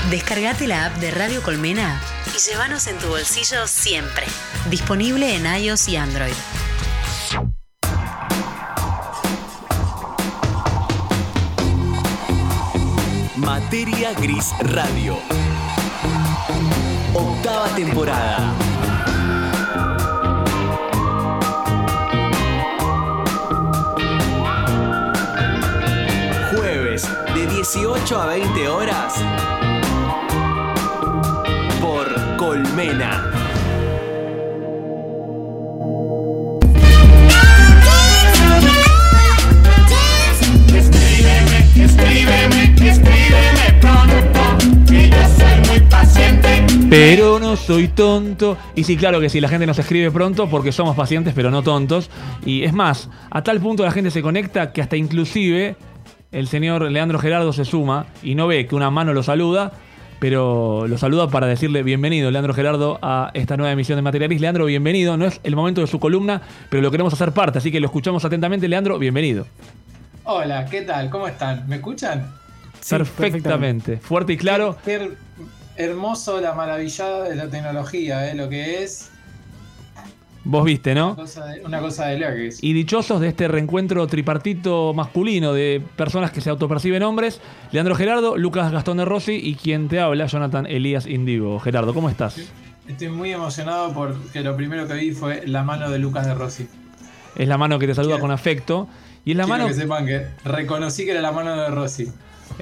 Descargate 0.09 0.67
la 0.67 0.87
app 0.87 0.97
de 0.97 1.11
Radio 1.11 1.41
Colmena 1.43 2.01
y 2.35 2.49
llévanos 2.49 2.87
en 2.87 2.97
tu 2.97 3.07
bolsillo 3.07 3.65
siempre. 3.65 4.25
Disponible 4.69 5.37
en 5.37 5.45
iOS 5.45 5.87
y 5.87 5.95
Android. 5.95 6.33
Materia 13.67 14.13
Gris 14.13 14.53
Radio. 14.73 15.17
Octava 17.13 17.67
temporada. 17.75 18.37
Jueves 26.55 27.03
de 27.33 27.45
18 27.45 28.15
a 28.15 28.27
20 28.27 28.67
horas. 28.69 29.13
Por 31.81 32.37
Colmena. 32.37 33.36
Pero 46.89 47.37
no 47.39 47.57
soy 47.57 47.89
tonto. 47.89 48.57
Y 48.73 48.85
sí, 48.85 48.95
claro 48.95 49.19
que 49.19 49.29
sí, 49.29 49.41
la 49.41 49.49
gente 49.49 49.65
nos 49.65 49.77
escribe 49.77 50.09
pronto 50.09 50.49
porque 50.49 50.71
somos 50.71 50.95
pacientes, 50.95 51.33
pero 51.35 51.51
no 51.51 51.61
tontos. 51.61 52.09
Y 52.45 52.63
es 52.63 52.71
más, 52.71 53.09
a 53.29 53.43
tal 53.43 53.59
punto 53.59 53.83
la 53.83 53.91
gente 53.91 54.09
se 54.09 54.21
conecta 54.21 54.71
que 54.71 54.81
hasta 54.81 54.95
inclusive 54.95 55.75
el 56.31 56.47
señor 56.47 56.89
Leandro 56.89 57.19
Gerardo 57.19 57.51
se 57.51 57.65
suma 57.65 58.05
y 58.23 58.35
no 58.35 58.47
ve 58.47 58.67
que 58.67 58.75
una 58.75 58.89
mano 58.89 59.13
lo 59.13 59.21
saluda, 59.21 59.73
pero 60.19 60.87
lo 60.87 60.97
saluda 60.97 61.29
para 61.29 61.45
decirle 61.47 61.83
bienvenido, 61.83 62.31
Leandro 62.31 62.53
Gerardo, 62.53 62.99
a 63.01 63.31
esta 63.33 63.57
nueva 63.57 63.73
emisión 63.73 63.97
de 63.97 64.01
Materia 64.01 64.27
Gris. 64.27 64.39
Leandro, 64.39 64.65
bienvenido. 64.65 65.17
No 65.17 65.25
es 65.25 65.41
el 65.43 65.57
momento 65.57 65.81
de 65.81 65.87
su 65.87 65.99
columna, 65.99 66.41
pero 66.69 66.81
lo 66.81 66.89
queremos 66.89 67.11
hacer 67.11 67.33
parte, 67.33 67.57
así 67.57 67.69
que 67.69 67.81
lo 67.81 67.87
escuchamos 67.87 68.23
atentamente. 68.23 68.67
Leandro, 68.69 68.97
bienvenido. 68.97 69.45
Hola, 70.23 70.65
¿qué 70.65 70.83
tal? 70.83 71.09
¿Cómo 71.09 71.27
están? 71.27 71.67
¿Me 71.67 71.77
escuchan? 71.77 72.31
Perfectamente. 72.89 73.97
Fuerte 73.97 74.33
y 74.33 74.37
claro. 74.37 74.77
Qué 74.85 74.99
her- 75.01 75.15
hermoso 75.75 76.39
la 76.41 76.53
maravillada 76.53 77.23
de 77.29 77.35
la 77.35 77.49
tecnología, 77.49 78.29
¿eh? 78.31 78.35
Lo 78.35 78.49
que 78.49 78.83
es 78.83 79.09
Vos 80.43 80.63
viste, 80.63 80.95
¿no? 80.95 81.07
una 81.07 81.15
cosa 81.17 81.45
de, 81.45 81.65
una 81.65 81.79
cosa 81.81 82.05
de 82.07 82.19
locos. 82.19 82.59
Y 82.63 82.71
dichosos 82.71 83.19
de 83.19 83.27
este 83.27 83.49
reencuentro 83.49 84.07
tripartito 84.07 84.93
masculino 84.93 85.51
de 85.53 85.83
personas 85.97 86.31
que 86.31 86.39
se 86.39 86.49
autoperciben 86.49 87.03
hombres, 87.03 87.41
Leandro 87.73 87.95
Gerardo, 87.95 88.37
Lucas 88.37 88.71
Gastón 88.71 88.95
de 88.97 89.03
Rossi 89.05 89.33
y 89.33 89.55
quien 89.55 89.89
te 89.89 89.99
habla, 89.99 90.25
Jonathan 90.27 90.65
Elías 90.65 91.05
Indigo. 91.05 91.59
Gerardo, 91.59 91.93
¿cómo 91.93 92.09
estás? 92.09 92.37
Estoy 92.87 93.09
muy 93.09 93.33
emocionado 93.33 93.93
porque 93.93 94.39
lo 94.39 94.55
primero 94.55 94.87
que 94.87 94.93
vi 94.93 95.11
fue 95.11 95.45
la 95.45 95.63
mano 95.63 95.89
de 95.89 95.99
Lucas 95.99 96.25
de 96.25 96.33
Rossi. 96.33 96.65
Es 97.35 97.47
la 97.49 97.57
mano 97.57 97.77
que 97.77 97.87
te 97.87 97.93
saluda 97.93 98.13
Quiero- 98.13 98.21
con 98.21 98.31
afecto. 98.31 98.87
Y 99.25 99.31
es 99.31 99.37
la 99.37 99.43
Quiero 99.43 99.57
mano. 99.57 99.67
que 99.67 99.73
sepan 99.73 100.05
que 100.05 100.27
reconocí 100.45 101.03
que 101.03 101.11
era 101.11 101.19
la 101.19 101.33
mano 101.33 101.57
de 101.61 101.67
Rossi. 101.69 102.07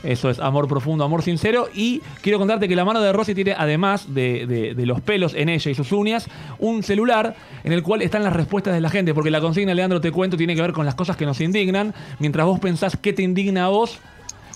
Eso 0.03 0.29
es 0.29 0.39
amor 0.39 0.67
profundo, 0.67 1.03
amor 1.03 1.21
sincero. 1.23 1.67
Y 1.73 2.01
quiero 2.21 2.37
contarte 2.37 2.67
que 2.67 2.75
la 2.75 2.85
mano 2.85 3.01
de 3.01 3.11
Rosy 3.13 3.33
tiene, 3.33 3.53
además 3.57 4.13
de, 4.13 4.73
de- 4.75 4.85
los 4.85 5.01
pelos 5.01 5.33
en 5.33 5.49
ella 5.49 5.71
y 5.71 5.75
sus 5.75 5.91
uñas, 5.91 6.27
un 6.59 6.83
celular 6.83 7.35
en 7.63 7.73
el 7.73 7.81
cual 7.81 8.01
están 8.01 8.23
las 8.23 8.33
respuestas 8.33 8.73
de 8.73 8.81
la 8.81 8.89
gente. 8.89 9.13
Porque 9.13 9.31
la 9.31 9.41
consigna, 9.41 9.73
Leandro, 9.73 9.99
te 10.01 10.11
cuento, 10.11 10.37
tiene 10.37 10.55
que 10.55 10.61
ver 10.61 10.73
con 10.73 10.85
las 10.85 10.95
cosas 10.95 11.17
que 11.17 11.25
nos 11.25 11.41
indignan. 11.41 11.93
Mientras 12.19 12.45
vos 12.45 12.59
pensás 12.59 12.97
qué 13.01 13.13
te 13.13 13.23
indigna 13.23 13.65
a 13.65 13.69
vos, 13.69 13.99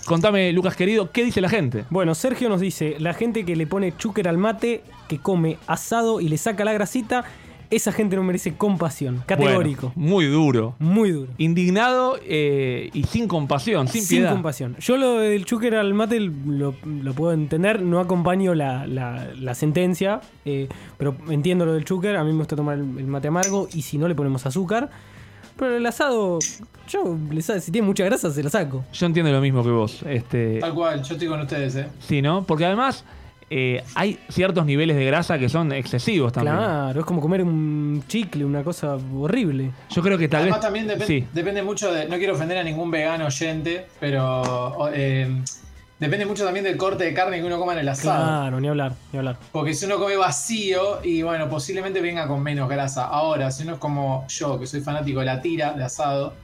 contame, 0.06 0.52
Lucas 0.52 0.76
querido, 0.76 1.10
¿qué 1.10 1.24
dice 1.24 1.40
la 1.40 1.48
gente? 1.48 1.84
Bueno, 1.90 2.14
Sergio 2.14 2.48
nos 2.48 2.60
dice, 2.60 2.96
la 2.98 3.14
gente 3.14 3.44
que 3.44 3.56
le 3.56 3.66
pone 3.66 3.96
chúquer 3.96 4.28
al 4.28 4.38
mate, 4.38 4.82
que 5.08 5.18
come 5.18 5.58
asado 5.66 6.20
y 6.20 6.28
le 6.28 6.38
saca 6.38 6.64
la 6.64 6.72
grasita, 6.72 7.24
esa 7.70 7.92
gente 7.92 8.16
no 8.16 8.22
merece 8.24 8.54
compasión. 8.54 9.22
Categórico. 9.26 9.92
Bueno, 9.94 10.10
muy 10.10 10.26
duro. 10.26 10.74
Muy 10.78 11.12
duro. 11.12 11.32
Indignado 11.38 12.18
eh, 12.24 12.90
y 12.92 13.04
sin 13.04 13.28
compasión, 13.28 13.86
sin, 13.88 14.02
Sin 14.02 14.18
piedad. 14.18 14.32
compasión. 14.32 14.76
Yo 14.80 14.96
lo 14.96 15.18
del 15.18 15.44
chúquer 15.44 15.76
al 15.76 15.94
mate 15.94 16.18
lo, 16.20 16.74
lo 16.84 17.12
puedo 17.14 17.32
entender, 17.32 17.82
no 17.82 18.00
acompaño 18.00 18.54
la, 18.54 18.86
la- 18.86 19.28
la 19.38 19.54
sentencia, 19.54 20.20
eh, 20.44 20.68
pero 20.98 21.16
entiendo 21.28 21.64
lo 21.64 21.72
del 21.74 21.84
chúquer, 21.84 22.16
a 22.16 22.24
mí 22.24 22.32
me 22.32 22.38
gusta 22.38 22.56
tomar 22.56 22.76
el, 22.78 22.82
el 22.98 23.06
mate 23.06 23.28
amargo 23.28 23.68
y 23.72 23.82
si 23.82 23.98
no 23.98 24.08
le 24.08 24.14
ponemos 24.14 24.44
azúcar. 24.46 24.90
Pero 25.56 25.76
el 25.76 25.84
asado, 25.84 26.38
yo 26.88 27.18
si 27.60 27.70
tiene 27.70 27.86
mucha 27.86 28.02
grasa 28.04 28.30
se 28.30 28.42
lo 28.42 28.48
saco. 28.48 28.82
Yo 28.94 29.04
entiendo 29.06 29.30
lo 29.30 29.40
mismo 29.42 29.62
que 29.62 29.68
vos. 29.70 30.02
Este, 30.06 30.58
Tal 30.58 30.72
cual, 30.74 31.02
yo 31.02 31.14
estoy 31.14 31.28
con 31.28 31.40
ustedes, 31.40 31.76
¿eh? 31.76 31.86
sí, 32.00 32.22
¿no? 32.22 32.44
Porque 32.44 32.64
además 32.64 33.04
eh, 33.52 33.82
hay 33.96 34.16
ciertos 34.28 34.64
niveles 34.64 34.96
de 34.96 35.04
grasa 35.04 35.36
que 35.36 35.48
son 35.48 35.72
excesivos 35.72 36.32
también. 36.32 36.56
Claro, 36.56 37.00
es 37.00 37.04
como 37.04 37.20
comer 37.20 37.42
un 37.42 38.04
chicle, 38.06 38.44
una 38.44 38.62
cosa 38.62 38.96
horrible. 39.14 39.72
Yo 39.90 40.02
creo 40.02 40.16
que 40.16 40.28
tal 40.28 40.42
Además 40.42 40.60
vez. 40.60 40.86
también 40.86 41.06
sí. 41.06 41.26
depende 41.32 41.60
mucho 41.62 41.92
de. 41.92 42.06
No 42.06 42.16
quiero 42.16 42.34
ofender 42.34 42.58
a 42.58 42.62
ningún 42.62 42.92
vegano 42.92 43.26
oyente, 43.26 43.86
pero 43.98 44.88
eh, 44.94 45.42
depende 45.98 46.26
mucho 46.26 46.44
también 46.44 46.64
del 46.64 46.76
corte 46.76 47.02
de 47.02 47.12
carne 47.12 47.40
que 47.40 47.44
uno 47.44 47.58
coma 47.58 47.72
en 47.72 47.80
el 47.80 47.88
asado. 47.88 48.24
Claro, 48.24 48.60
ni 48.60 48.68
hablar, 48.68 48.92
ni 49.12 49.18
hablar. 49.18 49.36
Porque 49.50 49.74
si 49.74 49.84
uno 49.84 49.98
come 49.98 50.16
vacío 50.16 51.00
y 51.02 51.22
bueno, 51.22 51.48
posiblemente 51.48 52.00
venga 52.00 52.28
con 52.28 52.40
menos 52.44 52.68
grasa. 52.68 53.06
Ahora, 53.06 53.50
si 53.50 53.64
uno 53.64 53.72
es 53.74 53.78
como 53.80 54.26
yo, 54.28 54.60
que 54.60 54.66
soy 54.68 54.80
fanático 54.80 55.18
de 55.18 55.26
la 55.26 55.42
tira 55.42 55.72
de 55.72 55.82
asado, 55.82 56.34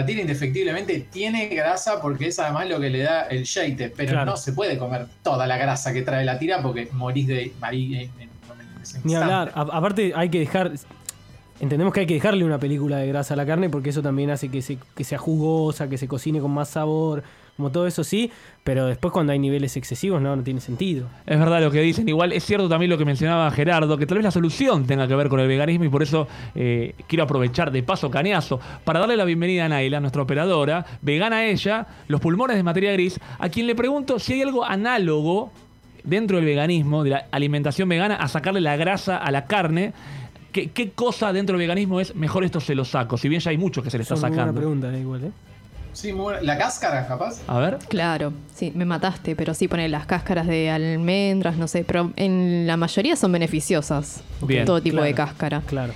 la 0.00 0.06
tira 0.06 0.20
indefectiblemente 0.20 1.06
tiene 1.10 1.48
grasa 1.48 2.00
porque 2.00 2.28
es 2.28 2.38
además 2.38 2.68
lo 2.68 2.78
que 2.80 2.90
le 2.90 3.00
da 3.00 3.22
el 3.22 3.44
sheite, 3.44 3.90
pero 3.96 4.12
Claro. 4.12 4.30
no 4.32 4.36
se 4.36 4.52
puede 4.52 4.78
comer 4.78 5.06
toda 5.22 5.46
la 5.46 5.56
grasa 5.56 5.92
que 5.92 6.02
trae 6.02 6.24
la 6.24 6.38
tira 6.38 6.60
porque 6.62 6.88
morís 6.92 7.26
de 7.26 7.52
ahí 7.62 7.94
en- 7.94 8.00
en- 8.20 8.20
en 8.20 8.82
ese 8.82 9.00
Ni 9.04 9.14
hablar. 9.14 9.52
A- 9.54 9.62
aparte, 9.62 10.12
hay 10.14 10.28
que 10.28 10.38
dejar. 10.40 10.72
Entendemos 11.58 11.94
que 11.94 12.00
hay 12.00 12.06
que 12.06 12.14
dejarle 12.14 12.44
una 12.44 12.58
película 12.58 12.98
de 12.98 13.06
grasa 13.08 13.32
a 13.32 13.36
la 13.38 13.46
carne 13.46 13.70
porque 13.70 13.88
eso 13.90 14.02
también 14.02 14.28
hace 14.30 14.50
que, 14.50 14.60
se, 14.60 14.76
que 14.94 15.04
sea 15.04 15.16
jugosa, 15.18 15.88
que 15.88 15.96
se 15.96 16.06
cocine 16.06 16.38
con 16.40 16.50
más 16.50 16.68
sabor, 16.68 17.22
como 17.56 17.70
todo 17.70 17.86
eso 17.86 18.04
sí, 18.04 18.30
pero 18.64 18.86
después 18.86 19.12
cuando 19.12 19.32
hay 19.32 19.38
niveles 19.38 19.76
excesivos 19.76 20.20
no, 20.20 20.36
no 20.36 20.42
tiene 20.42 20.60
sentido. 20.60 21.08
Es 21.26 21.38
verdad 21.38 21.60
lo 21.62 21.70
que 21.70 21.80
dicen. 21.80 22.08
Igual 22.08 22.32
es 22.32 22.44
cierto 22.44 22.68
también 22.68 22.90
lo 22.90 22.98
que 22.98 23.04
mencionaba 23.04 23.50
Gerardo, 23.50 23.96
que 23.96 24.06
tal 24.06 24.18
vez 24.18 24.24
la 24.24 24.30
solución 24.30 24.86
tenga 24.86 25.08
que 25.08 25.14
ver 25.14 25.28
con 25.28 25.40
el 25.40 25.48
veganismo 25.48 25.84
y 25.84 25.88
por 25.88 26.02
eso 26.02 26.28
eh, 26.54 26.94
quiero 27.06 27.24
aprovechar 27.24 27.70
de 27.70 27.82
paso 27.82 28.10
cañazo 28.10 28.60
para 28.84 29.00
darle 29.00 29.16
la 29.16 29.24
bienvenida 29.24 29.64
a 29.64 29.68
Naila, 29.68 30.00
nuestra 30.00 30.22
operadora, 30.22 30.84
vegana 31.02 31.44
ella, 31.46 31.86
los 32.08 32.20
pulmones 32.20 32.56
de 32.56 32.62
materia 32.62 32.92
gris, 32.92 33.18
a 33.38 33.48
quien 33.48 33.66
le 33.66 33.74
pregunto 33.74 34.18
si 34.18 34.34
hay 34.34 34.42
algo 34.42 34.64
análogo 34.64 35.50
dentro 36.04 36.36
del 36.36 36.46
veganismo, 36.46 37.02
de 37.04 37.10
la 37.10 37.26
alimentación 37.30 37.88
vegana, 37.88 38.16
a 38.16 38.28
sacarle 38.28 38.60
la 38.60 38.76
grasa 38.76 39.16
a 39.16 39.30
la 39.30 39.46
carne. 39.46 39.92
¿Qué, 40.52 40.70
qué 40.70 40.90
cosa 40.92 41.32
dentro 41.32 41.54
del 41.58 41.66
veganismo 41.66 42.00
es 42.00 42.14
mejor 42.14 42.44
esto 42.44 42.60
se 42.60 42.74
lo 42.74 42.84
saco? 42.84 43.18
Si 43.18 43.28
bien 43.28 43.40
ya 43.40 43.50
hay 43.50 43.58
mucho 43.58 43.82
que 43.82 43.90
se 43.90 43.98
le 43.98 44.02
está 44.02 44.14
Es 44.14 44.20
una 44.20 44.28
buena 44.28 44.42
sacando. 44.44 44.60
pregunta, 44.60 44.94
eh, 44.96 45.00
igual, 45.00 45.24
¿eh? 45.24 45.30
Sí, 45.96 46.12
muy 46.12 46.24
buena. 46.24 46.42
La 46.42 46.58
cáscara, 46.58 47.06
capaz. 47.08 47.40
A 47.48 47.58
ver. 47.58 47.78
Claro, 47.88 48.34
sí, 48.54 48.70
me 48.74 48.84
mataste, 48.84 49.34
pero 49.34 49.54
sí 49.54 49.66
pone 49.66 49.88
las 49.88 50.04
cáscaras 50.04 50.46
de 50.46 50.68
almendras, 50.70 51.56
no 51.56 51.66
sé, 51.68 51.84
pero 51.84 52.12
en 52.16 52.66
la 52.66 52.76
mayoría 52.76 53.16
son 53.16 53.32
beneficiosas. 53.32 54.22
Bien. 54.42 54.66
todo 54.66 54.82
tipo 54.82 55.00
de 55.00 55.14
cáscara. 55.14 55.62
Claro. 55.62 55.94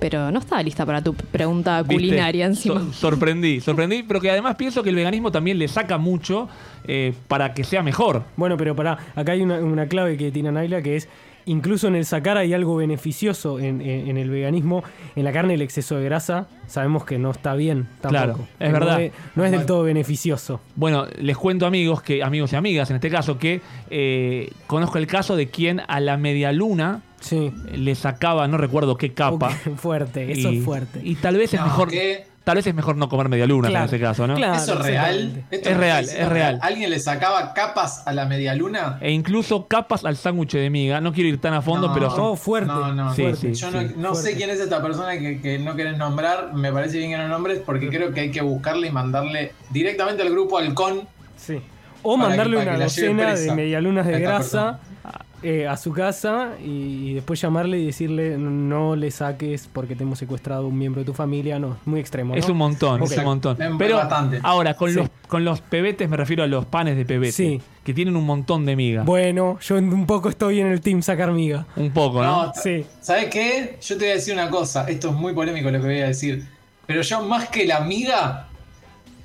Pero 0.00 0.32
no 0.32 0.40
estaba 0.40 0.60
lista 0.62 0.84
para 0.84 1.02
tu 1.02 1.14
pregunta 1.14 1.82
¿Viste? 1.82 1.94
culinaria 1.94 2.46
encima. 2.46 2.80
So- 2.80 2.92
sorprendí, 2.92 3.60
sorprendí, 3.60 4.02
pero 4.02 4.20
que 4.20 4.30
además 4.30 4.56
pienso 4.56 4.82
que 4.82 4.90
el 4.90 4.96
veganismo 4.96 5.30
también 5.30 5.56
le 5.58 5.68
saca 5.68 5.98
mucho 5.98 6.48
eh, 6.84 7.14
para 7.28 7.54
que 7.54 7.62
sea 7.62 7.82
mejor. 7.84 8.24
Bueno, 8.36 8.56
pero 8.56 8.74
pará, 8.74 8.98
acá 9.14 9.32
hay 9.32 9.42
una, 9.42 9.58
una 9.58 9.86
clave 9.86 10.16
que 10.16 10.32
tiene 10.32 10.50
Naila 10.50 10.82
que 10.82 10.96
es 10.96 11.08
incluso 11.48 11.88
en 11.88 11.96
el 11.96 12.04
sacar 12.04 12.36
hay 12.38 12.54
algo 12.54 12.76
beneficioso 12.76 13.58
en, 13.58 13.80
en- 13.80 14.08
en 14.08 14.16
el 14.16 14.30
veganismo. 14.30 14.84
En 15.16 15.24
la 15.24 15.32
carne 15.32 15.54
el 15.54 15.62
exceso 15.62 15.96
de 15.96 16.04
grasa 16.04 16.46
sabemos 16.66 17.04
que 17.04 17.18
no 17.18 17.30
está 17.30 17.54
bien 17.54 17.88
tampoco. 18.00 18.10
Claro, 18.10 18.38
es 18.60 18.68
No 18.72 18.78
verdad. 18.78 19.02
es- 19.02 19.12
no 19.34 19.44
es 19.44 19.50
del 19.50 19.66
todo 19.66 19.82
beneficioso. 19.82 20.60
Bueno, 20.76 21.06
les 21.18 21.36
cuento 21.36 21.66
amigos, 21.66 22.02
que 22.02 22.22
amigos 22.22 22.52
y 22.52 22.56
amigas 22.56 22.90
en 22.90 22.96
este 22.96 23.10
caso, 23.10 23.38
que 23.38 23.60
eh, 23.90 24.50
conozco 24.66 24.98
el 24.98 25.06
caso 25.06 25.34
de 25.36 25.48
quien 25.48 25.80
a 25.88 26.00
la 26.00 26.16
media 26.16 26.52
luna 26.52 27.02
le 27.74 27.94
sacaba, 27.96 28.46
no 28.46 28.58
recuerdo 28.58 28.96
qué 28.96 29.12
capa. 29.12 29.50
fuerte, 29.76 30.30
eso 30.30 30.52
y, 30.52 30.58
es 30.58 30.64
fuerte. 30.64 31.00
Y 31.02 31.16
tal 31.16 31.36
vez 31.36 31.52
es 31.54 31.60
mejor. 31.60 31.88
¿qué? 31.88 32.26
Tal 32.48 32.56
vez 32.56 32.66
es 32.66 32.74
mejor 32.74 32.96
no 32.96 33.10
comer 33.10 33.28
media 33.28 33.46
luna 33.46 33.68
Claro, 33.68 33.84
en 33.84 33.88
ese 33.94 34.00
caso, 34.02 34.26
¿no? 34.26 34.34
claro. 34.36 34.54
¿Eso 34.54 34.72
es 34.72 34.78
real? 34.86 35.14
exactamente. 35.16 35.54
¿Esto 35.54 35.68
Es 35.68 35.76
real, 35.76 36.04
es 36.06 36.28
real. 36.30 36.58
¿Alguien 36.62 36.88
le 36.88 36.98
sacaba 36.98 37.52
capas 37.52 38.02
a 38.06 38.12
la 38.14 38.24
media 38.24 38.54
luna? 38.54 38.96
E 39.02 39.10
incluso 39.12 39.66
capas 39.66 40.02
al 40.06 40.16
sándwich 40.16 40.52
de 40.54 40.70
miga. 40.70 40.98
No 41.02 41.12
quiero 41.12 41.28
ir 41.28 41.38
tan 41.42 41.52
a 41.52 41.60
fondo, 41.60 41.88
No, 41.88 41.92
pero 41.92 42.08
son. 42.08 42.20
Oh, 42.20 42.36
fuerte. 42.36 42.72
No, 42.72 42.94
no, 42.94 43.14
Sí, 43.14 43.20
fuerte. 43.20 43.54
sí, 43.54 43.60
Yo 43.60 43.70
no, 43.70 43.80
sí. 43.82 43.94
no 43.98 44.14
sé 44.14 44.34
quién 44.34 44.48
es 44.48 44.60
esta 44.60 44.80
persona 44.80 45.18
que, 45.18 45.42
que 45.42 45.58
no 45.58 45.76
querés 45.76 45.98
nombrar. 45.98 46.54
Me 46.54 46.72
parece 46.72 46.96
bien 46.96 47.10
que 47.10 47.18
no 47.18 47.28
nombres 47.28 47.60
porque 47.66 47.90
creo 47.90 48.14
que 48.14 48.20
hay 48.20 48.30
que 48.30 48.40
buscarle 48.40 48.86
y 48.86 48.92
mandarle 48.92 49.52
directamente 49.68 50.22
al 50.22 50.30
grupo 50.30 50.56
Halcón. 50.56 51.02
Sí. 51.36 51.60
O 52.02 52.16
mandarle 52.16 52.56
que 52.56 52.62
una 52.62 52.78
docena 52.78 53.34
de 53.34 53.52
medialunas 53.52 54.06
de 54.06 54.20
grasa 54.20 54.78
eh, 55.42 55.66
a 55.68 55.76
su 55.76 55.92
casa 55.92 56.52
y, 56.64 57.10
y 57.10 57.14
después 57.14 57.40
llamarle 57.40 57.78
y 57.78 57.86
decirle 57.86 58.36
no 58.38 58.96
le 58.96 59.10
saques 59.10 59.68
porque 59.72 59.94
te 59.94 60.02
hemos 60.02 60.18
secuestrado 60.18 60.66
un 60.66 60.76
miembro 60.78 61.00
de 61.02 61.06
tu 61.06 61.14
familia. 61.14 61.58
No, 61.58 61.72
es 61.80 61.86
muy 61.86 62.00
extremo. 62.00 62.34
Es 62.34 62.48
un 62.48 62.56
montón, 62.56 63.02
es 63.02 63.16
un 63.16 63.24
montón. 63.24 63.60
Es 63.60 63.70
Pero 63.78 63.96
bastante. 63.96 64.40
ahora, 64.42 64.74
con, 64.74 64.90
Sí. 64.90 64.96
los, 64.96 65.08
con 65.28 65.44
los 65.44 65.60
pebetes 65.60 66.08
me 66.08 66.16
refiero 66.16 66.42
a 66.42 66.46
los 66.46 66.64
panes 66.66 66.96
de 66.96 67.04
pebete. 67.04 67.32
Sí. 67.32 67.60
Que 67.84 67.94
tienen 67.94 68.16
un 68.16 68.26
montón 68.26 68.66
de 68.66 68.76
miga. 68.76 69.02
Bueno, 69.04 69.58
yo 69.60 69.76
un 69.76 70.06
poco 70.06 70.28
estoy 70.28 70.60
en 70.60 70.66
el 70.66 70.80
team 70.80 71.00
sacar 71.02 71.32
miga. 71.32 71.66
un 71.76 71.90
poco, 71.90 72.22
¿no? 72.22 72.46
No, 72.46 72.52
Sí. 72.54 72.84
¿Sabes 73.00 73.26
qué? 73.26 73.78
Yo 73.80 73.96
te 73.96 74.04
voy 74.04 74.10
a 74.10 74.14
decir 74.14 74.34
una 74.34 74.50
cosa. 74.50 74.84
Esto 74.88 75.08
es 75.08 75.14
muy 75.14 75.32
polémico 75.32 75.70
lo 75.70 75.78
que 75.80 75.86
voy 75.86 76.00
a 76.00 76.08
decir. 76.08 76.46
Pero 76.86 77.02
yo, 77.02 77.22
más 77.24 77.48
que 77.48 77.66
la 77.66 77.80
miga, 77.80 78.48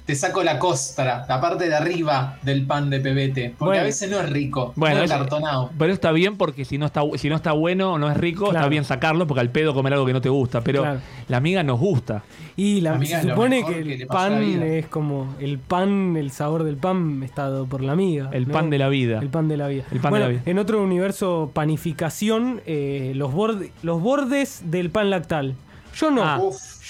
te 0.05 0.15
saco 0.15 0.43
la 0.43 0.59
costra, 0.59 1.25
la 1.29 1.39
parte 1.39 1.69
de 1.69 1.75
arriba 1.75 2.37
del 2.41 2.65
pan 2.65 2.89
de 2.89 2.99
pebete. 2.99 3.53
Porque 3.57 3.69
Bueno. 3.69 3.81
a 3.81 3.83
veces 3.85 4.11
no 4.11 4.19
es 4.19 4.29
rico. 4.29 4.73
Bueno, 4.75 4.97
no 4.97 5.03
es 5.03 5.09
cartonado. 5.11 5.71
Pero 5.79 5.93
está 5.93 6.11
bien 6.11 6.35
porque 6.37 6.65
si 6.65 6.77
no 6.77 6.85
está, 6.85 7.01
si 7.15 7.29
no 7.29 7.35
está 7.37 7.53
bueno 7.53 7.93
o 7.93 7.97
no 7.97 8.11
es 8.11 8.17
rico, 8.17 8.47
está 8.47 8.67
bien 8.67 8.83
sacarlo 8.83 9.27
porque 9.27 9.39
al 9.41 9.49
pedo 9.49 9.73
comer 9.73 9.93
algo 9.93 10.05
que 10.05 10.11
no 10.13 10.19
te 10.21 10.27
gusta. 10.29 10.61
Pero 10.61 10.81
Claro. 10.81 10.99
la 11.29 11.39
miga 11.39 11.63
nos 11.63 11.79
gusta. 11.79 12.23
Y 12.57 12.81
la, 12.81 12.97
La 12.97 13.05
se 13.05 13.21
supone 13.29 13.63
que 13.65 13.83
que 13.83 13.93
el 13.93 14.07
pan 14.07 14.33
es 14.63 14.85
como 14.87 15.33
el 15.39 15.57
pan, 15.57 16.17
el 16.17 16.31
sabor 16.31 16.63
del 16.63 16.75
pan 16.77 17.21
está 17.23 17.43
dado 17.49 17.65
por 17.65 17.81
la 17.81 17.95
miga. 17.95 18.29
El 18.33 18.47
¿no? 18.47 18.53
pan 18.53 18.69
de 18.69 18.77
la 18.77 18.89
vida. 18.89 19.19
El 19.19 19.29
pan 19.29 19.47
de 19.47 19.57
la 19.57 19.67
vida. 19.67 19.85
El 19.91 19.99
pan 20.01 20.13
de 20.13 20.19
la 20.19 20.27
vida. 20.27 20.41
En 20.45 20.59
otro 20.59 20.83
universo, 20.83 21.49
panificación, 21.53 22.61
eh, 22.65 23.13
los, 23.15 23.31
borde- 23.33 23.71
los 23.83 24.01
bordes 24.01 24.61
del 24.65 24.89
pan 24.89 25.09
lactal. 25.09 25.55
Yo 25.95 26.11
no, 26.11 26.23
Ah. 26.23 26.39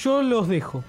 Yo 0.01 0.21
los 0.23 0.47
dejo. 0.47 0.83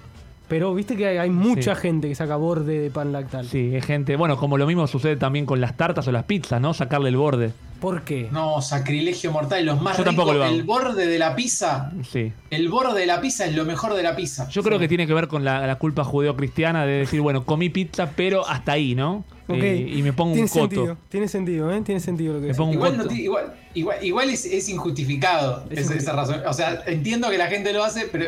Pero 0.47 0.73
viste 0.75 0.95
que 0.95 1.07
hay, 1.07 1.17
hay 1.17 1.29
mucha 1.29 1.75
Sí. 1.75 1.81
gente 1.81 2.07
que 2.07 2.15
saca 2.15 2.35
borde 2.35 2.79
de 2.79 2.91
pan 2.91 3.11
lactal. 3.11 3.47
Sí, 3.47 3.71
es 3.75 3.85
gente. 3.85 4.15
Bueno, 4.15 4.37
como 4.37 4.57
lo 4.57 4.67
mismo 4.67 4.85
sucede 4.87 5.15
también 5.15 5.45
con 5.45 5.59
las 5.59 5.75
tartas 5.75 6.07
o 6.07 6.11
las 6.11 6.23
pizzas, 6.25 6.61
¿no? 6.61 6.73
Sacarle 6.73 7.09
el 7.09 7.17
borde. 7.17 7.51
¿Por 7.81 8.03
qué? 8.03 8.29
No, 8.31 8.61
sacrilegio 8.61 9.31
mortal. 9.31 9.65
Los 9.65 9.81
más 9.81 9.97
Yo 9.97 10.03
tampoco 10.03 10.31
ricos, 10.31 10.37
lo 10.39 10.45
hago. 10.45 10.55
el 10.55 10.63
borde 10.63 11.07
de 11.07 11.19
la 11.19 11.35
pizza. 11.35 11.91
Sí. 12.09 12.31
El 12.49 12.69
borde 12.69 12.99
de 12.99 13.05
la 13.05 13.19
pizza 13.21 13.45
es 13.45 13.55
lo 13.55 13.65
mejor 13.65 13.93
de 13.95 14.01
la 14.03 14.15
pizza. 14.15 14.47
Yo 14.49 14.63
creo 14.63 14.79
que 14.79 14.87
tiene 14.87 15.05
que 15.07 15.13
ver 15.13 15.27
con 15.27 15.43
la, 15.43 15.65
la 15.67 15.75
culpa 15.75 16.03
judeo-cristiana 16.03 16.85
de 16.85 16.93
decir, 16.99 17.21
bueno, 17.21 17.43
comí 17.45 17.69
pizza, 17.69 18.11
pero 18.15 18.47
hasta 18.47 18.71
ahí, 18.73 18.95
¿no? 18.95 19.23
Eh, 19.49 19.91
y 19.95 20.01
me 20.01 20.13
pongo 20.13 20.31
un 20.31 20.35
tiene 20.37 20.49
coto. 20.49 20.61
sentido, 20.61 20.97
tiene 21.09 21.27
sentido, 21.27 21.71
¿eh? 21.71 21.81
Tiene 21.81 21.99
sentido 21.99 22.33
lo 22.35 22.41
que 22.41 22.47
Me 22.47 22.53
pongo 22.55 22.69
un 22.69 22.75
Igual, 22.75 22.97
no 22.97 23.03
coto. 23.03 23.13
igual, 23.15 23.53
igual, 23.75 23.97
igual 24.03 24.29
es, 24.31 24.45
es 24.45 24.67
injustificado 24.69 25.65
Es 25.69 25.79
esa- 25.79 25.95
esa 25.95 26.13
razón. 26.13 26.41
O 26.47 26.53
sea, 26.53 26.81
entiendo 26.87 27.29
que 27.29 27.37
la 27.37 27.47
gente 27.47 27.71
lo 27.73 27.83
hace, 27.83 28.07
pero 28.11 28.25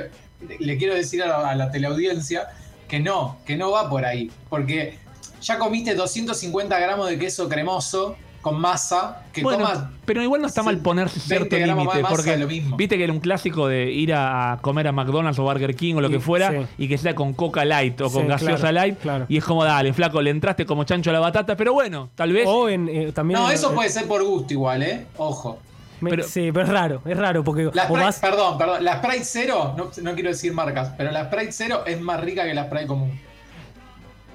le- 0.60 0.78
quiero 0.78 0.94
decir 0.96 1.24
a 1.24 1.28
la, 1.28 1.50
a 1.52 1.56
la 1.56 1.72
teleaudiencia 1.72 2.48
que 2.88 3.00
no, 3.00 3.38
que 3.46 3.56
no 3.58 3.72
va 3.72 3.90
por 3.90 4.06
ahí. 4.06 4.32
Porque 4.50 4.98
ya 5.42 5.58
comiste 5.60 5.94
250 5.96 6.80
gramos 6.80 7.10
de 7.10 7.20
queso 7.20 7.48
cremoso 7.50 8.16
con 8.42 8.60
masa, 8.62 9.24
que 9.34 9.42
Bueno, 9.42 9.66
comas 9.66 9.84
pero 10.06 10.24
igual 10.24 10.40
no 10.42 10.48
está 10.48 10.64
mal 10.64 10.78
ponerse 10.78 11.20
20 11.28 11.58
cierto 11.58 11.76
límite, 11.76 12.02
porque 12.08 12.38
lo 12.38 12.48
mismo. 12.48 12.78
viste 12.78 12.98
que 12.98 13.04
era 13.04 13.12
un 13.12 13.20
clásico 13.20 13.68
de 13.68 13.92
ir 13.92 14.14
a, 14.14 14.60
comer 14.62 14.88
a 14.88 14.94
McDonald's 14.94 15.38
o 15.40 15.44
Burger 15.44 15.76
King 15.76 15.96
o 15.96 16.02
lo 16.02 16.10
que 16.10 16.22
fuera 16.22 16.52
sí. 16.52 16.58
y 16.78 16.88
que 16.88 16.98
sea 16.98 17.14
con 17.14 17.34
Coca 17.34 17.66
Light 17.66 18.00
o 18.00 18.08
Sí, 18.08 18.14
con 18.16 18.28
gaseosa 18.28 18.58
claro, 18.70 18.74
Light 18.74 19.00
claro. 19.00 19.26
y 19.28 19.36
es 19.38 19.44
como 19.44 19.66
dale, 19.66 19.92
flaco, 19.92 20.22
le 20.22 20.30
entraste 20.30 20.66
como 20.66 20.86
chancho 20.86 21.10
a 21.10 21.14
la 21.14 21.20
batata, 21.20 21.58
pero 21.58 21.74
bueno, 21.74 22.10
tal 22.16 22.32
vez 22.32 22.46
O 22.48 22.70
en, 22.70 22.88
eh, 22.88 23.12
también 23.12 23.38
No, 23.42 23.50
en- 23.50 23.56
eso 23.56 23.74
puede 23.74 23.90
ser 23.90 24.06
por 24.08 24.24
gusto 24.24 24.54
igual, 24.54 24.82
¿eh? 24.84 25.08
Ojo. 25.18 25.60
Me- 26.02 26.10
pero- 26.12 26.24
sí, 26.24 26.52
pero 26.52 26.66
es 26.66 26.70
raro, 26.72 27.02
es 27.06 27.18
raro 27.18 27.44
porque 27.44 27.70
La 27.74 27.84
Sprite, 27.86 28.04
vas- 28.04 28.20
Perdón, 28.20 28.58
perdón. 28.58 28.84
La 28.84 28.98
Sprite 28.98 29.24
Zero, 29.26 29.74
no, 29.78 29.90
no 30.02 30.14
quiero 30.14 30.30
decir 30.30 30.54
marcas, 30.54 30.94
pero 30.98 31.12
la 31.12 31.26
Sprite 31.26 31.52
Zero 31.52 31.86
es 31.86 32.00
más 32.02 32.20
rica 32.22 32.44
que 32.46 32.54
la 32.54 32.66
Sprite 32.66 32.88
común. 32.88 33.20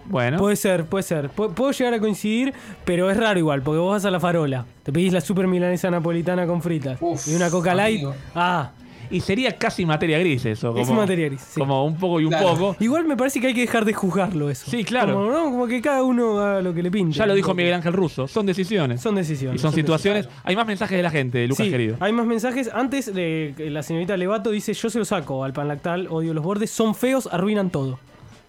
bueno. 0.05 0.39
Puede 0.39 0.57
ser, 0.57 0.85
puede 0.87 1.03
ser. 1.05 1.31
Pu- 1.31 1.55
Puedo 1.55 1.71
llegar 1.73 1.95
a 1.95 2.01
coincidir, 2.01 2.53
pero 2.85 3.11
es 3.11 3.17
raro 3.17 3.39
igual, 3.39 3.63
porque 3.63 3.79
vos 3.79 3.93
vas 3.93 4.05
a 4.05 4.11
la 4.11 4.19
farola, 4.21 4.67
te 4.83 4.93
pedís 4.93 5.13
la 5.13 5.21
super 5.21 5.47
milanesa 5.47 5.91
napolitana 5.91 6.47
con 6.47 6.61
fritas 6.61 6.99
Uf, 7.01 7.29
y 7.29 7.35
una 7.37 7.51
coca 7.51 7.75
light. 7.75 7.97
amigo. 7.99 8.15
Ah, 8.35 8.71
y 9.13 9.21
sería 9.21 9.57
casi 9.57 9.87
materia 9.87 10.19
gris 10.19 10.45
eso, 10.47 10.77
es 10.77 10.87
como, 10.89 11.01
materia 11.01 11.27
gris. 11.29 11.41
sí. 11.41 11.61
como 11.61 11.85
un 11.85 11.97
poco 11.97 12.21
y 12.21 12.25
un 12.25 12.31
Claro. 12.31 12.49
poco. 12.55 12.77
Igual 12.81 13.05
me 13.05 13.17
parece 13.17 13.41
que 13.41 13.49
hay 13.49 13.55
que 13.55 13.61
dejar 13.61 13.85
de 13.85 13.93
juzgarlo 13.93 14.51
eso. 14.51 14.71
Sí, 14.71 14.83
claro. 14.85 15.15
Como, 15.15 15.31
¿no? 15.31 15.45
Como 15.45 15.67
que 15.67 15.81
cada 15.81 16.03
uno 16.03 16.41
haga 16.41 16.63
lo 16.63 16.75
que 16.75 16.83
le 16.83 16.91
pinte. 16.91 17.17
Ya 17.19 17.27
lo 17.27 17.35
dijo. 17.35 17.55
Miguel 17.55 17.75
Ángel 17.75 17.93
Russo, 17.93 18.27
son 18.27 18.47
decisiones. 18.47 19.01
Son 19.01 19.15
decisiones. 19.15 19.61
y 19.61 19.63
son, 19.63 19.73
situaciones. 19.73 20.25
decisiones. 20.25 20.47
Hay 20.47 20.57
más 20.57 20.67
mensajes 20.67 20.97
de 20.97 21.03
la 21.03 21.11
gente, 21.11 21.47
Lucas 21.47 21.65
Sí, 21.67 21.71
querido. 21.71 21.97
hay 22.01 22.13
más 22.13 22.27
mensajes. 22.27 22.71
Antes, 22.73 23.15
de- 23.15 23.55
la 23.71 23.83
señorita 23.83 24.17
Levato 24.17 24.51
dice: 24.51 24.73
Yo 24.75 24.91
se 24.91 24.99
lo 24.99 25.05
saco 25.05 25.45
al 25.45 25.53
pan 25.53 25.69
lactal, 25.69 26.07
odio 26.11 26.35
los 26.35 26.43
bordes, 26.45 26.71
son 26.71 26.95
feos, 26.95 27.29
arruinan 27.31 27.71
todo. 27.71 27.99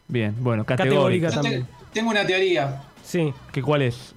Bien, 0.07 0.35
bueno, 0.39 0.63
Categórica. 0.65 1.27
categórica. 1.27 1.29
Te- 1.29 1.33
también. 1.35 1.67
tengo 1.93 2.09
una 2.11 2.25
teoría. 2.25 2.81
Sí. 3.03 3.33
¿Qué 3.51 3.61
cuál 3.61 3.81
es? 3.83 4.13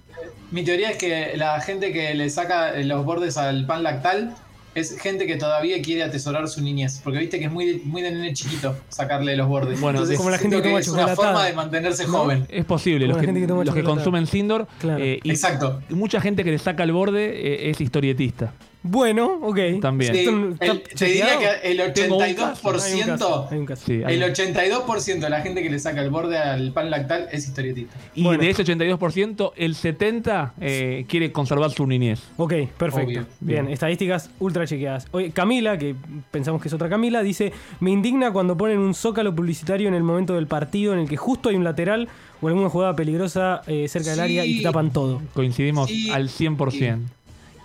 Mi 0.51 0.63
teoría 0.63 0.91
es 0.91 0.97
que 0.99 1.33
la 1.37 1.61
gente 1.61 1.93
que 1.93 2.15
le 2.15 2.31
saca 2.31 2.73
los 2.79 3.05
bordes 3.05 3.37
al 3.37 3.67
pan 3.67 3.83
lactal 3.83 4.35
es 4.77 4.99
gente 4.99 5.27
que 5.27 5.37
todavía 5.37 5.81
quiere 5.81 6.03
atesorar 6.03 6.47
su 6.49 6.61
niñez. 6.63 7.01
Porque 7.03 7.19
viste 7.19 7.39
que 7.39 7.47
es 7.47 7.51
muy 7.51 7.65
de, 7.65 7.81
muy 7.85 8.03
de 8.03 8.11
nene 8.11 8.35
chiquito 8.35 8.77
sacarle 8.91 9.35
los 9.37 9.49
bordes. 9.49 9.81
Bueno, 9.81 9.99
Entonces, 9.99 10.19
como 10.19 10.29
la 10.31 10.39
gente 10.39 10.57
siento 10.57 10.63
que 10.63 10.69
toma 10.69 10.81
es 10.81 10.89
una 10.89 11.17
forma 11.17 11.45
de 11.47 11.53
mantenerse 11.55 12.07
¿No? 12.07 12.13
joven. 12.13 12.47
Es 12.51 12.65
posible, 12.67 13.07
los 13.07 13.17
que, 13.17 13.25
gente 13.25 13.41
que 13.41 13.47
toma 13.47 13.65
los 13.65 13.75
que 13.75 13.81
chocolatada. 13.81 14.05
consumen 14.05 14.27
Sindor. 14.27 14.69
Claro. 14.79 15.03
eh, 15.03 15.19
y 15.23 15.31
Exacto. 15.31 15.81
Mucha 15.89 16.21
gente 16.21 16.45
que 16.45 16.51
le 16.51 16.59
saca 16.59 16.83
el 16.83 16.93
borde 16.93 17.25
eh, 17.25 17.71
es 17.71 17.81
historietista. 17.81 18.53
Bueno, 18.89 19.39
ok. 19.43 19.59
También. 19.81 20.13
Sí, 20.15 20.21
¿Esto 20.21 20.33
no- 20.33 20.53
está 20.53 20.65
el- 20.67 20.83
te 20.83 21.05
diría 21.07 21.27
que 21.39 21.71
el 21.73 21.93
Tengo 21.93 22.17
un 22.17 22.23
82%, 22.23 23.49
Hay 23.51 23.59
un 23.59 23.67
caso. 23.67 23.85
Sí, 23.87 24.03
hay- 24.05 24.15
el 24.17 24.23
82% 24.23 25.27
de 25.27 25.31
la 25.31 25.41
gente 25.41 25.63
que 25.63 25.71
le 25.71 25.79
saca 25.79 26.03
el 26.03 26.11
borde 26.11 26.39
al 26.39 26.73
pan 26.73 26.91
lactal 26.91 27.29
es 27.33 27.47
historietista. 27.49 27.95
y 28.15 28.23
Bueno. 28.23 28.43
de 28.43 28.51
ese 28.51 28.63
82%, 28.63 29.53
el 29.57 29.75
70% 29.75 30.53
eh, 30.61 31.05
quiere 31.09 31.33
conservar 31.33 31.71
su 31.71 31.87
niñez. 31.87 32.21
Ok, 32.37 32.53
perfecto. 32.79 33.07
Obvio. 33.07 33.27
Bien, 33.41 33.65
Bien. 33.65 33.69
estadísticas 33.73 34.31
ultra 34.39 34.67
chequeadas. 34.67 35.07
Oye, 35.13 35.31
Camila, 35.31 35.77
que 35.79 35.95
pensamos 36.31 36.61
que 36.63 36.69
es 36.69 36.75
otra 36.75 36.89
Camila, 36.89 37.23
dice: 37.23 37.53
Me 37.81 37.91
indigna 37.91 38.33
cuando 38.33 38.57
ponen 38.57 38.79
un 38.79 38.95
zócalo 38.95 39.35
publicitario 39.35 39.89
en 39.89 39.95
el 39.95 40.03
momento 40.03 40.35
del 40.35 40.47
partido 40.47 40.93
en 40.93 41.01
el 41.01 41.09
que 41.09 41.17
justo 41.17 41.49
hay 41.49 41.57
un 41.57 41.65
lateral 41.65 42.09
o 42.41 42.49
alguna 42.49 42.69
jugada 42.69 42.95
peligrosa 42.95 43.63
eh, 43.67 43.89
cerca 43.89 44.11
del 44.11 44.21
área 44.21 44.45
y 44.45 44.59
te 44.59 44.63
tapan 44.65 44.93
todo. 44.93 45.23
Coincidimos 45.35 45.89
Sí. 45.89 46.11
al 46.11 46.29
100%. 46.29 47.03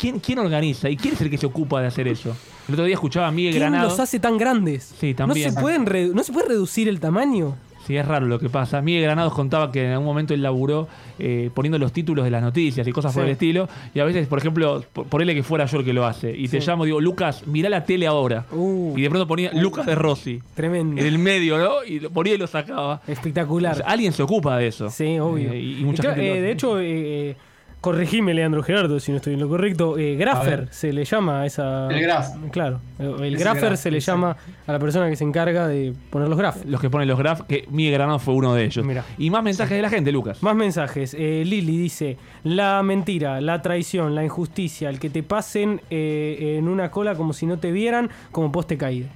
¿Quién, 0.02 0.20
¿Quién 0.20 0.40
organiza 0.40 0.90
y 0.90 0.98
quién 0.98 1.14
es 1.14 1.22
el 1.22 1.30
que 1.30 1.38
se 1.38 1.46
ocupa 1.46 1.80
de 1.80 1.88
hacer 1.88 2.08
eso? 2.08 2.36
El 2.68 2.74
otro 2.74 2.86
día 2.86 2.96
escuchaba 2.96 3.28
a 3.28 3.32
Miguel 3.32 3.52
¿Quién 3.54 3.62
Granado. 3.62 3.90
los 3.90 4.00
hace 4.00 4.20
tan 4.20 4.38
grandes? 4.40 4.96
Sí, 5.00 5.14
también. 5.14 5.50
¿No 5.50 5.54
se, 5.54 5.62
pueden 5.62 6.16
¿No 6.16 6.24
se 6.24 6.34
puede 6.34 6.48
reducir 6.48 6.88
el 6.90 7.00
tamaño? 7.00 7.56
Sí, 7.86 7.96
es 7.98 8.08
raro 8.08 8.28
lo 8.28 8.38
que 8.40 8.48
pasa. 8.48 8.80
Miguel 8.82 9.02
Granados 9.04 9.34
contaba 9.34 9.72
que 9.72 9.84
en 9.84 9.92
algún 9.92 10.06
momento 10.06 10.34
él 10.36 10.42
laburó 10.44 10.88
eh, 11.18 11.50
poniendo 11.54 11.80
los 11.80 11.92
títulos 11.92 12.24
de 12.26 12.32
las 12.32 12.42
noticias 12.44 12.88
y 12.88 12.92
cosas 12.92 13.12
por 13.14 13.24
Sí. 13.24 13.28
el 13.28 13.32
estilo. 13.34 13.68
Y 13.96 14.00
a 14.00 14.06
veces, 14.06 14.28
por 14.28 14.38
ejemplo, 14.38 14.84
por, 14.94 15.08
ponele 15.08 15.34
que 15.34 15.42
fuera 15.44 15.66
yo 15.66 15.80
el 15.80 15.86
que 15.86 15.92
lo 15.94 16.06
hace. 16.06 16.32
Y 16.36 16.48
te 16.48 16.62
Sí. 16.62 16.68
llamo, 16.68 16.86
digo, 16.86 17.02
Lucas, 17.02 17.46
mirá 17.48 17.70
la 17.70 17.84
tele 17.84 18.06
ahora. 18.06 18.46
Uh, 18.52 18.94
Y 18.98 19.02
de 19.02 19.10
pronto 19.10 19.28
ponía 19.28 19.52
Lucas 19.54 19.86
de 19.88 19.96
Rossi 19.96 20.40
tremendo. 20.54 21.02
en 21.02 21.08
el 21.08 21.18
medio, 21.18 21.58
¿no? 21.58 21.84
Y 21.86 22.00
lo 22.00 22.12
ponía 22.12 22.36
y 22.36 22.38
lo 22.38 22.46
sacaba. 22.48 23.02
Espectacular. 23.08 23.76
Sea, 23.78 23.86
alguien 23.88 24.14
se 24.14 24.22
ocupa 24.24 24.58
de 24.58 24.68
eso. 24.68 24.90
Sí, 24.92 25.18
obvio. 25.20 25.52
Eh, 25.52 25.60
y, 25.60 25.80
y 25.80 25.84
mucha 25.84 26.02
Y 26.04 26.06
claro, 26.06 26.16
gente 26.18 26.28
lo 26.30 26.36
eh, 26.36 26.38
hace. 26.38 26.42
de 26.46 26.52
hecho, 26.52 26.80
eh, 26.80 27.30
eh, 27.32 27.36
corregime, 27.82 28.34
Leandro 28.34 28.62
Gerardo, 28.62 29.00
si 29.00 29.12
no 29.12 29.18
estoy 29.18 29.34
en 29.34 29.40
lo 29.40 29.50
correcto. 29.50 29.98
Eh, 29.98 30.16
Graffer 30.16 30.68
se 30.72 30.94
le 30.94 31.04
llama 31.04 31.42
a 31.42 31.46
esa. 31.48 31.88
El 31.90 32.02
graf. 32.02 32.30
Claro. 32.52 32.80
El 33.00 33.36
Graffer 33.38 33.70
graf, 33.70 33.80
se 33.80 33.92
le 33.92 34.00
llama 34.00 34.38
a 34.68 34.72
la 34.72 34.80
persona 34.80 35.10
que 35.10 35.16
se 35.16 35.24
encarga 35.24 35.68
de 35.68 35.94
poner 36.12 36.30
los 36.30 36.38
grafs. 36.38 36.64
los 36.66 36.80
que 36.80 36.90
ponen 36.90 37.08
los 37.08 37.18
grafs, 37.18 37.44
que 37.44 37.66
Miguel 37.72 37.94
Granados 37.94 38.22
fue 38.22 38.36
uno 38.36 38.54
de 38.54 38.66
ellos. 38.66 38.86
Mirá. 38.86 39.04
Y 39.18 39.32
más 39.32 39.44
mensajes 39.44 39.76
de 39.76 39.82
la 39.82 39.90
gente, 39.90 40.12
Lucas. 40.12 40.42
Más 40.44 40.56
mensajes. 40.56 41.16
Eh, 41.18 41.44
Lili 41.46 41.78
dice: 41.78 42.18
La 42.44 42.82
mentira, 42.84 43.42
la 43.42 43.62
traición, 43.62 44.14
la 44.14 44.24
injusticia, 44.24 44.88
el 44.90 45.00
que 45.00 45.10
te 45.10 45.24
pasen 45.24 45.82
eh, 45.90 46.58
en 46.60 46.68
una 46.68 46.92
cola 46.92 47.16
como 47.16 47.34
si 47.34 47.48
no 47.48 47.58
te 47.58 47.72
vieran, 47.72 48.10
como 48.32 48.52
poste 48.52 48.78
caído. 48.78 49.08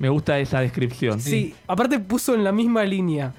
Me 0.00 0.08
gusta 0.08 0.40
esa 0.40 0.60
descripción. 0.60 1.20
Sí. 1.20 1.54
aparte 1.68 2.00
puso 2.00 2.34
en 2.34 2.42
la 2.42 2.50
misma 2.50 2.84
línea 2.84 3.32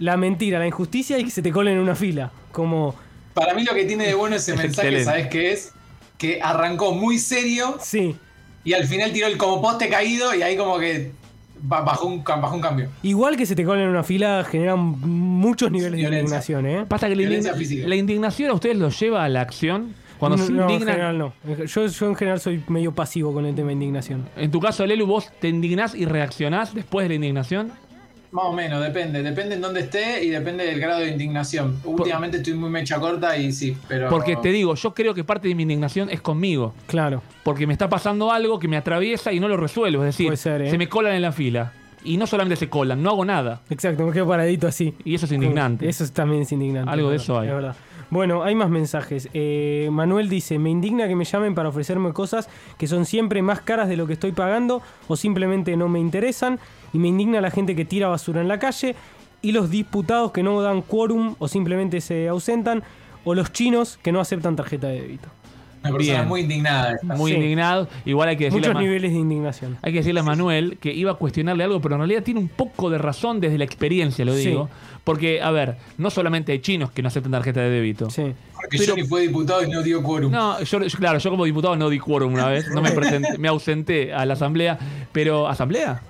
la 0.00 0.16
mentira, 0.16 0.58
la 0.58 0.66
injusticia 0.66 1.18
y 1.18 1.24
que 1.24 1.30
se 1.30 1.42
te 1.42 1.52
colen 1.52 1.74
en 1.74 1.80
una 1.80 1.94
fila. 1.94 2.32
Como. 2.50 2.96
Para 3.38 3.54
mí 3.54 3.64
lo 3.64 3.74
que 3.74 3.84
tiene 3.84 4.06
de 4.06 4.14
bueno 4.14 4.36
ese 4.36 4.52
Es 4.52 4.58
mensaje, 4.58 4.88
excelente. 4.88 5.04
¿sabes 5.04 5.26
qué 5.28 5.52
es? 5.52 5.72
que 6.18 6.40
arrancó 6.42 6.92
muy 6.92 7.18
serio. 7.18 7.76
Sí. 7.80 8.16
Y 8.64 8.72
al 8.72 8.84
final 8.88 9.12
tiró 9.12 9.28
el 9.28 9.36
como 9.36 9.62
poste 9.62 9.88
caído 9.88 10.34
y 10.34 10.42
ahí 10.42 10.56
como 10.56 10.76
que 10.78 11.12
ba- 11.62 11.82
bajó 11.82 12.06
un, 12.06 12.24
un 12.24 12.60
cambio. 12.60 12.88
Igual 13.04 13.36
que 13.36 13.46
se 13.46 13.54
te 13.54 13.64
colen 13.64 13.84
en 13.84 13.90
una 13.90 14.02
fila 14.02 14.44
generan 14.50 14.80
muchos 14.80 15.70
niveles 15.70 15.92
de 15.92 16.16
indignación, 16.18 16.66
¿eh? 16.66 16.84
Pasa 16.88 17.08
que 17.08 17.14
la, 17.14 17.52
la 17.86 17.94
indignación 17.96 18.50
a 18.50 18.54
ustedes 18.54 18.76
los 18.76 18.98
lleva 18.98 19.22
a 19.24 19.28
la 19.28 19.42
acción. 19.42 19.94
Cuando 20.18 20.36
no, 20.38 20.44
se 20.46 20.52
no, 20.52 20.64
en 20.64 20.70
indignan. 20.70 20.94
general 20.96 21.18
no. 21.18 21.32
Yo, 21.66 21.86
yo 21.86 22.06
en 22.08 22.16
general 22.16 22.40
soy 22.40 22.60
medio 22.66 22.92
pasivo 22.92 23.32
con 23.32 23.46
el 23.46 23.54
tema 23.54 23.68
de 23.68 23.74
indignación. 23.74 24.28
En 24.36 24.50
tu 24.50 24.58
caso, 24.58 24.84
Lelu, 24.84 25.06
vos 25.06 25.30
te 25.40 25.46
indignás 25.48 25.94
y 25.94 26.04
reaccionás 26.06 26.74
después 26.74 27.04
de 27.04 27.10
la 27.10 27.14
indignación. 27.14 27.70
Más 28.30 28.44
o 28.44 28.52
menos, 28.52 28.82
depende. 28.82 29.22
Depende 29.22 29.54
en 29.54 29.60
dónde 29.62 29.80
esté 29.80 30.22
y 30.24 30.28
depende 30.30 30.64
del 30.66 30.78
grado 30.80 31.00
de 31.00 31.08
indignación. 31.08 31.78
Últimamente 31.84 32.36
estoy 32.38 32.54
muy 32.54 32.68
mecha 32.68 32.98
corta 33.00 33.36
y 33.38 33.52
sí, 33.52 33.76
pero. 33.88 34.08
Porque 34.10 34.36
te 34.36 34.50
digo, 34.50 34.74
yo 34.74 34.92
creo 34.92 35.14
que 35.14 35.24
parte 35.24 35.48
de 35.48 35.54
mi 35.54 35.62
indignación 35.62 36.10
es 36.10 36.20
conmigo. 36.20 36.74
Claro. 36.86 37.22
Porque 37.42 37.66
me 37.66 37.72
está 37.72 37.88
pasando 37.88 38.30
algo 38.30 38.58
que 38.58 38.68
me 38.68 38.76
atraviesa 38.76 39.32
y 39.32 39.40
no 39.40 39.48
lo 39.48 39.56
resuelvo. 39.56 40.04
Es 40.04 40.16
decir, 40.16 40.36
ser, 40.36 40.62
¿eh? 40.62 40.70
se 40.70 40.76
me 40.78 40.88
colan 40.88 41.14
en 41.14 41.22
la 41.22 41.32
fila. 41.32 41.72
Y 42.04 42.16
no 42.16 42.26
solamente 42.26 42.56
se 42.56 42.68
colan, 42.68 43.02
no 43.02 43.10
hago 43.10 43.24
nada. 43.24 43.60
Exacto, 43.70 44.06
me 44.06 44.12
quedo 44.12 44.28
paradito 44.28 44.66
así. 44.68 44.94
Y 45.04 45.14
eso 45.16 45.26
es 45.26 45.32
indignante. 45.32 45.88
Eso 45.88 46.04
es- 46.04 46.12
también 46.12 46.42
es 46.42 46.52
indignante. 46.52 46.90
Algo 46.90 47.10
de 47.10 47.16
es 47.16 47.22
eso 47.22 47.38
hay. 47.40 47.48
es 47.48 47.54
verdad. 47.54 47.74
Bueno, 48.10 48.42
hay 48.42 48.54
más 48.54 48.70
mensajes. 48.70 49.28
Eh, 49.34 49.88
Manuel 49.92 50.28
dice, 50.30 50.58
me 50.58 50.70
indigna 50.70 51.08
que 51.08 51.16
me 51.16 51.24
llamen 51.24 51.54
para 51.54 51.68
ofrecerme 51.68 52.12
cosas 52.14 52.48
que 52.78 52.86
son 52.86 53.04
siempre 53.04 53.42
más 53.42 53.60
caras 53.60 53.88
de 53.88 53.96
lo 53.98 54.06
que 54.06 54.14
estoy 54.14 54.32
pagando 54.32 54.80
o 55.08 55.16
simplemente 55.16 55.76
no 55.76 55.88
me 55.88 55.98
interesan. 55.98 56.58
Y 56.92 56.98
me 56.98 57.08
indigna 57.08 57.40
la 57.40 57.50
gente 57.50 57.74
que 57.76 57.84
tira 57.84 58.08
basura 58.08 58.40
en 58.40 58.48
la 58.48 58.58
calle 58.58 58.94
y 59.42 59.52
los 59.52 59.70
diputados 59.70 60.32
que 60.32 60.42
no 60.42 60.60
dan 60.62 60.82
quórum 60.82 61.34
o 61.38 61.48
simplemente 61.48 62.00
se 62.00 62.28
ausentan 62.28 62.82
o 63.24 63.34
los 63.34 63.52
chinos 63.52 63.98
que 64.02 64.10
no 64.12 64.20
aceptan 64.20 64.56
tarjeta 64.56 64.88
de 64.88 65.00
débito. 65.02 65.28
Una 65.84 65.92
persona 65.92 66.16
Bien. 66.18 66.28
muy 66.28 66.40
indignada. 66.40 66.92
esta. 66.94 67.14
Muy 67.14 67.30
Sí. 67.30 67.36
indignado. 67.36 67.86
Igual 68.04 68.30
hay 68.30 68.36
que 68.36 68.44
decirle 68.46 68.66
a 68.66 68.70
Muchos 68.70 68.74
Ma- 68.74 68.80
niveles 68.82 69.12
de 69.12 69.18
indignación. 69.18 69.76
Hay 69.80 69.92
que 69.92 69.98
decirle 69.98 70.20
a 70.20 70.22
Manuel 70.24 70.76
que 70.80 70.92
iba 70.92 71.12
a 71.12 71.14
cuestionarle 71.14 71.62
algo, 71.62 71.80
pero 71.80 71.94
en 71.94 72.00
realidad 72.00 72.24
tiene 72.24 72.40
un 72.40 72.48
poco 72.48 72.90
de 72.90 72.98
razón 72.98 73.38
desde 73.38 73.58
la 73.58 73.64
experiencia, 73.64 74.24
lo 74.24 74.34
Sí. 74.34 74.48
digo. 74.48 74.68
Porque, 75.04 75.40
a 75.40 75.52
ver, 75.52 75.76
no 75.96 76.10
solamente 76.10 76.50
hay 76.50 76.58
chinos 76.58 76.90
que 76.90 77.00
no 77.00 77.08
aceptan 77.08 77.30
tarjeta 77.30 77.60
de 77.60 77.70
débito. 77.70 78.10
Sí. 78.10 78.34
Porque 78.54 78.76
Pero- 78.78 78.94
Johnny 78.94 79.06
fue 79.06 79.20
diputado 79.22 79.62
y 79.62 79.70
no 79.70 79.80
dio 79.82 80.02
quórum. 80.02 80.32
No, 80.32 80.60
yo, 80.64 80.82
yo- 80.82 80.98
claro, 80.98 81.18
yo 81.20 81.30
como 81.30 81.44
diputado 81.44 81.76
no 81.76 81.88
di 81.88 82.00
quórum 82.00 82.32
una 82.34 82.48
vez, 82.48 82.66
no 82.74 82.82
me 82.82 82.90
presenté, 82.90 83.38
me 83.38 83.46
ausenté 83.46 84.12
a 84.12 84.26
la 84.26 84.34
asamblea, 84.34 84.76
pero 85.12 85.46
¿asamblea? 85.46 86.02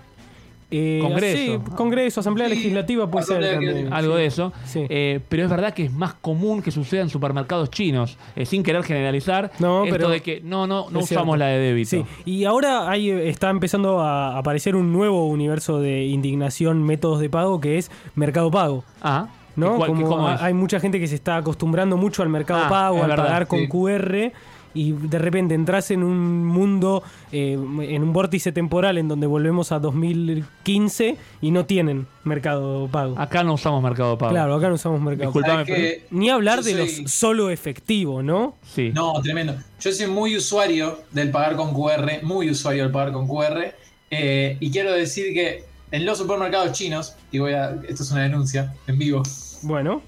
Eh, 0.70 0.98
Congreso. 1.02 1.36
Sí, 1.38 1.58
Congreso, 1.76 2.20
Asamblea 2.20 2.48
Sí, 2.48 2.54
Legislativa 2.56 3.10
puede 3.10 3.24
ser 3.24 3.52
también. 3.52 3.90
Algo 3.92 4.16
de 4.16 4.26
eso. 4.26 4.52
Sí. 4.66 4.84
Eh, 4.90 5.20
pero 5.28 5.44
es 5.44 5.50
verdad 5.50 5.72
que 5.72 5.84
es 5.86 5.92
más 5.92 6.12
común 6.14 6.60
que 6.60 6.70
suceda 6.70 7.00
en 7.00 7.08
supermercados 7.08 7.70
chinos, 7.70 8.18
eh, 8.36 8.44
sin 8.44 8.62
querer 8.62 8.82
generalizar. 8.82 9.50
No, 9.60 9.84
esto 9.84 9.96
pero- 9.96 10.08
de 10.10 10.20
que 10.20 10.40
no, 10.42 10.66
no, 10.66 10.90
no 10.90 10.98
usamos 11.00 11.08
cierto. 11.08 11.36
la 11.36 11.46
de 11.46 11.58
débito. 11.58 11.88
Sí, 11.90 12.04
y 12.26 12.44
ahora 12.44 12.90
hay, 12.90 13.08
está 13.08 13.48
empezando 13.48 14.00
a 14.00 14.36
aparecer 14.36 14.76
un 14.76 14.92
nuevo 14.92 15.26
universo 15.28 15.80
de 15.80 16.04
indignación, 16.04 16.82
métodos 16.82 17.20
de 17.20 17.30
pago, 17.30 17.60
que 17.60 17.78
es 17.78 17.90
Mercado 18.14 18.50
Pago. 18.50 18.84
Ah, 19.00 19.28
¿no? 19.56 19.74
¿y 19.74 19.76
cuál- 19.78 19.94
Como 20.04 20.28
hay 20.28 20.52
mucha 20.54 20.80
gente 20.80 21.00
que 21.00 21.06
se 21.06 21.14
está 21.14 21.36
acostumbrando 21.38 21.96
mucho 21.96 22.22
al 22.22 22.28
Mercado 22.28 22.64
Ah, 22.66 22.68
Pago, 22.68 23.02
al 23.02 23.08
verdad, 23.08 23.24
pagar 23.24 23.46
con 23.46 23.60
sí. 23.60 23.68
QR. 23.68 24.32
Y 24.74 24.92
de 24.92 25.18
repente 25.18 25.54
entras 25.54 25.90
en 25.90 26.02
un 26.02 26.44
mundo, 26.46 27.02
eh, 27.32 27.52
en 27.54 28.02
un 28.02 28.12
vórtice 28.12 28.52
temporal 28.52 28.98
en 28.98 29.08
donde 29.08 29.26
volvemos 29.26 29.72
a 29.72 29.78
2015 29.78 31.16
y 31.40 31.50
no 31.50 31.64
tienen 31.66 32.06
Mercado 32.24 32.86
Pago. 32.88 33.18
Acá 33.18 33.42
no 33.42 33.54
usamos 33.54 33.82
Mercado 33.82 34.16
Pago. 34.18 34.32
Claro, 34.32 34.54
acá 34.54 34.68
no 34.68 34.74
usamos 34.74 35.00
Mercado 35.00 35.30
Disculpame, 35.30 35.64
¿Sabes 35.66 35.76
qué? 35.80 36.06
Ni 36.10 36.28
hablar 36.30 36.62
de 36.62 36.72
soy- 36.72 37.02
los 37.02 37.10
solo 37.12 37.50
efectivo, 37.50 38.22
¿no? 38.22 38.56
Sí. 38.62 38.90
No, 38.94 39.14
tremendo. 39.22 39.54
Yo 39.80 39.92
soy 39.92 40.06
muy 40.06 40.36
usuario 40.36 41.00
del 41.12 41.30
pagar 41.30 41.56
con 41.56 41.72
QR, 41.72 42.20
muy 42.22 42.50
usuario 42.50 42.84
del 42.84 42.92
pagar 42.92 43.12
con 43.12 43.26
QR. 43.26 43.74
eh, 44.10 44.56
y 44.60 44.70
quiero 44.70 44.92
decir 44.92 45.34
que 45.34 45.64
en 45.90 46.04
los 46.04 46.18
supermercados 46.18 46.72
chinos, 46.72 47.14
y 47.32 47.38
voy 47.38 47.52
a. 47.54 47.70
Esto 47.88 48.02
es 48.02 48.10
una 48.10 48.22
denuncia 48.22 48.74
en 48.86 48.98
vivo. 48.98 49.22
Bueno, 49.62 50.02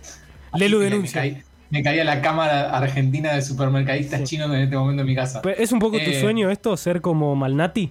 Lelu 0.54 0.78
Me 0.78 0.84
denuncia. 0.84 1.42
Me 1.70 1.82
caía 1.82 2.04
la 2.04 2.20
cámara 2.20 2.76
argentina 2.76 3.32
de 3.32 3.42
supermercadistas 3.42 4.24
chinos 4.24 4.48
en 4.52 4.60
este 4.62 4.76
momento 4.76 5.02
en 5.02 5.06
mi 5.06 5.14
casa. 5.14 5.40
Pero 5.42 5.56
¿Es 5.56 5.70
un 5.72 5.78
poco 5.78 5.96
tu 5.98 6.10
Eh, 6.10 6.20
sueño 6.20 6.50
esto, 6.50 6.76
ser 6.76 7.00
como 7.00 7.34
Malnati? 7.36 7.90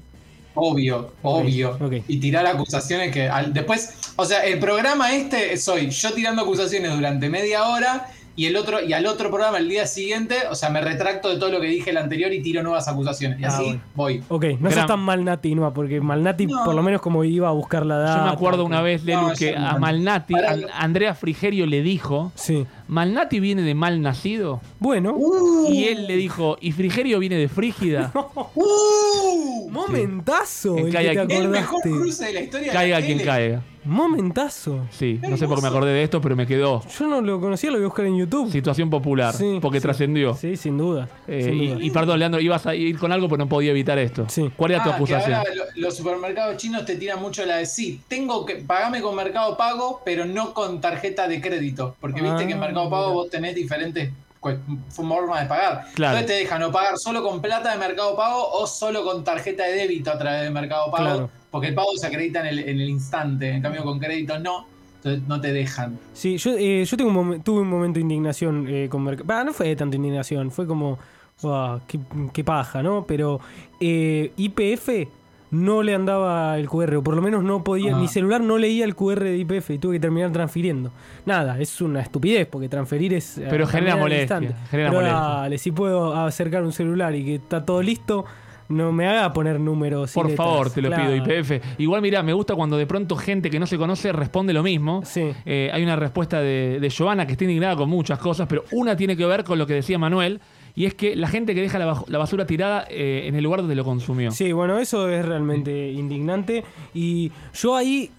Obvio, 0.55 1.13
obvio. 1.21 1.77
Y 2.07 2.19
tirar 2.19 2.45
acusaciones 2.45 3.11
que 3.13 3.29
al- 3.29 3.53
después, 3.53 4.13
o 4.17 4.25
sea, 4.25 4.39
el 4.45 4.59
programa 4.59 5.13
este 5.13 5.55
soy 5.57 5.89
yo 5.89 6.11
tirando 6.13 6.41
acusaciones 6.41 6.93
durante 6.93 7.29
media 7.29 7.63
hora 7.69 8.07
y 8.35 8.45
el 8.47 8.55
otro 8.57 8.81
y 8.83 8.91
al 8.93 9.05
otro 9.05 9.29
programa 9.29 9.57
el 9.59 9.69
día 9.69 9.85
siguiente, 9.87 10.35
o 10.49 10.55
sea, 10.55 10.69
me 10.69 10.81
retracto 10.81 11.29
de 11.29 11.37
todo 11.37 11.49
lo 11.51 11.61
que 11.61 11.67
dije 11.67 11.91
el 11.91 11.97
anterior 11.97 12.33
y 12.33 12.41
tiro 12.41 12.61
nuevas 12.63 12.87
acusaciones. 12.89 13.39
Y 13.39 13.43
Ah, 13.45 13.47
así 13.49 13.63
bueno. 13.63 13.81
voy. 13.95 14.23
Ok, 14.27 14.45
no 14.59 14.69
Gran- 14.69 14.73
sos 14.73 14.85
tan 14.87 14.99
Malnati, 14.99 15.55
no, 15.55 15.73
porque 15.73 16.01
Malnati 16.01 16.47
No. 16.47 16.63
por 16.65 16.75
lo 16.75 16.83
menos 16.83 16.99
como 17.01 17.23
iba 17.23 17.47
a 17.47 17.51
buscar 17.51 17.85
la 17.85 17.97
data. 17.97 18.17
Yo 18.19 18.25
me 18.25 18.31
acuerdo 18.31 18.65
una 18.65 18.81
vez, 18.81 19.03
Lelu, 19.05 19.29
No, 19.29 19.33
que 19.35 19.55
a. 19.55 19.77
Malnati, 19.77 20.33
a- 20.35 20.57
Andrea 20.83 21.13
Frigerio 21.15 21.65
le 21.67 21.81
dijo, 21.81 22.31
Sí. 22.35 22.65
¿Malnati 22.89 23.39
viene 23.39 23.61
de 23.61 23.75
mal 23.75 24.01
nacido? 24.01 24.61
Bueno, 24.79 25.15
Y 25.69 25.85
él 25.85 26.07
le 26.07 26.15
dijo, 26.17 26.57
¿y 26.59 26.71
Frigerio 26.71 27.19
viene 27.19 27.35
de 27.37 27.47
Frígida? 27.47 28.11
¡Uh! 28.55 29.69
momentazo 29.69 30.75
el 30.77 30.91
caiga 30.91 31.11
que 31.11 31.19
te 31.19 31.25
quien- 31.27 31.43
El 31.43 31.49
mejor 31.49 31.81
cruce 31.83 32.25
de 32.25 32.33
la 32.33 32.41
historia 32.41 32.67
de 32.67 32.73
Caiga 32.73 32.99
la 32.99 33.05
quien 33.05 33.17
tele. 33.19 33.29
caiga. 33.29 33.63
Momentazo. 33.85 34.85
Sí, 34.91 35.19
no 35.27 35.37
sé 35.37 35.47
por 35.47 35.55
qué 35.57 35.61
me 35.61 35.67
acordé 35.69 35.91
de 35.93 36.03
esto, 36.03 36.19
pero 36.19 36.35
me 36.35 36.45
quedó. 36.45 36.83
Yo 36.99 37.07
no 37.07 37.21
lo 37.21 37.39
conocía, 37.39 37.69
lo 37.71 37.77
voy 37.77 37.85
a 37.85 37.87
buscar 37.87 38.05
en 38.05 38.17
YouTube. 38.17 38.51
Situación 38.51 38.89
popular, 38.89 39.33
Sí, 39.33 39.57
porque 39.61 39.79
sí. 39.79 39.83
trascendió. 39.83 40.35
Sí, 40.35 40.57
sin 40.57 40.77
duda. 40.77 41.07
Eh, 41.27 41.43
sin 41.45 41.53
y, 41.63 41.67
duda. 41.69 41.83
y 41.83 41.89
perdón, 41.89 42.19
Leandro, 42.19 42.41
ibas 42.41 42.65
a 42.67 42.75
ir 42.75 42.97
con 42.99 43.11
algo, 43.11 43.27
pero 43.29 43.37
no 43.37 43.49
podía 43.49 43.71
evitar 43.71 43.97
esto. 43.97 44.25
Sí. 44.27 44.51
¿Cuál 44.55 44.71
era 44.71 44.83
tu 44.83 44.89
Ah, 44.89 44.91
que 44.91 44.95
acusación? 44.97 45.33
ahora 45.35 45.49
los 45.75 45.95
supermercados 45.95 46.57
chinos 46.57 46.83
te 46.85 46.95
tiran 46.97 47.21
mucho 47.21 47.45
la 47.45 47.57
de 47.57 47.65
sí, 47.65 48.01
tengo 48.07 48.45
que 48.45 48.55
pagame 48.57 49.01
con 49.01 49.15
Mercado 49.15 49.55
Pago, 49.57 50.01
pero 50.03 50.25
no 50.25 50.53
con 50.53 50.81
tarjeta 50.81 51.27
de 51.27 51.39
crédito, 51.41 51.95
porque 52.01 52.21
viste 52.21 52.43
Ah, 52.43 52.47
que 52.47 52.53
en 52.53 52.59
Mercado 52.59 52.78
Pago 52.87 53.13
vos 53.13 53.29
tenés 53.31 53.55
diferentes 53.55 54.11
formas 54.89 55.41
de 55.41 55.47
pagar. 55.47 55.85
Claro. 55.95 56.17
Entonces 56.17 56.25
te 56.37 56.43
dejan 56.43 56.61
o 56.63 56.71
pagar 56.71 56.97
solo 56.97 57.23
con 57.23 57.41
plata 57.41 57.71
de 57.71 57.77
Mercado 57.77 58.15
Pago 58.15 58.47
o 58.51 58.67
solo 58.67 59.03
con 59.03 59.23
tarjeta 59.23 59.63
de 59.63 59.73
débito 59.73 60.11
a 60.11 60.17
través 60.19 60.43
de 60.43 60.49
Mercado 60.51 60.91
Pago, 60.91 61.03
Claro. 61.03 61.29
porque 61.51 61.67
el 61.67 61.73
pago 61.73 61.89
se 61.97 62.07
acredita 62.07 62.41
en 62.41 62.45
el, 62.47 62.59
en 62.59 62.79
el 62.79 62.89
instante, 62.89 63.49
en 63.49 63.61
cambio 63.61 63.83
con 63.83 63.99
crédito 63.99 64.37
no, 64.39 64.65
entonces 64.97 65.23
no 65.27 65.41
te 65.41 65.51
dejan. 65.51 65.97
Sí, 66.13 66.37
yo, 66.37 66.51
eh, 66.57 66.85
yo 66.85 66.97
tengo 66.97 67.09
un 67.09 67.15
momen- 67.17 67.43
tuve 67.43 67.61
un 67.61 67.69
momento 67.69 67.95
de 67.95 68.01
indignación 68.01 68.65
eh, 68.69 68.87
con 68.89 69.03
Mercado. 69.03 69.43
no 69.45 69.53
fue 69.53 69.67
de 69.69 69.75
tanta 69.75 69.95
indignación, 69.95 70.51
fue 70.51 70.65
como. 70.67 70.97
"Buah, 71.41 71.79
qué, 71.87 71.97
qué 72.33 72.43
paja, 72.43 72.83
¿no? 72.83 73.05
Pero 73.07 73.39
eh, 73.79 74.33
IPF 74.35 75.07
no 75.51 75.81
le 75.83 75.95
andaba 75.95 76.57
el 76.59 76.69
QR, 76.69 76.95
o 76.97 77.03
por 77.03 77.15
lo 77.15 77.21
menos 77.21 77.43
no 77.43 77.63
podía. 77.63 77.95
Ah. 77.95 77.99
Mi 77.99 78.07
celular 78.07 78.41
no 78.41 78.57
leía 78.57 78.85
el 78.85 78.95
QR 78.95 79.23
de 79.23 79.37
IPF 79.37 79.71
y 79.71 79.77
tuve 79.79 79.95
que 79.95 79.99
terminar 79.99 80.31
transfiriendo. 80.31 80.91
Nada, 81.25 81.59
es 81.59 81.81
una 81.81 82.01
estupidez 82.01 82.47
porque 82.47 82.69
transferir 82.69 83.13
es. 83.13 83.37
eh, 83.39 83.47
Pero 83.49 83.65
genera 83.67 83.95
molestia, 83.95 84.37
genera 84.69 84.89
Pero 84.89 84.91
molestia. 84.93 85.19
dale, 85.19 85.57
si 85.57 85.71
puedo 85.71 86.13
acercar 86.15 86.63
un 86.63 86.71
celular 86.71 87.15
y 87.15 87.25
que 87.25 87.35
está 87.35 87.65
todo 87.65 87.81
listo, 87.81 88.25
no 88.69 88.91
me 88.91 89.07
haga 89.07 89.33
poner 89.33 89.59
números. 89.59 90.11
y 90.11 90.13
Por 90.13 90.29
letras. 90.29 90.45
favor, 90.47 90.69
te 90.69 90.81
lo 90.83 90.89
Claro. 90.89 91.03
pido, 91.11 91.15
IPF. 91.41 91.61
Igual, 91.79 92.03
mira, 92.03 92.21
me 92.21 92.33
gusta 92.33 92.53
cuando 92.53 92.77
de 92.77 92.85
pronto 92.85 93.15
gente 93.15 93.49
que 93.49 93.59
no 93.59 93.65
se 93.65 93.79
conoce 93.79 94.11
responde 94.11 94.53
lo 94.53 94.61
mismo. 94.61 95.01
Sí. 95.03 95.31
Eh, 95.47 95.71
hay 95.73 95.81
una 95.81 95.95
respuesta 95.95 96.39
de, 96.41 96.77
de 96.79 96.89
Giovanna 96.91 97.25
que 97.25 97.31
está 97.31 97.45
indignada 97.45 97.75
con 97.75 97.89
muchas 97.89 98.19
cosas, 98.19 98.47
pero 98.47 98.63
una 98.71 98.95
tiene 98.95 99.17
que 99.17 99.25
ver 99.25 99.43
con 99.43 99.57
lo 99.57 99.65
que 99.65 99.73
decía 99.73 99.97
Manuel, 99.97 100.39
y 100.75 100.85
es 100.85 100.93
que 100.93 101.15
la 101.15 101.27
gente 101.27 101.55
que 101.55 101.61
deja 101.61 101.79
la, 101.79 102.17
basura 102.17 102.45
tirada 102.45 102.85
eh, 102.89 103.23
en 103.25 103.35
el 103.35 103.43
lugar 103.43 103.61
donde 103.61 103.75
lo 103.75 103.83
consumió. 103.83 104.31
Sí, 104.31 104.51
bueno, 104.51 104.79
eso 104.79 105.09
es 105.09 105.25
realmente 105.25 105.91
indignante. 105.91 106.63
Y 106.93 107.31
yo 107.53 107.75
ahí 107.75 108.11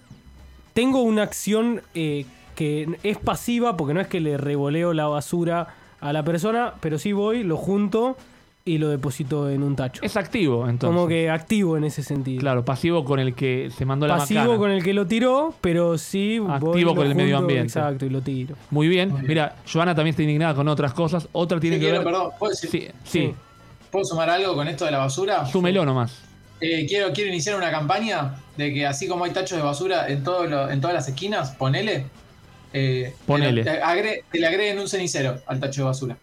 tengo 0.73 1.01
una 1.01 1.23
acción 1.23 1.81
eh, 1.95 2.25
que 2.55 2.87
es 3.03 3.17
pasiva, 3.17 3.77
porque 3.77 3.93
no 3.93 4.01
es 4.01 4.07
que 4.07 4.19
le 4.19 4.37
revoleo 4.37 4.93
la 4.93 5.07
basura 5.07 5.75
a 5.99 6.13
la 6.13 6.23
persona, 6.23 6.73
pero 6.81 6.97
sí 6.97 7.13
voy, 7.13 7.43
lo 7.43 7.57
junto 7.57 8.17
y 8.63 8.77
lo 8.77 8.89
deposito 8.89 9.49
en 9.49 9.63
un 9.63 9.75
tacho. 9.75 10.01
Es 10.03 10.15
activo, 10.17 10.69
entonces. 10.69 10.95
Como 10.95 11.07
que 11.07 11.29
activo 11.29 11.77
en 11.77 11.83
ese 11.83 12.03
sentido. 12.03 12.39
Claro, 12.41 12.63
pasivo 12.63 13.03
con 13.03 13.19
el 13.19 13.33
que 13.33 13.71
se 13.75 13.85
mandó 13.85 14.05
la 14.07 14.17
Pasivo 14.17 14.41
macana. 14.41 14.57
con 14.59 14.71
el 14.71 14.83
que 14.83 14.93
lo 14.93 15.07
tiró, 15.07 15.53
pero 15.61 15.97
sí 15.97 16.39
Activo 16.47 16.95
con 16.95 17.07
el 17.07 17.15
medio 17.15 17.37
ambiente. 17.37 17.65
Exacto, 17.79 18.05
y 18.05 18.09
lo 18.09 18.21
tiro. 18.21 18.55
Muy 18.69 18.87
bien. 18.87 19.13
Mira, 19.23 19.55
Giovanna 19.65 19.95
también 19.95 20.11
está 20.11 20.21
indignada 20.21 20.53
con 20.53 20.67
otras 20.67 20.93
cosas. 20.93 21.27
Otra 21.31 21.59
tiene 21.59 21.77
Sí, 21.77 21.79
que 21.79 21.85
quiero, 21.87 22.03
ver. 22.03 22.13
perdón, 22.13 22.31
¿puedo, 22.37 22.51
decir- 22.53 22.69
Sí, 22.69 22.87
sí. 23.03 23.33
¿puedo 23.89 24.05
sumar 24.05 24.29
algo 24.29 24.53
con 24.55 24.67
esto 24.67 24.85
de 24.85 24.91
la 24.91 24.99
basura? 24.99 25.45
Súmelo 25.47 25.83
nomás. 25.83 26.21
Eh, 26.61 26.85
quiero, 26.87 27.11
quiero 27.13 27.31
iniciar 27.31 27.55
una 27.57 27.71
campaña 27.71 28.35
de 28.55 28.71
que 28.71 28.85
así 28.85 29.07
como 29.07 29.25
hay 29.25 29.31
tachos 29.31 29.57
de 29.57 29.63
basura 29.63 30.07
en, 30.07 30.23
todo 30.23 30.45
lo- 30.45 30.69
en 30.69 30.79
todas 30.79 30.93
las 30.93 31.07
esquinas, 31.07 31.51
ponele. 31.55 32.05
eh, 32.73 33.13
Ponele. 33.25 33.63
Te, 33.63 33.71
le 33.73 33.81
agre- 33.83 34.23
te 34.31 34.39
le 34.39 34.45
agreguen 34.47 34.77
un 34.79 34.87
cenicero 34.87 35.39
al 35.47 35.59
tacho 35.59 35.81
de 35.81 35.85
basura. 35.87 36.17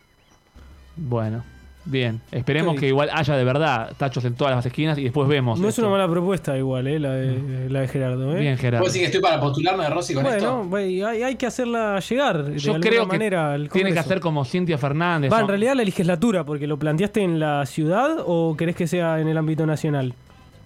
Bueno. 0.97 1.45
Bien, 1.91 2.21
esperemos 2.33 2.77
que 2.79 2.87
igual 2.89 3.09
haya 3.13 3.35
de 3.35 3.45
verdad 3.45 3.93
tachos 3.97 4.23
en 4.27 4.35
todas 4.35 4.55
las 4.55 4.67
esquinas 4.67 4.99
y 4.99 5.05
después 5.05 5.27
vemos. 5.27 5.59
No 5.59 5.69
es 5.69 5.79
una 5.79 5.89
mala 5.89 6.07
propuesta 6.07 6.57
igual, 6.59 6.87
eh, 6.87 6.99
la, 6.99 7.13
de, 7.13 7.71
la 7.71 7.81
de 7.81 7.89
Gerardo. 7.89 8.37
¿eh? 8.37 8.41
Bien, 8.41 8.59
Gerardo. 8.59 8.85
¿Vos 8.85 8.93
decís 8.93 9.09
que 9.09 9.17
estoy 9.17 9.23
para 9.23 9.41
postularme 9.41 9.85
de 9.85 9.91
Rossi 9.91 10.13
con 10.13 10.23
Bueno, 10.25 10.37
esto? 10.39 10.65
güey, 10.69 11.03
hay, 11.03 11.23
hay 11.23 11.37
que 11.37 11.47
hacerla 11.47 11.99
llegar. 12.01 12.43
de 12.45 12.59
Yo 12.59 12.73
alguna 12.75 12.91
creo 12.91 13.03
que 13.05 13.09
manera 13.09 13.55
al 13.55 13.69
tiene 13.71 13.93
que 13.93 13.99
hacer 13.99 14.21
como 14.21 14.45
Cintia 14.45 14.77
Fernández. 14.77 15.33
Va, 15.33 15.39
o- 15.39 15.41
en 15.41 15.49
realidad 15.49 15.75
la 15.77 15.85
legislatura, 15.85 16.45
porque 16.45 16.67
lo 16.67 16.79
planteaste 16.79 17.23
en 17.23 17.41
la 17.41 17.65
ciudad 17.65 18.19
o 18.27 18.55
querés 18.57 18.77
que 18.77 18.87
sea 18.87 19.19
en 19.21 19.29
el 19.29 19.39
ámbito 19.39 19.65
nacional. 19.65 20.13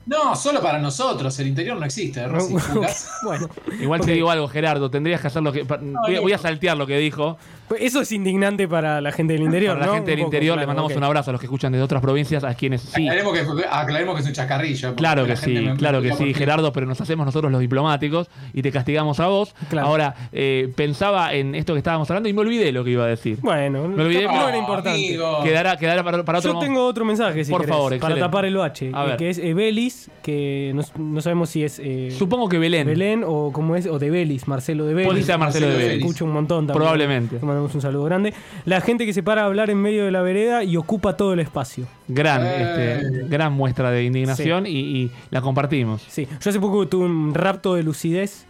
No, 0.06 0.34
solo 0.34 0.60
para 0.60 0.78
nosotros. 0.78 1.38
El 1.38 1.48
interior 1.48 1.76
no 1.78 1.84
existe, 1.86 2.26
Rossi. 2.26 2.54
Jugas. 2.72 3.08
bueno, 3.24 3.48
Igual 3.80 4.00
te 4.00 4.12
digo 4.12 4.30
algo, 4.30 4.48
Gerardo, 4.48 4.90
tendrías 4.90 5.20
que 5.20 5.28
hacer 5.28 5.42
lo 5.42 5.52
que... 5.52 5.62
voy, 5.62 6.18
voy 6.18 6.32
a 6.32 6.38
saltear 6.38 6.76
lo 6.76 6.86
que 6.86 6.98
dijo. 6.98 7.36
pues 7.68 7.82
eso 7.82 8.00
es 8.00 8.10
indignante 8.12 8.66
para 8.66 9.00
la 9.00 9.12
gente 9.12 9.34
del 9.34 9.42
interior. 9.42 9.74
Para 9.78 9.86
la 9.86 9.94
gente 9.94 10.10
del 10.10 10.20
Un 10.20 10.26
interior 10.26 10.58
le 10.58 10.66
mandamos 10.66 10.94
un 10.96 11.04
abrazo 11.04 11.30
a 11.30 11.32
los 11.32 11.40
que 11.40 11.46
escuchan 11.46 11.70
desde 11.72 11.84
otras 11.84 12.02
provincias, 12.02 12.42
a 12.44 12.54
quienes 12.54 12.80
sí. 12.82 13.08
Aclaremos, 13.08 13.32
que, 13.56 13.64
aclaremos 13.70 14.14
que 14.16 14.20
es 14.22 14.26
un 14.26 14.32
chacarrillo. 14.32 14.88
porque 14.88 14.98
Claro 14.98 15.24
que 15.26 15.36
sí, 15.36 15.50
me- 15.52 15.76
claro 15.76 16.00
me 16.00 16.08
que 16.10 16.14
sí, 16.16 16.34
Gerardo, 16.34 16.72
pero 16.72 16.86
nos 16.86 17.00
hacemos 17.00 17.24
nosotros 17.24 17.52
los 17.52 17.60
diplomáticos 17.60 18.28
y 18.52 18.62
te 18.62 18.72
castigamos 18.72 19.20
a 19.20 19.28
vos. 19.28 19.54
Claro. 19.70 19.86
Ahora, 19.86 20.14
eh, 20.32 20.72
pensaba 20.74 21.32
en 21.32 21.54
esto 21.54 21.74
que 21.74 21.78
estábamos 21.78 22.10
hablando 22.10 22.28
y 22.28 22.32
me 22.32 22.40
olvidé 22.40 22.72
lo 22.72 22.82
que 22.84 22.90
iba 22.90 23.04
a 23.04 23.08
decir. 23.08 23.38
Bueno, 23.40 23.86
Me 23.88 24.02
olvidé, 24.02 24.24
no 24.24 24.32
pero- 24.32 24.48
era 24.48 24.58
importante. 24.58 25.18
Quedará, 25.44 25.76
quedará 25.76 26.02
para, 26.02 26.24
para 26.24 26.38
otro 26.40 26.54
Yo 26.54 26.58
tengo 26.58 26.84
otro 26.84 27.04
mensaje, 27.04 27.44
si 27.44 27.50
Por 27.52 27.60
querés, 27.62 27.74
favor, 27.74 27.90
para 27.90 27.96
excelente. 27.96 28.20
tapar 28.20 28.44
el 28.46 28.56
bache, 28.56 28.90
A 28.92 29.12
eh, 29.12 29.16
que 29.16 29.30
es 29.30 29.38
Que 30.22 30.72
no, 30.74 30.82
no 30.98 31.20
sabemos 31.20 31.50
si 31.50 31.64
es 31.64 31.80
eh, 31.82 32.14
Supongo 32.16 32.48
que 32.48 32.58
Belén. 32.58 32.86
Belén 32.86 33.24
o 33.26 33.50
cómo 33.52 33.76
es, 33.76 33.86
o 33.86 33.98
de 33.98 34.10
Belis, 34.10 34.46
Marcelo 34.48 34.84
de 34.86 34.94
Belis. 34.94 35.28
Marcelo 35.38 35.68
de 35.68 35.76
Belis. 35.76 35.98
Escucho 35.98 36.24
un 36.24 36.32
montón 36.32 36.66
también. 36.66 36.76
Probablemente. 36.82 37.36
Le 37.40 37.46
mandamos 37.46 37.74
un 37.74 37.80
saludo 37.80 38.04
grande. 38.04 38.32
La 38.64 38.80
gente 38.80 39.04
que 39.06 39.12
se 39.12 39.22
para 39.22 39.42
a 39.42 39.46
hablar 39.46 39.70
en 39.70 39.78
medio 39.78 40.04
de 40.04 40.10
la 40.10 40.22
vereda 40.22 40.62
y 40.64 40.76
ocupa 40.76 41.16
todo 41.16 41.32
el 41.32 41.40
espacio. 41.40 41.86
Gran, 42.08 42.42
Eh. 42.46 43.00
este, 43.02 43.28
gran 43.28 43.52
muestra 43.52 43.90
de 43.90 44.04
indignación 44.04 44.66
y, 44.66 44.70
y 44.78 45.10
la 45.30 45.40
compartimos. 45.40 46.02
Sí, 46.08 46.26
yo 46.40 46.50
hace 46.50 46.60
poco 46.60 46.86
tuve 46.88 47.06
un 47.06 47.34
rapto 47.34 47.74
de 47.74 47.82
lucidez. 47.82 48.46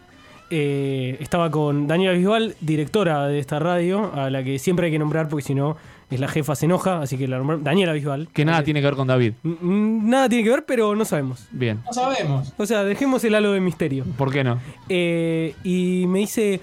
Eh, 0.54 1.16
estaba 1.20 1.50
con 1.50 1.86
Daniela 1.86 2.12
Bisbal, 2.12 2.54
directora 2.60 3.26
de 3.26 3.38
esta 3.38 3.58
radio, 3.58 4.12
a 4.14 4.28
la 4.28 4.44
que 4.44 4.58
siempre 4.58 4.86
hay 4.86 4.92
que 4.92 4.98
nombrar 4.98 5.28
porque 5.30 5.44
si 5.46 5.54
no 5.54 5.78
es 6.14 6.20
la 6.20 6.28
jefa 6.28 6.54
se 6.54 6.66
enoja, 6.66 7.00
así 7.00 7.16
que 7.18 7.26
la 7.28 7.38
nombramos. 7.38 7.64
Daniela 7.64 7.92
Bisbal. 7.92 8.28
Que 8.32 8.44
nada 8.44 8.60
Eh, 8.60 8.64
tiene 8.64 8.80
que 8.80 8.86
ver 8.86 8.96
con 8.96 9.06
David. 9.06 9.34
Nada 9.42 10.28
tiene 10.28 10.44
que 10.44 10.50
ver, 10.50 10.64
pero 10.66 10.94
no 10.94 11.04
sabemos. 11.04 11.46
Bien. 11.50 11.80
No 11.86 11.92
sabemos. 11.92 12.52
O 12.56 12.66
sea, 12.66 12.84
dejemos 12.84 13.22
el 13.24 13.34
halo 13.34 13.52
de 13.52 13.60
misterio. 13.60 14.04
¿Por 14.16 14.30
qué 14.32 14.44
no? 14.44 14.58
Eh, 14.88 15.54
y 15.64 16.04
me 16.08 16.20
dice, 16.20 16.60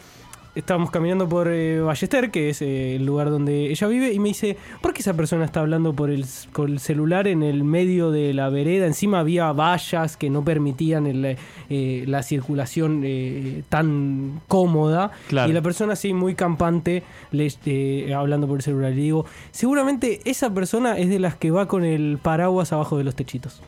estábamos 0.59 0.91
caminando 0.91 1.27
por 1.27 1.47
eh, 1.47 1.81
Ballester, 1.81 2.31
que 2.31 2.49
es 2.49 2.61
eh, 2.61 2.95
el 2.95 3.05
lugar 3.05 3.29
donde 3.29 3.69
ella 3.69 3.87
vive, 3.87 4.13
y 4.13 4.19
me 4.19 4.29
dice, 4.29 4.57
¿por 4.81 4.93
qué 4.93 5.01
esa 5.01 5.13
persona 5.13 5.45
está 5.45 5.59
hablando 5.61 5.93
por 5.93 6.09
el, 6.09 6.25
con 6.51 6.71
el 6.71 6.79
celular 6.79 7.27
en 7.27 7.43
el 7.43 7.63
medio 7.63 8.11
de 8.11 8.33
la 8.33 8.49
vereda? 8.49 8.85
Encima 8.85 9.19
había 9.19 9.51
vallas 9.51 10.17
que 10.17 10.29
no 10.29 10.43
permitían 10.43 11.07
el, 11.07 11.37
eh, 11.69 12.03
la 12.07 12.23
circulación 12.23 13.01
eh, 13.03 13.63
tan 13.69 14.41
cómoda. 14.47 15.11
Claro. 15.27 15.49
Y 15.49 15.53
la 15.53 15.61
persona 15.61 15.93
así 15.93 16.13
muy 16.13 16.35
campante 16.35 17.03
le, 17.31 18.13
hablando 18.13 18.47
por 18.47 18.57
el 18.57 18.63
celular. 18.63 18.91
Y 18.93 18.95
digo, 18.95 19.25
seguramente 19.51 20.19
esa 20.25 20.53
persona 20.53 20.97
es 20.97 21.09
de 21.09 21.19
las 21.19 21.35
que 21.35 21.51
va 21.51 21.67
con 21.67 21.83
el 21.83 22.19
paraguas 22.21 22.73
abajo 22.73 22.97
de 22.97 23.03
los 23.03 23.15
techitos. 23.15 23.61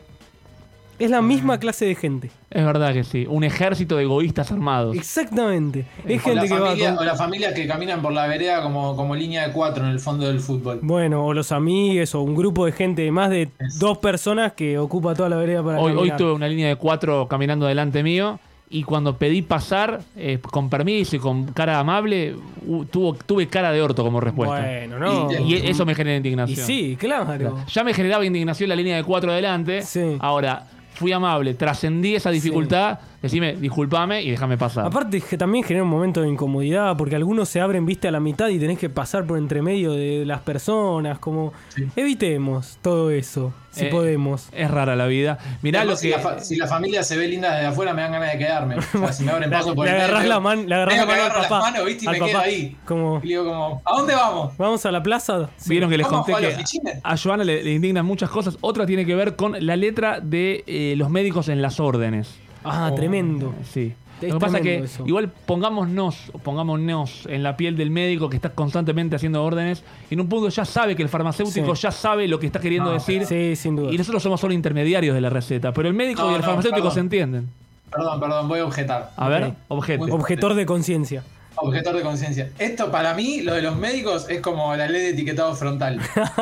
Es 1.02 1.10
la 1.10 1.22
misma 1.22 1.58
clase 1.58 1.84
de 1.84 1.94
gente. 1.94 2.30
Es 2.50 2.64
verdad 2.64 2.92
que 2.92 3.02
sí. 3.04 3.26
Un 3.28 3.44
ejército 3.44 3.96
de 3.96 4.04
egoístas 4.04 4.52
armados. 4.52 4.96
Exactamente. 4.96 5.84
Es 6.06 6.24
O 6.26 6.32
la, 6.34 6.42
gente 6.42 6.54
que 6.54 6.60
va 6.60 6.94
con... 6.94 6.98
o 6.98 7.04
la 7.04 7.16
familia 7.16 7.52
que 7.54 7.66
caminan 7.66 8.02
por 8.02 8.12
la 8.12 8.26
vereda 8.26 8.62
como, 8.62 8.94
como 8.94 9.16
línea 9.16 9.46
de 9.46 9.52
cuatro 9.52 9.84
en 9.84 9.90
el 9.90 10.00
fondo 10.00 10.26
del 10.26 10.40
fútbol. 10.40 10.78
Bueno, 10.82 11.26
o 11.26 11.34
los 11.34 11.50
amigues, 11.52 12.14
o 12.14 12.22
un 12.22 12.34
grupo 12.36 12.66
de 12.66 12.72
gente, 12.72 13.10
más 13.10 13.30
de 13.30 13.48
dos 13.78 13.98
personas 13.98 14.52
que 14.52 14.78
ocupa 14.78 15.14
toda 15.14 15.28
la 15.28 15.36
vereda 15.36 15.62
para 15.62 15.78
Hoy, 15.80 15.90
hoy 15.92 15.96
caminar. 15.96 16.16
tuve 16.18 16.32
una 16.32 16.48
línea 16.48 16.68
de 16.68 16.76
cuatro 16.76 17.26
caminando 17.28 17.66
delante 17.66 18.02
mío 18.02 18.38
y 18.70 18.84
cuando 18.84 19.18
pedí 19.18 19.42
pasar, 19.42 20.00
eh, 20.16 20.38
con 20.40 20.70
permiso 20.70 21.14
y 21.16 21.18
con 21.18 21.44
cara 21.52 21.78
amable, 21.78 22.34
uh, 22.66 22.84
tuvo, 22.86 23.14
tuve 23.14 23.46
cara 23.46 23.70
de 23.70 23.82
orto 23.82 24.02
como 24.02 24.18
respuesta. 24.18 24.62
Bueno, 24.62 24.98
no. 24.98 25.30
Y 25.46 25.54
eso 25.56 25.84
me 25.84 25.94
genera 25.94 26.14
Y 26.14 26.18
indignación. 26.18 26.66
sí, 26.66 26.96
claro. 26.98 27.58
Ya 27.68 27.84
me 27.84 27.92
generaba 27.92 28.24
indignación 28.24 28.70
la 28.70 28.76
línea 28.76 28.96
de 28.96 29.04
cuatro 29.04 29.30
adelante. 29.30 29.82
Sí. 29.82 30.16
Ahora, 30.20 30.66
fui 30.94 31.12
amable, 31.12 31.54
trascendí 31.54 32.14
esa 32.14 32.30
dificultad. 32.30 32.98
Decime, 33.22 33.54
disculpame 33.54 34.20
y 34.22 34.30
déjame 34.32 34.58
pasar. 34.58 34.84
Aparte 34.84 35.20
que 35.20 35.38
también 35.38 35.62
genera 35.64 35.84
un 35.84 35.90
momento 35.90 36.20
de 36.22 36.28
incomodidad 36.28 36.96
porque 36.96 37.14
algunos 37.14 37.48
se 37.48 37.60
abren 37.60 37.86
viste 37.86 38.08
a 38.08 38.10
la 38.10 38.18
mitad 38.20 38.48
y 38.48 38.58
tenés 38.58 38.78
que 38.78 38.90
pasar 38.90 39.24
por 39.24 39.38
entre 39.38 39.62
medio 39.62 39.92
de 39.92 40.24
las 40.26 40.40
personas, 40.40 41.18
como 41.20 41.52
evitemos 41.96 42.78
todo 42.82 43.10
eso, 43.10 43.52
si 43.70 43.84
Eh, 43.84 43.88
podemos. 43.90 44.48
Es 44.52 44.70
rara 44.70 44.96
la 44.96 45.06
vida. 45.06 45.38
Mirá 45.62 45.84
lo 45.84 45.94
si, 45.96 46.08
que. 46.08 46.16
la 46.16 46.18
fa- 46.20 46.38
si 46.40 46.56
la 46.56 46.66
familia 46.66 47.02
se 47.04 47.16
ve 47.16 47.28
linda 47.28 47.54
desde 47.54 47.66
afuera, 47.68 47.94
me 47.94 48.02
dan 48.02 48.12
ganas 48.12 48.32
de 48.32 48.38
quedarme. 48.38 48.76
O 48.94 48.98
sea, 48.98 49.12
si 49.12 49.22
me 49.24 49.30
abren 49.30 49.50
Le- 49.50 49.56
paso 49.56 49.74
por 49.74 49.84
le 49.86 49.92
el 49.92 49.96
medio, 49.98 50.06
agarrás 50.08 50.28
la 50.28 50.40
medio- 50.40 50.40
man- 50.40 50.68
le 50.68 50.74
agarrás 50.74 50.96
la 50.96 51.06
mano 51.06 51.12
al 51.12 51.20
agarro 51.20 51.38
las 51.42 51.48
papá, 51.48 51.70
manos, 51.70 51.86
¿viste? 51.86 52.04
Y 52.04 52.08
al 52.08 52.12
me 52.14 52.18
quedo 52.18 52.32
papá. 52.32 52.44
ahí. 52.44 52.76
Como- 52.84 53.20
Y 53.22 53.28
digo 53.28 53.44
como, 53.44 53.82
¿a 53.84 53.96
dónde 53.96 54.14
vamos? 54.14 54.56
Vamos 54.58 54.84
a 54.86 54.90
la 54.92 55.02
plaza. 55.02 55.50
Vieron 55.66 55.88
que 55.90 55.96
les 55.96 56.06
¿Vamos 56.10 56.28
a 56.28 56.32
conté 56.32 56.46
a 57.04 57.10
a 57.12 57.16
Joana 57.16 57.44
le, 57.44 57.62
le 57.62 57.72
indignan 57.72 58.04
muchas 58.04 58.30
cosas. 58.30 58.58
Otra 58.60 58.84
tiene 58.84 59.06
que 59.06 59.14
ver 59.14 59.36
con 59.36 59.54
la 59.64 59.76
letra 59.76 60.18
de 60.20 60.64
eh, 60.66 60.94
los 60.96 61.08
médicos 61.08 61.48
en 61.48 61.62
las 61.62 61.78
órdenes. 61.80 62.34
Ah, 62.64 62.92
tremendo. 62.94 63.54
Sí. 63.72 63.94
Es 64.20 64.28
Lo 64.28 64.38
que 64.38 64.40
pasa 64.40 64.58
es 64.58 64.62
que 64.62 64.78
eso. 64.78 65.04
igual 65.04 65.32
pongámonos, 65.46 66.30
pongámonos 66.44 67.26
en 67.26 67.42
la 67.42 67.56
piel 67.56 67.76
del 67.76 67.90
médico 67.90 68.30
que 68.30 68.36
está 68.36 68.50
constantemente 68.50 69.16
haciendo 69.16 69.42
órdenes 69.44 69.82
y 70.10 70.14
en 70.14 70.20
un 70.20 70.28
punto 70.28 70.48
ya 70.48 70.64
sabe 70.64 70.94
que 70.94 71.02
el 71.02 71.08
farmacéutico 71.08 71.74
Sí. 71.74 71.82
ya 71.82 71.90
sabe 71.90 72.28
lo 72.28 72.38
que 72.38 72.46
está 72.46 72.60
queriendo 72.60 72.90
No, 72.90 72.94
decir 72.94 73.26
Sí, 73.26 73.56
sin 73.56 73.74
duda. 73.74 73.92
y 73.92 73.98
nosotros 73.98 74.22
somos 74.22 74.40
solo 74.40 74.54
intermediarios 74.54 75.14
de 75.16 75.20
la 75.20 75.28
receta, 75.28 75.72
pero 75.72 75.88
el 75.88 75.94
médico 75.94 76.22
No, 76.22 76.30
y 76.30 76.34
el 76.34 76.40
no, 76.40 76.46
farmacéutico 76.46 76.76
perdón. 76.82 76.94
se 76.94 77.00
entienden. 77.00 77.48
Perdón, 77.90 78.20
perdón, 78.20 78.48
voy 78.48 78.60
a 78.60 78.64
objetar. 78.64 79.10
A 79.16 79.28
ver, 79.28 79.44
Ok. 79.44 79.54
objeto. 79.68 80.04
Objetor 80.04 80.54
de 80.54 80.66
conciencia. 80.66 81.24
Objetor 81.56 81.94
de 81.96 82.02
conciencia. 82.02 82.48
Esto 82.58 82.90
para 82.90 83.12
mí, 83.14 83.42
lo 83.42 83.54
de 83.54 83.60
los 83.62 83.76
médicos, 83.76 84.26
es 84.30 84.40
como 84.40 84.74
la 84.74 84.86
ley 84.88 85.02
de 85.02 85.08
etiquetado 85.10 85.54
frontal. 85.54 86.00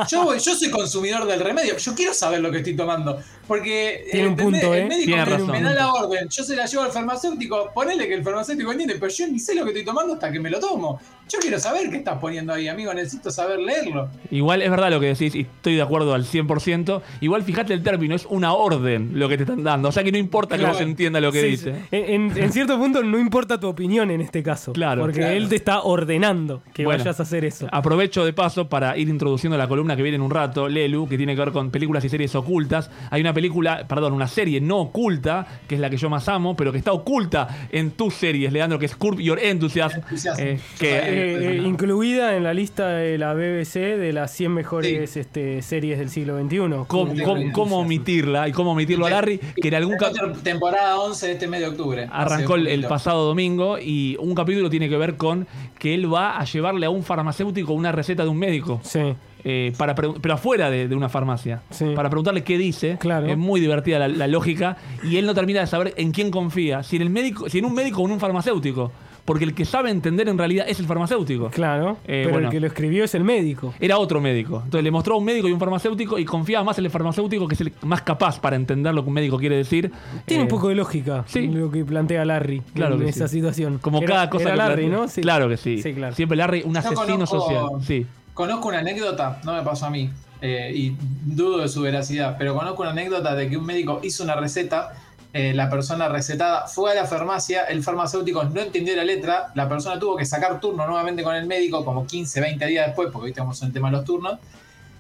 Yo, 0.09 0.23
voy- 0.25 0.39
yo 0.39 0.55
soy 0.55 0.71
consumidor 0.71 1.27
del 1.27 1.41
remedio. 1.41 1.77
Yo 1.79 1.95
quiero 1.95 2.15
saber 2.15 2.41
lo 2.41 2.51
que 2.53 2.59
estoy 2.59 2.77
tomando. 2.77 3.19
Porque 3.51 4.05
Tiene 4.13 4.29
un 4.29 4.33
¿entendés? 4.35 4.61
punto, 4.61 4.75
¿eh? 4.77 4.83
el 4.83 4.89
médico 4.89 5.07
Tiene 5.07 5.25
me, 5.25 5.31
razón. 5.33 5.51
me 5.51 5.61
da 5.61 5.75
la 5.75 5.93
orden. 5.93 6.29
Yo 6.29 6.45
se 6.45 6.55
la 6.55 6.67
llevo 6.67 6.85
al 6.85 6.93
farmacéutico. 6.93 7.71
Ponele 7.75 8.07
que 8.07 8.15
el 8.15 8.23
farmacéutico 8.23 8.71
entiende, 8.71 8.95
pero 9.01 9.11
yo 9.13 9.27
ni 9.27 9.41
sé 9.41 9.57
lo 9.57 9.65
que 9.65 9.71
estoy 9.71 9.85
tomando 9.85 10.15
hasta 10.15 10.31
que 10.31 10.39
me 10.39 10.51
lo 10.51 10.61
tomo. 10.61 11.01
Yo 11.29 11.39
quiero 11.41 11.59
saber 11.59 11.91
qué 11.91 11.97
estás 11.97 12.19
poniendo 12.19 12.53
ahí, 12.53 12.69
amigo. 12.69 12.95
Necesito 12.95 13.29
saber 13.33 13.59
leerlo. 13.59 14.09
Igual 14.31 14.63
es 14.63 14.71
verdad 14.71 14.91
lo 14.91 15.01
que 15.01 15.07
decís 15.07 15.35
y 15.35 15.41
estoy 15.41 15.75
de 15.75 15.83
acuerdo 15.83 16.15
al 16.15 16.25
100%. 16.25 17.03
Igual 17.23 17.43
fíjate 17.43 17.75
el 17.75 17.83
término, 17.83 18.15
es 18.15 18.25
una 18.27 18.53
orden 18.53 19.19
lo 19.19 19.29
que 19.29 19.37
te 19.37 19.43
están 19.43 19.65
dando. 19.65 19.89
O 19.89 19.93
sea 19.93 20.05
que 20.05 20.13
no 20.13 20.19
importa 20.19 20.57
que 20.57 20.63
no 20.65 20.75
se 20.75 20.85
entienda 20.85 21.21
lo 21.21 21.33
que 21.33 21.41
Sí, 21.41 21.47
dice. 21.49 21.75
sí. 21.75 21.87
En, 21.91 22.37
en 22.37 22.53
cierto 22.53 22.79
punto 22.79 23.03
no 23.03 23.19
importa 23.19 23.59
tu 23.59 23.67
opinión 23.67 24.13
en 24.13 24.21
este 24.21 24.45
caso. 24.45 24.73
Claro. 24.73 25.03
Porque 25.03 25.19
Claro. 25.19 25.35
él 25.35 25.49
te 25.49 25.57
está 25.57 25.83
ordenando 25.83 26.63
que 26.73 26.85
Bueno, 26.85 27.01
vayas 27.03 27.19
a 27.19 27.25
hacer 27.25 27.45
eso. 27.45 27.67
Aprovecho 27.73 28.25
de 28.25 28.33
paso 28.33 28.69
para 28.69 28.97
ir 28.97 29.09
introduciendo 29.09 29.57
la 29.59 29.67
columna 29.67 29.97
que 29.97 30.03
viene 30.03 30.17
en 30.17 30.23
un 30.23 30.31
rato, 30.31 30.69
Lelu, 30.69 31.09
que 31.09 31.17
tiene 31.17 31.35
que 31.35 31.41
ver 31.41 31.51
con 31.53 31.71
películas 31.73 32.05
y 32.05 32.09
series 32.09 32.33
ocultas. 32.37 32.91
Hay 33.11 33.21
una 33.21 33.33
película, 33.33 33.40
perdón, 33.89 34.13
una 34.13 34.29
serie 34.29 34.61
no 34.61 34.79
oculta, 34.79 35.47
que 35.69 35.77
es 35.77 35.81
la 35.81 35.91
que 35.91 35.97
yo 35.97 36.11
más 36.11 36.29
amo, 36.29 36.57
pero 36.57 36.73
que 36.73 36.79
está 36.79 36.93
oculta 36.93 37.69
en 37.71 37.93
tus 37.93 38.15
series, 38.15 38.53
Leandro, 38.53 38.79
que 38.79 38.87
es 38.87 38.97
Curb 38.97 39.21
Your 39.21 39.39
Enthusiasm. 39.39 40.01
Eh, 40.39 40.59
que. 40.79 40.99
Eh, 40.99 41.57
eh, 41.57 41.63
incluida 41.65 42.37
en 42.37 42.45
la 42.45 42.55
lista 42.55 42.89
de 42.89 43.19
la 43.19 43.35
BBC 43.35 43.97
de 43.97 44.13
las 44.13 44.33
100 44.33 44.53
mejores 44.53 45.17
este, 45.17 45.63
series 45.63 45.99
del 45.99 46.11
siglo 46.11 46.39
XXI. 46.41 46.59
cómo, 46.87 47.79
omitirla 47.79 48.49
y 48.49 48.53
cómo 48.53 48.73
omitirlo 48.73 49.07
a 49.07 49.11
Larry, 49.11 49.39
que 49.39 49.69
en 49.69 49.75
algún 49.75 49.97
Temporada 50.43 50.99
11 50.99 51.27
de 51.27 51.33
este 51.33 51.49
mes 51.49 51.61
de 51.61 51.67
octubre. 51.67 52.09
Arrancó 52.11 52.57
el, 52.57 52.85
pasado 52.85 53.25
domingo 53.27 53.79
y 53.79 54.17
un 54.19 54.35
capítulo 54.35 54.69
tiene 54.71 54.89
que 54.89 54.97
ver 54.97 55.17
con 55.17 55.47
que 55.79 55.95
él 55.95 56.13
va 56.13 56.39
a 56.39 56.45
llevarle 56.45 56.87
a 56.87 56.91
un 56.91 57.05
farmacéutico 57.05 57.73
una 57.73 57.93
receta 57.93 58.25
de 58.25 58.29
un 58.29 58.39
médico. 58.39 58.81
Sí. 58.83 59.15
Eh, 59.45 59.73
para 59.77 59.95
pero 59.95 60.35
afuera 60.35 60.71
de, 60.71 60.89
de 60.89 60.95
una 60.97 61.09
farmacia. 61.09 61.63
Sí. 61.71 61.87
Para 61.95 62.09
preguntarle 62.11 62.45
qué 62.45 62.59
dice. 62.59 62.97
Claro. 62.99 63.27
Es 63.27 63.37
muy 63.39 63.61
divertida 63.61 63.99
la, 63.99 64.09
la 64.09 64.27
lógica. 64.27 64.77
Y 65.03 65.17
él 65.17 65.27
no 65.27 65.35
termina 65.35 65.61
de 65.61 65.67
saber 65.67 65.95
en 65.97 66.13
quién 66.13 66.31
confía. 66.31 66.83
Si 66.83 66.97
en 66.97 67.03
el 67.03 67.11
médico, 67.11 67.49
si 67.49 67.59
en 67.59 67.65
un 67.65 67.75
médico 67.75 68.03
o 68.03 68.07
en 68.07 68.13
un 68.13 68.21
farmacéutico. 68.21 68.93
Porque 69.23 69.45
el 69.45 69.55
que 69.55 69.65
sabe 69.67 69.91
entender 69.91 70.29
en 70.29 70.39
realidad 70.39 70.65
es 70.67 70.81
el 70.81 70.87
farmacéutico. 70.87 71.51
Claro. 71.51 71.99
Eh, 72.05 72.23
pero 72.25 72.31
bueno. 72.31 72.49
el 72.49 72.53
que 72.53 72.59
lo 72.59 72.67
escribió 72.67 73.05
es 73.05 73.15
el 73.15 73.23
médico. 73.23 73.73
Era 73.79 73.99
otro 73.99 74.21
médico. 74.21 74.57
Entonces 74.65 74.83
le 74.83 74.91
mostró 74.91 75.15
a 75.15 75.19
un 75.19 75.25
médico 75.25 75.47
y 75.47 75.53
un 75.53 75.61
farmacéutico 75.61 76.19
y 76.19 76.25
confiaba 76.25 76.65
más 76.65 76.79
en 76.79 76.87
el 76.87 76.91
farmacéutico 76.91 77.47
que 77.47 77.55
es 77.55 77.61
el 77.61 77.73
más 77.83 78.03
capaz 78.03 78.41
para 78.41 78.57
entender 78.57 78.93
lo 78.93 79.03
que 79.03 79.09
un 79.09 79.15
médico 79.15 79.39
quiere 79.39 79.57
decir. 79.57 79.93
Tiene 80.25 80.41
Eh, 80.43 80.45
un 80.45 80.49
poco 80.49 80.69
de 80.69 80.75
lógica 80.75 81.23
sí. 81.29 81.47
lo 81.47 81.71
que 81.71 81.85
plantea 81.85 82.25
Larry 82.25 82.63
Claro 82.75 82.95
en 82.97 83.03
que 83.03 83.09
esa 83.11 83.29
sí. 83.29 83.37
situación. 83.37 83.79
Como 83.81 83.99
Era- 83.99 84.09
cada 84.09 84.31
cosa 84.31 84.45
era 84.45 84.53
que 84.53 84.57
Larry, 84.59 84.83
plantea. 84.87 84.99
¿no? 85.01 85.09
Sí. 85.09 85.21
Claro 85.21 85.49
que 85.49 85.57
sí. 85.59 85.81
Sí, 85.83 85.93
claro. 85.95 86.15
Siempre 86.17 86.37
Larry, 86.37 86.63
un 86.65 86.77
asesino 86.77 87.27
social. 87.27 87.67
Sí. 87.83 88.07
Conozco 88.41 88.69
una 88.69 88.79
anécdota, 88.79 89.39
no 89.45 89.53
me 89.53 89.61
pasó 89.63 89.85
a 89.85 89.91
mí, 89.91 90.09
eh, 90.41 90.73
y 90.75 90.97
dudo 91.27 91.59
de 91.59 91.69
su 91.69 91.83
veracidad, 91.83 92.37
pero 92.39 92.55
conozco 92.55 92.81
una 92.81 92.93
anécdota 92.93 93.35
de 93.35 93.51
que 93.51 93.59
un 93.59 93.67
médico 93.67 94.01
hizo 94.03 94.25
una 94.25 94.35
receta, 94.35 94.93
eh, 95.35 95.53
la 95.53 95.69
persona 95.69 96.09
recetada 96.09 96.67
fue 96.67 96.91
a 96.93 96.95
la 96.95 97.05
farmacia, 97.05 97.65
el 97.65 97.83
farmacéutico 97.83 98.43
no 98.45 98.63
entendió 98.63 98.97
la 98.97 99.05
letra, 99.05 99.49
la 99.55 99.69
persona 99.69 100.01
tuvo 100.01 100.17
que 100.17 100.25
sacar 100.25 100.59
turno 100.59 100.87
nuevamente 100.87 101.23
con 101.23 101.35
el 101.37 101.45
médico 101.47 101.85
como 101.85 102.07
15, 102.07 102.41
20 102.41 102.65
días 102.65 102.87
después, 102.87 103.11
porque 103.13 103.35
cómo 103.35 103.53
son 103.53 103.69
el 103.69 103.75
tema 103.75 103.91
de 103.91 103.97
los 103.99 104.07
turnos, 104.07 104.39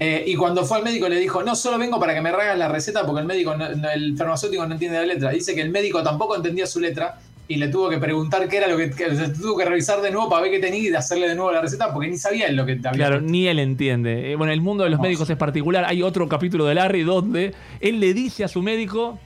Eh, 0.02 0.24
y 0.26 0.34
cuando 0.34 0.64
fue 0.64 0.78
al 0.78 0.82
médico 0.84 1.08
le 1.10 1.16
dijo, 1.18 1.42
no 1.42 1.54
solo 1.54 1.76
vengo 1.78 2.00
para 2.00 2.14
que 2.14 2.22
me 2.22 2.30
hagas 2.30 2.56
la 2.58 2.68
receta 2.68 3.04
porque 3.06 3.20
el 3.20 3.26
médico, 3.26 3.54
no- 3.54 3.68
no- 3.74 3.90
el 3.90 4.16
farmacéutico 4.16 4.66
no 4.66 4.72
entiende 4.72 4.98
la 4.98 5.04
letra. 5.04 5.28
Dice 5.30 5.54
que 5.54 5.60
el 5.60 5.68
médico 5.70 6.02
tampoco 6.02 6.36
entendía 6.36 6.66
su 6.66 6.80
letra 6.80 7.18
y 7.50 7.56
le 7.56 7.66
tuvo 7.66 7.90
que 7.90 7.98
preguntar 7.98 8.48
qué 8.48 8.58
era 8.58 8.68
lo 8.68 8.76
que, 8.76 8.90
que- 8.90 9.16
se 9.16 9.28
tuvo 9.30 9.56
que 9.58 9.64
revisar 9.64 10.00
de 10.00 10.12
nuevo 10.12 10.30
para 10.30 10.42
ver 10.42 10.52
qué 10.52 10.58
tenía 10.60 10.88
y 10.88 10.94
hacerle 10.94 11.28
de 11.28 11.34
nuevo 11.34 11.50
la 11.50 11.60
receta 11.60 11.92
porque 11.92 12.06
ni 12.08 12.16
sabía 12.16 12.46
él 12.46 12.54
lo 12.54 12.64
que 12.64 12.74
había. 12.74 12.92
Claro, 12.92 13.20
ni 13.20 13.48
él 13.48 13.58
entiende. 13.58 14.30
Eh, 14.30 14.36
Bueno, 14.36 14.52
el 14.52 14.60
mundo 14.60 14.84
de 14.84 14.90
los 14.90 15.00
médicos 15.00 15.28
es 15.30 15.36
particular. 15.36 15.84
Hay 15.84 16.00
otro 16.04 16.28
capítulo 16.28 16.64
de 16.66 16.76
Larry 16.76 17.02
donde 17.02 17.52
él 17.80 17.98
le 17.98 18.14
dice 18.14 18.44
a 18.44 18.48
su 18.48 18.62
médico, 18.62 19.18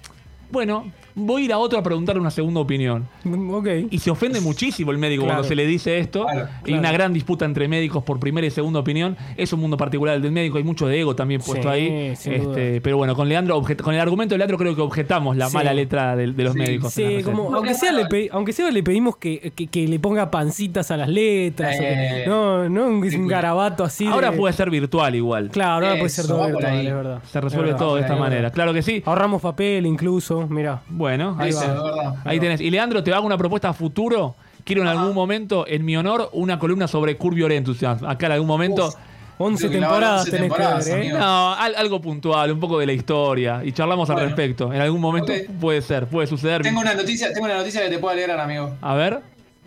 bueno, 0.51 0.91
voy 1.15 1.43
a 1.43 1.45
ir 1.47 1.53
a 1.53 1.59
otro 1.59 1.79
a 1.79 1.83
preguntarle 1.83 2.21
una 2.21 2.31
segunda 2.31 2.61
opinión. 2.61 3.07
Ok. 3.51 3.69
Y 3.91 3.99
se 3.99 4.11
ofende 4.11 4.41
muchísimo 4.41 4.91
el 4.91 4.99
médico 4.99 5.23
Claro. 5.25 5.37
cuando 5.39 5.49
se 5.49 5.55
le 5.55 5.67
dice 5.67 5.99
esto. 5.99 6.27
Claro, 6.27 6.49
Y 6.67 6.73
una 6.75 6.93
gran 6.93 7.13
disputa 7.13 7.45
entre 7.45 7.69
médicos 7.69 8.03
por 8.05 8.19
primera 8.21 8.47
y 8.47 8.51
segunda 8.51 8.81
opinión. 8.81 9.17
Es 9.37 9.53
un 9.53 9.61
mundo 9.61 9.77
particular 9.77 10.17
el 10.17 10.23
del 10.23 10.33
médico. 10.33 10.59
Hay 10.59 10.65
mucho 10.65 10.87
de 10.87 11.01
ego 11.01 11.15
también 11.15 11.41
puesto 11.41 11.69
Sí, 11.69 11.69
ahí. 11.69 11.89
Este, 12.25 12.81
pero 12.81 12.97
bueno, 12.97 13.15
con 13.15 13.29
Leandro, 13.29 13.63
con 13.83 13.95
el 13.95 14.01
argumento 14.01 14.35
de 14.35 14.39
Leandro 14.39 14.59
creo 14.59 14.75
que 14.75 14.81
objetamos 14.83 15.37
la 15.37 15.49
Sí. 15.49 15.55
mala 15.55 15.73
letra 15.75 16.17
de, 16.17 16.33
de 16.33 16.43
los 16.45 16.53
Sí, 16.55 16.59
médicos. 16.59 16.93
Sí, 16.93 17.19
como, 17.25 17.55
aunque 17.55 17.75
sea, 17.75 17.93
le 17.93 18.29
aunque 18.33 18.53
sea 18.53 18.71
le 18.71 18.83
pedimos 18.83 19.17
que, 19.17 19.53
que- 19.55 19.67
que 19.69 19.87
le 19.87 19.99
ponga 19.99 20.31
pancitas 20.31 20.91
a 20.91 20.97
las 20.97 21.09
letras. 21.09 21.77
o 21.77 21.81
que- 21.81 22.23
Eh. 22.23 22.25
no, 22.27 22.69
no 22.69 22.87
un, 22.89 23.05
un 23.05 23.27
garabato 23.29 23.85
así. 23.85 24.07
Ahora 24.07 24.31
de- 24.31 24.37
puede 24.37 24.53
ser 24.55 24.71
virtual 24.71 25.15
igual. 25.15 25.51
Claro, 25.51 25.73
ahora 25.87 25.99
puede 25.99 26.09
ser 26.09 26.27
todo 26.27 26.45
virtual, 26.47 26.87
es 26.87 26.95
verdad. 26.95 27.23
Se 27.31 27.39
Es 27.39 27.45
resuelve 27.45 27.67
verdad. 27.73 27.79
todo 27.79 27.95
de 27.97 28.01
esta 28.03 28.17
manera. 28.17 28.51
Claro 28.51 28.73
que 28.73 28.83
sí. 28.83 29.03
Ahorramos 29.07 29.41
papel 29.43 29.87
incluso, 29.87 30.47
mira. 30.49 30.83
Bueno, 30.89 31.04
ahí 31.07 31.53
va. 31.53 31.61
es 31.61 31.69
verdad. 31.69 32.15
Ahí 32.25 32.41
tenés. 32.41 32.61
Y 32.61 32.71
Leandro, 32.71 33.03
te 33.03 33.13
hago 33.13 33.27
una 33.27 33.39
propuesta 33.39 33.69
a 33.69 33.73
futuro. 33.73 34.35
Quiero 34.65 34.83
en 34.83 34.89
algún 34.89 35.15
momento, 35.15 35.67
en 35.69 35.85
mi 35.85 35.97
honor, 35.97 36.31
una 36.33 36.59
columna 36.59 36.89
sobre 36.89 37.17
Curb 37.17 37.37
Your 37.37 37.53
Enthusiasm. 37.53 38.07
Acá 38.07 38.27
en 38.27 38.33
algún 38.33 38.49
momento. 38.49 38.89
Uf. 38.89 38.95
11 39.37 39.59
Creo 39.69 39.71
que 39.73 39.81
la 39.81 39.89
van 39.89 39.95
temporadas 40.01 40.21
11 40.21 40.31
tenés 40.31 40.49
temporadas, 40.49 40.87
que 40.87 40.95
ver, 40.95 41.05
¿eh? 41.07 41.13
No, 41.13 41.55
al- 41.55 41.75
algo 41.75 42.01
puntual, 42.01 42.53
un 42.53 42.61
poco 42.61 42.79
de 42.79 42.87
la 42.87 42.93
historia. 42.93 43.63
Y 43.65 43.73
charlamos 43.73 44.09
al 44.09 44.15
Bueno. 44.15 44.29
respecto. 44.29 44.73
En 44.73 44.81
algún 44.81 45.01
momento 45.01 45.33
puede 45.61 45.83
ser, 45.83 46.07
puede 46.07 46.29
suceder. 46.29 46.63
Tengo 46.63 46.81
una 46.81 46.95
noticia, 46.95 47.33
tengo 47.33 47.47
una 47.47 47.57
noticia 47.57 47.83
que 47.83 47.89
te 47.91 47.99
puedo 47.99 48.13
alegrar, 48.15 48.39
amigo. 48.39 48.77
A 48.81 48.95
ver, 48.95 49.21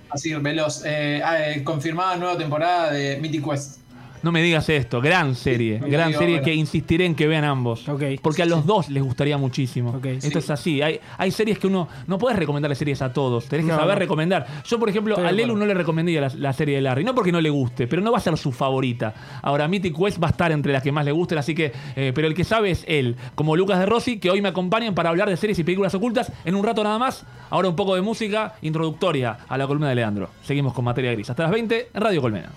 Así, 0.09 0.34
veloz. 0.35 0.84
Eh, 0.85 1.22
ah, 1.23 1.49
eh, 1.49 1.64
confirmada 1.65 2.15
nueva 2.15 2.38
temporada 2.38 2.91
de 2.91 3.18
Mythic 3.22 3.43
Quest. 3.43 3.80
No 4.23 4.31
me 4.31 4.41
digas 4.41 4.68
esto. 4.69 5.02
Gran 5.02 5.35
serie. 5.35 5.80
Me 5.80 5.89
gran 5.89 6.10
digo, 6.10 6.19
serie 6.19 6.35
bueno. 6.35 6.45
que 6.45 6.53
insistiré 6.56 7.06
en 7.06 7.15
que 7.15 7.27
vean 7.27 7.44
ambos. 7.44 7.85
Porque 8.22 8.41
a 8.44 8.45
los 8.45 8.65
dos 8.65 8.89
les 8.89 9.03
gustaría 9.03 9.38
muchísimo. 9.38 9.99
Esto 10.03 10.30
Sí. 10.31 10.38
es 10.38 10.49
así. 10.49 10.81
Hay, 10.81 10.99
hay 11.18 11.31
series 11.31 11.60
que 11.60 11.68
uno. 11.68 11.88
No 12.07 12.18
puedes 12.18 12.38
recomendarle 12.38 12.76
series 12.76 13.02
a 13.02 13.14
todos. 13.14 13.45
Tenés 13.45 13.65
que 13.65 13.72
No, 13.72 13.77
saber 13.77 13.95
no. 13.95 13.99
recomendar. 13.99 14.45
Yo, 14.65 14.80
por 14.80 14.89
ejemplo, 14.89 15.14
Estoy 15.15 15.27
a 15.27 15.31
Lelu 15.31 15.56
no 15.56 15.65
le 15.65 15.73
recomendaría 15.73 16.22
la, 16.22 16.31
la 16.35 16.53
serie 16.53 16.76
de 16.76 16.81
Larry. 16.81 17.03
No 17.03 17.14
porque 17.15 17.31
no 17.31 17.41
le 17.41 17.49
guste, 17.49 17.88
pero 17.88 18.02
no 18.02 18.11
va 18.11 18.18
a 18.18 18.22
ser 18.22 18.38
su 18.38 18.52
favorita. 18.52 19.14
Ahora, 19.41 19.68
Mythic 19.68 19.95
Quest 19.98 20.22
va 20.22 20.27
a 20.27 20.31
estar 20.31 20.52
entre 20.52 20.73
las 20.73 20.84
que 20.84 20.91
más 20.91 21.06
le 21.06 21.11
gusten, 21.11 21.38
así 21.38 21.53
que. 21.56 21.72
eh, 21.95 22.11
pero 22.14 22.27
el 22.27 22.34
que 22.34 22.44
sabe 22.44 22.72
es 22.72 22.84
él. 22.88 23.15
Como 23.35 23.56
Lucas 23.56 23.80
de 23.80 23.85
Rossi, 23.85 24.19
que 24.19 24.30
hoy 24.31 24.41
me 24.41 24.49
acompañan 24.49 24.95
para 24.95 25.10
hablar 25.10 25.30
de 25.30 25.38
series 25.38 25.57
y 25.60 25.64
películas 25.64 25.94
ocultas. 25.95 26.31
En 26.45 26.56
un 26.56 26.64
rato 26.64 26.84
nada 26.84 26.98
más. 26.99 27.26
Ahora 27.49 27.69
un 27.69 27.76
poco 27.76 27.95
de 27.95 28.02
música 28.02 28.56
introductoria 28.61 29.38
a 29.48 29.57
la 29.57 29.65
columna 29.68 29.89
de 29.89 29.95
Leandro. 29.95 30.30
Seguimos 30.44 30.73
con 30.73 30.84
materia 30.85 31.11
gris. 31.14 31.30
Hasta 31.30 31.44
las 31.44 31.52
20 31.52 31.89
en 31.94 32.02
Radio 32.02 32.22
Colmena. 32.22 32.49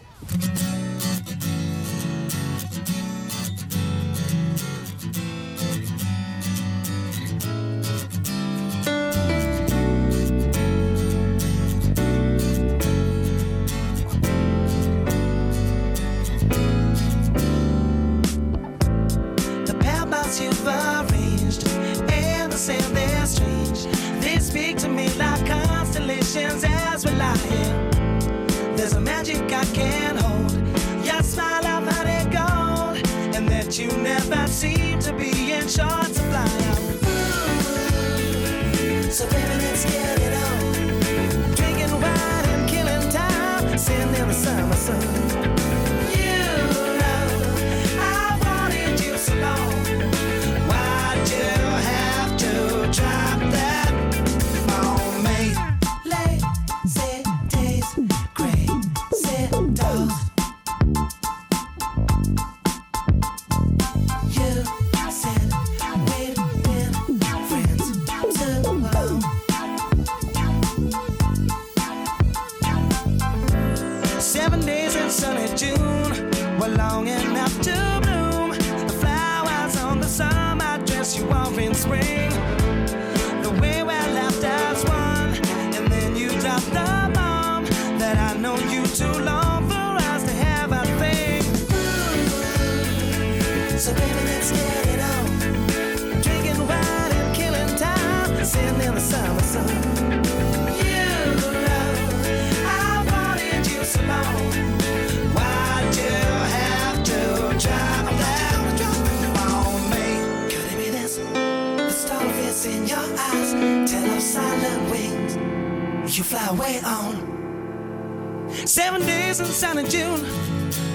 Seven 119.44 119.84
days 119.84 119.94
in 119.94 120.00
June, 120.00 120.20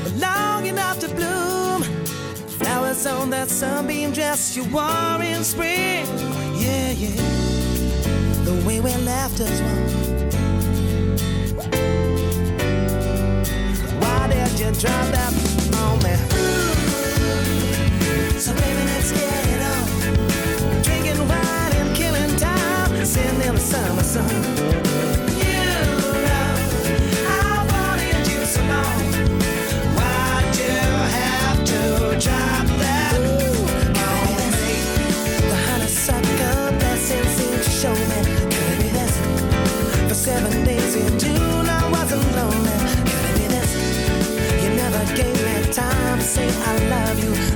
but 0.03 0.13
long 0.13 0.65
enough 0.65 0.99
to 0.99 1.07
bloom. 1.09 1.83
Flowers 2.57 3.05
on 3.05 3.29
that 3.29 3.49
sunbeam 3.49 4.11
dress 4.11 4.55
you 4.55 4.63
wore 4.65 5.21
in 5.21 5.43
spring. 5.43 6.05
Yeah, 6.55 6.91
yeah. 6.91 7.15
The 8.43 8.63
way 8.65 8.79
we 8.79 8.95
left 8.95 9.39
us 9.41 9.61
one. 9.61 9.85
Why 13.99 14.27
did 14.27 14.59
you 14.59 14.71
drop 14.81 15.07
that 15.11 15.33
on 15.83 15.99
me? 16.03 16.15
So 18.39 18.53
baby, 18.53 18.83
let's 18.91 19.11
get 19.11 19.45
it 19.53 19.61
on. 19.73 20.81
Drinking 20.81 21.27
wine 21.27 21.73
and 21.73 21.95
killing 21.95 22.35
time, 22.37 22.93
in 22.95 23.53
the 23.53 23.59
summer 23.59 24.03
sun. 24.03 24.54
Say 46.25 46.49
I 46.49 46.89
love 46.89 47.23
you. 47.23 47.54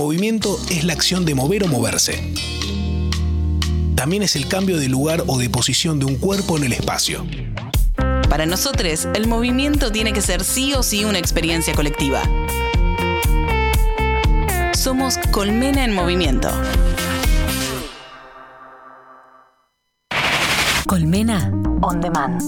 Movimiento 0.00 0.58
es 0.70 0.82
la 0.84 0.94
acción 0.94 1.26
de 1.26 1.34
mover 1.34 1.62
o 1.64 1.68
moverse. 1.68 2.32
También 3.96 4.22
es 4.22 4.34
el 4.34 4.48
cambio 4.48 4.78
de 4.78 4.88
lugar 4.88 5.24
o 5.26 5.36
de 5.36 5.50
posición 5.50 5.98
de 5.98 6.06
un 6.06 6.16
cuerpo 6.16 6.56
en 6.56 6.64
el 6.64 6.72
espacio. 6.72 7.26
Para 8.30 8.46
nosotros, 8.46 9.06
el 9.14 9.28
movimiento 9.28 9.92
tiene 9.92 10.14
que 10.14 10.22
ser 10.22 10.42
sí 10.42 10.72
o 10.72 10.82
sí 10.82 11.04
una 11.04 11.18
experiencia 11.18 11.74
colectiva. 11.74 12.22
Somos 14.72 15.18
Colmena 15.32 15.84
en 15.84 15.92
Movimiento. 15.92 16.48
Colmena 20.86 21.52
On 21.82 22.00
Demand. 22.00 22.40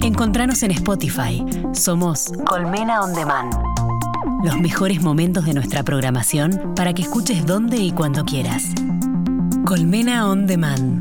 Encontranos 0.00 0.62
en 0.62 0.70
Spotify. 0.70 1.44
Somos 1.72 2.30
Colmena 2.46 3.02
On 3.02 3.12
Demand. 3.12 3.71
Los 4.42 4.58
mejores 4.58 5.00
momentos 5.00 5.44
de 5.44 5.54
nuestra 5.54 5.84
programación 5.84 6.72
para 6.74 6.92
que 6.92 7.02
escuches 7.02 7.46
donde 7.46 7.76
y 7.76 7.92
cuando 7.92 8.24
quieras. 8.24 8.64
Colmena 9.64 10.28
On 10.28 10.48
Demand. 10.48 11.00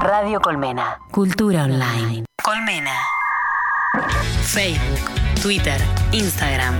Radio 0.00 0.40
Colmena. 0.40 0.98
Cultura 1.10 1.64
online. 1.64 2.24
Colmena. 2.42 2.94
Facebook, 4.44 5.10
Twitter, 5.42 5.78
Instagram. 6.12 6.74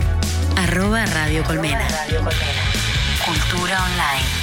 Arroba 0.57 1.05
Radio 1.05 1.45
Colmena. 1.45 1.87
Cultura 3.27 3.77
online. 3.85 4.36